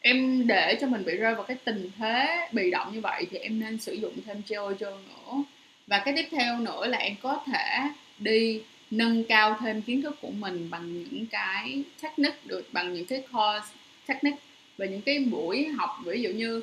em 0.00 0.46
để 0.46 0.78
cho 0.80 0.86
mình 0.86 1.04
bị 1.04 1.16
rơi 1.16 1.34
vào 1.34 1.44
cái 1.44 1.56
tình 1.64 1.90
thế 1.98 2.48
bị 2.52 2.70
động 2.70 2.94
như 2.94 3.00
vậy, 3.00 3.26
thì 3.30 3.38
em 3.38 3.60
nên 3.60 3.78
sử 3.78 3.94
dụng 3.94 4.14
thêm 4.26 4.42
gel 4.48 4.60
gel 4.78 4.92
nữa. 4.92 5.42
Và 5.86 6.02
cái 6.04 6.14
tiếp 6.16 6.28
theo 6.30 6.58
nữa 6.58 6.86
là 6.86 6.98
em 6.98 7.14
có 7.22 7.42
thể 7.46 7.80
đi 8.18 8.62
nâng 8.90 9.24
cao 9.24 9.56
thêm 9.60 9.82
kiến 9.82 10.02
thức 10.02 10.16
của 10.20 10.30
mình 10.30 10.70
bằng 10.70 11.02
những 11.02 11.26
cái 11.26 11.82
technique 12.02 12.38
được, 12.44 12.68
bằng 12.72 12.94
những 12.94 13.06
cái 13.06 13.22
course 13.32 13.68
technique 14.06 14.42
và 14.78 14.86
những 14.86 15.00
cái 15.00 15.18
buổi 15.18 15.66
học. 15.66 15.90
Ví 16.04 16.22
dụ 16.22 16.30
như 16.30 16.62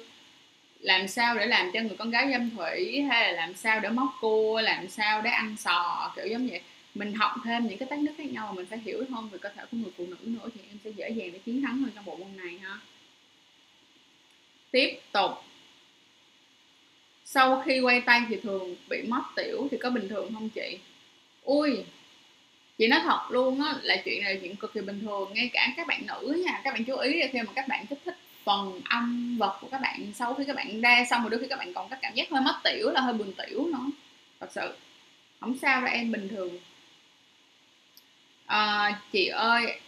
làm 0.81 1.07
sao 1.07 1.37
để 1.37 1.45
làm 1.45 1.71
cho 1.73 1.79
người 1.79 1.97
con 1.97 2.11
gái 2.11 2.31
dâm 2.31 2.49
thủy? 2.49 3.01
Hay 3.01 3.27
là 3.27 3.31
làm 3.31 3.53
sao 3.53 3.79
để 3.79 3.89
móc 3.89 4.09
cua? 4.21 4.61
Làm 4.61 4.89
sao 4.89 5.21
để 5.21 5.29
ăn 5.29 5.55
sò? 5.57 6.13
Kiểu 6.15 6.27
giống 6.27 6.47
vậy. 6.47 6.61
Mình 6.95 7.13
học 7.13 7.31
thêm 7.45 7.67
những 7.67 7.77
cái 7.77 7.87
technique 7.89 8.15
khác 8.17 8.31
nhau 8.31 8.53
mình 8.55 8.65
phải 8.65 8.79
hiểu 8.79 9.03
hơn 9.11 9.29
về 9.29 9.37
cơ 9.37 9.49
thể 9.55 9.63
của 9.71 9.77
người 9.77 9.91
phụ 9.97 10.05
nữ 10.07 10.17
nữa 10.21 10.49
thì 10.55 10.61
em 10.69 10.77
sẽ 10.83 10.89
dễ 10.89 11.09
dàng 11.09 11.31
để 11.33 11.39
chiến 11.45 11.61
thắng 11.61 11.77
hơn 11.77 11.91
trong 11.95 12.05
bộ 12.05 12.15
môn 12.15 12.37
này 12.37 12.59
ha. 12.63 12.79
Tiếp 14.71 14.99
tục. 15.11 15.31
Sau 17.25 17.63
khi 17.65 17.79
quay 17.79 18.01
tay 18.01 18.21
thì 18.29 18.35
thường 18.43 18.75
bị 18.89 19.01
mất 19.07 19.21
tiểu 19.35 19.67
thì 19.71 19.77
có 19.77 19.89
bình 19.89 20.09
thường 20.09 20.33
không 20.33 20.49
chị? 20.49 20.77
Ui, 21.43 21.83
chị 22.77 22.87
nói 22.87 22.99
thật 23.03 23.21
luôn 23.29 23.61
á, 23.63 23.75
là 23.81 24.01
chuyện 24.05 24.23
này 24.23 24.33
là 24.33 24.39
chuyện 24.41 24.55
cực 24.55 24.73
kỳ 24.73 24.81
bình 24.81 25.01
thường. 25.01 25.33
Ngay 25.33 25.49
cả 25.53 25.73
các 25.77 25.87
bạn 25.87 26.07
nữ 26.07 26.43
nha, 26.45 26.61
các 26.63 26.73
bạn 26.73 26.83
chú 26.83 26.97
ý 26.97 27.21
là 27.21 27.27
khi 27.31 27.41
mà 27.41 27.51
các 27.55 27.67
bạn 27.67 27.85
kích 27.85 27.99
thích 28.05 28.17
phần 28.43 28.81
âm 28.89 29.37
vật 29.37 29.57
của 29.61 29.67
các 29.71 29.81
bạn 29.81 30.11
sau 30.15 30.33
khi 30.33 30.43
các 30.47 30.55
bạn 30.55 30.81
ra 30.81 31.05
xong 31.09 31.21
rồi 31.21 31.29
đôi 31.29 31.39
khi 31.39 31.47
các 31.49 31.59
bạn 31.59 31.73
còn 31.73 31.89
có 31.89 31.95
cảm 32.01 32.13
giác 32.13 32.29
hơi 32.31 32.41
mất 32.41 32.55
tiểu 32.63 32.89
là 32.91 33.01
hơi 33.01 33.13
buồn 33.13 33.33
tiểu 33.33 33.67
nữa. 33.67 33.85
Thật 34.39 34.47
sự 34.51 34.73
không 35.39 35.57
sao 35.57 35.81
đâu 35.81 35.89
em 35.93 36.11
bình 36.11 36.27
thường. 36.29 36.59
À, 38.45 38.99
chị 39.11 39.27
ơi 39.27 39.79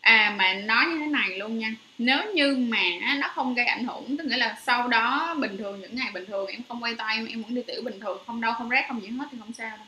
à 0.00 0.34
mà 0.38 0.54
nói 0.54 0.86
như 0.86 0.98
thế 0.98 1.06
này 1.06 1.38
luôn 1.38 1.58
nha. 1.58 1.74
Nếu 1.98 2.32
như 2.34 2.56
mà 2.56 2.82
nó 3.18 3.28
không 3.28 3.54
gây 3.54 3.66
ảnh 3.66 3.84
hưởng 3.84 4.16
tức 4.16 4.24
nghĩa 4.24 4.36
là 4.36 4.58
sau 4.62 4.88
đó 4.88 5.34
bình 5.40 5.56
thường 5.58 5.80
những 5.80 5.96
ngày 5.96 6.10
bình 6.14 6.26
thường 6.26 6.46
em 6.46 6.60
không 6.68 6.82
quay 6.82 6.94
tay 6.94 7.16
em 7.16 7.42
vẫn 7.42 7.54
đi 7.54 7.62
tiểu 7.66 7.82
bình 7.84 8.00
thường 8.00 8.22
không 8.26 8.40
đau 8.40 8.54
không 8.54 8.70
rát 8.70 8.84
không 8.88 9.00
gì 9.00 9.08
hết 9.08 9.24
thì 9.32 9.38
không 9.40 9.52
sao 9.52 9.76
đâu. 9.76 9.86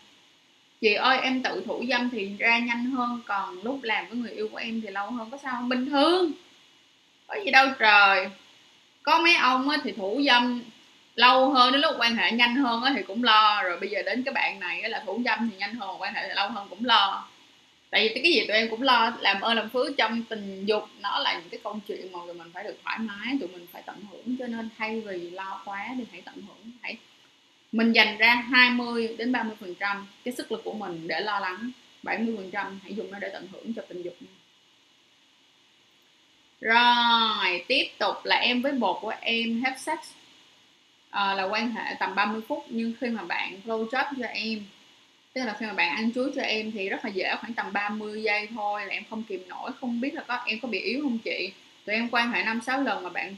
Chị 0.80 0.94
ơi 0.94 1.18
em 1.22 1.42
tự 1.42 1.62
thủ 1.66 1.84
dâm 1.88 2.10
thì 2.10 2.36
ra 2.38 2.58
nhanh 2.58 2.84
hơn 2.84 3.20
còn 3.26 3.62
lúc 3.62 3.82
làm 3.82 4.08
với 4.08 4.18
người 4.18 4.30
yêu 4.30 4.48
của 4.52 4.56
em 4.56 4.80
thì 4.80 4.88
lâu 4.88 5.10
hơn 5.10 5.30
có 5.30 5.38
sao 5.42 5.54
không? 5.56 5.68
Bình 5.68 5.90
thường 5.90 6.32
có 7.26 7.36
gì 7.44 7.50
đâu 7.50 7.66
trời. 7.78 8.28
Có 9.02 9.18
mấy 9.18 9.34
ông 9.34 9.68
thì 9.84 9.92
thủ 9.92 10.22
dâm 10.26 10.62
lâu 11.14 11.50
hơn, 11.50 11.72
đến 11.72 11.80
lúc 11.80 11.94
quan 11.98 12.16
hệ 12.16 12.32
nhanh 12.32 12.56
hơn 12.56 12.82
thì 12.96 13.02
cũng 13.02 13.24
lo. 13.24 13.62
Rồi 13.62 13.80
bây 13.80 13.90
giờ 13.90 14.02
đến 14.02 14.22
cái 14.22 14.34
bạn 14.34 14.60
này 14.60 14.88
là 14.88 15.02
thủ 15.06 15.22
dâm 15.24 15.50
thì 15.50 15.56
nhanh 15.56 15.74
hơn, 15.74 16.02
quan 16.02 16.14
hệ 16.14 16.28
thì 16.28 16.34
lâu 16.34 16.48
hơn 16.48 16.66
cũng 16.70 16.84
lo. 16.84 17.28
Tại 17.90 18.08
vì 18.08 18.22
cái 18.22 18.32
gì 18.32 18.46
tụi 18.48 18.56
em 18.56 18.70
cũng 18.70 18.82
lo, 18.82 19.12
làm 19.20 19.40
ơn 19.40 19.56
làm 19.56 19.68
phước 19.68 19.96
trong 19.96 20.22
tình 20.22 20.64
dục, 20.66 20.84
nó 21.00 21.18
là 21.18 21.32
những 21.32 21.48
cái 21.50 21.60
câu 21.64 21.80
chuyện 21.88 22.12
mà 22.12 22.18
tụi 22.26 22.34
mình 22.34 22.50
phải 22.54 22.64
được 22.64 22.78
thoải 22.84 22.98
mái, 22.98 23.36
tụi 23.40 23.48
mình 23.48 23.66
phải 23.72 23.82
tận 23.86 23.96
hưởng. 24.10 24.36
Cho 24.38 24.46
nên 24.46 24.68
thay 24.78 25.00
vì 25.00 25.30
lo 25.30 25.62
quá 25.64 25.88
thì 25.98 26.04
hãy 26.12 26.22
tận 26.24 26.34
hưởng, 26.34 26.72
hãy 26.82 26.96
mình 27.72 27.92
dành 27.92 28.18
ra 28.18 28.34
20 28.34 29.14
đến 29.18 29.32
30 29.32 29.56
phần 29.60 29.74
trăm 29.74 30.06
cái 30.24 30.34
sức 30.34 30.52
lực 30.52 30.60
của 30.64 30.72
mình 30.72 31.08
để 31.08 31.20
lo 31.20 31.40
lắng. 31.40 31.70
70 32.02 32.34
phần 32.36 32.50
trăm 32.50 32.80
hãy 32.82 32.94
dùng 32.94 33.10
nó 33.10 33.18
để 33.18 33.28
tận 33.32 33.48
hưởng 33.52 33.74
cho 33.74 33.82
tình 33.88 34.02
dục. 34.02 34.16
nha 34.20 34.31
rồi 36.62 37.64
tiếp 37.68 37.84
tục 37.98 38.14
là 38.24 38.36
em 38.36 38.62
với 38.62 38.72
bột 38.72 38.98
của 39.00 39.12
em 39.20 39.62
have 39.62 39.76
sex 39.78 39.98
à, 41.10 41.22
ờ, 41.22 41.34
là 41.34 41.44
quan 41.44 41.70
hệ 41.70 41.94
tầm 41.98 42.14
30 42.14 42.40
phút 42.48 42.64
nhưng 42.68 42.92
khi 43.00 43.08
mà 43.08 43.22
bạn 43.22 43.60
blow 43.64 43.88
job 43.88 44.04
cho 44.20 44.26
em 44.26 44.64
tức 45.32 45.44
là 45.44 45.56
khi 45.60 45.66
mà 45.66 45.72
bạn 45.72 45.96
ăn 45.96 46.12
chuối 46.14 46.30
cho 46.36 46.42
em 46.42 46.72
thì 46.72 46.88
rất 46.88 47.04
là 47.04 47.10
dễ 47.10 47.34
khoảng 47.40 47.54
tầm 47.54 47.72
30 47.72 48.22
giây 48.22 48.48
thôi 48.54 48.86
là 48.86 48.92
em 48.92 49.02
không 49.10 49.22
kìm 49.22 49.48
nổi 49.48 49.70
không 49.80 50.00
biết 50.00 50.14
là 50.14 50.22
có 50.28 50.38
em 50.46 50.58
có 50.62 50.68
bị 50.68 50.80
yếu 50.80 51.02
không 51.02 51.18
chị? 51.18 51.52
Tụi 51.84 51.94
em 51.94 52.08
quan 52.12 52.32
hệ 52.32 52.42
năm 52.42 52.60
sáu 52.66 52.82
lần 52.82 53.02
mà 53.02 53.10
bạn 53.10 53.36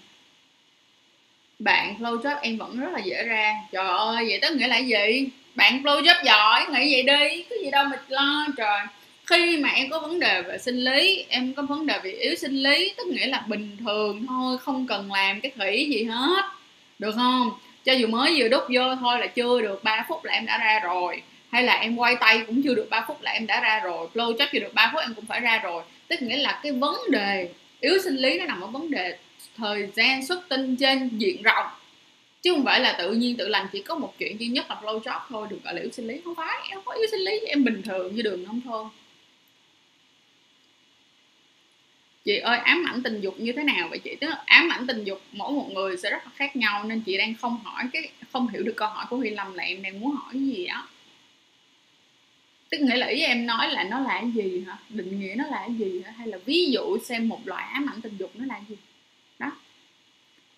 bạn 1.59 1.95
blow 1.99 2.21
job 2.21 2.37
em 2.43 2.57
vẫn 2.57 2.81
rất 2.81 2.93
là 2.93 2.99
dễ 2.99 3.23
ra. 3.23 3.55
Trời 3.73 3.87
ơi 3.87 4.25
vậy 4.29 4.39
tức 4.43 4.57
nghĩa 4.57 4.69
là 4.69 4.79
gì? 4.79 5.29
Bạn 5.55 5.83
blow 5.83 6.03
job 6.03 6.25
giỏi 6.25 6.67
nghĩ 6.71 6.93
vậy 6.95 7.03
đi 7.03 7.45
có 7.51 7.57
gì 7.65 7.71
đâu 7.71 7.85
mà 7.85 7.97
lo 8.09 8.47
trời 8.57 8.81
khi 9.27 9.57
mà 9.57 9.69
em 9.69 9.91
có 9.91 10.01
vấn 10.01 10.21
đề 10.21 10.43
về 10.43 10.59
sinh 10.59 10.85
lý, 10.85 11.25
em 11.29 11.55
có 11.55 11.63
vấn 11.63 11.87
đề 11.87 11.99
về 12.05 12.11
yếu 12.11 12.35
sinh 12.35 12.63
lý, 12.63 12.93
tức 12.97 13.07
nghĩa 13.07 13.27
là 13.27 13.45
bình 13.49 13.77
thường 13.85 14.27
thôi, 14.27 14.59
không 14.59 14.87
cần 14.87 15.13
làm 15.13 15.41
cái 15.41 15.53
thủy 15.57 15.89
gì 15.91 16.05
hết. 16.05 16.45
Được 16.99 17.13
không? 17.15 17.51
Cho 17.85 17.93
dù 17.93 18.07
mới 18.07 18.35
vừa 18.37 18.49
đút 18.49 18.63
vô 18.69 18.97
thôi 19.01 19.19
là 19.19 19.27
chưa 19.27 19.61
được 19.61 19.85
3 19.85 20.05
phút 20.09 20.25
là 20.25 20.33
em 20.33 20.47
đã 20.47 20.59
ra 20.59 20.81
rồi. 20.81 21.23
Hay 21.51 21.63
là 21.63 21.75
em 21.75 21.97
quay 21.97 22.17
tay 22.21 22.43
cũng 22.47 22.63
chưa 22.63 22.75
được 22.75 22.87
3 22.91 23.05
phút 23.09 23.23
là 23.23 23.31
em 23.31 23.47
đã 23.47 23.61
ra 23.61 23.81
rồi. 23.81 24.09
Blow 24.15 24.37
chắc 24.39 24.49
chưa 24.53 24.59
được 24.59 24.75
3 24.75 24.91
phút 24.93 25.01
em 25.01 25.15
cũng 25.15 25.27
phải 25.27 25.41
ra 25.41 25.59
rồi. 25.59 25.83
Tức 26.09 26.23
nghĩa 26.23 26.37
là 26.37 26.61
cái 26.63 26.73
vấn 26.73 26.97
đề 27.11 27.49
yếu 27.81 27.99
sinh 28.05 28.17
lý 28.17 28.39
nó 28.39 28.45
nằm 28.45 28.61
ở 28.61 28.67
vấn 28.67 28.91
đề 28.91 29.19
thời 29.57 29.89
gian 29.95 30.27
xuất 30.27 30.49
tinh 30.49 30.77
trên 30.77 31.09
diện 31.19 31.43
rộng. 31.43 31.67
Chứ 32.43 32.53
không 32.53 32.65
phải 32.65 32.81
là 32.81 32.93
tự 32.93 33.13
nhiên 33.13 33.37
tự 33.37 33.49
lành 33.49 33.67
chỉ 33.73 33.83
có 33.83 33.95
một 33.95 34.15
chuyện 34.19 34.41
duy 34.41 34.47
nhất 34.47 34.67
là 34.69 34.77
blow 34.83 35.01
job 35.01 35.21
thôi, 35.29 35.47
được 35.51 35.59
gọi 35.65 35.75
là 35.75 35.81
yếu 35.81 35.91
sinh 35.91 36.07
lý. 36.07 36.21
Không 36.25 36.35
phải, 36.35 36.69
em 36.71 36.79
có 36.85 36.93
yếu 36.93 37.07
sinh 37.11 37.21
lý 37.21 37.41
em 37.47 37.65
bình 37.65 37.83
thường 37.83 38.15
như 38.15 38.23
đường 38.23 38.45
nông 38.45 38.61
thôn. 38.65 38.87
Chị 42.25 42.39
ơi, 42.39 42.59
ám 42.59 42.85
ảnh 42.87 43.03
tình 43.03 43.21
dục 43.21 43.41
như 43.41 43.53
thế 43.53 43.63
nào 43.63 43.89
vậy 43.89 43.99
chị? 43.99 44.17
Tức 44.21 44.27
là 44.27 44.43
ám 44.47 44.69
ảnh 44.69 44.87
tình 44.87 45.05
dục 45.05 45.21
mỗi 45.33 45.53
một 45.53 45.71
người 45.73 45.97
sẽ 45.97 46.11
rất 46.11 46.25
là 46.25 46.31
khác 46.37 46.57
nhau 46.57 46.85
nên 46.85 47.01
chị 47.01 47.17
đang 47.17 47.35
không 47.35 47.59
hỏi 47.65 47.85
cái, 47.93 48.11
không 48.33 48.49
hiểu 48.49 48.63
được 48.63 48.75
câu 48.77 48.89
hỏi 48.89 49.07
của 49.11 49.17
huy 49.17 49.31
lâm 49.31 49.55
là 49.55 49.63
em 49.63 49.83
đang 49.83 50.01
muốn 50.01 50.15
hỏi 50.17 50.35
gì 50.35 50.65
á. 50.65 50.87
Tức 52.71 52.81
nghĩa 52.81 52.97
là 52.97 53.07
ý 53.07 53.21
em 53.21 53.47
nói 53.47 53.71
là 53.71 53.85
nó 53.85 54.01
là 54.01 54.21
cái 54.21 54.31
gì 54.31 54.65
hả? 54.67 54.79
Định 54.89 55.21
nghĩa 55.21 55.35
nó 55.37 55.45
là 55.47 55.65
cái 55.67 55.77
gì 55.79 56.03
hả? 56.05 56.11
Hay 56.11 56.29
là 56.29 56.39
ví 56.45 56.67
dụ 56.71 56.99
xem 56.99 57.29
một 57.29 57.41
loại 57.45 57.67
ám 57.73 57.87
ảnh 57.91 58.01
tình 58.01 58.17
dục 58.17 58.31
nó 58.35 58.47
là 58.47 58.61
gì? 58.69 58.77
Đó. 59.39 59.53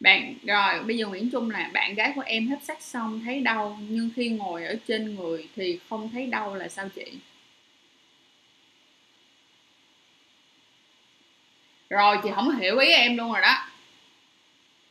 Bạn, 0.00 0.34
rồi, 0.46 0.82
bây 0.82 0.96
giờ 0.96 1.06
nguyễn 1.06 1.30
trung 1.30 1.50
là 1.50 1.70
bạn 1.72 1.94
gái 1.94 2.12
của 2.14 2.22
em 2.26 2.48
hấp 2.48 2.58
sắc 2.62 2.82
xong 2.82 3.20
thấy 3.24 3.40
đau, 3.40 3.78
nhưng 3.88 4.10
khi 4.16 4.28
ngồi 4.28 4.64
ở 4.64 4.76
trên 4.88 5.14
người 5.14 5.48
thì 5.56 5.78
không 5.88 6.10
thấy 6.12 6.26
đau 6.26 6.54
là 6.54 6.68
sao 6.68 6.88
chị? 6.88 7.04
Rồi, 11.90 12.16
chị 12.22 12.28
không 12.34 12.56
hiểu 12.56 12.78
ý 12.78 12.88
em 12.88 13.16
luôn 13.16 13.32
rồi 13.32 13.42
đó. 13.42 13.68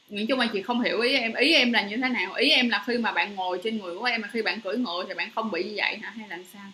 Nguyễn 0.09 0.27
Trung 0.27 0.39
là 0.39 0.47
chị 0.53 0.61
không 0.61 0.81
hiểu 0.81 1.01
ý 1.01 1.13
em. 1.13 1.33
Ý 1.33 1.53
em 1.53 1.73
là 1.73 1.81
như 1.81 1.97
thế 1.97 2.09
nào? 2.09 2.33
Ý 2.33 2.49
em 2.49 2.69
là 2.69 2.83
khi 2.87 2.97
mà 2.97 3.11
bạn 3.11 3.35
ngồi 3.35 3.59
trên 3.63 3.77
người 3.77 3.95
của 3.95 4.05
em 4.05 4.21
mà 4.21 4.27
khi 4.31 4.41
bạn 4.41 4.61
cưỡi 4.61 4.77
ngựa 4.77 5.05
thì 5.07 5.13
bạn 5.13 5.31
không 5.35 5.51
bị 5.51 5.63
như 5.63 5.73
vậy 5.75 5.97
hả? 5.97 6.13
Hay 6.17 6.29
là 6.29 6.39
sao? 6.53 6.71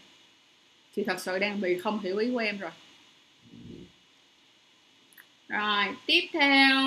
Chị 0.96 1.04
thật 1.04 1.20
sự 1.20 1.40
đang 1.40 1.62
bị 1.62 1.80
không 1.80 2.00
hiểu 2.00 2.18
ý 2.18 2.32
của 2.32 2.38
em 2.38 2.60
rồi. 2.60 2.72
Rồi, 5.48 5.86
tiếp 6.06 6.28
theo. 6.34 6.78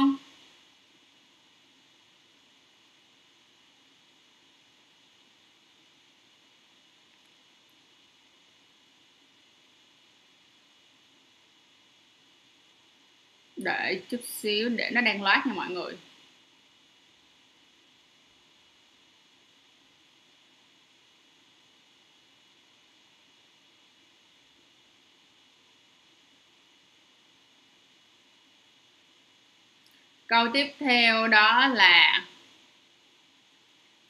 Để 13.64 14.00
chút 14.10 14.20
xíu 14.24 14.68
để 14.68 14.90
nó 14.92 15.00
đang 15.00 15.22
loát 15.22 15.46
nha 15.46 15.52
mọi 15.52 15.68
người. 15.68 15.96
Câu 30.26 30.46
tiếp 30.52 30.66
theo 30.78 31.28
đó 31.28 31.68
là 31.68 32.24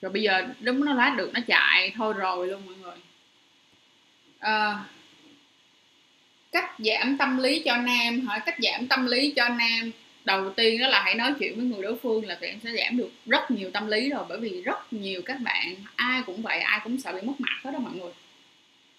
rồi 0.03 0.13
bây 0.13 0.23
giờ 0.23 0.47
đúng 0.61 0.85
nó 0.85 0.95
lát 0.95 1.15
được 1.17 1.31
nó 1.35 1.41
chạy 1.47 1.93
thôi 1.97 2.15
rồi 2.15 2.49
luôn 2.49 2.67
mọi 2.67 2.75
người. 2.75 2.97
À, 4.39 4.85
cách 6.55 6.71
giảm 6.79 7.19
tâm 7.19 7.39
lý 7.39 7.63
cho 7.65 7.77
nam 7.77 8.21
hỏi 8.21 8.41
cách 8.47 8.57
giảm 8.59 8.87
tâm 8.87 9.07
lý 9.07 9.33
cho 9.37 9.49
nam. 9.49 9.91
Đầu 10.25 10.51
tiên 10.51 10.81
đó 10.81 10.89
là 10.89 11.03
hãy 11.03 11.15
nói 11.15 11.35
chuyện 11.39 11.57
với 11.57 11.65
người 11.65 11.83
đối 11.83 11.99
phương 11.99 12.27
là 12.27 12.35
tụi 12.35 12.49
em 12.49 12.59
sẽ 12.65 12.71
giảm 12.79 12.97
được 12.97 13.11
rất 13.27 13.51
nhiều 13.51 13.71
tâm 13.71 13.87
lý 13.87 14.11
rồi, 14.11 14.25
bởi 14.29 14.41
vì 14.41 14.63
rất 14.63 14.93
nhiều 14.93 15.23
các 15.25 15.41
bạn, 15.41 15.75
ai 15.97 16.23
cũng 16.27 16.43
vậy, 16.43 16.59
ai 16.59 16.81
cũng 16.85 17.01
sợ 17.01 17.13
bị 17.13 17.21
mất 17.21 17.41
mặt 17.41 17.53
hết 17.65 17.71
đó 17.71 17.79
mọi 17.79 17.93
người. 17.93 18.13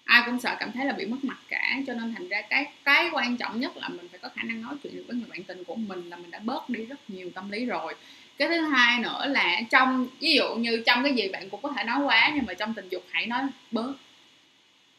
Ai 0.04 0.22
cũng 0.26 0.40
sợ 0.40 0.56
cảm 0.60 0.72
thấy 0.72 0.86
là 0.86 0.92
bị 0.92 1.06
mất 1.06 1.24
mặt 1.24 1.38
cả, 1.48 1.76
cho 1.86 1.94
nên 1.94 2.14
thành 2.14 2.28
ra 2.28 2.42
cái 2.42 2.66
cái 2.84 3.08
quan 3.12 3.36
trọng 3.36 3.60
nhất 3.60 3.76
là 3.76 3.88
mình 3.88 4.08
phải 4.10 4.18
có 4.22 4.28
khả 4.36 4.42
năng 4.42 4.62
nói 4.62 4.74
chuyện 4.82 4.96
được 4.96 5.04
với 5.08 5.16
người 5.16 5.26
bạn 5.30 5.42
tình 5.42 5.64
của 5.64 5.74
mình 5.74 6.10
là 6.10 6.16
mình 6.16 6.30
đã 6.30 6.38
bớt 6.38 6.70
đi 6.70 6.84
rất 6.84 7.10
nhiều 7.10 7.30
tâm 7.34 7.50
lý 7.50 7.64
rồi. 7.64 7.94
Cái 8.38 8.48
thứ 8.48 8.60
hai 8.60 8.98
nữa 8.98 9.26
là 9.28 9.60
trong, 9.70 10.08
ví 10.20 10.34
dụ 10.34 10.54
như 10.54 10.82
trong 10.86 11.04
cái 11.04 11.14
gì 11.14 11.28
bạn 11.28 11.50
cũng 11.50 11.62
có 11.62 11.72
thể 11.76 11.84
nói 11.84 12.00
quá, 12.04 12.32
nhưng 12.34 12.46
mà 12.46 12.54
trong 12.54 12.74
tình 12.74 12.88
dục 12.88 13.04
hãy 13.10 13.26
nói 13.26 13.42
bớt 13.70 13.92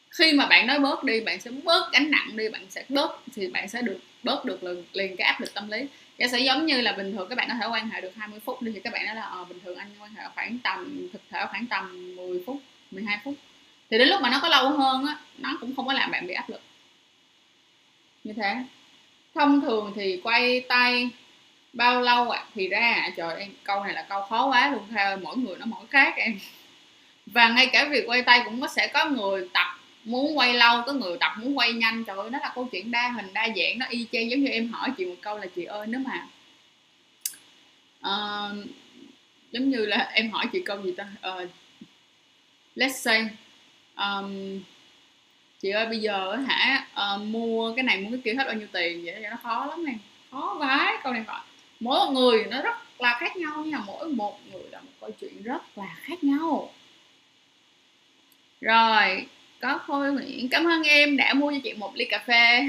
khi 0.09 0.33
mà 0.33 0.45
bạn 0.45 0.67
nói 0.67 0.79
bớt 0.79 1.03
đi 1.03 1.21
bạn 1.21 1.41
sẽ 1.41 1.51
bớt 1.63 1.91
gánh 1.91 2.11
nặng 2.11 2.37
đi 2.37 2.49
bạn 2.49 2.65
sẽ 2.69 2.83
bớt 2.89 3.19
thì 3.35 3.47
bạn 3.47 3.69
sẽ 3.69 3.81
được 3.81 3.99
bớt 4.23 4.45
được 4.45 4.63
liền, 4.63 4.83
liền 4.93 5.17
cái 5.17 5.27
áp 5.27 5.41
lực 5.41 5.53
tâm 5.53 5.69
lý. 5.71 5.87
Nó 6.17 6.27
sẽ 6.27 6.39
giống 6.39 6.65
như 6.65 6.81
là 6.81 6.91
bình 6.91 7.11
thường 7.11 7.29
các 7.29 7.35
bạn 7.35 7.47
có 7.49 7.53
thể 7.61 7.67
quan 7.71 7.89
hệ 7.89 8.01
được 8.01 8.11
20 8.15 8.39
phút 8.39 8.61
đi 8.61 8.71
thì 8.71 8.79
các 8.79 8.93
bạn 8.93 9.05
nói 9.05 9.15
là 9.15 9.21
ờ, 9.21 9.45
bình 9.45 9.59
thường 9.63 9.77
anh 9.77 9.89
quan 9.99 10.15
hệ 10.15 10.23
khoảng 10.35 10.57
tầm 10.63 11.07
thực 11.13 11.21
thể 11.29 11.45
khoảng 11.49 11.65
tầm 11.65 12.15
10 12.15 12.43
phút 12.45 12.61
12 12.91 13.19
phút. 13.23 13.33
Thì 13.91 13.97
đến 13.97 14.07
lúc 14.07 14.21
mà 14.21 14.29
nó 14.29 14.39
có 14.41 14.49
lâu 14.49 14.69
hơn 14.69 15.05
á 15.05 15.19
nó 15.37 15.57
cũng 15.61 15.75
không 15.75 15.87
có 15.87 15.93
làm 15.93 16.11
bạn 16.11 16.27
bị 16.27 16.33
áp 16.33 16.49
lực. 16.49 16.61
Như 18.23 18.33
thế. 18.33 18.55
Thông 19.35 19.61
thường 19.61 19.93
thì 19.95 20.21
quay 20.23 20.61
tay 20.61 21.09
bao 21.73 22.01
lâu 22.01 22.29
ạ? 22.29 22.39
À? 22.39 22.49
thì 22.55 22.67
ra 22.67 22.79
à 22.79 23.09
trời 23.17 23.39
em 23.39 23.49
câu 23.63 23.83
này 23.83 23.93
là 23.93 24.05
câu 24.09 24.21
khó 24.21 24.47
quá 24.47 24.71
luôn 24.71 24.83
theo 24.91 25.17
mỗi 25.17 25.37
người 25.37 25.55
nó 25.59 25.65
mỗi 25.65 25.87
khác 25.89 26.13
em. 26.17 26.39
Và 27.25 27.49
ngay 27.49 27.67
cả 27.67 27.85
việc 27.85 28.03
quay 28.07 28.21
tay 28.21 28.41
cũng 28.45 28.61
có 28.61 28.67
sẽ 28.67 28.87
có 28.87 29.05
người 29.05 29.49
tập 29.53 29.76
muốn 30.07 30.37
quay 30.37 30.53
lâu 30.53 30.81
có 30.85 30.93
người 30.93 31.17
tập 31.19 31.31
muốn 31.37 31.57
quay 31.57 31.73
nhanh. 31.73 32.03
Trời 32.03 32.17
ơi 32.17 32.29
nó 32.29 32.39
là 32.39 32.51
câu 32.55 32.67
chuyện 32.71 32.91
đa 32.91 33.09
hình 33.09 33.33
đa 33.33 33.47
dạng. 33.55 33.79
Nó 33.79 33.85
y 33.89 34.07
chang 34.11 34.29
giống 34.29 34.43
như 34.43 34.49
em 34.49 34.69
hỏi 34.69 34.89
chị 34.97 35.05
một 35.05 35.15
câu 35.21 35.37
là 35.37 35.45
chị 35.55 35.63
ơi 35.63 35.87
nếu 35.87 35.99
mà 35.99 36.27
uh, 37.99 38.65
giống 39.51 39.69
như 39.69 39.85
là 39.85 39.97
em 40.13 40.31
hỏi 40.31 40.45
chị 40.53 40.61
câu 40.65 40.81
gì 40.81 40.93
ta? 40.97 41.07
Uh, 41.29 41.49
let's 42.75 42.89
say 42.89 43.27
um, 43.95 44.59
chị 45.61 45.69
ơi 45.69 45.85
bây 45.85 45.99
giờ 45.99 46.35
hả 46.47 46.87
uh, 47.15 47.21
mua 47.21 47.75
cái 47.75 47.83
này 47.83 47.97
mua 47.97 48.11
cái 48.11 48.21
kia 48.23 48.33
hết 48.33 48.43
bao 48.45 48.55
nhiêu 48.55 48.67
tiền 48.71 49.05
vậy? 49.05 49.19
Nó 49.21 49.37
khó 49.43 49.65
lắm 49.65 49.85
em. 49.85 49.97
Khó 50.31 50.55
vái 50.59 50.93
câu 51.03 51.13
này 51.13 51.23
gọi 51.27 51.41
mỗi 51.79 51.99
một 51.99 52.11
người 52.11 52.45
nó 52.49 52.61
rất 52.61 52.77
là 52.99 53.17
khác 53.19 53.37
nhau 53.37 53.65
nha. 53.65 53.79
Mỗi 53.85 54.09
một 54.09 54.39
người 54.51 54.63
là 54.71 54.79
một 54.79 54.91
câu 55.01 55.11
chuyện 55.21 55.43
rất 55.43 55.77
là 55.77 55.95
khác 56.01 56.23
nhau. 56.23 56.73
Rồi 58.61 59.25
có 59.59 59.77
khôi 59.77 60.13
nguyễn. 60.13 60.49
Cảm 60.49 60.67
ơn 60.67 60.83
em 60.83 61.17
đã 61.17 61.33
mua 61.33 61.51
cho 61.51 61.57
chị 61.63 61.73
một 61.73 61.95
ly 61.95 62.05
cà 62.05 62.23
phê. 62.27 62.67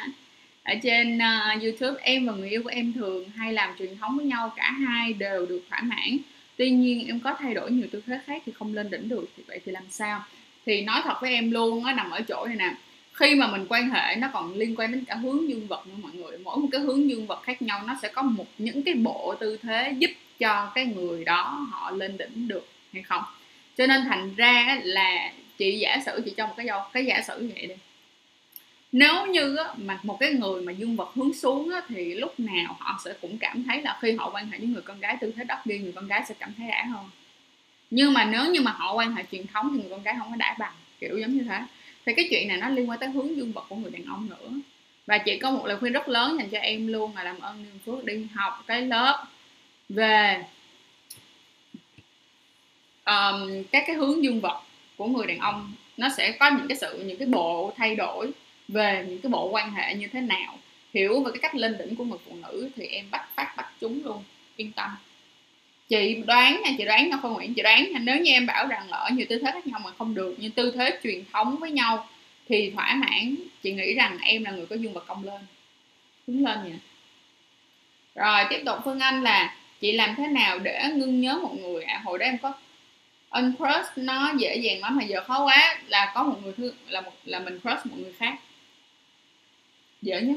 Ở 0.62 0.74
trên 0.82 1.18
uh, 1.18 1.62
youtube 1.62 2.02
em 2.02 2.26
và 2.26 2.32
người 2.32 2.50
yêu 2.50 2.62
của 2.62 2.68
em 2.68 2.92
thường 2.92 3.28
hay 3.36 3.52
làm 3.52 3.74
truyền 3.78 3.98
thống 3.98 4.16
với 4.16 4.26
nhau 4.26 4.52
cả 4.56 4.70
hai 4.70 5.12
đều 5.12 5.46
được 5.46 5.62
thỏa 5.70 5.80
mãn. 5.80 6.18
Tuy 6.56 6.70
nhiên 6.70 7.06
em 7.06 7.20
có 7.20 7.34
thay 7.38 7.54
đổi 7.54 7.70
nhiều 7.70 7.86
tư 7.92 8.02
thế 8.06 8.18
khác 8.26 8.42
thì 8.46 8.52
không 8.58 8.74
lên 8.74 8.90
đỉnh 8.90 9.08
được 9.08 9.30
thì 9.36 9.42
vậy 9.46 9.60
thì 9.66 9.72
làm 9.72 9.84
sao? 9.90 10.24
Thì 10.66 10.82
nói 10.82 11.00
thật 11.04 11.18
với 11.20 11.32
em 11.32 11.50
luôn 11.50 11.82
nó 11.82 11.92
nằm 11.92 12.10
ở 12.10 12.20
chỗ 12.20 12.46
này 12.46 12.56
nè. 12.56 12.74
Khi 13.12 13.34
mà 13.34 13.46
mình 13.46 13.66
quan 13.68 13.90
hệ 13.90 14.16
nó 14.16 14.28
còn 14.32 14.54
liên 14.54 14.74
quan 14.76 14.92
đến 14.92 15.04
cả 15.04 15.14
hướng 15.14 15.48
dương 15.48 15.66
vật 15.66 15.86
nữa 15.86 15.94
mọi 16.02 16.12
người. 16.12 16.38
Mỗi 16.38 16.58
một 16.58 16.68
cái 16.72 16.80
hướng 16.80 17.10
dương 17.10 17.26
vật 17.26 17.42
khác 17.42 17.62
nhau 17.62 17.82
nó 17.86 17.96
sẽ 18.02 18.08
có 18.08 18.22
một 18.22 18.46
những 18.58 18.82
cái 18.82 18.94
bộ 18.94 19.34
tư 19.40 19.58
thế 19.62 19.94
giúp 19.98 20.10
cho 20.38 20.72
cái 20.74 20.86
người 20.86 21.24
đó 21.24 21.66
họ 21.70 21.90
lên 21.90 22.16
đỉnh 22.16 22.48
được 22.48 22.68
hay 22.92 23.02
không? 23.02 23.22
Cho 23.76 23.86
nên 23.86 24.04
thành 24.04 24.34
ra 24.34 24.80
là 24.82 25.32
chị 25.58 25.78
giả 25.78 25.98
sử 26.06 26.22
chị 26.24 26.32
cho 26.36 26.46
một 26.46 26.54
cái 26.56 26.66
dâu 26.66 26.80
cái 26.92 27.04
giả 27.04 27.22
sử 27.26 27.50
vậy 27.54 27.66
đi. 27.66 27.74
Nếu 28.92 29.26
như 29.26 29.56
á, 29.56 29.64
mà 29.76 30.00
một 30.02 30.16
cái 30.20 30.32
người 30.32 30.62
mà 30.62 30.72
dương 30.72 30.96
vật 30.96 31.10
hướng 31.14 31.34
xuống 31.34 31.70
á, 31.70 31.82
thì 31.88 32.14
lúc 32.14 32.40
nào 32.40 32.76
họ 32.78 33.00
sẽ 33.04 33.12
cũng 33.20 33.38
cảm 33.38 33.64
thấy 33.64 33.82
là 33.82 33.98
khi 34.02 34.12
họ 34.12 34.30
quan 34.34 34.50
hệ 34.50 34.58
với 34.58 34.66
người 34.66 34.82
con 34.82 35.00
gái 35.00 35.16
tư 35.20 35.32
thế 35.36 35.44
đắp 35.44 35.66
đi 35.66 35.78
người 35.78 35.92
con 35.92 36.06
gái 36.06 36.22
sẽ 36.28 36.34
cảm 36.38 36.52
thấy 36.58 36.68
đã 36.68 36.84
hơn. 36.84 37.04
Nhưng 37.90 38.12
mà 38.12 38.24
nếu 38.24 38.52
như 38.52 38.60
mà 38.60 38.72
họ 38.72 38.94
quan 38.94 39.14
hệ 39.14 39.24
truyền 39.32 39.46
thống 39.46 39.72
thì 39.74 39.80
người 39.80 39.90
con 39.90 40.02
gái 40.02 40.14
không 40.18 40.30
có 40.30 40.36
đã 40.36 40.56
bằng 40.58 40.74
kiểu 41.00 41.18
giống 41.18 41.32
như 41.36 41.42
thế. 41.48 41.60
Thì 42.06 42.12
cái 42.16 42.26
chuyện 42.30 42.48
này 42.48 42.56
nó 42.56 42.68
liên 42.68 42.90
quan 42.90 42.98
tới 42.98 43.08
hướng 43.08 43.36
dương 43.36 43.52
vật 43.52 43.66
của 43.68 43.76
người 43.76 43.90
đàn 43.90 44.04
ông 44.04 44.28
nữa. 44.30 44.50
Và 45.06 45.18
chị 45.18 45.38
có 45.38 45.50
một 45.50 45.66
lời 45.66 45.76
khuyên 45.78 45.92
rất 45.92 46.08
lớn 46.08 46.36
dành 46.38 46.48
cho 46.48 46.58
em 46.58 46.86
luôn 46.86 47.16
là 47.16 47.24
làm 47.24 47.40
ơn 47.40 47.62
niềm 47.62 47.78
phước 47.86 48.04
đi 48.04 48.26
học 48.34 48.64
cái 48.66 48.82
lớp 48.82 49.24
về 49.88 50.44
um, 53.04 53.62
các 53.72 53.84
cái 53.86 53.96
hướng 53.96 54.24
dương 54.24 54.40
vật 54.40 54.62
của 54.96 55.06
người 55.06 55.26
đàn 55.26 55.38
ông, 55.38 55.72
nó 55.96 56.08
sẽ 56.16 56.36
có 56.40 56.50
những 56.50 56.68
cái 56.68 56.76
sự, 56.76 57.02
những 57.06 57.18
cái 57.18 57.28
bộ 57.28 57.72
thay 57.76 57.96
đổi 57.96 58.30
về 58.68 59.04
những 59.08 59.20
cái 59.20 59.30
bộ 59.30 59.48
quan 59.48 59.72
hệ 59.72 59.94
như 59.94 60.06
thế 60.12 60.20
nào. 60.20 60.58
Hiểu 60.94 61.22
về 61.22 61.30
cái 61.30 61.38
cách 61.42 61.54
lên 61.54 61.78
đỉnh 61.78 61.96
của 61.96 62.04
người 62.04 62.18
phụ 62.26 62.36
nữ 62.42 62.70
thì 62.76 62.86
em 62.86 63.10
bắt 63.10 63.28
phát 63.34 63.54
bắt 63.56 63.72
chúng 63.80 64.04
luôn, 64.04 64.24
yên 64.56 64.72
tâm. 64.72 64.90
Chị 65.88 66.22
đoán 66.26 66.60
nha, 66.64 66.70
chị 66.78 66.84
đoán 66.84 67.10
nha 67.10 67.16
không 67.22 67.34
nguyện 67.34 67.54
chị 67.54 67.62
đoán 67.62 67.92
nha. 67.92 67.98
Nếu 67.98 68.16
như 68.20 68.32
em 68.32 68.46
bảo 68.46 68.66
rằng 68.66 68.90
là 68.90 68.96
ở 68.96 69.10
nhiều 69.10 69.26
tư 69.28 69.38
thế 69.38 69.50
khác 69.52 69.66
nhau 69.66 69.80
mà 69.84 69.90
không 69.98 70.14
được, 70.14 70.36
như 70.38 70.48
tư 70.48 70.70
thế 70.70 70.98
truyền 71.02 71.24
thống 71.32 71.56
với 71.56 71.70
nhau, 71.70 72.08
thì 72.48 72.70
thỏa 72.70 72.94
mãn, 72.94 73.36
chị 73.62 73.72
nghĩ 73.72 73.94
rằng 73.94 74.18
em 74.22 74.44
là 74.44 74.50
người 74.50 74.66
có 74.66 74.76
dương 74.76 74.92
vật 74.92 75.04
cong 75.06 75.24
lên. 75.24 75.40
Đứng 76.26 76.44
lên 76.44 76.58
nhỉ 76.64 76.72
rồi, 78.14 78.44
tiếp 78.50 78.62
tục 78.66 78.78
phương 78.84 79.00
anh 79.00 79.22
là, 79.22 79.56
chị 79.80 79.92
làm 79.92 80.14
thế 80.16 80.26
nào 80.26 80.58
để 80.58 80.82
ngưng 80.94 81.20
nhớ 81.20 81.38
một 81.42 81.54
người 81.60 81.84
à 81.84 82.00
hồi 82.04 82.18
đó 82.18 82.26
em 82.26 82.38
có 82.38 82.52
uncrush 83.30 83.88
nó 83.96 84.32
dễ 84.38 84.56
dàng 84.56 84.80
lắm 84.80 84.96
mà 84.96 85.04
giờ 85.04 85.24
khó 85.26 85.44
quá. 85.44 85.78
Là 85.88 86.12
có 86.14 86.22
một 86.22 86.38
người 86.42 86.52
thương, 86.56 86.74
là 86.88 87.00
một, 87.00 87.12
là 87.24 87.38
mình 87.38 87.60
crush 87.60 87.86
một 87.86 87.96
người 87.98 88.12
khác. 88.18 88.34
Dễ 90.02 90.20
nhất. 90.20 90.36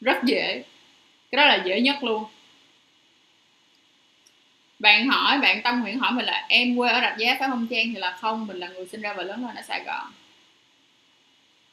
Rất 0.00 0.24
dễ. 0.24 0.62
Cái 1.30 1.36
đó 1.36 1.44
là 1.44 1.62
dễ 1.66 1.80
nhất 1.80 2.04
luôn. 2.04 2.24
Bạn 4.78 5.08
hỏi, 5.08 5.38
bạn 5.38 5.62
tâm 5.62 5.80
nguyện 5.80 5.98
hỏi 5.98 6.12
mình 6.12 6.24
là 6.24 6.46
em 6.48 6.76
quê 6.76 6.90
ở 6.90 7.00
rạch 7.00 7.18
giá 7.18 7.36
phải 7.38 7.48
không 7.48 7.66
trang? 7.70 7.86
Thì 7.94 8.00
là 8.00 8.16
không, 8.20 8.46
mình 8.46 8.56
là 8.56 8.68
người 8.68 8.86
sinh 8.86 9.00
ra 9.00 9.12
và 9.12 9.22
lớn 9.22 9.46
lên 9.46 9.56
ở 9.56 9.62
sài 9.62 9.84
gòn. 9.84 10.12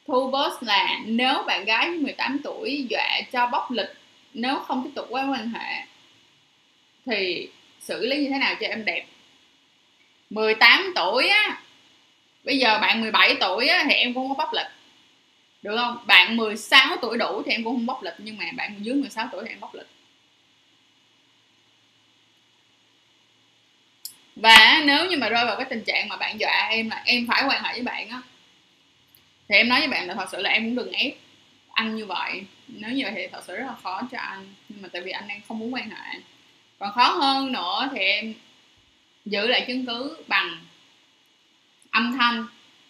Thu 0.08 0.32
boss 0.32 0.64
là 0.64 1.00
nếu 1.06 1.44
bạn 1.48 1.66
gái 1.66 1.89
18 1.89 2.39
tuổi 2.44 2.86
dọa 2.89 3.22
cho 3.32 3.48
bóc 3.48 3.72
lịch, 3.72 3.94
nếu 4.34 4.60
không 4.60 4.84
tiếp 4.84 4.89
tục 4.96 5.06
quan 5.10 5.32
quan 5.32 5.50
hệ, 5.50 5.86
thì 7.06 7.50
xử 7.80 8.06
lý 8.06 8.18
như 8.18 8.30
thế 8.30 8.38
nào 8.38 8.56
cho 8.60 8.68
em 8.68 8.86
đẹp? 8.86 9.06
18 10.34 10.94
tuổi 10.96 11.28
á. 11.28 11.58
Bây 12.44 12.58
giờ 12.60 12.80
bạn 12.82 13.02
17 13.02 13.36
tuổi 13.40 13.68
á 13.68 13.84
thì 13.88 13.94
em 13.94 14.14
cũng 14.14 14.30
có 14.30 14.36
bóc 14.36 14.54
lịch 14.54 14.72
được 15.62 15.78
không? 15.78 15.98
Bạn 16.06 16.38
16 16.38 16.96
tuổi 17.02 17.18
đủ 17.18 17.42
thì 17.46 17.52
em 17.52 17.64
cũng 17.64 17.76
không 17.76 17.86
bóc 17.86 18.04
lịch 18.04 18.14
nhưng 18.18 18.38
mà 18.38 18.46
bạn 18.56 18.76
dưới 18.80 18.96
16 18.96 19.28
tuổi 19.32 19.44
thì 19.46 19.50
em 19.50 19.60
bóc 19.60 19.76
lịch 19.76 19.88
và 24.36 24.82
nếu 24.86 25.06
như 25.06 25.18
mà 25.18 25.30
rơi 25.30 25.46
vào 25.46 25.56
cái 25.56 25.66
tình 25.70 25.84
trạng 25.84 26.10
mà 26.10 26.18
bạn 26.18 26.40
dọa 26.40 26.68
em 26.70 26.90
là 26.90 27.02
em 27.06 27.28
phải 27.28 27.44
quan 27.48 27.64
hệ 27.64 27.74
với 27.74 27.82
bạn 27.82 28.10
á, 28.10 28.22
thì 29.50 29.56
em 29.56 29.70
nói 29.70 29.80
với 29.80 29.88
bạn 29.88 30.08
là 30.08 30.14
thật 30.14 30.30
sự 30.32 30.42
là 30.42 30.50
em 30.50 30.64
cũng 30.64 30.76
đừng 30.76 30.92
ép 30.92 31.14
anh 31.74 31.96
như 31.96 32.06
vậy. 32.06 32.44
Nếu 32.68 32.92
như 32.92 33.04
vậy 33.04 33.14
thì 33.16 33.28
thật 33.28 33.44
sự 33.48 33.56
rất 33.56 33.66
là 33.68 33.76
khó 33.84 34.02
cho 34.12 34.18
anh, 34.18 34.54
nhưng 34.70 34.82
mà 34.82 34.90
tại 34.94 35.02
vì 35.02 35.12
anh 35.12 35.28
đang 35.28 35.42
không 35.48 35.60
muốn 35.60 35.74
quan 35.74 35.90
hệ. 35.90 36.20
Còn 36.80 36.94
khó 36.94 37.10
hơn 37.10 37.52
nữa 37.52 37.90
thì 37.92 38.00
em 38.00 38.34
giữ 39.26 39.48
lại 39.48 39.66
chứng 39.68 39.86
cứ 39.86 40.18
bằng 40.28 40.66
âm 41.92 42.12
thanh 42.18 42.48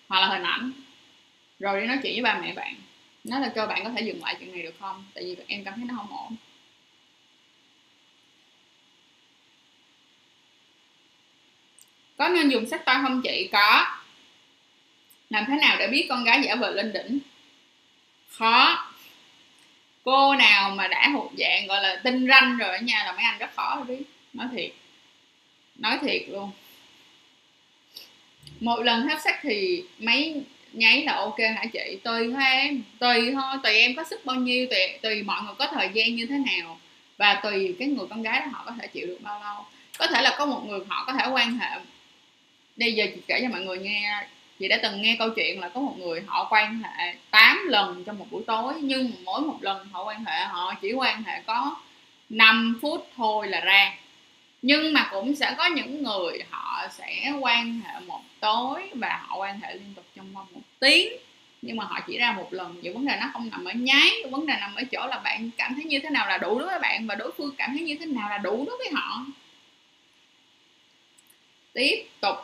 hoặc 0.08 0.20
là 0.20 0.28
hình 0.28 0.44
ảnh. 0.44 0.72
Rồi 1.60 1.82
đi 1.82 1.88
nói 1.88 2.00
chuyện 2.04 2.14
với 2.14 2.22
ba 2.22 2.40
mẹ 2.42 2.54
bạn, 2.54 2.76
nói 3.24 3.42
là 3.42 3.52
cho 3.56 3.68
bạn 3.68 3.84
có 3.84 3.90
thể 3.90 4.02
dừng 4.02 4.24
lại 4.24 4.36
chuyện 4.40 4.52
này 4.52 4.64
được 4.64 4.76
không? 4.80 5.06
Tại 5.14 5.24
vì 5.24 5.44
em 5.48 5.64
cảm 5.64 5.74
thấy 5.76 5.86
nó 5.86 5.94
không 5.98 6.18
ổn. 6.18 6.36
Có 12.18 12.30
nên 12.30 12.50
dùng 12.50 12.66
sách 12.66 12.86
tay 12.86 13.00
không 13.02 13.22
chị? 13.24 13.50
Có. 13.52 13.86
Làm 15.30 15.46
thế 15.48 15.58
nào 15.62 15.76
để 15.80 15.88
biết 15.88 16.06
con 16.10 16.24
gái 16.24 16.42
giả 16.44 16.56
vờ 16.56 16.72
lên 16.72 16.94
đỉnh? 16.94 17.20
Khó. 18.30 18.90
Cô 20.04 20.36
nào 20.36 20.70
mà 20.70 20.88
đã 20.88 21.10
hụt 21.10 21.32
dạng 21.38 21.68
gọi 21.68 21.84
là 21.84 22.02
tinh 22.04 22.28
ranh 22.28 22.58
rồi 22.58 22.70
ở 22.70 22.78
nhà 22.78 23.04
là 23.06 23.12
mấy 23.12 23.24
anh 23.24 23.38
rất 23.38 23.56
khó 23.56 23.84
biết 23.88 24.04
nói 24.34 24.48
thiệt 24.52 24.72
nói 25.76 25.99
thiệt 26.01 26.21
luôn. 26.30 26.51
Một 28.59 28.80
lần 28.80 29.01
hấp 29.01 29.19
sắc 29.24 29.39
thì 29.41 29.84
mấy 29.99 30.43
nháy 30.74 31.03
là 31.03 31.13
ok 31.13 31.39
hả 31.39 31.65
chị? 31.74 31.97
Tùy 32.03 32.32
thôi 32.34 32.43
em. 32.45 32.84
Tùy 32.99 33.32
thôi, 33.34 33.57
tùy 33.63 33.74
em 33.74 33.95
có 33.95 34.03
sức 34.03 34.26
bao 34.26 34.36
nhiêu, 34.36 34.67
tùy 34.69 34.80
tùy 35.01 35.24
mọi 35.24 35.41
người 35.41 35.53
có 35.57 35.67
thời 35.71 35.89
gian 35.93 36.15
như 36.15 36.26
thế 36.26 36.36
nào. 36.38 36.80
Và 37.17 37.39
tùy 37.43 37.76
cái 37.80 37.88
người 37.88 38.07
con 38.09 38.24
gái 38.24 38.39
đó 38.39 38.45
họ 38.51 38.63
có 38.65 38.71
thể 38.82 38.88
chịu 38.88 39.07
được 39.07 39.19
bao 39.21 39.39
lâu. 39.43 39.65
Có 39.97 40.07
thể 40.07 40.21
là 40.21 40.36
có 40.38 40.45
một 40.45 40.61
người 40.67 40.80
họ 40.89 41.03
có 41.07 41.13
thể 41.13 41.30
quan 41.32 41.57
hệ. 41.57 41.69
Bây 42.76 42.93
giờ 42.93 43.05
chị 43.15 43.21
kể 43.28 43.39
cho 43.41 43.49
mọi 43.49 43.61
người 43.61 43.78
nghe. 43.78 44.28
Chị 44.59 44.67
đã 44.67 44.80
từng 44.84 45.01
nghe 45.01 45.15
câu 45.19 45.30
chuyện 45.30 45.59
là 45.59 45.69
có 45.69 45.80
một 45.80 45.95
người 45.97 46.24
họ 46.28 46.47
quan 46.49 46.84
hệ 46.84 47.15
8 47.32 47.67
lần 47.67 48.03
trong 48.05 48.19
một 48.19 48.26
buổi 48.32 48.43
tối, 48.47 48.74
nhưng 48.82 49.11
mỗi 49.24 49.41
một 49.41 49.57
lần 49.61 49.88
họ 49.91 50.03
quan 50.03 50.26
hệ, 50.26 50.45
họ 50.45 50.74
chỉ 50.82 50.93
quan 50.93 51.24
hệ 51.24 51.41
có 51.45 51.76
5 52.30 52.80
phút 52.82 53.09
thôi 53.15 53.47
là 53.47 53.59
ra 53.59 53.93
nhưng 54.64 54.93
mà 54.93 55.09
cũng 55.11 55.36
sẽ 55.36 55.55
có 55.57 55.66
những 55.66 56.03
người 56.03 56.39
họ 56.49 56.88
sẽ 56.91 57.34
quan 57.41 57.82
hệ 57.86 57.99
một 57.99 58.22
tối 58.39 58.89
và 58.93 59.22
họ 59.28 59.38
quan 59.38 59.59
hệ 59.59 59.74
liên 59.74 59.93
tục 59.95 60.05
trong 60.16 60.34
vòng 60.34 60.47
một 60.51 60.61
tiếng. 60.80 61.14
Nhưng 61.61 61.78
mà 61.78 61.84
họ 61.86 61.99
chỉ 62.07 62.18
ra 62.18 62.32
một 62.32 62.53
lần 62.53 62.82
vậy 62.84 62.93
vấn 62.93 63.05
đề 63.05 63.18
nó 63.22 63.30
không 63.34 63.49
nằm 63.49 63.66
ở 63.66 63.72
nháy, 63.74 64.09
vấn 64.32 64.45
đề 64.45 64.53
nằm 64.59 64.76
ở 64.76 64.84
chỗ 64.91 65.07
là 65.07 65.20
bạn 65.20 65.49
cảm 65.57 65.76
thấy 65.76 65.84
như 65.84 65.99
thế 65.99 66.09
nào 66.09 66.28
là 66.28 66.38
đủ 66.38 66.59
đối 66.59 66.68
với 66.68 66.80
bạn 66.80 67.07
và 67.07 67.16
đối 67.16 67.32
phương 67.38 67.55
cảm 67.57 67.72
thấy 67.78 67.82
như 67.82 67.97
thế 67.99 68.05
nào 68.05 68.30
là 68.30 68.38
đủ 68.38 68.66
đối 68.68 68.78
với 68.78 68.89
họ. 68.93 69.26
Tiếp 71.74 72.05
tục. 72.22 72.36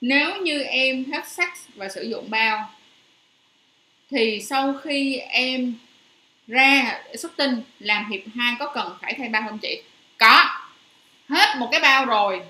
Nếu 0.00 0.36
như 0.36 0.62
em 0.62 1.04
hết 1.12 1.28
sex 1.28 1.48
và 1.74 1.88
sử 1.88 2.02
dụng 2.02 2.30
bao, 2.30 2.70
thì 4.10 4.40
sau 4.42 4.74
khi 4.74 5.16
em 5.16 5.74
ra 6.46 7.02
xuất 7.14 7.36
tinh, 7.36 7.62
làm 7.78 8.10
hiệp 8.10 8.20
hai 8.34 8.54
có 8.58 8.72
cần 8.74 8.96
phải 9.02 9.14
thay 9.18 9.28
bao 9.28 9.42
không 9.48 9.58
chị? 9.58 9.82
Có. 10.24 10.44
Hết 11.28 11.56
một 11.58 11.68
cái 11.72 11.80
bao 11.80 12.04
rồi. 12.04 12.40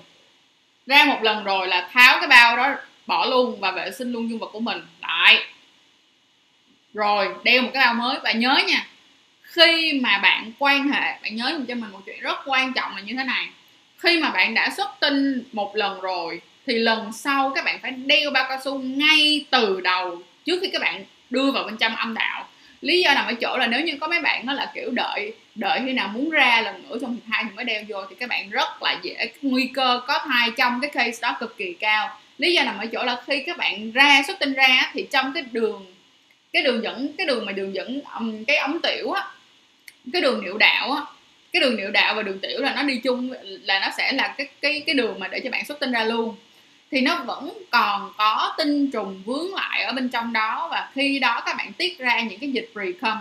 Ra 0.85 1.05
một 1.05 1.19
lần 1.23 1.43
rồi 1.43 1.67
là 1.67 1.89
tháo 1.93 2.19
cái 2.19 2.27
bao 2.27 2.57
đó, 2.57 2.75
bỏ 3.05 3.25
luôn 3.25 3.59
và 3.59 3.71
vệ 3.71 3.91
sinh 3.91 4.11
luôn 4.11 4.29
dương 4.29 4.39
vật 4.39 4.49
của 4.53 4.59
mình. 4.59 4.81
Lại 5.01 5.43
rồi, 6.93 7.29
đeo 7.43 7.61
một 7.61 7.69
cái 7.73 7.85
bao 7.85 7.93
mới. 7.93 8.17
Và 8.23 8.31
nhớ 8.31 8.59
nha, 8.67 8.87
khi 9.41 9.99
mà 10.03 10.17
bạn 10.17 10.51
quan 10.59 10.91
hệ, 10.91 11.19
bạn 11.23 11.35
nhớ 11.35 11.59
cho 11.67 11.75
mình 11.75 11.91
một 11.91 12.01
chuyện 12.05 12.21
rất 12.21 12.39
quan 12.45 12.73
trọng 12.73 12.95
là 12.95 13.01
như 13.01 13.13
thế 13.17 13.23
này. 13.23 13.47
Khi 13.97 14.19
mà 14.19 14.29
bạn 14.29 14.53
đã 14.53 14.69
xuất 14.77 14.89
tinh 14.99 15.43
một 15.51 15.75
lần 15.75 16.01
rồi, 16.01 16.41
thì 16.65 16.77
lần 16.77 17.11
sau 17.13 17.51
các 17.55 17.65
bạn 17.65 17.79
phải 17.81 17.91
đeo 17.91 18.31
bao 18.31 18.45
cao 18.49 18.59
su 18.63 18.79
ngay 18.79 19.45
từ 19.49 19.81
đầu 19.81 20.21
trước 20.45 20.59
khi 20.61 20.69
các 20.73 20.81
bạn 20.81 21.03
đưa 21.29 21.51
vào 21.51 21.63
bên 21.63 21.77
trong 21.77 21.95
âm 21.95 22.13
đạo. 22.13 22.47
Lý 22.81 23.01
do 23.01 23.13
nằm 23.13 23.25
ở 23.25 23.33
chỗ 23.33 23.57
là 23.57 23.67
nếu 23.67 23.81
như 23.81 23.97
có 24.01 24.07
mấy 24.07 24.21
bạn 24.21 24.45
nó 24.45 24.53
là 24.53 24.71
kiểu 24.75 24.91
đợi 24.91 25.33
đợi 25.55 25.81
khi 25.85 25.93
nào 25.93 26.07
muốn 26.07 26.29
ra 26.29 26.61
lần 26.61 26.89
nữa 26.89 26.97
trong 27.01 27.13
hiệp 27.13 27.23
hai 27.29 27.43
thì 27.43 27.55
mới 27.55 27.65
đeo 27.65 27.83
vô 27.87 28.05
thì 28.09 28.15
các 28.19 28.29
bạn 28.29 28.49
rất 28.49 28.83
là 28.83 28.99
dễ, 29.03 29.31
nguy 29.41 29.67
cơ 29.73 30.01
có 30.07 30.19
thai 30.25 30.49
trong 30.57 30.81
cái 30.81 30.91
case 30.93 31.19
đó 31.21 31.37
cực 31.39 31.57
kỳ 31.57 31.73
cao. 31.73 32.19
Lý 32.37 32.53
do 32.53 32.63
nằm 32.63 32.77
ở 32.77 32.85
chỗ 32.85 33.03
là 33.03 33.21
khi 33.27 33.43
các 33.45 33.57
bạn 33.57 33.91
ra, 33.91 34.21
xuất 34.27 34.39
tinh 34.39 34.53
ra 34.53 34.91
thì 34.93 35.07
trong 35.11 35.33
cái 35.33 35.43
đường 35.51 35.85
cái 36.53 36.63
đường 36.63 36.83
dẫn, 36.83 37.09
cái 37.17 37.27
đường 37.27 37.45
mà 37.45 37.51
đường 37.51 37.75
dẫn 37.75 38.01
cái 38.47 38.57
ống 38.57 38.79
tiểu 38.83 39.11
á, 39.11 39.27
cái 40.13 40.21
đường 40.21 40.43
niệu 40.43 40.57
đạo 40.57 40.91
á, 40.91 41.01
cái 41.53 41.59
đường 41.59 41.75
niệu 41.75 41.91
đạo 41.91 42.15
và 42.15 42.21
đường 42.21 42.39
tiểu 42.39 42.61
là 42.61 42.73
nó 42.75 42.83
đi 42.83 42.97
chung, 42.97 43.33
là 43.41 43.79
nó 43.79 43.87
sẽ 43.97 44.11
là 44.11 44.35
cái 44.37 44.47
cái 44.61 44.83
cái 44.85 44.95
đường 44.95 45.19
mà 45.19 45.27
để 45.27 45.39
cho 45.39 45.49
bạn 45.49 45.65
xuất 45.65 45.79
tinh 45.79 45.91
ra 45.91 46.03
luôn. 46.03 46.35
Thì 46.91 47.01
nó 47.01 47.15
vẫn 47.15 47.53
còn 47.71 48.13
có 48.17 48.53
tinh 48.57 48.91
trùng 48.91 49.23
vướng 49.25 49.55
lại 49.55 49.83
ở 49.83 49.93
bên 49.93 50.09
trong 50.09 50.33
đó 50.33 50.67
và 50.71 50.89
khi 50.93 51.19
đó 51.19 51.41
các 51.45 51.57
bạn 51.57 51.73
tiết 51.73 51.99
ra 51.99 52.21
những 52.21 52.39
cái 52.39 52.51
dịch 52.51 52.69
precum 52.73 53.17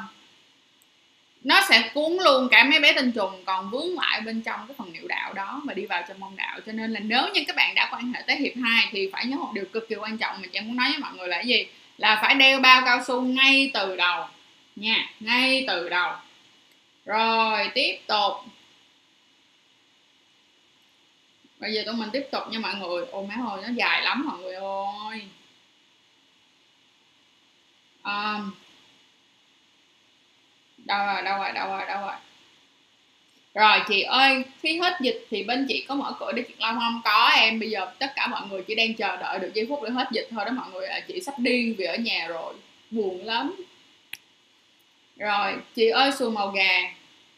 nó 1.44 1.60
sẽ 1.68 1.90
cuốn 1.94 2.12
luôn 2.24 2.48
cả 2.50 2.64
mấy 2.64 2.80
bé 2.80 2.92
tinh 2.92 3.12
trùng 3.12 3.44
còn 3.44 3.70
vướng 3.70 3.98
lại 3.98 4.20
bên 4.20 4.42
trong 4.42 4.60
cái 4.68 4.74
phần 4.78 4.92
niệu 4.92 5.08
đạo 5.08 5.32
đó 5.32 5.62
và 5.64 5.74
đi 5.74 5.86
vào 5.86 6.02
trong 6.08 6.20
mông 6.20 6.36
đạo. 6.36 6.60
Cho 6.66 6.72
nên 6.72 6.92
là 6.92 7.00
nếu 7.00 7.22
như 7.34 7.44
các 7.46 7.56
bạn 7.56 7.74
đã 7.74 7.88
quan 7.92 8.12
hệ 8.12 8.22
tới 8.26 8.36
hiệp 8.36 8.52
2 8.62 8.88
thì 8.90 9.10
phải 9.12 9.26
nhớ 9.26 9.36
một 9.36 9.50
điều 9.54 9.64
cực 9.72 9.88
kỳ 9.88 9.94
quan 9.94 10.18
trọng 10.18 10.36
mà 10.42 10.48
chị 10.52 10.60
muốn 10.60 10.76
nói 10.76 10.90
với 10.90 10.98
mọi 10.98 11.12
người 11.14 11.28
là 11.28 11.36
cái 11.36 11.46
gì? 11.46 11.66
Là 11.98 12.18
phải 12.22 12.34
đeo 12.34 12.60
bao 12.60 12.82
cao 12.84 13.04
su 13.06 13.22
ngay 13.22 13.70
từ 13.74 13.96
đầu 13.96 14.26
nha 14.76 15.10
ngay 15.20 15.64
từ 15.68 15.88
đầu. 15.88 16.12
Rồi 17.04 17.70
tiếp 17.74 17.98
tục. 18.06 18.32
Bây 21.58 21.72
giờ 21.72 21.82
tụi 21.86 21.94
mình 21.94 22.10
tiếp 22.12 22.26
tục 22.32 22.42
nha 22.50 22.58
mọi 22.58 22.74
người. 22.74 23.04
Ôi 23.10 23.26
má 23.28 23.34
ơi 23.50 23.62
nó 23.62 23.68
dài 23.74 24.02
lắm 24.02 24.24
mọi 24.26 24.38
người 24.38 24.54
ơi. 24.54 25.22
Um, 28.04 28.52
đâu 30.84 31.06
rồi 31.06 31.22
đâu 31.22 31.38
rồi 31.38 31.52
đâu 31.52 31.68
rồi 31.68 31.86
đâu 31.88 32.00
rồi. 32.00 32.14
Rồi 33.54 33.78
chị 33.88 34.02
ơi 34.02 34.44
khi 34.60 34.78
hết 34.78 34.96
dịch 35.00 35.26
thì 35.30 35.42
bên 35.42 35.66
chị 35.68 35.84
có 35.88 35.94
mở 35.94 36.16
cửa 36.20 36.32
để 36.32 36.42
chuyện 36.42 36.60
long 36.60 36.78
không? 36.78 37.00
Có 37.04 37.30
em 37.36 37.60
bây 37.60 37.70
giờ 37.70 37.92
tất 37.98 38.12
cả 38.16 38.26
mọi 38.26 38.42
người 38.48 38.62
chỉ 38.62 38.74
đang 38.74 38.94
chờ 38.94 39.16
đợi 39.16 39.38
được 39.38 39.50
giây 39.54 39.66
phút 39.68 39.82
để 39.82 39.90
hết 39.90 40.08
dịch 40.12 40.28
thôi 40.30 40.44
đó 40.44 40.52
mọi 40.52 40.70
người 40.72 40.86
à, 40.86 41.00
chị 41.08 41.20
sắp 41.20 41.34
điên 41.38 41.74
vì 41.78 41.84
ở 41.84 41.96
nhà 41.96 42.26
rồi 42.28 42.54
buồn 42.90 43.24
lắm. 43.24 43.54
Rồi 45.16 45.52
chị 45.74 45.88
ơi 45.88 46.12
xù 46.18 46.30
màu 46.30 46.48
gà. 46.48 46.78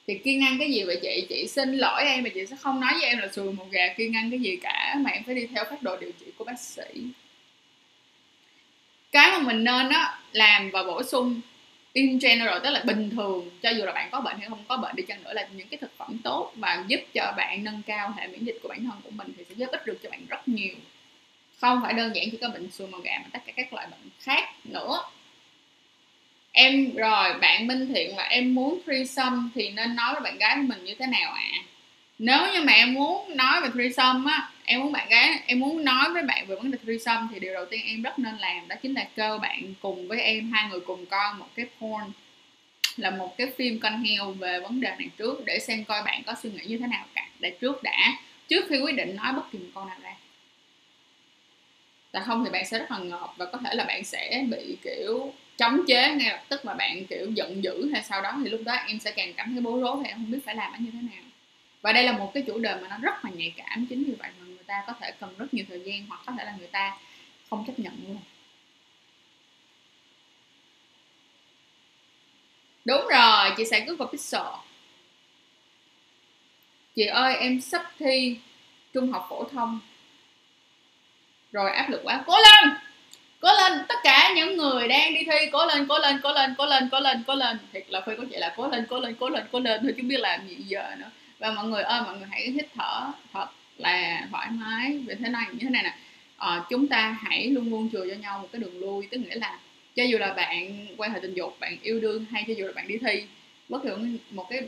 Thì 0.07 0.18
kiên 0.18 0.44
ăn 0.44 0.59
cái 0.59 0.72
gì 0.72 0.84
vậy 0.84 0.99
chị? 1.03 1.26
Chị 1.28 1.49
xin 1.49 1.76
lỗi 1.76 2.05
em 2.05 2.24
mà 2.24 2.30
chị 2.34 2.47
sẽ 2.47 2.57
không 2.61 2.80
nói 2.80 2.92
với 2.92 3.05
em 3.05 3.18
là 3.18 3.28
xùi 3.32 3.53
màu 3.53 3.66
gà 3.70 3.88
kiên 3.97 4.16
ăn 4.16 4.30
cái 4.30 4.40
gì 4.40 4.57
cả 4.62 4.94
mà 4.99 5.11
em 5.11 5.22
phải 5.24 5.34
đi 5.34 5.47
theo 5.47 5.64
phác 5.64 5.82
đồ 5.82 5.97
điều 5.97 6.12
trị 6.20 6.26
của 6.38 6.44
bác 6.44 6.61
sĩ. 6.61 6.84
Cái 9.12 9.30
mà 9.30 9.38
mình 9.38 9.64
nên 9.64 9.88
á 9.88 10.18
làm 10.32 10.70
và 10.70 10.82
bổ 10.82 11.03
sung 11.03 11.40
in 11.97 12.18
general, 12.18 12.59
tức 12.64 12.70
là 12.70 12.82
bình 12.84 13.11
thường, 13.11 13.51
cho 13.62 13.70
dù 13.70 13.84
là 13.84 13.92
bạn 13.92 14.09
có 14.12 14.20
bệnh 14.20 14.38
hay 14.38 14.49
không 14.49 14.64
có 14.68 14.76
bệnh 14.76 14.97
đi 14.97 15.03
chăng 15.09 15.24
nữa, 15.24 15.32
là 15.32 15.49
những 15.57 15.68
cái 15.68 15.78
thực 15.78 15.99
phẩm 15.99 16.18
tốt 16.24 16.53
và 16.55 16.84
giúp 16.86 17.01
cho 17.14 17.34
bạn 17.36 17.64
nâng 17.64 17.82
cao 17.86 18.12
hệ 18.16 18.26
miễn 18.26 18.44
dịch 18.44 18.59
của 18.62 18.68
bản 18.68 18.84
thân 18.84 19.01
của 19.05 19.11
mình 19.11 19.32
thì 19.36 19.44
sẽ 19.49 19.55
giúp 19.55 19.68
ích 19.70 19.86
được 19.86 19.99
cho 20.03 20.11
bạn 20.11 20.26
rất 20.28 20.49
nhiều 20.49 20.74
không 21.61 21.80
phải 21.82 21.92
đơn 21.92 22.12
giản 22.14 22.24
chỉ 22.30 22.38
có 22.40 22.49
bệnh 22.49 22.70
xùi 22.70 22.88
màu 22.88 23.01
gà 23.01 23.18
mà 23.18 23.28
tất 23.32 23.38
cả 23.47 23.53
các 23.57 23.72
loại 23.72 23.86
bệnh 23.90 24.11
khác 24.20 24.44
nữa 24.64 25.03
em, 26.53 26.94
rồi, 26.94 27.34
bạn 27.40 27.66
minh 27.66 27.86
thiện 27.94 28.16
là 28.16 28.22
em 28.22 28.55
muốn 28.55 28.80
threesome 28.86 29.42
thì 29.55 29.70
nên 29.70 29.97
nói 29.97 30.12
với 30.12 30.22
bạn 30.22 30.38
gái 30.38 30.57
của 30.57 30.62
mình 30.62 30.84
như 30.84 30.94
thế 30.99 31.07
nào 31.07 31.32
ạ 31.32 31.49
à? 31.53 31.62
nếu 32.18 32.53
như 32.53 32.62
mà 32.62 32.72
em 32.72 32.94
muốn 32.94 33.36
nói 33.36 33.61
về 33.61 33.68
threesome 33.74 34.32
á 34.32 34.51
em 34.66 34.80
muốn 34.80 34.92
bạn 34.92 35.08
gái, 35.08 35.40
em 35.46 35.60
muốn 35.60 35.84
nói 35.84 36.10
với 36.12 36.22
bạn 36.22 36.46
về 36.46 36.56
vấn 36.56 36.70
đề 36.70 36.78
threesome 36.84 37.26
thì 37.32 37.40
điều 37.40 37.54
đầu 37.54 37.66
tiên 37.66 37.80
em 37.86 38.02
rất 38.02 38.18
nên 38.18 38.36
làm 38.38 38.68
đó 38.68 38.76
chính 38.82 38.94
là 38.94 39.08
kêu 39.16 39.38
bạn 39.38 39.74
cùng 39.80 40.08
với 40.08 40.20
em, 40.20 40.52
hai 40.52 40.70
người 40.70 40.80
cùng 40.80 41.06
coi 41.06 41.34
một 41.34 41.46
cái 41.54 41.66
porn, 41.80 42.12
là 42.96 43.10
một 43.10 43.36
cái 43.36 43.46
phim 43.58 43.78
con 43.78 44.04
heo 44.04 44.32
về 44.32 44.60
vấn 44.60 44.80
đề 44.80 44.88
này 44.88 45.08
trước 45.16 45.44
để 45.44 45.58
xem 45.58 45.84
coi 45.84 46.02
bạn 46.02 46.22
có 46.26 46.34
suy 46.42 46.50
nghĩ 46.50 46.64
như 46.64 46.78
thế 46.78 46.86
nào 46.86 47.04
cả. 47.14 47.26
Để 47.38 47.56
trước 47.60 47.82
đã, 47.82 48.18
trước 48.48 48.64
khi 48.68 48.78
quyết 48.78 48.94
định 48.94 49.16
nói 49.16 49.32
bất 49.32 49.52
kỳ 49.52 49.58
một 49.58 49.68
câu 49.74 49.84
nào 49.84 49.96
ra. 50.02 50.14
Tại 52.12 52.22
không 52.26 52.44
thì 52.44 52.50
bạn 52.50 52.66
sẽ 52.66 52.78
rất 52.78 52.90
là 52.90 52.98
ngợp 52.98 53.30
và 53.36 53.46
có 53.46 53.58
thể 53.58 53.74
là 53.74 53.84
bạn 53.84 54.04
sẽ 54.04 54.44
bị, 54.50 54.76
kiểu, 54.82 55.32
chống 55.56 55.80
chế 55.88 56.14
ngay 56.14 56.30
lập 56.30 56.42
tức 56.48 56.64
mà 56.64 56.74
bạn, 56.74 57.06
kiểu, 57.06 57.30
giận 57.30 57.64
dữ 57.64 57.90
hay 57.92 58.02
sau 58.02 58.22
đó. 58.22 58.38
Thì 58.44 58.50
lúc 58.50 58.60
đó 58.64 58.74
em 58.74 58.98
sẽ 58.98 59.10
càng 59.10 59.34
cảm 59.34 59.52
thấy 59.52 59.60
bối 59.60 59.80
rối 59.80 59.96
và 59.96 60.08
em 60.08 60.16
không 60.16 60.30
biết 60.30 60.38
phải 60.44 60.54
làm 60.54 60.72
nó 60.72 60.78
như 60.78 60.90
thế 60.90 60.98
nào. 61.02 61.22
Và 61.82 61.92
đây 61.92 62.04
là 62.04 62.12
một 62.12 62.30
cái 62.34 62.42
chủ 62.46 62.58
đề 62.58 62.74
mà 62.82 62.88
nó 62.88 62.96
rất 63.02 63.24
là 63.24 63.30
nhạy 63.30 63.52
cảm, 63.56 63.86
chính 63.86 64.04
vì 64.04 64.12
vậy 64.18 64.30
mà 64.40 64.45
ta 64.66 64.84
có 64.86 64.92
thể 65.00 65.12
cần 65.20 65.34
rất 65.38 65.54
nhiều 65.54 65.64
thời 65.68 65.80
gian 65.84 66.06
hoặc 66.06 66.20
có 66.26 66.32
thể 66.38 66.44
là 66.44 66.54
người 66.58 66.68
ta 66.68 66.96
không 67.50 67.64
chấp 67.66 67.78
nhận 67.78 67.94
luôn. 68.06 68.18
Đúng 72.84 73.06
rồi, 73.06 73.50
chị 73.56 73.64
sẽ 73.64 73.84
cứ 73.86 73.96
vào 73.96 74.08
pixel. 74.08 74.42
Chị 76.96 77.06
ơi, 77.06 77.36
em 77.36 77.60
sắp 77.60 77.92
thi 77.98 78.36
trung 78.94 79.12
học 79.12 79.26
phổ 79.30 79.44
thông. 79.44 79.80
Rồi 81.52 81.70
áp 81.70 81.90
lực 81.90 82.00
quá. 82.04 82.24
Cố 82.26 82.36
lên! 82.36 82.74
Cố 83.40 83.48
lên! 83.52 83.84
Tất 83.88 83.94
cả 84.04 84.32
những 84.36 84.56
người 84.56 84.88
đang 84.88 85.14
đi 85.14 85.20
thi, 85.24 85.50
cố 85.52 85.66
lên 85.66 85.86
cố 85.88 85.98
lên 85.98 86.20
cố 86.22 86.32
lên 86.32 86.54
cố 86.58 86.66
lên 86.66 86.88
cố 86.92 87.00
lên 87.00 87.24
cố 87.26 87.34
lên. 87.34 87.58
Thiệt 87.72 87.86
là 87.88 88.00
phi 88.06 88.12
có 88.16 88.24
chị 88.30 88.36
là 88.36 88.54
cố 88.56 88.68
lên 88.68 88.86
cố 88.90 89.00
lên 89.00 89.16
cố 89.20 89.28
lên 89.28 89.46
cố 89.52 89.60
lên. 89.60 89.80
Thôi 89.82 89.94
chứ 89.96 90.02
biết 90.02 90.20
làm 90.20 90.48
gì 90.48 90.54
giờ 90.54 90.96
nữa. 90.98 91.10
Và 91.38 91.50
mọi 91.50 91.64
người 91.64 91.82
ơi, 91.82 92.00
mọi 92.02 92.16
người 92.16 92.28
hãy 92.30 92.50
hít 92.50 92.66
thở 92.74 93.12
thật 93.32 93.46
là 93.78 94.26
thoải 94.30 94.50
mái 94.50 94.98
về 94.98 95.14
thế 95.14 95.28
này 95.28 95.46
như 95.52 95.58
thế 95.60 95.70
này 95.70 95.82
nè. 95.82 95.94
À, 96.36 96.64
chúng 96.70 96.88
ta 96.88 97.18
hãy 97.22 97.46
luôn 97.46 97.70
luôn 97.70 97.88
chừa 97.92 98.06
cho 98.10 98.14
nhau 98.14 98.38
một 98.38 98.48
cái 98.52 98.60
đường 98.60 98.80
lui 98.80 99.08
tức 99.10 99.18
nghĩa 99.18 99.34
là 99.34 99.58
cho 99.94 100.04
dù 100.04 100.18
là 100.18 100.32
bạn 100.34 100.86
quan 100.96 101.12
hệ 101.12 101.18
tình 101.22 101.34
dục 101.34 101.56
bạn 101.60 101.76
yêu 101.82 102.00
đương 102.00 102.24
hay 102.30 102.44
cho 102.48 102.54
dù 102.56 102.66
là 102.66 102.72
bạn 102.72 102.88
đi 102.88 102.98
thi 102.98 103.24
bất 103.68 103.82
cứ 103.82 104.18
một 104.30 104.46
cái 104.50 104.62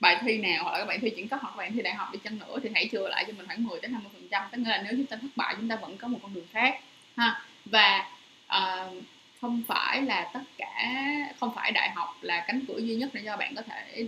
bài 0.00 0.18
thi 0.20 0.38
nào 0.38 0.64
hoặc 0.64 0.72
là 0.72 0.78
các 0.78 0.84
bạn 0.84 1.00
thi 1.00 1.10
chuyển 1.10 1.28
cấp 1.28 1.38
hoặc 1.42 1.56
bạn 1.56 1.72
thi 1.72 1.82
đại 1.82 1.94
học 1.94 2.08
đi 2.12 2.18
chăng 2.24 2.38
nữa 2.38 2.58
thì 2.62 2.68
hãy 2.74 2.88
chừa 2.92 3.08
lại 3.08 3.24
cho 3.26 3.32
mình 3.36 3.46
khoảng 3.46 3.64
10 3.64 3.80
đến 3.80 3.92
20 3.92 4.10
phần 4.12 4.28
trăm. 4.30 4.42
Tức 4.52 4.58
nghĩa 4.58 4.70
là 4.70 4.82
nếu 4.84 4.92
chúng 4.96 5.06
ta 5.06 5.16
thất 5.16 5.28
bại 5.36 5.54
chúng 5.56 5.68
ta 5.68 5.76
vẫn 5.76 5.96
có 5.96 6.08
một 6.08 6.18
con 6.22 6.34
đường 6.34 6.46
khác 6.52 6.80
ha. 7.16 7.42
Và 7.64 8.10
uh, 8.46 9.02
không 9.40 9.62
phải 9.68 10.02
là 10.02 10.30
tất 10.34 10.42
cả 10.58 10.98
không 11.40 11.54
phải 11.54 11.72
đại 11.72 11.90
học 11.90 12.16
là 12.20 12.44
cánh 12.46 12.64
cửa 12.68 12.78
duy 12.78 12.94
nhất 12.94 13.10
để 13.12 13.22
cho 13.24 13.36
bạn 13.36 13.54
có 13.54 13.62
thể 13.62 14.06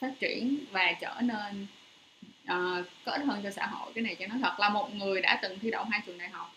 phát 0.00 0.12
triển 0.20 0.58
và 0.70 0.92
trở 1.00 1.14
nên 1.20 1.66
uh, 2.44 2.86
có 3.04 3.12
ích 3.12 3.22
hơn 3.26 3.40
cho 3.42 3.50
xã 3.50 3.66
hội 3.66 3.92
cái 3.94 4.02
này 4.02 4.14
cho 4.14 4.26
nó 4.26 4.34
thật 4.42 4.60
là 4.60 4.68
một 4.68 4.94
người 4.94 5.20
đã 5.20 5.38
từng 5.42 5.58
thi 5.58 5.70
đậu 5.70 5.84
hai 5.84 6.00
trường 6.06 6.18
đại 6.18 6.28
học. 6.28 6.54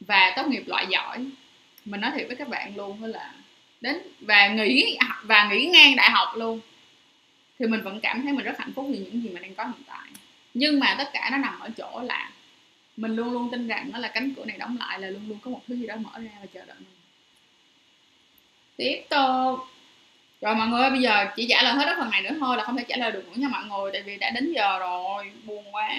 Và 0.00 0.32
tốt 0.36 0.46
nghiệp 0.46 0.64
loại 0.66 0.86
giỏi. 0.90 1.26
Mình 1.84 2.00
nói 2.00 2.10
thiệt 2.14 2.26
với 2.26 2.36
các 2.36 2.48
bạn 2.48 2.76
luôn 2.76 3.00
đó 3.00 3.06
là 3.06 3.34
đến 3.80 3.98
và 4.20 4.48
nghỉ 4.48 4.98
và 5.22 5.48
nghỉ 5.50 5.66
ngang 5.66 5.96
đại 5.96 6.10
học 6.10 6.28
luôn. 6.36 6.60
Thì 7.58 7.66
mình 7.66 7.82
vẫn 7.82 8.00
cảm 8.00 8.22
thấy 8.22 8.32
mình 8.32 8.44
rất 8.44 8.58
hạnh 8.58 8.72
phúc 8.72 8.86
vì 8.90 8.98
những 8.98 9.22
gì 9.22 9.28
mình 9.28 9.42
đang 9.42 9.54
có 9.54 9.64
hiện 9.64 9.82
tại. 9.86 10.08
Nhưng 10.54 10.80
mà 10.80 10.94
tất 10.98 11.10
cả 11.12 11.28
nó 11.32 11.36
nằm 11.36 11.60
ở 11.60 11.70
chỗ 11.76 12.02
là 12.02 12.30
mình 12.96 13.16
luôn 13.16 13.32
luôn 13.32 13.50
tin 13.50 13.68
rằng 13.68 13.90
nó 13.92 13.98
là 13.98 14.08
cánh 14.08 14.34
cửa 14.34 14.44
này 14.44 14.58
đóng 14.58 14.76
lại 14.80 15.00
là 15.00 15.10
luôn 15.10 15.28
luôn 15.28 15.38
có 15.42 15.50
một 15.50 15.60
thứ 15.66 15.74
gì 15.74 15.86
đó 15.86 15.96
mở 15.96 16.18
ra 16.18 16.30
và 16.40 16.46
chờ 16.54 16.64
đợi 16.64 16.76
mình. 16.78 16.96
Tiếp 18.76 19.04
tục 19.10 19.58
rồi 20.40 20.54
mọi 20.54 20.68
người 20.68 20.80
ơi 20.80 20.90
bây 20.90 21.00
giờ 21.00 21.26
chỉ 21.36 21.46
trả 21.48 21.62
lời 21.62 21.74
hết 21.74 21.82
cái 21.86 21.94
phần 21.98 22.10
này 22.10 22.22
nữa 22.22 22.36
thôi 22.40 22.56
là 22.56 22.64
không 22.64 22.76
thể 22.76 22.84
trả 22.88 22.96
lời 22.96 23.12
được 23.12 23.24
nữa 23.26 23.34
nha 23.36 23.48
mọi 23.48 23.64
người 23.64 23.92
tại 23.92 24.02
vì 24.02 24.16
đã 24.16 24.30
đến 24.30 24.52
giờ 24.52 24.78
rồi 24.78 25.32
buồn 25.44 25.64
quá. 25.74 25.90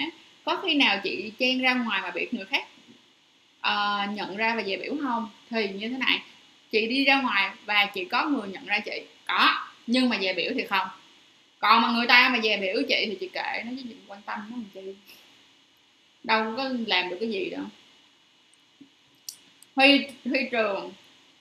Có 0.44 0.56
khi 0.56 0.74
nào 0.74 1.00
chị 1.02 1.32
chen 1.38 1.62
ra 1.62 1.74
ngoài 1.74 2.00
mà 2.02 2.10
bị 2.10 2.28
người 2.30 2.44
khác 2.44 2.66
uh, 3.58 4.16
nhận 4.16 4.36
ra 4.36 4.54
và 4.54 4.62
dè 4.62 4.76
biểu 4.76 4.94
không? 5.02 5.28
Thì 5.50 5.68
như 5.68 5.88
thế 5.88 5.96
này 5.98 6.22
chị 6.70 6.86
đi 6.86 7.04
ra 7.04 7.20
ngoài 7.20 7.50
và 7.64 7.86
chị 7.94 8.04
có 8.04 8.24
người 8.24 8.48
nhận 8.48 8.66
ra 8.66 8.80
chị. 8.80 9.02
Có 9.26 9.60
nhưng 9.86 10.08
mà 10.08 10.18
dè 10.20 10.34
biểu 10.34 10.52
thì 10.54 10.64
không. 10.64 10.88
Còn 11.58 11.82
mà 11.82 11.90
người 11.90 12.06
ta 12.06 12.28
mà 12.28 12.40
dè 12.42 12.56
biểu 12.56 12.82
chị 12.88 13.06
thì 13.06 13.16
chị 13.20 13.28
kệ 13.28 13.62
nó 13.64 13.70
chứ 13.76 13.82
chị 13.88 13.94
quan 14.06 14.22
tâm 14.22 14.38
nó 14.50 14.56
làm 14.56 14.64
chi. 14.74 14.94
Đâu 16.24 16.54
có 16.56 16.70
làm 16.86 17.10
được 17.10 17.16
cái 17.20 17.30
gì 17.30 17.50
đâu. 17.50 17.64
Huy 19.76 20.06
huy 20.24 20.40
trường 20.50 20.92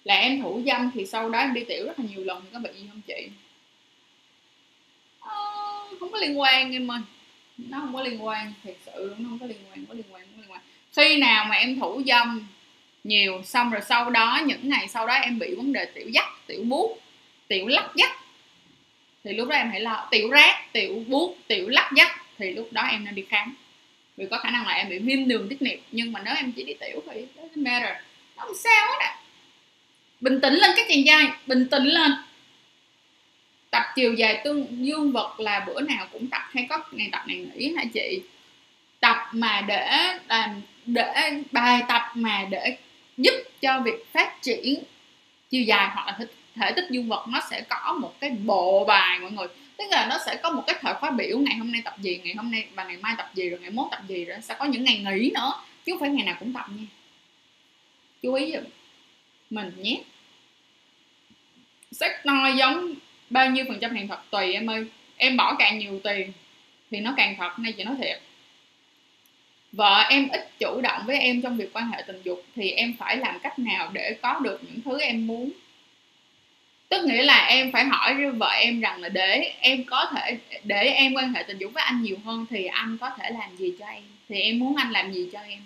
là 0.08 0.16
em 0.16 0.42
thủ 0.42 0.62
dâm 0.66 0.92
thì 0.94 1.06
sau 1.06 1.30
đó 1.30 1.40
em 1.40 1.54
đi 1.54 1.64
tiểu 1.64 1.86
rất 1.86 2.00
là 2.00 2.06
nhiều 2.10 2.24
lần 2.24 2.42
thì 2.44 2.50
có 2.54 2.60
bị 2.60 2.70
gì 2.80 2.88
không 2.92 3.02
chị? 3.08 3.30
À, 5.20 5.36
không 6.00 6.12
có 6.12 6.18
liên 6.20 6.40
quan 6.40 6.72
em 6.72 6.92
ơi. 6.92 7.00
Nó 7.58 7.80
không 7.80 7.94
có 7.94 8.02
liên 8.02 8.26
quan 8.26 8.54
thật 8.64 8.74
sự 8.86 9.16
nó 9.18 9.30
không 9.30 9.40
có 9.40 9.46
liên 9.46 9.58
quan 9.70 9.76
không 9.76 9.86
có 9.86 9.94
liên 9.94 10.06
quan 10.12 10.24
không 10.24 10.34
có 10.36 10.42
liên 10.42 10.52
quan. 10.52 10.62
Khi 10.96 11.18
nào 11.18 11.46
mà 11.50 11.56
em 11.56 11.80
thủ 11.80 12.02
dâm 12.08 12.48
nhiều 13.04 13.42
xong 13.44 13.72
rồi 13.72 13.82
sau 13.90 14.10
đó 14.10 14.42
những 14.46 14.70
ngày 14.70 14.88
sau 14.88 15.08
đó 15.08 15.14
em 15.14 15.40
bị 15.40 15.56
vấn 15.56 15.74
đề 15.74 15.86
tiểu 15.86 16.10
dắt 16.10 16.26
tiểu 16.48 16.64
bút 16.64 17.00
tiểu 17.48 17.68
lắc 17.68 17.92
dắt 17.96 18.12
thì 19.24 19.34
lúc 19.34 19.48
đó 19.48 19.56
em 19.56 19.70
hãy 19.70 19.80
lo. 19.80 20.08
Tiểu 20.12 20.30
rác 20.30 20.74
tiểu 20.74 21.04
bút 21.08 21.38
tiểu 21.48 21.70
lắc 21.70 21.92
dắt 21.96 22.12
thì 22.38 22.54
lúc 22.54 22.70
đó 22.72 22.82
em 22.82 23.06
nên 23.06 23.16
đi 23.16 23.26
khám. 23.30 23.56
Vì 24.18 24.26
có 24.32 24.38
khả 24.38 24.50
năng 24.50 24.68
là 24.68 24.74
em 24.74 24.90
bị 24.90 25.00
viêm 25.00 25.28
đường 25.28 25.48
tiết 25.50 25.62
niệu 25.62 25.78
nhưng 25.92 26.12
mà 26.12 26.22
nếu 26.26 26.36
em 26.36 26.52
chỉ 26.52 26.64
đi 26.64 26.74
tiểu 26.74 27.04
thì 27.12 27.26
nó 27.36 27.44
matter. 27.56 27.96
Nó 28.38 28.44
không 28.44 28.56
sao 28.64 28.88
hết 28.88 29.00
ạ 29.00 29.20
bình 30.20 30.42
tĩnh 30.42 30.54
lên 30.54 30.72
các 30.76 30.86
chàng 30.90 31.04
trai, 31.06 31.28
bình 31.48 31.68
tĩnh 31.72 31.84
lên. 31.84 32.12
Tập 33.72 33.84
chiều 33.96 34.14
dài 34.14 34.42
tương 34.44 34.86
dương 34.86 35.12
vật 35.12 35.40
là 35.40 35.64
bữa 35.68 35.82
nào 35.82 36.08
cũng 36.12 36.28
tập, 36.28 36.42
hay 36.54 36.66
có 36.70 36.84
ngày 36.92 37.10
tập 37.12 37.24
này 37.28 37.38
nghỉ 37.38 37.74
hả 37.78 37.84
chị? 37.94 38.22
Tập 39.00 39.18
mà 39.32 39.62
để 39.68 40.18
làm 40.28 40.62
để 40.86 41.34
bài 41.52 41.82
tập 41.88 42.02
mà 42.14 42.46
để 42.50 42.78
giúp 43.18 43.34
cho 43.62 43.82
việc 43.86 44.14
phát 44.14 44.42
triển 44.42 44.84
chiều 45.50 45.64
dài 45.64 45.90
hoặc 45.94 46.08
là 46.08 46.28
thể 46.56 46.72
tích 46.72 46.86
dương 46.90 47.08
vật, 47.08 47.26
nó 47.30 47.40
sẽ 47.50 47.62
có 47.70 47.98
một 48.02 48.14
cái 48.20 48.30
bộ 48.30 48.86
bài 48.86 49.20
mọi 49.20 49.32
người. 49.32 49.48
Tức 49.78 49.86
là 49.92 50.08
nó 50.10 50.18
sẽ 50.26 50.36
có 50.36 50.52
một 50.52 50.64
cái 50.68 50.76
thời 50.82 50.94
khóa 50.94 51.12
biểu, 51.12 51.40
ngày 51.40 51.56
hôm 51.56 51.72
nay 51.72 51.82
tập 51.86 51.96
gì, 52.02 52.22
ngày 52.24 52.36
hôm 52.36 52.52
nay 52.52 52.66
và 52.74 52.84
ngày 52.84 52.98
mai 52.98 53.14
tập 53.18 53.30
gì, 53.34 53.50
rồi 53.50 53.60
ngày 53.60 53.72
mốt 53.72 53.88
tập 53.92 54.02
gì, 54.08 54.26
rồi 54.26 54.38
sẽ 54.42 54.56
có 54.60 54.66
những 54.66 54.84
ngày 54.84 54.98
nghỉ 54.98 55.32
nữa, 55.36 55.54
chứ 55.86 55.92
không 55.92 56.00
phải 56.00 56.10
ngày 56.10 56.26
nào 56.26 56.36
cũng 56.40 56.54
tập 56.54 56.66
nha. 56.70 56.86
Chú 58.22 58.34
ý 58.34 58.52
giùm 58.52 58.64
mình 59.50 59.72
nhé. 59.82 60.02
Sex 61.92 62.12
noi 62.24 62.58
giống 62.58 62.94
bao 63.30 63.50
nhiêu 63.50 63.66
phần 63.68 63.80
trăm 63.80 63.96
hàng 63.96 64.08
thật 64.08 64.20
tùy 64.30 64.54
em 64.54 64.70
ơi. 64.70 64.86
Em 65.18 65.38
bỏ 65.38 65.56
càng 65.60 65.80
nhiều 65.80 66.00
tiền 66.04 66.32
thì 66.92 67.00
nó 67.00 67.14
càng 67.18 67.36
thật, 67.38 67.60
nay 67.60 67.72
chị 67.72 67.84
nói 67.84 67.96
thiệt. 68.02 68.22
Vợ 69.72 70.04
em 70.10 70.30
ít 70.30 70.60
chủ 70.60 70.82
động 70.82 71.02
với 71.06 71.20
em 71.20 71.42
trong 71.42 71.58
việc 71.58 71.74
quan 71.74 71.92
hệ 71.92 72.04
tình 72.08 72.22
dục 72.24 72.46
thì 72.56 72.72
em 72.72 72.96
phải 73.00 73.18
làm 73.18 73.40
cách 73.40 73.60
nào 73.60 73.90
để 73.94 74.18
có 74.22 74.40
được 74.40 74.62
những 74.64 74.82
thứ 74.82 75.00
em 75.00 75.28
muốn. 75.28 75.52
Tức 76.90 77.06
nghĩa 77.06 77.24
là 77.24 77.46
em 77.46 77.72
phải 77.72 77.86
hỏi 77.86 78.14
với 78.14 78.32
vợ 78.32 78.50
em 78.50 78.80
rằng 78.80 79.02
là 79.02 79.10
để 79.10 79.54
em 79.60 79.84
có 79.84 80.06
thể, 80.16 80.38
để 80.64 80.84
em 80.84 81.14
quan 81.14 81.34
hệ 81.34 81.44
tình 81.44 81.58
dục 81.58 81.74
với 81.74 81.84
anh 81.84 82.02
nhiều 82.02 82.18
hơn 82.26 82.46
thì 82.50 82.66
anh 82.66 82.98
có 83.02 83.10
thể 83.10 83.30
làm 83.30 83.56
gì 83.58 83.74
cho 83.80 83.86
em? 83.86 84.04
Thì 84.30 84.42
em 84.42 84.60
muốn 84.60 84.76
anh 84.76 84.92
làm 84.92 85.14
gì 85.14 85.30
cho 85.34 85.40
em? 85.40 85.60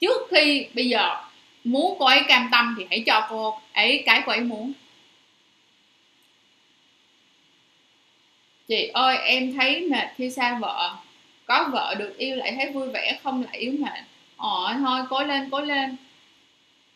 Trước 0.00 0.28
khi 0.30 0.66
bây 0.74 0.88
giờ 0.88 1.16
muốn 1.64 1.96
cô 1.98 2.06
ấy 2.06 2.20
cam 2.28 2.48
tâm 2.52 2.74
thì 2.78 2.86
hãy 2.90 3.02
cho 3.06 3.26
cô 3.30 3.60
ấy 3.72 4.02
cái 4.06 4.22
cô 4.26 4.32
ấy 4.32 4.40
muốn. 4.40 4.72
Chị 8.68 8.90
ơi, 8.94 9.16
em 9.16 9.54
thấy 9.54 9.80
mệt 9.80 10.08
khi 10.16 10.30
xa 10.30 10.58
vợ. 10.58 10.96
Có 11.46 11.68
vợ 11.72 11.94
được 11.98 12.18
yêu 12.18 12.36
lại 12.36 12.52
thấy 12.56 12.72
vui 12.72 12.88
vẻ, 12.90 13.18
không 13.22 13.44
lại 13.44 13.58
yếu 13.58 13.72
mệt. 13.78 14.00
Ờ 14.36 14.76
thôi, 14.78 15.00
cố 15.10 15.24
lên 15.24 15.48
cố 15.50 15.60
lên. 15.60 15.96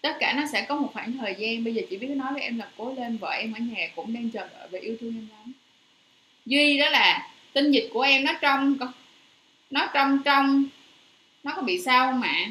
Tất 0.00 0.16
cả 0.20 0.32
nó 0.32 0.42
sẽ 0.52 0.62
có 0.62 0.76
một 0.76 0.90
khoảng 0.92 1.18
thời 1.18 1.34
gian. 1.38 1.64
Bây 1.64 1.74
giờ 1.74 1.82
chỉ 1.90 1.96
biết 1.96 2.08
nói 2.08 2.32
với 2.32 2.42
em 2.42 2.58
là 2.58 2.68
cố 2.76 2.94
lên, 2.96 3.16
vợ 3.16 3.30
em 3.30 3.52
ở 3.52 3.58
nhà 3.58 3.88
cũng 3.96 4.14
đang 4.14 4.30
chờ 4.30 4.48
đợi 4.58 4.68
và 4.70 4.78
yêu 4.78 4.96
thương 5.00 5.14
em 5.16 5.28
lắm. 5.30 5.52
Duy 6.46 6.78
đó 6.78 6.90
là 6.90 7.28
tinh 7.52 7.70
dịch 7.70 7.90
của 7.92 8.02
em, 8.02 8.24
nó 8.24 8.32
trong 8.40 8.76
nó 9.70 9.90
trong 9.94 10.22
trong, 10.24 10.64
nó 11.44 11.52
có 11.56 11.62
bị 11.62 11.80
sao 11.80 12.12
không 12.12 12.22
ạ 12.22 12.46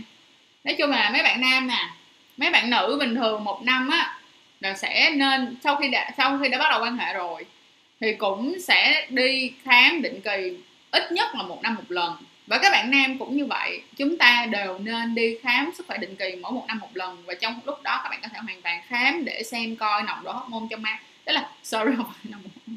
nói 0.64 0.76
chung 0.78 0.90
là 0.90 1.10
mấy 1.14 1.24
bạn 1.24 1.42
nam 1.42 1.68
nè 1.68 1.90
mấy 2.38 2.52
bạn 2.52 2.70
nữ 2.70 2.98
bình 3.00 3.16
thường 3.16 3.44
một 3.44 3.62
năm 3.64 3.90
á, 3.90 4.20
là 4.60 4.74
sẽ 4.74 5.12
nên, 5.16 5.58
sau 5.64 5.76
khi 5.76 5.90
đã, 5.90 6.12
sau 6.18 6.40
khi 6.44 6.50
đã 6.50 6.58
bắt 6.58 6.68
đầu 6.70 6.82
quan 6.82 6.98
hệ 6.98 7.14
rồi, 7.14 7.46
thì 8.02 8.14
cũng 8.14 8.60
sẽ 8.60 9.08
đi 9.10 9.54
khám 9.64 10.02
định 10.02 10.22
kỳ 10.22 10.58
ít 10.92 11.12
nhất 11.12 11.36
là 11.36 11.44
một 11.44 11.62
năm 11.64 11.76
một 11.76 11.92
lần. 11.92 12.14
Và 12.48 12.58
các 12.58 12.70
bạn 12.72 12.92
nam 12.92 13.18
cũng 13.20 13.38
như 13.38 13.46
vậy, 13.46 13.82
chúng 13.98 14.18
ta 14.18 14.48
đều 14.52 14.80
nên 14.80 15.16
đi 15.16 15.38
khám 15.44 15.72
sức 15.78 15.88
khỏe 15.88 15.98
định 15.98 16.16
kỳ 16.16 16.36
mỗi 16.42 16.52
một 16.52 16.66
năm 16.68 16.80
một 16.80 16.90
lần. 16.94 17.24
Và 17.26 17.34
trong 17.34 17.60
lúc 17.66 17.84
đó 17.84 18.00
các 18.04 18.10
bạn 18.10 18.20
có 18.22 18.28
thể 18.34 18.40
hoàn 18.44 18.62
toàn 18.62 18.82
khám 18.88 19.26
để 19.26 19.44
xem 19.44 19.76
coi 19.76 20.04
nồng 20.04 20.24
độ 20.24 20.32
hormone 20.32 20.68
trong 20.70 20.82
máu 20.82 20.98
đó 21.26 21.34
là, 21.34 21.50
sorry, 21.64 21.92
không 21.98 22.06
phải 22.06 22.32
nồng 22.32 22.42
độ 22.44 22.74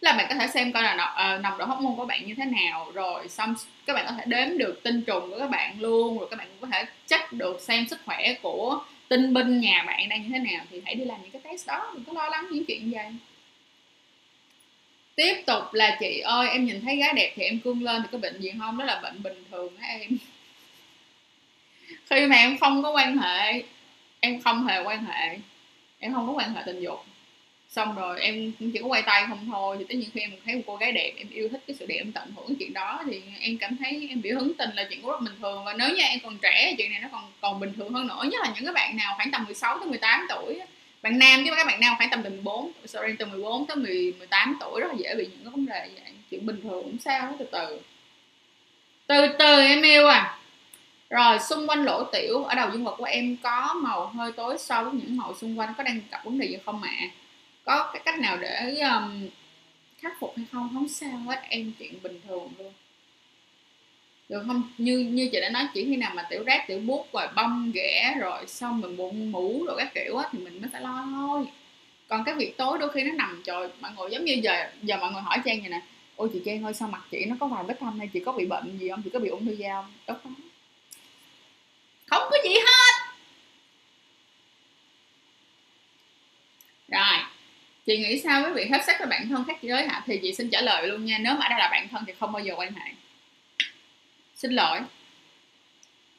là 0.00 0.12
bạn 0.12 0.26
có 0.28 0.34
thể 0.34 0.46
xem 0.46 0.72
coi 0.72 0.82
là 0.82 1.34
uh, 1.34 1.40
nồng 1.40 1.58
độ 1.58 1.64
hormone 1.64 1.94
của 1.96 2.06
bạn 2.06 2.26
như 2.26 2.34
thế 2.34 2.44
nào 2.44 2.90
rồi 2.94 3.28
xong 3.28 3.54
các 3.86 3.92
bạn 3.92 4.04
có 4.08 4.14
thể 4.14 4.24
đếm 4.26 4.58
được 4.58 4.80
tinh 4.82 5.02
trùng 5.02 5.30
của 5.30 5.38
các 5.38 5.50
bạn 5.50 5.80
luôn 5.80 6.18
rồi 6.18 6.28
các 6.30 6.36
bạn 6.36 6.48
cũng 6.48 6.70
có 6.70 6.76
thể 6.76 6.84
check 7.06 7.32
được 7.32 7.60
xem 7.60 7.88
sức 7.88 7.98
khỏe 8.04 8.34
của 8.42 8.80
tinh 9.10 9.34
binh 9.34 9.60
nhà 9.60 9.82
bạn 9.86 10.08
đang 10.08 10.22
như 10.22 10.28
thế 10.32 10.38
nào. 10.38 10.64
Thì 10.70 10.82
hãy 10.84 10.94
đi 10.94 11.04
làm 11.04 11.22
những 11.22 11.30
cái 11.30 11.42
test 11.44 11.66
đó 11.66 11.90
đừng 11.94 12.04
có 12.04 12.12
lo 12.12 12.28
lắng 12.28 12.46
những 12.50 12.64
chuyện 12.64 12.90
vậy. 12.90 13.06
Tiếp 15.14 15.42
tục 15.46 15.62
là 15.72 15.96
chị 16.00 16.20
ơi 16.20 16.48
em 16.48 16.64
nhìn 16.64 16.80
thấy 16.84 16.96
gái 16.96 17.12
đẹp 17.16 17.32
thì 17.36 17.42
em 17.42 17.60
cương 17.60 17.82
lên 17.82 18.02
thì 18.02 18.08
có 18.12 18.18
bệnh 18.18 18.40
gì 18.40 18.52
không? 18.58 18.78
Đó 18.78 18.84
là 18.84 19.00
bệnh 19.02 19.22
bình 19.22 19.44
thường 19.50 19.76
á 19.80 19.88
em. 19.88 20.18
Khi 22.10 22.26
mà 22.26 22.36
em 22.36 22.58
không 22.58 22.82
có 22.82 22.90
quan 22.90 23.18
hệ 23.18 23.62
em 24.20 24.40
không 24.42 24.66
hề 24.66 24.82
quan 24.82 25.04
hệ 25.04 25.38
em 25.98 26.14
không 26.14 26.26
có 26.26 26.32
quan 26.32 26.54
hệ 26.54 26.62
tình 26.66 26.80
dục 26.80 27.04
xong 27.70 27.94
rồi 27.94 28.20
em 28.20 28.52
chỉ 28.58 28.78
có 28.82 28.86
quay 28.86 29.02
tay 29.02 29.24
không 29.28 29.48
thôi 29.52 29.76
thì 29.78 29.84
tất 29.88 29.94
nhiên 29.94 30.10
khi 30.14 30.20
em 30.20 30.30
thấy 30.44 30.54
một 30.54 30.62
cô 30.66 30.76
gái 30.76 30.92
đẹp 30.92 31.12
em 31.16 31.30
yêu 31.30 31.48
thích 31.48 31.60
cái 31.66 31.76
sự 31.78 31.86
đẹp 31.86 31.96
em 31.96 32.12
tận 32.12 32.32
hưởng 32.36 32.56
chuyện 32.58 32.72
đó 32.72 33.02
thì 33.06 33.22
em 33.40 33.58
cảm 33.58 33.76
thấy 33.76 34.06
em 34.10 34.22
bị 34.22 34.30
hứng 34.30 34.52
tình 34.58 34.70
là 34.74 34.86
chuyện 34.90 35.06
rất 35.06 35.20
bình 35.20 35.34
thường. 35.40 35.64
Và 35.64 35.72
nếu 35.72 35.88
như 35.88 36.02
em 36.02 36.18
còn 36.22 36.38
trẻ 36.38 36.74
chuyện 36.78 36.90
này 36.90 37.00
nó 37.00 37.08
còn 37.12 37.32
còn 37.40 37.60
bình 37.60 37.72
thường 37.76 37.92
hơn 37.92 38.06
nữa. 38.06 38.22
Nhất 38.30 38.40
là 38.44 38.52
những 38.54 38.64
cái 38.64 38.74
bạn 38.74 38.96
nào 38.96 39.14
khoảng 39.16 39.30
tầm 39.30 39.44
16 39.44 39.78
tới 39.78 39.88
18 39.88 40.26
tuổi 40.28 40.60
bạn 41.02 41.18
nam 41.18 41.42
chứ 41.44 41.50
các 41.56 41.66
bạn 41.66 41.80
nam 41.80 41.94
khoảng 41.98 42.10
tầm 42.10 42.22
từ 42.22 42.30
14 42.30 42.72
sorry 42.86 43.12
từ 43.18 43.26
14 43.26 43.66
tới 43.66 43.76
10, 43.76 44.14
18 44.18 44.56
tuổi 44.60 44.80
rất 44.80 44.86
là 44.88 44.94
dễ 44.98 45.14
bị 45.14 45.26
những 45.26 45.44
cái 45.44 45.50
vấn 45.50 45.66
đề 45.66 45.88
vậy 45.94 46.12
chuyện 46.30 46.46
bình 46.46 46.60
thường 46.62 46.82
cũng 46.84 46.98
sao 46.98 47.34
từ 47.38 47.46
từ. 47.52 47.80
Từ 49.06 49.26
từ 49.38 49.60
em 49.60 49.82
yêu 49.82 50.06
à. 50.06 50.38
Rồi 51.10 51.38
xung 51.38 51.66
quanh 51.66 51.84
lỗ 51.84 52.04
tiểu 52.04 52.44
ở 52.44 52.54
đầu 52.54 52.70
dương 52.72 52.84
vật 52.84 52.94
của 52.98 53.04
em 53.04 53.36
có 53.42 53.74
màu 53.82 54.06
hơi 54.06 54.32
tối 54.32 54.58
so 54.58 54.82
với 54.82 54.92
những 54.92 55.16
màu 55.16 55.34
xung 55.34 55.58
quanh 55.58 55.74
có 55.78 55.82
đang 55.82 56.00
gặp 56.10 56.24
vấn 56.24 56.38
đề 56.38 56.46
gì 56.46 56.56
không 56.66 56.82
ạ? 56.82 56.90
à? 57.00 57.08
Có 57.70 57.90
cái 57.92 58.02
cách 58.04 58.18
nào 58.18 58.36
để 58.36 58.80
um, 58.80 59.28
khắc 59.98 60.20
phục 60.20 60.36
hay 60.36 60.46
không? 60.52 60.70
Không 60.74 60.88
sao 60.88 61.18
hết 61.26 61.42
em 61.48 61.72
chuyện 61.78 62.02
bình 62.02 62.20
thường 62.28 62.52
luôn. 62.58 62.72
Được 64.28 64.42
không? 64.46 64.62
Như 64.78 64.98
như 64.98 65.28
chị 65.32 65.40
đã 65.40 65.48
nói 65.50 65.68
chỉ 65.74 65.84
khi 65.84 65.96
nào 65.96 66.12
mà 66.14 66.26
tiểu 66.30 66.44
rác 66.44 66.64
tiểu 66.68 66.80
bút 66.80 67.08
rồi 67.12 67.28
bông 67.36 67.72
ghẻ 67.74 68.14
rồi 68.20 68.46
xong 68.46 68.80
mình 68.80 68.96
bụng 68.96 69.32
mũ 69.32 69.64
rồi 69.66 69.76
các 69.78 69.94
kiểu 69.94 70.16
á 70.16 70.28
thì 70.32 70.38
mình 70.38 70.60
mới 70.60 70.70
phải 70.72 70.82
lo 70.82 71.06
thôi. 71.10 71.46
Còn 72.08 72.24
cái 72.24 72.34
việc 72.34 72.56
tối 72.56 72.78
đôi 72.78 72.92
khi 72.92 73.02
nó 73.02 73.12
nằm 73.12 73.42
trời 73.44 73.68
mọi 73.80 73.92
người 73.96 74.10
giống 74.10 74.24
như 74.24 74.40
giờ 74.42 74.70
giờ 74.82 74.96
mọi 74.96 75.12
người 75.12 75.22
hỏi 75.22 75.38
trang 75.44 75.60
vậy 75.60 75.70
nè 75.70 75.82
ôi 76.16 76.30
chị 76.32 76.42
trang 76.44 76.64
ơi 76.64 76.74
sao 76.74 76.88
mặt 76.88 77.02
chị 77.10 77.24
nó 77.24 77.36
có 77.40 77.46
vài 77.46 77.64
vết 77.64 77.76
thâm 77.80 77.98
hay 77.98 78.08
chị 78.12 78.20
có 78.26 78.32
bị 78.32 78.46
bệnh 78.46 78.78
gì 78.78 78.88
không? 78.88 79.02
Chị 79.02 79.10
có 79.12 79.18
bị 79.18 79.28
ung 79.28 79.46
thư 79.46 79.52
da 79.52 79.82
không? 79.82 79.92
Đó 80.06 80.14
không 82.06 82.22
có 82.30 82.36
gì 82.44 82.54
hết 82.54 83.10
rồi 86.88 87.20
chị 87.90 87.98
nghĩ 87.98 88.18
sao 88.18 88.42
với 88.42 88.52
việc 88.52 88.70
hết 88.70 88.84
sắc 88.86 88.98
với 88.98 89.08
bạn 89.08 89.28
thân 89.28 89.44
khác 89.44 89.62
giới 89.62 89.88
hả 89.88 90.02
thì 90.06 90.18
chị 90.22 90.34
xin 90.34 90.50
trả 90.50 90.60
lời 90.60 90.88
luôn 90.88 91.04
nha, 91.04 91.18
nếu 91.20 91.34
mà 91.34 91.48
đã 91.48 91.58
là 91.58 91.68
bạn 91.70 91.88
thân 91.88 92.04
thì 92.06 92.12
không 92.20 92.32
bao 92.32 92.42
giờ 92.42 92.54
quan 92.56 92.72
hệ. 92.72 92.90
Xin 94.34 94.52
lỗi. 94.52 94.80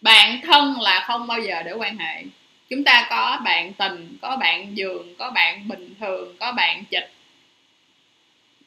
Bạn 0.02 0.42
thân 0.42 0.82
là 0.82 1.04
không 1.08 1.28
bao 1.28 1.40
giờ 1.40 1.64
để 1.64 1.74
quan 1.74 1.98
hệ. 1.98 2.24
Chúng 2.70 2.84
ta 2.84 3.08
có 3.10 3.42
bạn 3.44 3.74
tình, 3.74 4.18
có 4.22 4.38
bạn 4.38 4.78
giường 4.78 5.16
có 5.16 5.32
bạn 5.32 5.68
bình 5.68 5.96
thường, 6.00 6.36
có 6.40 6.52
bạn 6.52 6.84
chịch, 6.86 7.12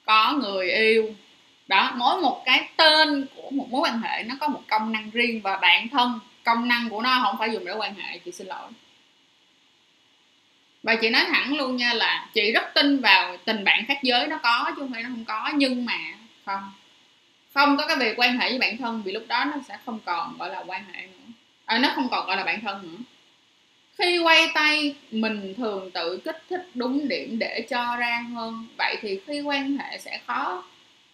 có 0.05 0.33
người 0.33 0.73
yêu. 0.73 1.15
Đó, 1.69 1.93
mỗi 1.97 2.21
một 2.21 2.43
cái 2.45 2.69
tên 2.77 3.27
của 3.37 3.51
một 3.51 3.67
mối 3.71 3.81
quan 3.81 4.01
hệ 4.03 4.23
nó 4.23 4.35
có 4.41 4.49
một 4.49 4.63
công 4.69 4.93
năng 4.93 5.11
riêng 5.11 5.41
và 5.41 5.57
bạn 5.57 5.89
thân, 5.89 6.21
công 6.45 6.69
năng 6.69 6.89
của 6.89 7.03
nó 7.03 7.21
không 7.23 7.37
phải 7.39 7.51
dùng 7.53 7.65
để 7.65 7.73
quan 7.73 7.95
hệ, 7.95 8.19
chị 8.19 8.33
xin 8.33 8.47
lỗi 8.47 8.69
và 10.85 10.97
chị 10.97 11.11
nói 11.11 11.25
thẳng 11.29 11.57
luôn 11.57 11.77
nha 11.77 11.95
là 11.95 12.27
chị 12.35 12.53
rất 12.53 12.75
tin 12.75 13.01
vào 13.01 13.37
tình 13.45 13.65
bạn 13.65 13.85
khác 13.89 13.99
giới 14.03 14.27
nó 14.27 14.39
có 14.43 14.65
chứ 14.67 14.75
không 14.79 14.93
phải 14.93 15.03
nó 15.03 15.09
không 15.09 15.25
có 15.25 15.51
nhưng 15.55 15.85
mà 15.85 15.99
không 16.47 16.71
không 17.55 17.77
có 17.77 17.87
cái 17.87 17.97
việc 17.97 18.15
quan 18.17 18.39
hệ 18.39 18.49
với 18.49 18.59
bạn 18.59 18.77
thân 18.77 19.03
vì 19.05 19.13
lúc 19.13 19.23
đó 19.29 19.45
nó 19.45 19.53
sẽ 19.69 19.79
không 19.87 20.01
còn 20.05 20.39
gọi 20.39 20.51
là 20.51 20.65
quan 20.67 20.85
hệ 20.93 21.01
nữa. 21.07 21.33
À, 21.65 21.79
nó 21.79 21.93
không 21.95 22.09
còn 22.11 22.27
gọi 22.27 22.37
là 22.37 22.45
bạn 22.45 22.61
thân 22.61 22.83
nữa. 22.83 22.99
Khi 23.99 24.19
quay 24.19 24.49
tay 24.55 24.95
mình 25.11 25.55
thường 25.57 25.91
tự 25.91 26.21
kích 26.25 26.43
thích 26.51 26.71
đúng 26.75 27.09
điểm 27.09 27.39
để 27.39 27.67
cho 27.71 27.97
ra 27.97 28.25
hơn. 28.35 28.67
Vậy 28.79 28.97
thì 29.01 29.21
khi 29.27 29.41
quan 29.41 29.79
hệ 29.79 29.99
sẽ 29.99 30.21
khó 30.27 30.65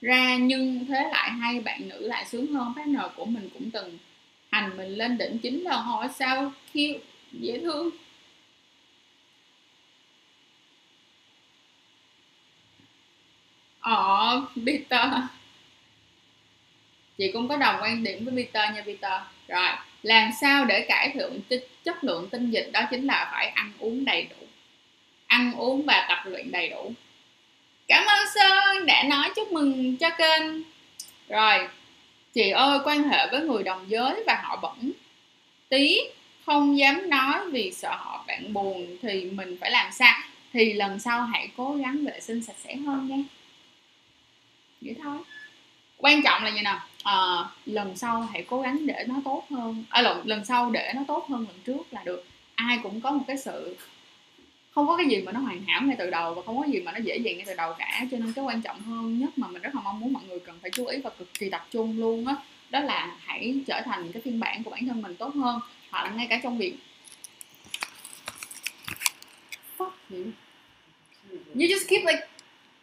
ra 0.00 0.36
nhưng 0.36 0.86
thế 0.88 1.08
lại 1.12 1.30
hay 1.30 1.60
bạn 1.60 1.88
nữ 1.88 2.08
lại 2.08 2.24
sướng 2.24 2.46
hơn. 2.46 2.72
Partner 2.76 3.04
của 3.16 3.24
mình 3.24 3.48
cũng 3.54 3.70
từng 3.70 3.98
hành 4.50 4.76
mình 4.76 4.88
lên 4.88 5.18
đỉnh 5.18 5.38
chính 5.38 5.64
là 5.64 5.76
hỏi 5.76 6.08
sao 6.18 6.52
cute 6.74 6.98
dễ 7.32 7.58
thương. 7.58 7.90
Ờ 13.80 14.42
Peter. 14.66 15.10
Chị 17.18 17.30
cũng 17.32 17.48
có 17.48 17.56
đồng 17.56 17.76
quan 17.80 18.04
điểm 18.04 18.24
với 18.24 18.34
Peter 18.44 18.74
nha, 18.74 18.82
Peter. 18.86 19.20
Rồi, 19.48 19.68
làm 20.02 20.30
sao 20.40 20.64
để 20.64 20.86
cải 20.88 21.10
thiện 21.14 21.40
chất 21.84 22.04
lượng 22.04 22.28
tinh 22.30 22.50
dịch 22.50 22.70
đó 22.72 22.80
chính 22.90 23.06
là 23.06 23.28
phải 23.32 23.46
ăn 23.46 23.72
uống 23.78 24.04
đầy 24.04 24.22
đủ. 24.22 24.46
Ăn 25.26 25.52
uống 25.56 25.86
và 25.86 26.06
tập 26.08 26.18
luyện 26.24 26.52
đầy 26.52 26.68
đủ. 26.68 26.92
Cảm 27.88 28.04
ơn 28.06 28.26
sơn 28.34 28.86
đã 28.86 29.02
nói 29.02 29.30
chúc 29.36 29.52
mừng 29.52 29.96
cho 29.96 30.10
kênh. 30.10 30.42
Rồi, 31.28 31.68
chị 32.32 32.50
ơi, 32.50 32.78
quan 32.84 33.02
hệ 33.02 33.26
với 33.30 33.40
người 33.40 33.62
đồng 33.62 33.90
giới 33.90 34.22
và 34.26 34.40
họ 34.44 34.56
bẩn. 34.56 34.92
Tí, 35.68 36.00
không 36.46 36.78
dám 36.78 37.10
nói 37.10 37.50
vì 37.50 37.72
sợ 37.72 37.90
họ 37.98 38.24
bạn 38.28 38.52
buồn 38.52 38.96
thì 39.02 39.24
mình 39.24 39.56
phải 39.60 39.70
làm 39.70 39.92
sao? 39.92 40.20
Thì 40.52 40.72
lần 40.72 40.98
sau 40.98 41.22
hãy 41.22 41.48
cố 41.56 41.74
gắng 41.74 42.04
vệ 42.04 42.20
sinh 42.20 42.42
sạch 42.42 42.56
sẽ 42.64 42.76
hơn 42.76 43.08
nha 43.08 43.16
vậy 44.80 44.96
thôi. 45.02 45.18
Quan 45.96 46.22
trọng 46.22 46.44
là 46.44 46.50
như 46.50 46.62
nào? 46.62 46.80
À, 47.02 47.44
lần 47.66 47.96
sau 47.96 48.28
hãy 48.32 48.44
cố 48.48 48.62
gắng 48.62 48.86
để 48.86 49.04
nó 49.08 49.14
tốt 49.24 49.44
hơn. 49.50 49.84
À, 49.88 50.02
lần, 50.02 50.26
lần 50.26 50.44
sau 50.44 50.70
để 50.70 50.92
nó 50.94 51.02
tốt 51.08 51.26
hơn 51.28 51.46
lần 51.48 51.58
trước 51.64 51.82
là 51.90 52.02
được. 52.04 52.24
Ai 52.54 52.78
cũng 52.82 53.00
có 53.00 53.10
một 53.10 53.24
cái 53.26 53.38
sự 53.38 53.76
không 54.70 54.86
có 54.86 54.96
cái 54.96 55.06
gì 55.06 55.22
mà 55.22 55.32
nó 55.32 55.40
hoàn 55.40 55.62
hảo 55.64 55.82
ngay 55.82 55.96
từ 55.98 56.10
đầu 56.10 56.34
và 56.34 56.42
không 56.46 56.58
có 56.58 56.64
gì 56.64 56.80
mà 56.80 56.92
nó 56.92 56.98
dễ 56.98 57.16
dàng 57.16 57.36
ngay 57.36 57.46
từ 57.46 57.54
đầu 57.54 57.74
cả. 57.78 58.06
Cho 58.10 58.16
nên 58.18 58.32
cái 58.32 58.44
quan 58.44 58.62
trọng 58.62 58.80
hơn 58.80 59.18
nhất 59.18 59.38
mà 59.38 59.48
mình 59.48 59.62
rất 59.62 59.74
là 59.74 59.80
mong 59.80 60.00
muốn 60.00 60.12
mọi 60.12 60.22
người 60.28 60.40
cần 60.40 60.58
phải 60.62 60.70
chú 60.70 60.86
ý 60.86 60.98
và 60.98 61.10
cực 61.10 61.34
kỳ 61.34 61.50
tập 61.50 61.66
trung 61.70 62.00
luôn 62.00 62.26
á 62.26 62.34
đó, 62.34 62.42
đó 62.70 62.80
là 62.80 63.16
hãy 63.20 63.60
trở 63.66 63.82
thành 63.84 64.12
cái 64.12 64.22
phiên 64.22 64.40
bản 64.40 64.62
của 64.62 64.70
bản 64.70 64.86
thân 64.86 65.02
mình 65.02 65.16
tốt 65.16 65.34
hơn 65.34 65.60
hoặc 65.90 66.04
là 66.04 66.10
ngay 66.10 66.26
cả 66.30 66.40
trong 66.42 66.58
việc 66.58 66.74
fuck 69.78 69.90
you. 70.10 70.24
You 71.30 71.66
just 71.66 71.88
keep 71.88 72.02
like 72.06 72.26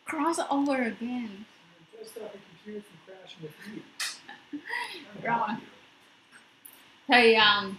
cross 0.06 0.40
over 0.54 0.80
again. 0.80 1.28
rồi. 5.24 5.50
Thì 7.08 7.34
um, 7.34 7.74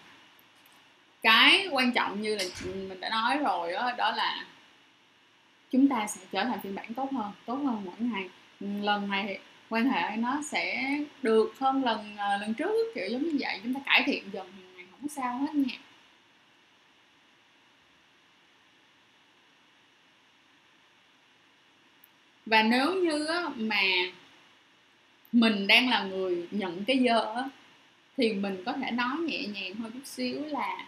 cái 1.22 1.68
quan 1.70 1.92
trọng 1.92 2.22
như 2.22 2.36
là 2.36 2.44
mình 2.64 3.00
đã 3.00 3.08
nói 3.08 3.38
rồi 3.38 3.72
đó, 3.72 3.92
đó 3.98 4.12
là 4.16 4.44
chúng 5.70 5.88
ta 5.88 6.06
sẽ 6.06 6.20
trở 6.32 6.44
thành 6.44 6.60
phiên 6.60 6.74
bản 6.74 6.94
tốt 6.94 7.12
hơn 7.12 7.32
tốt 7.46 7.54
hơn 7.54 7.82
mỗi 7.84 7.94
ngày. 7.98 8.28
Ừ, 8.60 8.66
lần 8.82 9.10
này 9.10 9.38
quan 9.70 9.90
hệ 9.90 10.16
nó 10.16 10.42
sẽ 10.50 10.96
được 11.22 11.52
hơn 11.58 11.84
lần 11.84 12.16
ờ, 12.16 12.36
lần 12.36 12.54
trước 12.54 12.72
kiểu 12.94 13.06
giống 13.10 13.22
như 13.22 13.36
vậy. 13.40 13.60
Chúng 13.62 13.74
ta 13.74 13.80
cải 13.86 14.02
thiện 14.06 14.24
dần 14.32 14.52
hàng 14.52 14.76
ngày 14.76 14.86
không 14.90 15.08
sao 15.08 15.38
hết 15.38 15.54
nha. 15.54 15.74
Và 22.46 22.62
nếu 22.62 22.94
như 22.94 23.26
mà 23.56 23.80
mình 25.32 25.66
đang 25.66 25.90
là 25.90 26.02
người 26.02 26.46
nhận 26.50 26.84
cái 26.84 26.98
dơ 27.08 27.44
thì 28.16 28.32
mình 28.32 28.62
có 28.66 28.72
thể 28.72 28.90
nói 28.90 29.16
nhẹ 29.18 29.44
nhàng 29.46 29.74
hơn 29.74 29.90
chút 29.92 30.06
xíu 30.06 30.44
là 30.46 30.86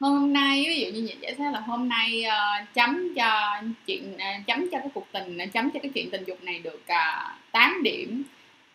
hôm 0.00 0.32
nay 0.32 0.64
ví 0.68 0.80
dụ 0.80 0.86
như 0.86 1.06
vậy 1.06 1.16
giải 1.20 1.34
thích 1.34 1.50
là 1.52 1.60
hôm 1.60 1.88
nay 1.88 2.24
uh, 2.26 2.74
chấm 2.74 3.14
cho 3.16 3.60
chuyện 3.86 4.14
uh, 4.14 4.46
chấm 4.46 4.68
cho 4.72 4.78
cái 4.78 4.88
cuộc 4.94 5.06
tình 5.12 5.38
uh, 5.44 5.52
chấm 5.52 5.70
cho 5.70 5.80
cái 5.82 5.90
chuyện 5.94 6.10
tình 6.10 6.24
dục 6.24 6.42
này 6.42 6.58
được 6.58 6.82
uh, 6.82 7.52
8 7.52 7.82
điểm. 7.82 8.22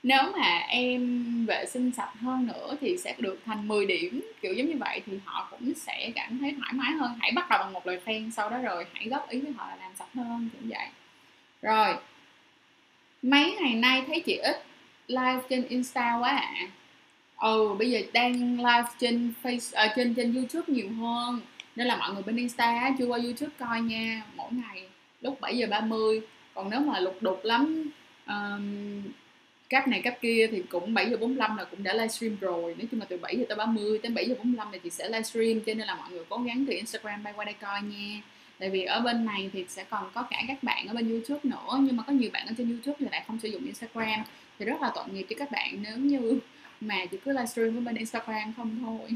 Nếu 0.03 0.23
mà 0.37 0.57
em 0.69 1.45
vệ 1.45 1.65
sinh 1.65 1.91
sạch 1.97 2.11
hơn 2.21 2.47
nữa 2.47 2.75
thì 2.81 2.97
sẽ 2.97 3.15
được 3.17 3.39
thành 3.45 3.67
10 3.67 3.85
điểm 3.85 4.21
kiểu 4.41 4.53
giống 4.53 4.67
như 4.67 4.77
vậy 4.79 5.01
thì 5.05 5.13
họ 5.25 5.47
cũng 5.51 5.73
sẽ 5.73 6.11
cảm 6.15 6.39
thấy 6.39 6.55
thoải 6.59 6.73
mái 6.73 6.91
hơn. 6.91 7.11
Hãy 7.19 7.31
bắt 7.35 7.49
đầu 7.49 7.59
bằng 7.59 7.73
một 7.73 7.87
lời 7.87 7.99
khen 8.05 8.31
sau 8.31 8.49
đó 8.49 8.57
rồi 8.57 8.85
hãy 8.93 9.07
góp 9.07 9.29
ý 9.29 9.39
với 9.39 9.51
họ 9.51 9.67
là 9.69 9.75
làm 9.75 9.91
sạch 9.95 10.13
hơn 10.15 10.49
cũng 10.53 10.69
vậy. 10.69 10.87
Rồi 11.61 11.95
mấy 13.27 13.55
ngày 13.59 13.75
nay 13.75 14.03
thấy 14.07 14.19
chị 14.25 14.37
ít 14.37 14.63
live 15.07 15.41
trên 15.49 15.67
insta 15.67 16.17
quá 16.19 16.29
ạ 16.29 16.53
à. 16.55 16.67
Ừ 17.37 17.75
bây 17.79 17.91
giờ 17.91 18.01
đang 18.13 18.57
live 18.57 18.87
trên 18.99 19.33
face 19.43 19.85
uh, 19.85 19.91
trên 19.95 20.13
trên 20.13 20.35
youtube 20.35 20.73
nhiều 20.73 20.89
hơn. 20.99 21.41
Nên 21.75 21.87
là 21.87 21.97
mọi 21.97 22.13
người 22.13 22.23
bên 22.23 22.35
insta 22.35 22.95
chưa 22.99 23.05
qua 23.05 23.19
youtube 23.23 23.51
coi 23.59 23.81
nha 23.81 24.23
mỗi 24.35 24.51
ngày 24.51 24.83
lúc 25.21 25.41
7 25.41 25.57
giờ 25.57 25.67
30 25.69 26.21
còn 26.53 26.69
nếu 26.69 26.79
mà 26.79 26.99
lục 26.99 27.17
đục 27.21 27.39
lắm 27.43 27.91
um, 28.27 29.01
cấp 29.69 29.87
này 29.87 30.01
cấp 30.03 30.13
kia 30.21 30.47
thì 30.51 30.63
cũng 30.69 30.93
7 30.93 31.09
giờ 31.09 31.17
45 31.17 31.57
là 31.57 31.63
cũng 31.63 31.83
đã 31.83 31.93
livestream 31.93 32.37
rồi. 32.41 32.75
Nói 32.77 32.87
chung 32.91 32.99
là 32.99 33.05
từ 33.09 33.17
7 33.17 33.37
giờ 33.37 33.45
tới 33.49 33.57
30 33.57 33.99
đến 34.03 34.13
7 34.13 34.25
giờ 34.25 34.35
45 34.35 34.67
thì 34.71 34.79
chị 34.83 34.89
sẽ 34.89 35.09
livestream 35.09 35.59
cho 35.65 35.73
nên 35.73 35.87
là 35.87 35.95
mọi 35.95 36.11
người 36.11 36.23
cố 36.29 36.37
gắng 36.37 36.65
từ 36.67 36.73
Instagram 36.73 37.23
bay 37.23 37.33
qua 37.35 37.45
đây 37.45 37.55
coi 37.61 37.81
nha 37.81 38.21
tại 38.59 38.69
vì 38.69 38.83
ở 38.83 38.99
bên 38.99 39.25
này 39.25 39.49
thì 39.53 39.65
sẽ 39.69 39.83
còn 39.83 40.09
có 40.13 40.21
cả 40.21 40.43
các 40.47 40.63
bạn 40.63 40.87
ở 40.87 40.93
bên 40.93 41.09
YouTube 41.09 41.39
nữa, 41.43 41.77
nhưng 41.79 41.97
mà 41.97 42.03
có 42.07 42.13
nhiều 42.13 42.29
bạn 42.33 42.47
ở 42.47 42.53
trên 42.57 42.69
YouTube 42.69 42.95
thì 42.99 43.05
lại 43.11 43.23
không 43.27 43.39
sử 43.39 43.49
dụng 43.49 43.65
Instagram. 43.65 44.23
Thì 44.59 44.65
rất 44.65 44.81
là 44.81 44.91
tội 44.95 45.05
nghiệp 45.11 45.25
cho 45.29 45.35
các 45.39 45.51
bạn 45.51 45.83
nếu 45.83 45.97
như 45.97 46.39
mà 46.81 47.05
chỉ 47.05 47.17
cứ 47.25 47.31
livestream 47.31 47.71
với 47.73 47.81
bên 47.81 47.95
Instagram 47.95 48.53
không 48.57 48.79
thôi. 48.85 49.09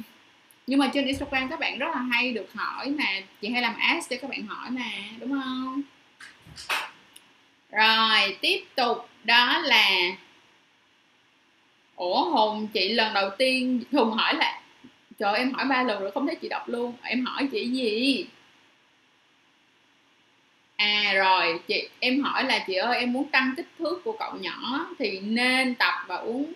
Nhưng 0.67 0.79
mà 0.79 0.91
trên 0.93 1.05
Instagram 1.05 1.49
các 1.49 1.59
bạn 1.59 1.77
rất 1.77 1.87
là 1.95 2.01
hay 2.01 2.33
được 2.33 2.53
hỏi 2.53 2.89
mà, 2.89 3.05
chị 3.41 3.49
hay 3.49 3.61
làm 3.61 3.75
ads 3.77 4.09
cho 4.09 4.15
các 4.21 4.29
bạn 4.29 4.45
hỏi 4.47 4.69
mà, 4.69 4.91
đúng 5.19 5.31
không? 5.31 5.81
Rồi, 7.71 8.37
tiếp 8.41 8.63
tục, 8.75 8.97
đó 9.23 9.59
là, 9.59 9.89
ủa, 11.95 12.29
hùng, 12.29 12.67
chị 12.67 12.93
lần 12.93 13.13
đầu 13.13 13.29
tiên, 13.37 13.83
hùng 13.91 14.11
hỏi 14.11 14.33
là, 14.35 14.61
trời 15.19 15.37
em 15.37 15.51
hỏi 15.51 15.65
ba 15.65 15.83
lần 15.83 16.01
rồi 16.01 16.11
không 16.11 16.27
thấy 16.27 16.35
chị 16.35 16.49
đọc 16.49 16.69
luôn. 16.69 16.93
Em 17.01 17.25
hỏi 17.25 17.47
chị 17.51 17.69
gì? 17.69 18.25
À 20.81 21.13
rồi. 21.13 21.59
Chị, 21.67 21.87
em 21.99 22.23
hỏi 22.23 22.43
là, 22.43 22.59
chị 22.67 22.73
ơi, 22.73 22.97
em 22.97 23.13
muốn 23.13 23.29
tăng 23.29 23.53
kích 23.57 23.67
thước 23.79 24.01
của 24.03 24.15
cậu 24.19 24.33
nhỏ 24.41 24.85
thì 24.99 25.19
nên 25.19 25.75
tập 25.75 25.93
và 26.07 26.15
uống, 26.15 26.53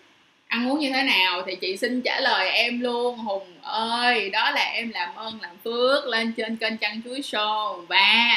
ăn 0.48 0.70
uống 0.70 0.80
như 0.80 0.92
thế 0.94 1.04
nào? 1.04 1.42
Thì 1.48 1.56
chị 1.56 1.78
xin 1.78 2.02
trả 2.02 2.20
lời 2.20 2.50
em 2.50 2.80
luôn, 2.80 3.18
hùng 3.18 3.54
ơi, 3.62 4.30
đó 4.30 4.52
là 4.52 4.62
em 4.62 4.90
làm 4.90 5.16
ơn, 5.16 5.40
làm 5.42 5.58
phước 5.64 6.06
lên 6.06 6.34
trên 6.38 6.58
kênh 6.58 6.78
chăn 6.78 7.02
chuối 7.04 7.20
show. 7.20 7.86
Và 7.86 8.36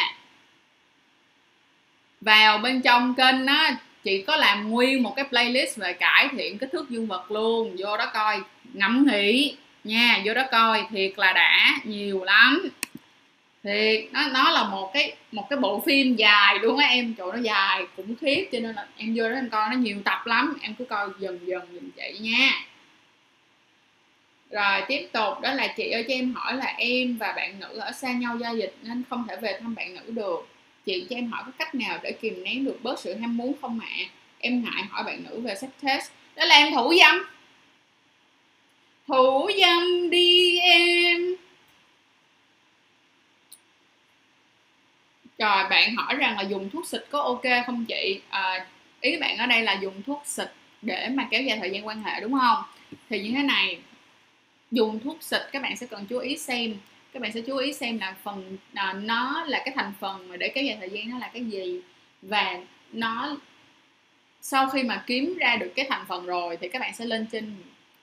vào 2.20 2.58
bên 2.58 2.82
trong 2.82 3.14
kênh 3.14 3.46
á, 3.46 3.76
chị 4.04 4.22
có 4.22 4.36
làm 4.36 4.70
nguyên 4.70 5.02
một 5.02 5.12
cái 5.16 5.24
playlist 5.24 5.76
về 5.76 5.92
cải 5.92 6.28
thiện 6.32 6.58
kích 6.58 6.68
thước 6.72 6.90
dương 6.90 7.06
vật 7.06 7.30
luôn. 7.30 7.76
Vô 7.78 7.96
đó 7.96 8.10
coi, 8.14 8.40
ngẫm 8.72 9.06
nghĩ 9.06 9.56
nha, 9.84 10.20
vô 10.24 10.34
đó 10.34 10.42
coi, 10.50 10.84
thiệt 10.90 11.12
là 11.16 11.32
đã, 11.32 11.78
nhiều 11.84 12.24
lắm 12.24 12.68
thì 13.64 14.08
nó 14.12 14.28
nó 14.28 14.50
là 14.50 14.64
một 14.64 14.90
cái 14.94 15.16
một 15.32 15.46
cái 15.50 15.58
bộ 15.58 15.80
phim 15.86 16.16
dài 16.16 16.58
luôn 16.58 16.78
á 16.78 16.86
em. 16.86 17.14
Chỗ 17.18 17.32
nó 17.32 17.38
dài, 17.38 17.82
khủng 17.96 18.14
khiếp. 18.20 18.48
Cho 18.52 18.60
nên 18.60 18.74
là 18.74 18.86
em 18.96 19.14
vô 19.16 19.28
đó 19.28 19.34
em 19.34 19.48
coi 19.50 19.68
nó 19.70 19.76
nhiều 19.76 19.96
tập 20.04 20.26
lắm. 20.26 20.56
Em 20.62 20.74
cứ 20.74 20.84
coi 20.84 21.08
dần 21.18 21.38
dần 21.46 21.62
dần 21.72 21.90
chị 21.96 22.18
nha. 22.20 22.50
Rồi, 24.50 24.82
tiếp 24.88 25.08
tục. 25.12 25.40
Đó 25.42 25.54
là 25.54 25.66
chị 25.76 25.90
ơi, 25.90 26.04
cho 26.08 26.14
em 26.14 26.34
hỏi 26.34 26.54
là 26.54 26.74
em 26.78 27.16
và 27.16 27.32
bạn 27.32 27.60
nữ 27.60 27.78
ở 27.78 27.92
xa 27.92 28.12
nhau 28.12 28.36
do 28.36 28.50
dịch 28.50 28.74
nên 28.82 29.02
không 29.10 29.26
thể 29.28 29.36
về 29.36 29.58
thăm 29.60 29.74
bạn 29.74 29.94
nữ 29.94 30.02
được. 30.06 30.48
Chị, 30.86 31.06
cho 31.10 31.16
em 31.16 31.30
hỏi 31.30 31.42
có 31.46 31.52
cách 31.58 31.74
nào 31.74 31.98
để 32.02 32.12
kìm 32.12 32.44
nén 32.44 32.64
được 32.64 32.78
bớt 32.82 33.00
sự 33.00 33.14
ham 33.14 33.36
muốn 33.36 33.52
không 33.60 33.80
ạ? 33.80 33.88
Em 34.38 34.64
ngại 34.64 34.84
hỏi 34.90 35.04
bạn 35.04 35.24
nữ 35.24 35.40
về 35.40 35.54
sex 35.54 35.70
test. 35.82 36.10
Đó 36.36 36.44
là 36.44 36.54
em 36.54 36.74
thủ 36.74 36.94
dâm. 37.00 37.24
Thủ 39.08 39.50
dâm 39.60 40.10
đi 40.10 40.58
em. 40.58 41.37
Rồi 45.38 45.68
bạn 45.70 45.96
hỏi 45.96 46.14
rằng 46.14 46.36
là 46.36 46.42
dùng 46.42 46.70
thuốc 46.70 46.86
xịt 46.86 47.04
có 47.10 47.20
ok 47.22 47.42
không 47.66 47.84
chị? 47.84 48.20
À, 48.28 48.66
ý 49.00 49.16
bạn 49.16 49.38
ở 49.38 49.46
đây 49.46 49.62
là 49.62 49.72
dùng 49.72 50.02
thuốc 50.02 50.22
xịt 50.24 50.48
để 50.82 51.08
mà 51.08 51.28
kéo 51.30 51.42
dài 51.42 51.58
thời 51.58 51.70
gian 51.70 51.86
quan 51.86 52.02
hệ 52.02 52.20
đúng 52.20 52.32
không? 52.40 52.62
Thì 53.10 53.22
như 53.22 53.32
thế 53.36 53.42
này 53.42 53.78
dùng 54.70 55.00
thuốc 55.00 55.22
xịt 55.22 55.40
các 55.52 55.62
bạn 55.62 55.76
sẽ 55.76 55.86
cần 55.86 56.06
chú 56.06 56.18
ý 56.18 56.36
xem 56.38 56.74
các 57.12 57.22
bạn 57.22 57.32
sẽ 57.32 57.40
chú 57.40 57.56
ý 57.56 57.72
xem 57.72 57.98
là 57.98 58.14
phần 58.22 58.56
à, 58.74 58.92
nó 58.92 59.44
là 59.46 59.62
cái 59.64 59.74
thành 59.76 59.92
phần 60.00 60.28
mà 60.28 60.36
để 60.36 60.48
kéo 60.48 60.64
dài 60.64 60.76
thời 60.80 60.90
gian 60.90 61.10
nó 61.10 61.18
là 61.18 61.30
cái 61.34 61.44
gì 61.44 61.80
và 62.22 62.58
nó 62.92 63.36
sau 64.40 64.68
khi 64.68 64.82
mà 64.82 65.04
kiếm 65.06 65.36
ra 65.38 65.56
được 65.56 65.72
cái 65.76 65.86
thành 65.88 66.04
phần 66.08 66.26
rồi 66.26 66.56
thì 66.60 66.68
các 66.68 66.78
bạn 66.78 66.94
sẽ 66.94 67.04
lên 67.04 67.26
trên 67.32 67.56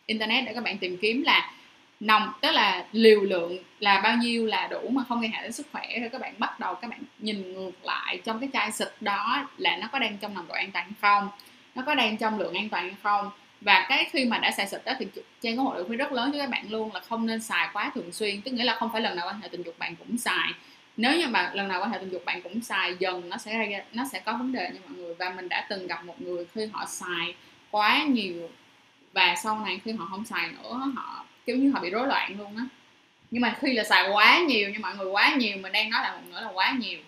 internet 0.05 0.45
để 0.45 0.53
các 0.53 0.63
bạn 0.63 0.77
tìm 0.77 0.97
kiếm 1.01 1.21
là 1.21 1.51
nồng, 1.99 2.31
tức 2.41 2.51
là 2.51 2.85
liều 2.91 3.21
lượng 3.21 3.57
là 3.79 4.01
bao 4.01 4.17
nhiêu 4.17 4.45
là 4.45 4.67
đủ 4.67 4.89
mà 4.89 5.03
không 5.09 5.21
gây 5.21 5.29
hại 5.29 5.43
đến 5.43 5.51
sức 5.51 5.67
khỏe. 5.71 5.99
Rồi 5.99 6.09
các 6.09 6.21
bạn 6.21 6.33
bắt 6.37 6.59
đầu 6.59 6.75
các 6.75 6.89
bạn 6.89 6.99
nhìn 7.19 7.53
ngược 7.53 7.85
lại 7.85 8.21
trong 8.23 8.39
cái 8.39 8.49
chai 8.53 8.71
xịt 8.71 8.87
đó 9.01 9.47
là 9.57 9.77
nó 9.77 9.87
có 9.91 9.99
đang 9.99 10.17
trong 10.17 10.33
nồng 10.33 10.47
độ 10.47 10.53
an 10.53 10.71
toàn 10.71 10.85
hay 10.85 10.93
không, 11.01 11.29
nó 11.75 11.83
có 11.85 11.95
đang 11.95 12.17
trong 12.17 12.39
lượng 12.39 12.53
an 12.53 12.69
toàn 12.69 12.83
hay 12.83 12.95
không. 13.03 13.31
Và 13.61 13.85
cái 13.89 14.09
khi 14.11 14.25
mà 14.25 14.37
đã 14.37 14.51
xài 14.51 14.67
xịt 14.67 14.81
đó 14.85 14.93
thì 14.99 15.07
trang 15.41 15.57
có 15.57 15.63
một 15.63 15.73
lời 15.75 15.83
khuyên 15.83 15.97
rất 15.97 16.11
lớn 16.11 16.31
cho 16.31 16.37
các 16.37 16.49
bạn 16.49 16.65
luôn 16.69 16.93
là 16.93 16.99
không 16.99 17.25
nên 17.25 17.41
xài 17.41 17.69
quá 17.73 17.91
thường 17.95 18.11
xuyên. 18.11 18.41
Tức 18.41 18.51
nghĩa 18.51 18.63
là 18.63 18.75
không 18.75 18.89
phải 18.91 19.01
lần 19.01 19.15
nào 19.15 19.27
quan 19.27 19.41
hệ 19.41 19.47
tình 19.47 19.63
dục 19.63 19.79
bạn 19.79 19.95
cũng 19.95 20.17
xài. 20.17 20.51
Nếu 20.97 21.17
như 21.17 21.27
mà 21.27 21.51
lần 21.53 21.67
nào 21.67 21.81
quan 21.81 21.91
hệ 21.91 21.97
tình 21.97 22.09
dục 22.09 22.25
bạn 22.25 22.41
cũng 22.41 22.61
xài, 22.61 22.95
dần 22.99 23.29
nó 23.29 23.37
sẽ 23.37 23.57
ra, 23.57 23.83
nó 23.93 24.03
sẽ 24.11 24.19
có 24.19 24.33
vấn 24.33 24.51
đề 24.51 24.69
nha 24.73 24.79
mọi 24.85 24.97
người. 24.97 25.13
Và 25.13 25.29
mình 25.29 25.49
đã 25.49 25.65
từng 25.69 25.87
gặp 25.87 26.05
một 26.05 26.21
người 26.21 26.45
khi 26.55 26.65
họ 26.73 26.85
xài 26.85 27.35
quá 27.71 28.03
nhiều 28.03 28.49
và 29.13 29.35
sau 29.43 29.59
này 29.59 29.79
khi 29.85 29.91
họ 29.91 30.07
không 30.09 30.25
xài 30.25 30.47
nữa, 30.47 30.91
họ 30.95 31.25
kiểu 31.45 31.57
như 31.57 31.71
họ 31.71 31.79
bị 31.79 31.89
rối 31.89 32.07
loạn 32.07 32.35
luôn 32.39 32.57
á. 32.57 32.63
Nhưng 33.31 33.41
mà 33.41 33.55
khi 33.61 33.73
là 33.73 33.83
xài 33.83 34.09
quá 34.09 34.39
nhiều 34.47 34.69
như 34.69 34.79
mọi 34.79 34.95
người 34.95 35.07
quá 35.07 35.35
nhiều 35.35 35.57
mình 35.57 35.71
đang 35.71 35.89
nói 35.89 36.03
là 36.03 36.11
một 36.11 36.21
nữa 36.31 36.41
là 36.41 36.51
quá 36.53 36.75
nhiều. 36.79 36.99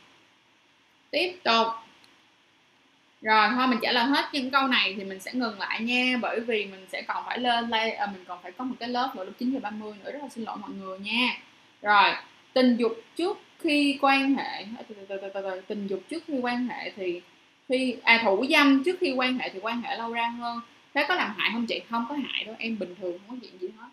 Tiếp 1.12 1.36
tục. 1.44 1.68
Rồi 3.22 3.50
thôi 3.56 3.68
mình 3.68 3.80
trả 3.82 3.92
lời 3.92 4.06
hết 4.06 4.26
những 4.34 4.52
câu 4.52 4.68
này 4.68 4.94
thì 4.98 5.04
mình 5.04 5.20
sẽ 5.20 5.34
ngừng 5.34 5.60
lại 5.60 5.82
nha 5.82 6.18
bởi 6.22 6.40
vì 6.40 6.66
mình 6.66 6.86
sẽ 6.92 7.02
còn 7.02 7.24
phải 7.26 7.40
lên 7.40 7.70
lay 7.70 7.92
à, 7.92 8.06
mình 8.06 8.24
còn 8.28 8.40
phải 8.44 8.52
có 8.52 8.64
một 8.64 8.76
cái 8.80 8.90
lớp 8.90 9.12
vào 9.16 9.26
lúc 9.26 9.34
9 9.40 9.52
giờ 9.52 9.60
30 9.60 9.94
nữa 10.04 10.12
rất 10.12 10.20
là 10.22 10.30
xin 10.30 10.44
lỗi 10.44 10.58
mọi 10.58 10.72
người 10.72 11.00
nha. 11.00 11.38
Rồi 11.82 12.14
tình 12.54 12.76
dục 12.78 13.02
trước 13.16 13.38
khi 13.60 13.98
quan 14.02 14.36
hệ 14.36 14.66
tình 15.68 15.88
dục 15.88 16.04
trước 16.10 16.24
khi 16.28 16.34
quan 16.42 16.68
hệ 16.68 16.92
thì 16.96 17.22
khi 17.70 17.96
à 18.04 18.22
thủ 18.24 18.46
dâm 18.50 18.84
trước 18.84 18.98
khi 19.00 19.12
quan 19.12 19.38
hệ 19.40 19.50
thì 19.50 19.60
quan 19.60 19.82
hệ 19.82 19.98
lâu 19.98 20.14
ra 20.14 20.28
hơn. 20.28 20.60
Thế 20.94 21.06
có 21.08 21.16
làm 21.16 21.34
hại 21.38 21.50
không 21.54 21.66
chị? 21.66 21.82
Không 21.90 22.06
có 22.10 22.16
hại 22.16 22.44
đâu 22.44 22.56
em 22.60 22.80
bình 22.80 22.96
thường 23.02 23.20
không 23.28 23.40
có 23.40 23.42
chuyện 23.42 23.62
gì 23.62 23.68
hết 23.78 23.88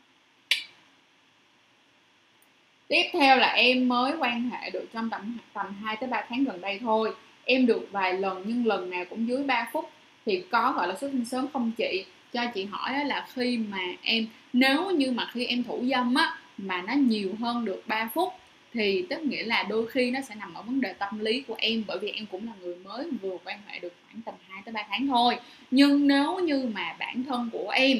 tiếp 2.88 3.02
theo 3.12 3.36
là 3.36 3.52
em 3.52 3.88
mới 3.88 4.12
quan 4.18 4.50
hệ 4.50 4.70
được 4.70 4.84
trong 4.92 5.10
tầm 5.10 5.38
tầm 5.52 5.66
2 5.82 5.96
tới 5.96 6.08
3 6.08 6.24
tháng 6.28 6.44
gần 6.44 6.60
đây 6.60 6.78
thôi. 6.78 7.14
Em 7.44 7.66
được 7.66 7.88
vài 7.90 8.14
lần 8.14 8.42
nhưng 8.46 8.66
lần 8.66 8.90
nào 8.90 9.04
cũng 9.10 9.28
dưới 9.28 9.42
3 9.42 9.68
phút. 9.72 9.90
Thì 10.26 10.42
có 10.50 10.72
gọi 10.76 10.88
là 10.88 10.94
xuất 10.94 11.08
tinh 11.12 11.24
sớm 11.24 11.46
không 11.52 11.72
chị? 11.76 12.04
Cho 12.32 12.46
chị 12.54 12.64
hỏi 12.64 13.04
là 13.04 13.26
khi 13.34 13.58
mà 13.58 13.78
em, 14.02 14.26
nếu 14.52 14.90
như 14.90 15.10
mà 15.10 15.30
khi 15.32 15.46
em 15.46 15.64
thủ 15.64 15.84
dâm 15.90 16.14
á 16.14 16.36
mà 16.58 16.82
nó 16.82 16.92
nhiều 16.92 17.30
hơn 17.40 17.64
được 17.64 17.82
3 17.86 18.08
phút 18.14 18.32
thì 18.74 19.06
tức 19.10 19.22
nghĩa 19.22 19.44
là 19.44 19.62
đôi 19.62 19.86
khi 19.86 20.10
nó 20.10 20.20
sẽ 20.20 20.34
nằm 20.34 20.54
ở 20.54 20.62
vấn 20.62 20.80
đề 20.80 20.92
tâm 20.92 21.18
lý 21.18 21.40
của 21.40 21.54
em 21.58 21.84
bởi 21.86 21.98
vì 21.98 22.10
em 22.10 22.26
cũng 22.26 22.46
là 22.46 22.52
người 22.60 22.76
mới 22.76 23.10
vừa 23.22 23.36
quan 23.44 23.58
hệ 23.66 23.78
được 23.78 23.92
khoảng 24.06 24.22
tầm 24.22 24.34
2 24.48 24.62
tới 24.64 24.72
3 24.72 24.82
tháng 24.90 25.06
thôi. 25.06 25.36
Nhưng 25.70 26.06
nếu 26.06 26.38
như 26.38 26.70
mà 26.74 26.96
bản 26.98 27.24
thân 27.24 27.48
của 27.52 27.70
em, 27.70 27.98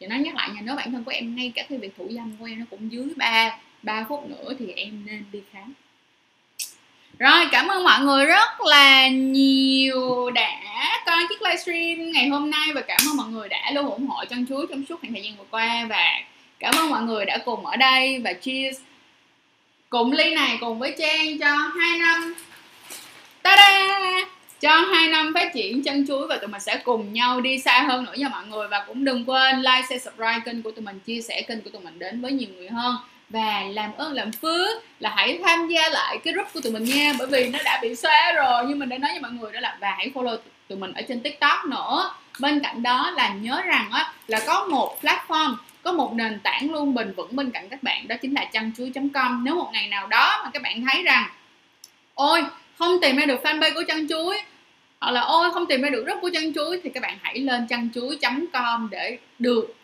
chị 0.00 0.06
nói 0.06 0.18
nhắc 0.18 0.34
lại 0.34 0.50
nha, 0.54 0.60
nếu 0.64 0.76
bản 0.76 0.92
thân 0.92 1.04
của 1.04 1.10
em 1.10 1.36
ngay 1.36 1.52
cả 1.54 1.66
khi 1.68 1.76
việc 1.76 1.96
thủ 1.98 2.08
dâm 2.10 2.32
của 2.40 2.46
em 2.46 2.58
nó 2.58 2.64
cũng 2.70 2.92
dưới 2.92 3.08
3 3.16 3.58
3 3.82 4.04
phút 4.08 4.28
nữa 4.28 4.54
thì 4.58 4.72
em 4.76 5.06
nên 5.06 5.24
đi 5.32 5.40
khám. 5.52 5.72
Rồi 7.18 7.48
cảm 7.52 7.68
ơn 7.68 7.84
mọi 7.84 8.00
người 8.00 8.26
rất 8.26 8.60
là 8.60 9.08
nhiều 9.08 10.30
đã 10.30 11.02
coi 11.06 11.24
chiếc 11.28 11.42
livestream 11.42 12.12
ngày 12.12 12.28
hôm 12.28 12.50
nay 12.50 12.68
và 12.74 12.80
cảm 12.80 12.98
ơn 13.10 13.16
mọi 13.16 13.26
người 13.28 13.48
đã 13.48 13.70
luôn 13.74 13.90
ủng 13.90 14.06
hộ 14.06 14.24
chân 14.24 14.46
chuối 14.46 14.66
trong 14.70 14.84
suốt 14.88 15.00
khoảng 15.00 15.12
thời 15.12 15.22
gian 15.22 15.36
vừa 15.36 15.44
qua 15.50 15.86
và 15.88 16.20
cảm 16.58 16.74
ơn 16.78 16.90
mọi 16.90 17.02
người 17.02 17.24
đã 17.24 17.38
cùng 17.44 17.66
ở 17.66 17.76
đây 17.76 18.20
và 18.24 18.32
cheers. 18.32 18.80
Cùng 19.88 20.12
ly 20.12 20.34
này 20.34 20.58
cùng 20.60 20.78
với 20.78 20.94
Trang 20.98 21.38
cho 21.38 21.56
hai 21.80 21.98
năm. 21.98 22.34
Ta-da! 23.42 24.00
Cho 24.60 24.80
hai 24.80 25.08
năm 25.08 25.34
phát 25.34 25.50
triển 25.54 25.82
chân 25.82 26.06
chuối 26.06 26.26
và 26.26 26.36
tụi 26.36 26.48
mình 26.48 26.60
sẽ 26.60 26.80
cùng 26.84 27.12
nhau 27.12 27.40
đi 27.40 27.58
xa 27.58 27.84
hơn 27.88 28.04
nữa 28.04 28.14
nha 28.16 28.28
mọi 28.28 28.46
người. 28.46 28.68
Và 28.68 28.84
cũng 28.86 29.04
đừng 29.04 29.24
quên 29.24 29.56
like, 29.56 29.82
share, 29.82 29.98
subscribe 29.98 30.40
kênh 30.44 30.62
của 30.62 30.70
tụi 30.70 30.84
mình 30.84 31.00
chia 31.00 31.20
sẻ 31.20 31.42
kênh 31.42 31.60
của 31.60 31.70
tụi 31.70 31.82
mình 31.82 31.98
đến 31.98 32.20
với 32.20 32.32
nhiều 32.32 32.48
người 32.56 32.68
hơn 32.68 32.96
và 33.28 33.62
làm 33.70 33.92
ơn, 33.96 34.12
làm 34.12 34.32
phước 34.32 34.84
là 35.00 35.12
hãy 35.16 35.38
tham 35.44 35.68
gia 35.68 35.88
lại 35.88 36.18
cái 36.24 36.34
group 36.34 36.48
của 36.54 36.60
tụi 36.60 36.72
mình 36.72 36.84
nha, 36.84 37.12
bởi 37.18 37.26
vì 37.26 37.48
nó 37.48 37.58
đã 37.64 37.78
bị 37.82 37.94
xóa 37.94 38.32
rồi. 38.32 38.64
Nhưng 38.68 38.78
mình 38.78 38.88
đã 38.88 38.98
nói 38.98 39.10
với 39.10 39.20
mọi 39.20 39.30
người 39.30 39.52
đó 39.52 39.60
là, 39.60 39.76
và 39.80 39.94
hãy 39.96 40.10
follow 40.14 40.38
tụi 40.68 40.78
mình 40.78 40.92
ở 40.92 41.02
trên 41.08 41.20
tiktok 41.20 41.64
nữa. 41.64 42.10
Bên 42.40 42.60
cạnh 42.60 42.82
đó 42.82 43.10
là 43.10 43.28
nhớ 43.28 43.62
rằng 43.66 43.90
á, 43.92 44.12
là 44.26 44.40
có 44.46 44.64
một 44.64 44.98
platform, 45.02 45.54
có 45.82 45.92
một 45.92 46.12
nền 46.14 46.40
tảng 46.40 46.72
luôn 46.72 46.94
bền 46.94 47.12
vững 47.12 47.36
bên 47.36 47.50
cạnh 47.50 47.68
các 47.68 47.82
bạn, 47.82 48.08
đó 48.08 48.16
chính 48.22 48.34
là 48.34 48.44
chăn 48.44 48.70
chuối 48.76 48.92
com. 49.14 49.44
Nếu 49.44 49.54
một 49.54 49.70
ngày 49.72 49.88
nào 49.88 50.06
đó 50.06 50.40
mà 50.44 50.50
các 50.52 50.62
bạn 50.62 50.84
thấy 50.84 51.02
rằng, 51.02 51.24
ôi, 52.14 52.44
không 52.78 53.00
tìm 53.00 53.16
ra 53.16 53.26
được 53.26 53.40
fanpage 53.42 53.74
của 53.74 53.82
chăn 53.88 54.08
chuối, 54.08 54.40
hoặc 55.00 55.10
là, 55.10 55.20
ôi, 55.20 55.52
không 55.52 55.66
tìm 55.66 55.82
ra 55.82 55.88
được 55.88 56.04
group 56.06 56.18
của 56.20 56.30
chăn 56.32 56.54
chuối, 56.54 56.80
thì 56.84 56.90
các 56.90 57.02
bạn 57.02 57.18
hãy 57.22 57.38
lên 57.38 57.66
chăn 57.66 57.88
chuối 57.94 58.18
com 58.52 58.88
để 58.90 59.18
được 59.38 59.74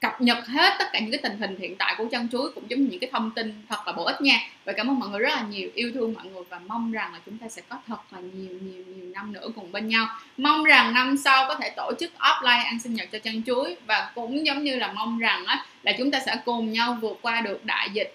cập 0.00 0.20
nhật 0.20 0.46
hết 0.46 0.74
tất 0.78 0.84
cả 0.92 0.98
những 0.98 1.10
cái 1.10 1.20
tình 1.22 1.38
hình 1.38 1.56
hiện 1.58 1.76
tại 1.76 1.94
của 1.98 2.04
chân 2.10 2.28
chuối 2.32 2.50
cũng 2.54 2.70
giống 2.70 2.80
như 2.80 2.88
những 2.90 3.00
cái 3.00 3.10
thông 3.12 3.30
tin 3.30 3.62
thật 3.68 3.86
là 3.86 3.92
bổ 3.92 4.04
ích 4.04 4.20
nha. 4.20 4.40
Và 4.64 4.72
cảm 4.72 4.90
ơn 4.90 4.98
mọi 4.98 5.08
người 5.08 5.20
rất 5.20 5.28
là 5.28 5.42
nhiều. 5.50 5.70
Yêu 5.74 5.90
thương 5.94 6.14
mọi 6.14 6.24
người 6.24 6.42
và 6.48 6.60
mong 6.66 6.92
rằng 6.92 7.12
là 7.12 7.20
chúng 7.26 7.38
ta 7.38 7.48
sẽ 7.48 7.62
có 7.68 7.76
thật 7.86 8.00
là 8.10 8.18
nhiều 8.20 8.58
nhiều 8.60 8.84
nhiều 8.86 9.10
năm 9.14 9.32
nữa 9.32 9.48
cùng 9.54 9.72
bên 9.72 9.88
nhau. 9.88 10.06
Mong 10.36 10.64
rằng 10.64 10.94
năm 10.94 11.16
sau 11.16 11.48
có 11.48 11.54
thể 11.54 11.70
tổ 11.76 11.92
chức 12.00 12.12
offline 12.18 12.64
ăn 12.64 12.78
sinh 12.80 12.94
nhật 12.94 13.08
cho 13.12 13.18
chân 13.18 13.42
chuối 13.46 13.76
và 13.86 14.12
cũng 14.14 14.46
giống 14.46 14.64
như 14.64 14.76
là 14.76 14.92
mong 14.92 15.18
rằng 15.18 15.44
á, 15.46 15.64
là 15.82 15.92
chúng 15.98 16.10
ta 16.10 16.20
sẽ 16.26 16.36
cùng 16.44 16.72
nhau 16.72 16.98
vượt 17.00 17.18
qua 17.22 17.40
được 17.40 17.64
đại 17.64 17.88
dịch 17.92 18.14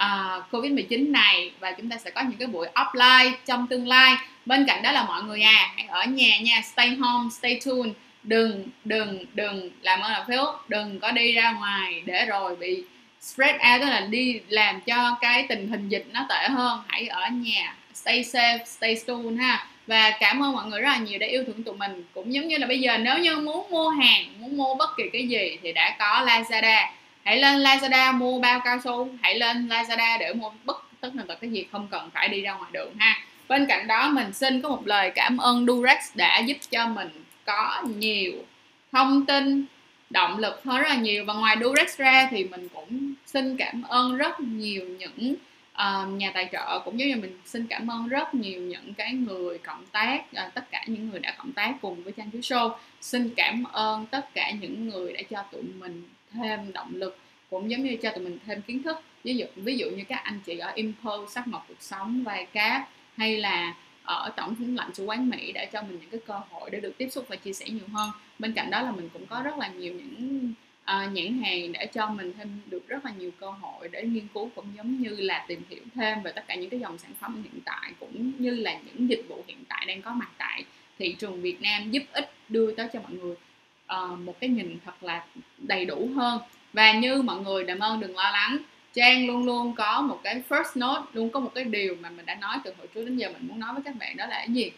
uh, 0.00 0.50
covid 0.50 0.72
19 0.72 1.12
này 1.12 1.52
và 1.60 1.72
chúng 1.72 1.88
ta 1.88 1.96
sẽ 2.04 2.10
có 2.10 2.20
những 2.20 2.38
cái 2.38 2.48
buổi 2.48 2.68
offline 2.74 3.32
trong 3.46 3.66
tương 3.66 3.88
lai. 3.88 4.16
Bên 4.46 4.64
cạnh 4.66 4.82
đó 4.82 4.92
là 4.92 5.04
mọi 5.04 5.22
người 5.22 5.42
à 5.42 5.72
hãy 5.76 5.86
ở 5.86 6.04
nhà 6.04 6.38
nha 6.38 6.62
stay 6.72 6.90
home 6.90 7.30
stay 7.30 7.60
tuned 7.64 7.94
đừng 8.22 8.64
đừng 8.84 9.24
đừng, 9.34 9.70
làm 9.82 10.00
ơn 10.00 10.12
làm 10.12 10.22
phiếu 10.28 10.54
đừng 10.68 11.00
có 11.00 11.10
đi 11.10 11.32
ra 11.32 11.52
ngoài 11.52 12.02
để 12.06 12.26
rồi 12.26 12.56
bị 12.56 12.82
spread 13.20 13.54
out, 13.54 13.80
tức 13.80 13.86
là 13.86 14.00
đi 14.00 14.40
làm 14.48 14.80
cho 14.80 15.16
cái 15.20 15.46
tình 15.48 15.68
hình 15.68 15.88
dịch 15.88 16.06
nó 16.12 16.26
tệ 16.28 16.48
hơn. 16.48 16.80
Hãy 16.88 17.06
ở 17.06 17.28
nhà, 17.32 17.74
stay 17.94 18.22
safe, 18.22 18.64
stay 18.64 18.96
tuned 19.06 19.40
ha. 19.40 19.66
Và 19.86 20.10
cảm 20.20 20.42
ơn 20.42 20.52
mọi 20.52 20.66
người 20.66 20.80
rất 20.80 20.88
là 20.88 20.98
nhiều 20.98 21.18
đã 21.18 21.26
yêu 21.26 21.44
thương 21.46 21.62
tụi 21.62 21.74
mình. 21.76 22.04
Cũng 22.14 22.34
giống 22.34 22.48
như 22.48 22.58
là 22.58 22.66
bây 22.66 22.80
giờ, 22.80 22.98
nếu 22.98 23.18
như 23.18 23.36
muốn 23.36 23.70
mua 23.70 23.88
hàng, 23.88 24.24
muốn 24.38 24.56
mua 24.56 24.74
bất 24.74 24.90
kỳ 24.96 25.02
cái 25.12 25.28
gì 25.28 25.58
thì 25.62 25.72
đã 25.72 25.96
có 25.98 26.24
Lazada. 26.26 26.86
Hãy 27.24 27.36
lên 27.36 27.58
Lazada 27.58 28.18
mua 28.18 28.40
bao 28.40 28.60
cao 28.64 28.78
su. 28.84 29.08
Hãy 29.22 29.38
lên 29.38 29.68
Lazada 29.68 30.18
để 30.18 30.32
mua 30.32 30.50
bất 30.64 30.84
tất 31.00 31.10
là 31.14 31.34
cái 31.40 31.50
gì 31.50 31.66
không 31.72 31.88
cần 31.90 32.10
phải 32.14 32.28
đi 32.28 32.40
ra 32.40 32.52
ngoài 32.52 32.70
đường 32.72 32.94
ha. 32.98 33.20
Bên 33.48 33.66
cạnh 33.66 33.86
đó, 33.86 34.08
mình 34.08 34.32
xin 34.32 34.62
có 34.62 34.68
một 34.68 34.86
lời 34.86 35.12
cảm 35.14 35.38
ơn 35.38 35.66
Durex 35.66 35.98
đã 36.14 36.38
giúp 36.38 36.56
cho 36.70 36.86
mình 36.86 37.08
có 37.44 37.82
nhiều 37.96 38.32
thông 38.92 39.26
tin 39.26 39.64
động 40.10 40.38
lực 40.38 40.64
hơn 40.64 40.78
rất 40.78 40.88
là 40.88 40.96
nhiều. 40.96 41.24
Và 41.24 41.34
ngoài 41.34 41.56
Durex 41.62 41.98
ra 41.98 42.28
thì 42.30 42.44
mình 42.44 42.68
cũng 42.74 43.14
xin 43.26 43.56
cảm 43.56 43.82
ơn 43.82 44.16
rất 44.16 44.40
nhiều 44.40 44.84
những 44.84 45.34
uh, 45.72 46.08
nhà 46.08 46.30
tài 46.34 46.48
trợ 46.52 46.80
cũng 46.84 47.00
giống 47.00 47.08
như 47.08 47.16
mình 47.16 47.38
xin 47.44 47.66
cảm 47.66 47.90
ơn 47.90 48.08
rất 48.08 48.34
nhiều 48.34 48.60
những 48.60 48.94
cái 48.94 49.12
người 49.12 49.58
cộng 49.58 49.86
tác 49.92 50.20
uh, 50.30 50.54
tất 50.54 50.70
cả 50.70 50.84
những 50.86 51.10
người 51.10 51.20
đã 51.20 51.34
cộng 51.38 51.52
tác 51.52 51.74
cùng 51.82 52.04
với 52.04 52.12
trang 52.12 52.30
chú 52.30 52.38
show. 52.38 52.74
Xin 53.00 53.34
cảm 53.36 53.64
ơn 53.64 54.06
tất 54.06 54.34
cả 54.34 54.50
những 54.50 54.88
người 54.88 55.12
đã 55.12 55.20
cho 55.30 55.42
tụi 55.52 55.62
mình 55.62 56.08
thêm 56.32 56.72
động 56.72 56.90
lực 56.94 57.18
cũng 57.50 57.70
giống 57.70 57.82
như 57.82 57.96
cho 58.02 58.10
tụi 58.10 58.24
mình 58.24 58.38
thêm 58.46 58.62
kiến 58.62 58.82
thức. 58.82 58.96
Ví 59.24 59.36
dụ 59.36 59.46
ví 59.56 59.76
dụ 59.76 59.90
như 59.90 60.04
các 60.08 60.20
anh 60.24 60.40
chị 60.46 60.58
ở 60.58 60.72
Impulse 60.74 61.32
sắc 61.32 61.48
màu 61.48 61.64
cuộc 61.68 61.74
sống 61.80 62.24
vai 62.24 62.46
cáp 62.46 62.88
hay 63.16 63.36
là 63.36 63.74
ở 64.04 64.32
tổng 64.36 64.56
thống 64.56 64.76
lãnh 64.76 64.94
sứ 64.94 65.04
quán 65.04 65.30
Mỹ 65.30 65.52
đã 65.52 65.64
cho 65.72 65.82
mình 65.82 65.98
những 66.00 66.10
cái 66.10 66.20
cơ 66.26 66.40
hội 66.50 66.70
để 66.70 66.80
được 66.80 66.98
tiếp 66.98 67.08
xúc 67.08 67.24
và 67.28 67.36
chia 67.36 67.52
sẻ 67.52 67.66
nhiều 67.68 67.86
hơn. 67.92 68.10
Bên 68.38 68.52
cạnh 68.52 68.70
đó 68.70 68.82
là 68.82 68.90
mình 68.90 69.08
cũng 69.12 69.26
có 69.26 69.42
rất 69.42 69.58
là 69.58 69.68
nhiều 69.68 69.92
những 69.92 70.52
uh, 70.82 71.12
nhãn 71.12 71.42
hàng 71.42 71.72
để 71.72 71.86
cho 71.86 72.08
mình 72.08 72.32
thêm 72.38 72.60
được 72.66 72.88
rất 72.88 73.04
là 73.04 73.12
nhiều 73.18 73.30
cơ 73.40 73.50
hội 73.50 73.88
để 73.88 74.02
nghiên 74.02 74.26
cứu 74.34 74.50
cũng 74.54 74.66
giống 74.76 75.00
như 75.00 75.08
là 75.08 75.44
tìm 75.48 75.62
hiểu 75.68 75.82
thêm 75.94 76.22
về 76.22 76.32
tất 76.32 76.44
cả 76.46 76.54
những 76.54 76.70
cái 76.70 76.80
dòng 76.80 76.98
sản 76.98 77.10
phẩm 77.20 77.42
hiện 77.42 77.60
tại 77.64 77.92
cũng 78.00 78.32
như 78.38 78.50
là 78.50 78.78
những 78.78 79.08
dịch 79.08 79.24
vụ 79.28 79.44
hiện 79.46 79.64
tại 79.68 79.84
đang 79.88 80.02
có 80.02 80.12
mặt 80.12 80.30
tại 80.38 80.64
thị 80.98 81.16
trường 81.18 81.42
Việt 81.42 81.60
Nam 81.60 81.90
giúp 81.90 82.02
ích 82.12 82.32
đưa 82.48 82.74
tới 82.74 82.88
cho 82.92 83.00
mọi 83.00 83.12
người 83.12 83.34
uh, 83.34 84.18
một 84.18 84.40
cái 84.40 84.50
nhìn 84.50 84.78
thật 84.84 85.02
là 85.02 85.26
đầy 85.58 85.84
đủ 85.84 86.10
hơn. 86.16 86.40
Và 86.72 86.92
như 86.92 87.22
mọi 87.22 87.40
người 87.40 87.64
đàm 87.64 87.78
ơn 87.78 88.00
đừng 88.00 88.16
lo 88.16 88.30
lắng 88.30 88.58
Trang 88.94 89.26
luôn 89.26 89.46
luôn 89.46 89.74
có 89.74 90.00
một 90.00 90.20
cái 90.24 90.42
first 90.48 90.72
note, 90.74 91.10
luôn 91.12 91.30
có 91.30 91.40
một 91.40 91.52
cái 91.54 91.64
điều 91.64 91.96
mà 92.00 92.10
mình 92.10 92.26
đã 92.26 92.34
nói 92.34 92.56
từ 92.64 92.72
hồi 92.78 92.86
trước 92.94 93.04
đến 93.04 93.16
giờ 93.16 93.28
mình 93.28 93.48
muốn 93.48 93.60
nói 93.60 93.72
với 93.74 93.82
các 93.84 93.94
bạn 93.98 94.16
đó 94.16 94.26
là 94.26 94.36
cái 94.36 94.54
gì? 94.54 94.70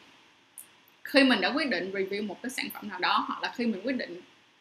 Khi 1.05 1.25
mình 1.25 1.41
đã 1.41 1.53
quyết 1.53 1.71
định 1.71 1.93
review 1.93 2.27
một 2.27 2.43
cái 2.43 2.51
sản 2.51 2.67
phẩm 2.75 2.89
nào 2.89 2.99
đó, 2.99 3.25
hoặc 3.29 3.43
là 3.43 3.53
khi 3.57 3.67
mình 3.67 3.81
quyết 3.85 3.97
định 3.97 4.21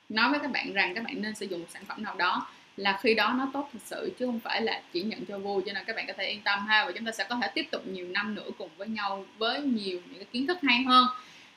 nói 0.10 0.30
với 0.30 0.40
các 0.40 0.52
bạn 0.52 0.74
rằng 0.74 0.96
các 0.96 1.04
bạn 1.04 1.22
nên 1.22 1.36
sử 1.36 1.46
dụng 1.46 1.60
một 1.60 1.68
sản 1.74 1.86
phẩm 1.86 2.04
nào 2.04 2.16
đó, 2.16 2.48
là 2.78 3.00
khi 3.02 3.14
đó 3.14 3.34
nó 3.38 3.50
tốt 3.54 3.70
thật 3.74 3.80
sự, 3.86 4.14
chứ 4.20 4.26
không 4.26 4.40
phải 4.40 4.62
là 4.62 4.82
chỉ 4.94 5.02
nhận 5.02 5.26
cho 5.26 5.40
vui. 5.40 5.64
Cho 5.66 5.74
nên 5.74 5.84
các 5.86 5.96
bạn 5.96 6.08
có 6.08 6.14
thể 6.18 6.28
yên 6.28 6.42
tâm 6.42 6.66
ha, 6.68 6.86
và 6.86 6.92
chúng 6.92 7.06
ta 7.06 7.12
sẽ 7.12 7.26
có 7.30 7.40
thể 7.42 7.48
tiếp 7.56 7.66
tục 7.72 7.88
nhiều 7.88 8.08
năm 8.08 8.36
nữa 8.36 8.50
cùng 8.58 8.70
với 8.78 8.88
nhau, 8.88 9.26
với 9.38 9.62
nhiều 9.62 10.02
những 10.06 10.18
cái 10.18 10.28
kiến 10.32 10.48
thức 10.48 10.58
hay 10.64 10.84
hơn 10.84 11.08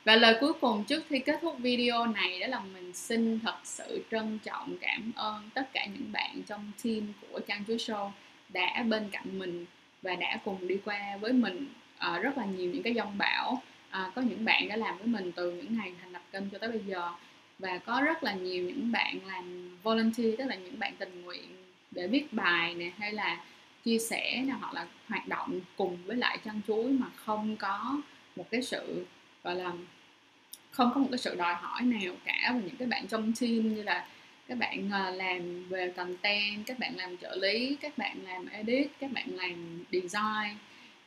và 0.03 0.15
lời 0.15 0.37
cuối 0.39 0.53
cùng 0.53 0.83
trước 0.83 1.03
khi 1.09 1.19
kết 1.19 1.39
thúc 1.41 1.59
video 1.59 2.05
này 2.05 2.39
đó 2.39 2.47
là 2.47 2.59
mình 2.59 2.93
xin 2.93 3.39
thật 3.39 3.55
sự 3.63 4.03
trân 4.11 4.39
trọng 4.43 4.77
cảm 4.81 5.11
ơn 5.15 5.49
tất 5.53 5.73
cả 5.73 5.85
những 5.85 6.11
bạn 6.11 6.41
trong 6.47 6.71
team 6.83 7.01
của 7.21 7.39
Trang 7.39 7.63
Chuối 7.67 7.77
Show 7.77 8.09
đã 8.49 8.83
bên 8.89 9.09
cạnh 9.11 9.39
mình 9.39 9.65
và 10.01 10.15
đã 10.15 10.39
cùng 10.45 10.67
đi 10.67 10.77
qua 10.85 11.17
với 11.21 11.33
mình 11.33 11.67
uh, 11.95 12.21
rất 12.21 12.37
là 12.37 12.45
nhiều 12.45 12.71
những 12.71 12.83
cái 12.83 12.93
dông 12.93 13.17
bão. 13.17 13.61
Uh, 13.89 14.15
có 14.15 14.21
những 14.21 14.45
bạn 14.45 14.69
đã 14.69 14.75
làm 14.75 14.97
với 14.97 15.07
mình 15.07 15.31
từ 15.31 15.51
những 15.51 15.77
ngày 15.77 15.93
thành 16.01 16.11
lập 16.11 16.21
kênh 16.31 16.49
cho 16.49 16.57
tới 16.57 16.69
bây 16.69 16.79
giờ. 16.79 17.11
Và 17.59 17.77
có 17.77 18.01
rất 18.05 18.23
là 18.23 18.33
nhiều 18.33 18.63
những 18.63 18.91
bạn 18.91 19.19
làm 19.27 19.77
volunteer 19.83 20.35
tức 20.37 20.45
là 20.45 20.55
những 20.55 20.79
bạn 20.79 20.93
tình 20.99 21.21
nguyện 21.21 21.49
để 21.91 22.07
viết 22.07 22.33
bài 22.33 22.75
này 22.75 22.93
hay 22.97 23.13
là 23.13 23.43
chia 23.83 23.97
sẻ 23.97 24.43
hoặc 24.59 24.73
là 24.73 24.87
hoạt 25.07 25.27
động 25.27 25.59
cùng 25.77 25.97
với 26.05 26.17
lại 26.17 26.37
chăn 26.45 26.61
chuối 26.67 26.91
mà 26.91 27.07
không 27.15 27.55
có 27.55 28.01
một 28.35 28.45
cái 28.51 28.61
sự 28.61 29.05
gọi 29.47 29.55
là 29.55 29.71
không 30.71 30.91
có 30.95 31.01
một 31.01 31.07
cái 31.11 31.17
sự 31.17 31.35
đòi 31.35 31.53
hỏi 31.53 31.81
nào 31.81 32.13
cả 32.25 32.51
và 32.53 32.59
những 32.59 32.75
cái 32.75 32.87
bạn 32.87 33.07
trong 33.07 33.33
team 33.41 33.75
như 33.75 33.83
là 33.83 34.07
các 34.47 34.57
bạn 34.57 34.89
ờ, 34.91 35.11
làm 35.11 35.69
về 35.69 35.93
content 35.95 36.65
các 36.65 36.79
bạn 36.79 36.95
làm 36.95 37.17
trợ 37.17 37.35
lý 37.35 37.77
các 37.81 37.97
bạn 37.97 38.17
làm 38.25 38.47
edit 38.47 38.87
các 38.99 39.11
bạn 39.11 39.27
làm 39.29 39.83
design 39.91 40.57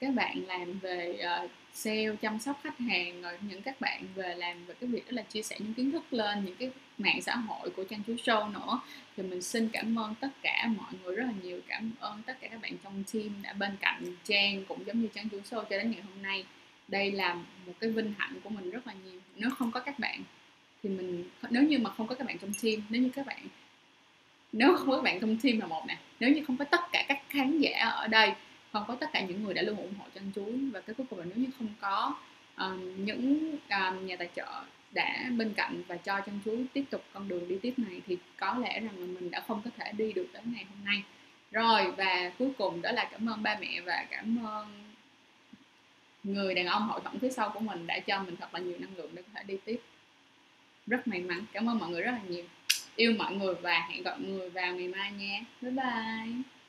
các 0.01 0.15
bạn 0.15 0.45
làm 0.47 0.79
về 0.79 1.19
uh, 1.45 1.51
sale 1.73 2.17
chăm 2.23 2.39
sóc 2.39 2.61
khách 2.63 2.79
hàng 2.79 3.23
rồi 3.23 3.33
những 3.49 3.63
các 3.63 3.81
bạn 3.81 4.05
về 4.15 4.35
làm 4.35 4.67
về 4.67 4.75
cái 4.81 4.91
việc 4.91 5.07
đó 5.07 5.13
là 5.17 5.23
chia 5.23 5.43
sẻ 5.43 5.57
những 5.59 5.75
kiến 5.75 5.93
thức 5.93 6.13
lên 6.13 6.45
những 6.45 6.57
cái 6.57 6.71
mạng 6.99 7.23
xã 7.23 7.37
hội 7.37 7.71
của 7.71 7.85
trang 7.85 8.03
chú 8.07 8.15
show 8.15 8.53
nữa. 8.53 8.81
Thì 9.17 9.23
mình 9.23 9.43
xin 9.43 9.69
cảm 9.73 9.99
ơn 9.99 10.15
tất 10.21 10.29
cả 10.43 10.69
mọi 10.77 10.93
người 11.03 11.17
rất 11.17 11.25
là 11.25 11.33
nhiều 11.43 11.61
cảm 11.69 11.93
ơn 12.01 12.23
tất 12.27 12.35
cả 12.41 12.49
các 12.49 12.61
bạn 12.63 12.73
trong 12.85 13.05
team 13.13 13.43
đã 13.43 13.53
bên 13.53 13.77
cạnh 13.81 14.17
trang 14.25 14.65
cũng 14.69 14.87
giống 14.87 15.01
như 15.01 15.09
trang 15.15 15.29
chú 15.29 15.39
show 15.51 15.65
cho 15.65 15.79
đến 15.79 15.91
ngày 15.91 16.01
hôm 16.01 16.23
nay 16.23 16.45
đây 16.91 17.13
là 17.13 17.35
một 17.67 17.73
cái 17.81 17.91
vinh 17.91 18.15
hạnh 18.19 18.41
của 18.45 18.51
mình 18.51 18.71
rất 18.71 18.87
là 18.87 18.93
nhiều. 19.05 19.21
Nếu 19.37 19.51
không 19.51 19.71
có 19.71 19.81
các 19.81 19.99
bạn 19.99 20.23
thì 20.83 20.91
mình 20.91 21.25
nếu 21.51 21.63
như 21.63 21.79
mà 21.79 21.91
không 21.91 22.07
có 22.07 22.15
các 22.15 22.27
bạn 22.27 22.39
trong 22.39 22.53
team 22.63 22.83
nếu 22.89 23.03
như 23.03 23.11
các 23.15 23.27
bạn 23.27 23.47
nếu 24.53 24.77
không 24.77 24.91
có 24.91 24.97
các 24.97 25.03
bạn 25.03 25.21
trong 25.21 25.37
team 25.43 25.59
là 25.59 25.67
một 25.67 25.85
nè 25.89 25.99
nếu 26.21 26.31
như 26.31 26.45
không 26.47 26.57
có 26.57 26.65
tất 26.65 26.81
cả 26.93 27.05
các 27.09 27.19
khán 27.29 27.59
giả 27.59 27.79
ở 27.79 28.07
đây 28.09 28.33
không 28.73 28.85
có 28.89 28.95
tất 28.95 29.07
cả 29.13 29.21
những 29.21 29.45
người 29.45 29.55
đã 29.55 29.63
luôn 29.63 29.77
ủng 29.77 29.95
hộ 29.99 30.05
chân 30.15 30.33
chuối 30.35 30.53
và 30.73 30.81
cái 30.81 30.95
cuối 30.95 31.07
cùng 31.11 31.19
là 31.19 31.25
nếu 31.25 31.39
như 31.39 31.49
không 31.59 31.69
có 31.81 32.15
um, 32.57 33.05
những 33.05 33.57
um, 33.71 34.07
nhà 34.07 34.17
tài 34.17 34.29
trợ 34.37 34.63
đã 34.93 35.31
bên 35.37 35.53
cạnh 35.57 35.83
và 35.89 35.97
cho 35.97 36.21
chân 36.21 36.41
chuối 36.45 36.67
tiếp 36.73 36.85
tục 36.91 37.05
con 37.13 37.29
đường 37.29 37.49
đi 37.49 37.59
tiếp 37.63 37.75
này 37.77 38.01
thì 38.07 38.19
có 38.37 38.55
lẽ 38.55 38.81
rằng 38.81 38.99
là 38.99 39.07
mình 39.07 39.31
đã 39.31 39.41
không 39.49 39.63
có 39.65 39.71
thể 39.77 39.93
đi 39.93 40.13
được 40.13 40.27
đến 40.33 40.43
ngày 40.55 40.65
hôm 40.65 40.85
nay. 40.85 41.03
Rồi 41.53 41.91
và 41.91 42.33
cuối 42.39 42.51
cùng 42.59 42.83
đó 42.83 42.93
là 42.93 43.09
cảm 43.13 43.29
ơn 43.29 43.43
ba 43.43 43.57
mẹ 43.61 43.81
và 43.81 44.07
cảm 44.11 44.47
ơn 44.47 44.67
người 46.25 46.55
đàn 46.55 46.67
ông 46.67 46.89
hậu 46.89 47.01
tổng 47.01 47.19
phía 47.19 47.31
sau 47.31 47.51
của 47.51 47.61
mình 47.61 47.87
đã 47.87 47.99
cho 47.99 48.23
mình 48.23 48.37
thật 48.37 48.55
là 48.55 48.61
nhiều 48.61 48.79
năng 48.79 48.97
lượng 48.97 49.11
để 49.15 49.23
có 49.23 49.29
thể 49.35 49.43
đi 49.47 49.57
tiếp. 49.65 49.81
Rất 50.87 51.09
may 51.09 51.21
mắn. 51.21 51.45
Cảm 51.53 51.69
ơn 51.69 51.79
mọi 51.79 51.91
người 51.91 52.03
rất 52.03 52.11
là 52.11 52.23
nhiều. 52.29 52.45
Yêu 52.97 53.13
mọi 53.19 53.35
người 53.35 53.55
và 53.55 53.87
hẹn 53.89 54.03
gặp 54.03 54.21
mọi 54.21 54.31
người 54.31 54.51
vào 54.51 54.75
ngày 54.75 54.89
mai 54.89 55.13
nha. 55.13 55.41
Bye 55.61 55.71
bye. 55.71 56.60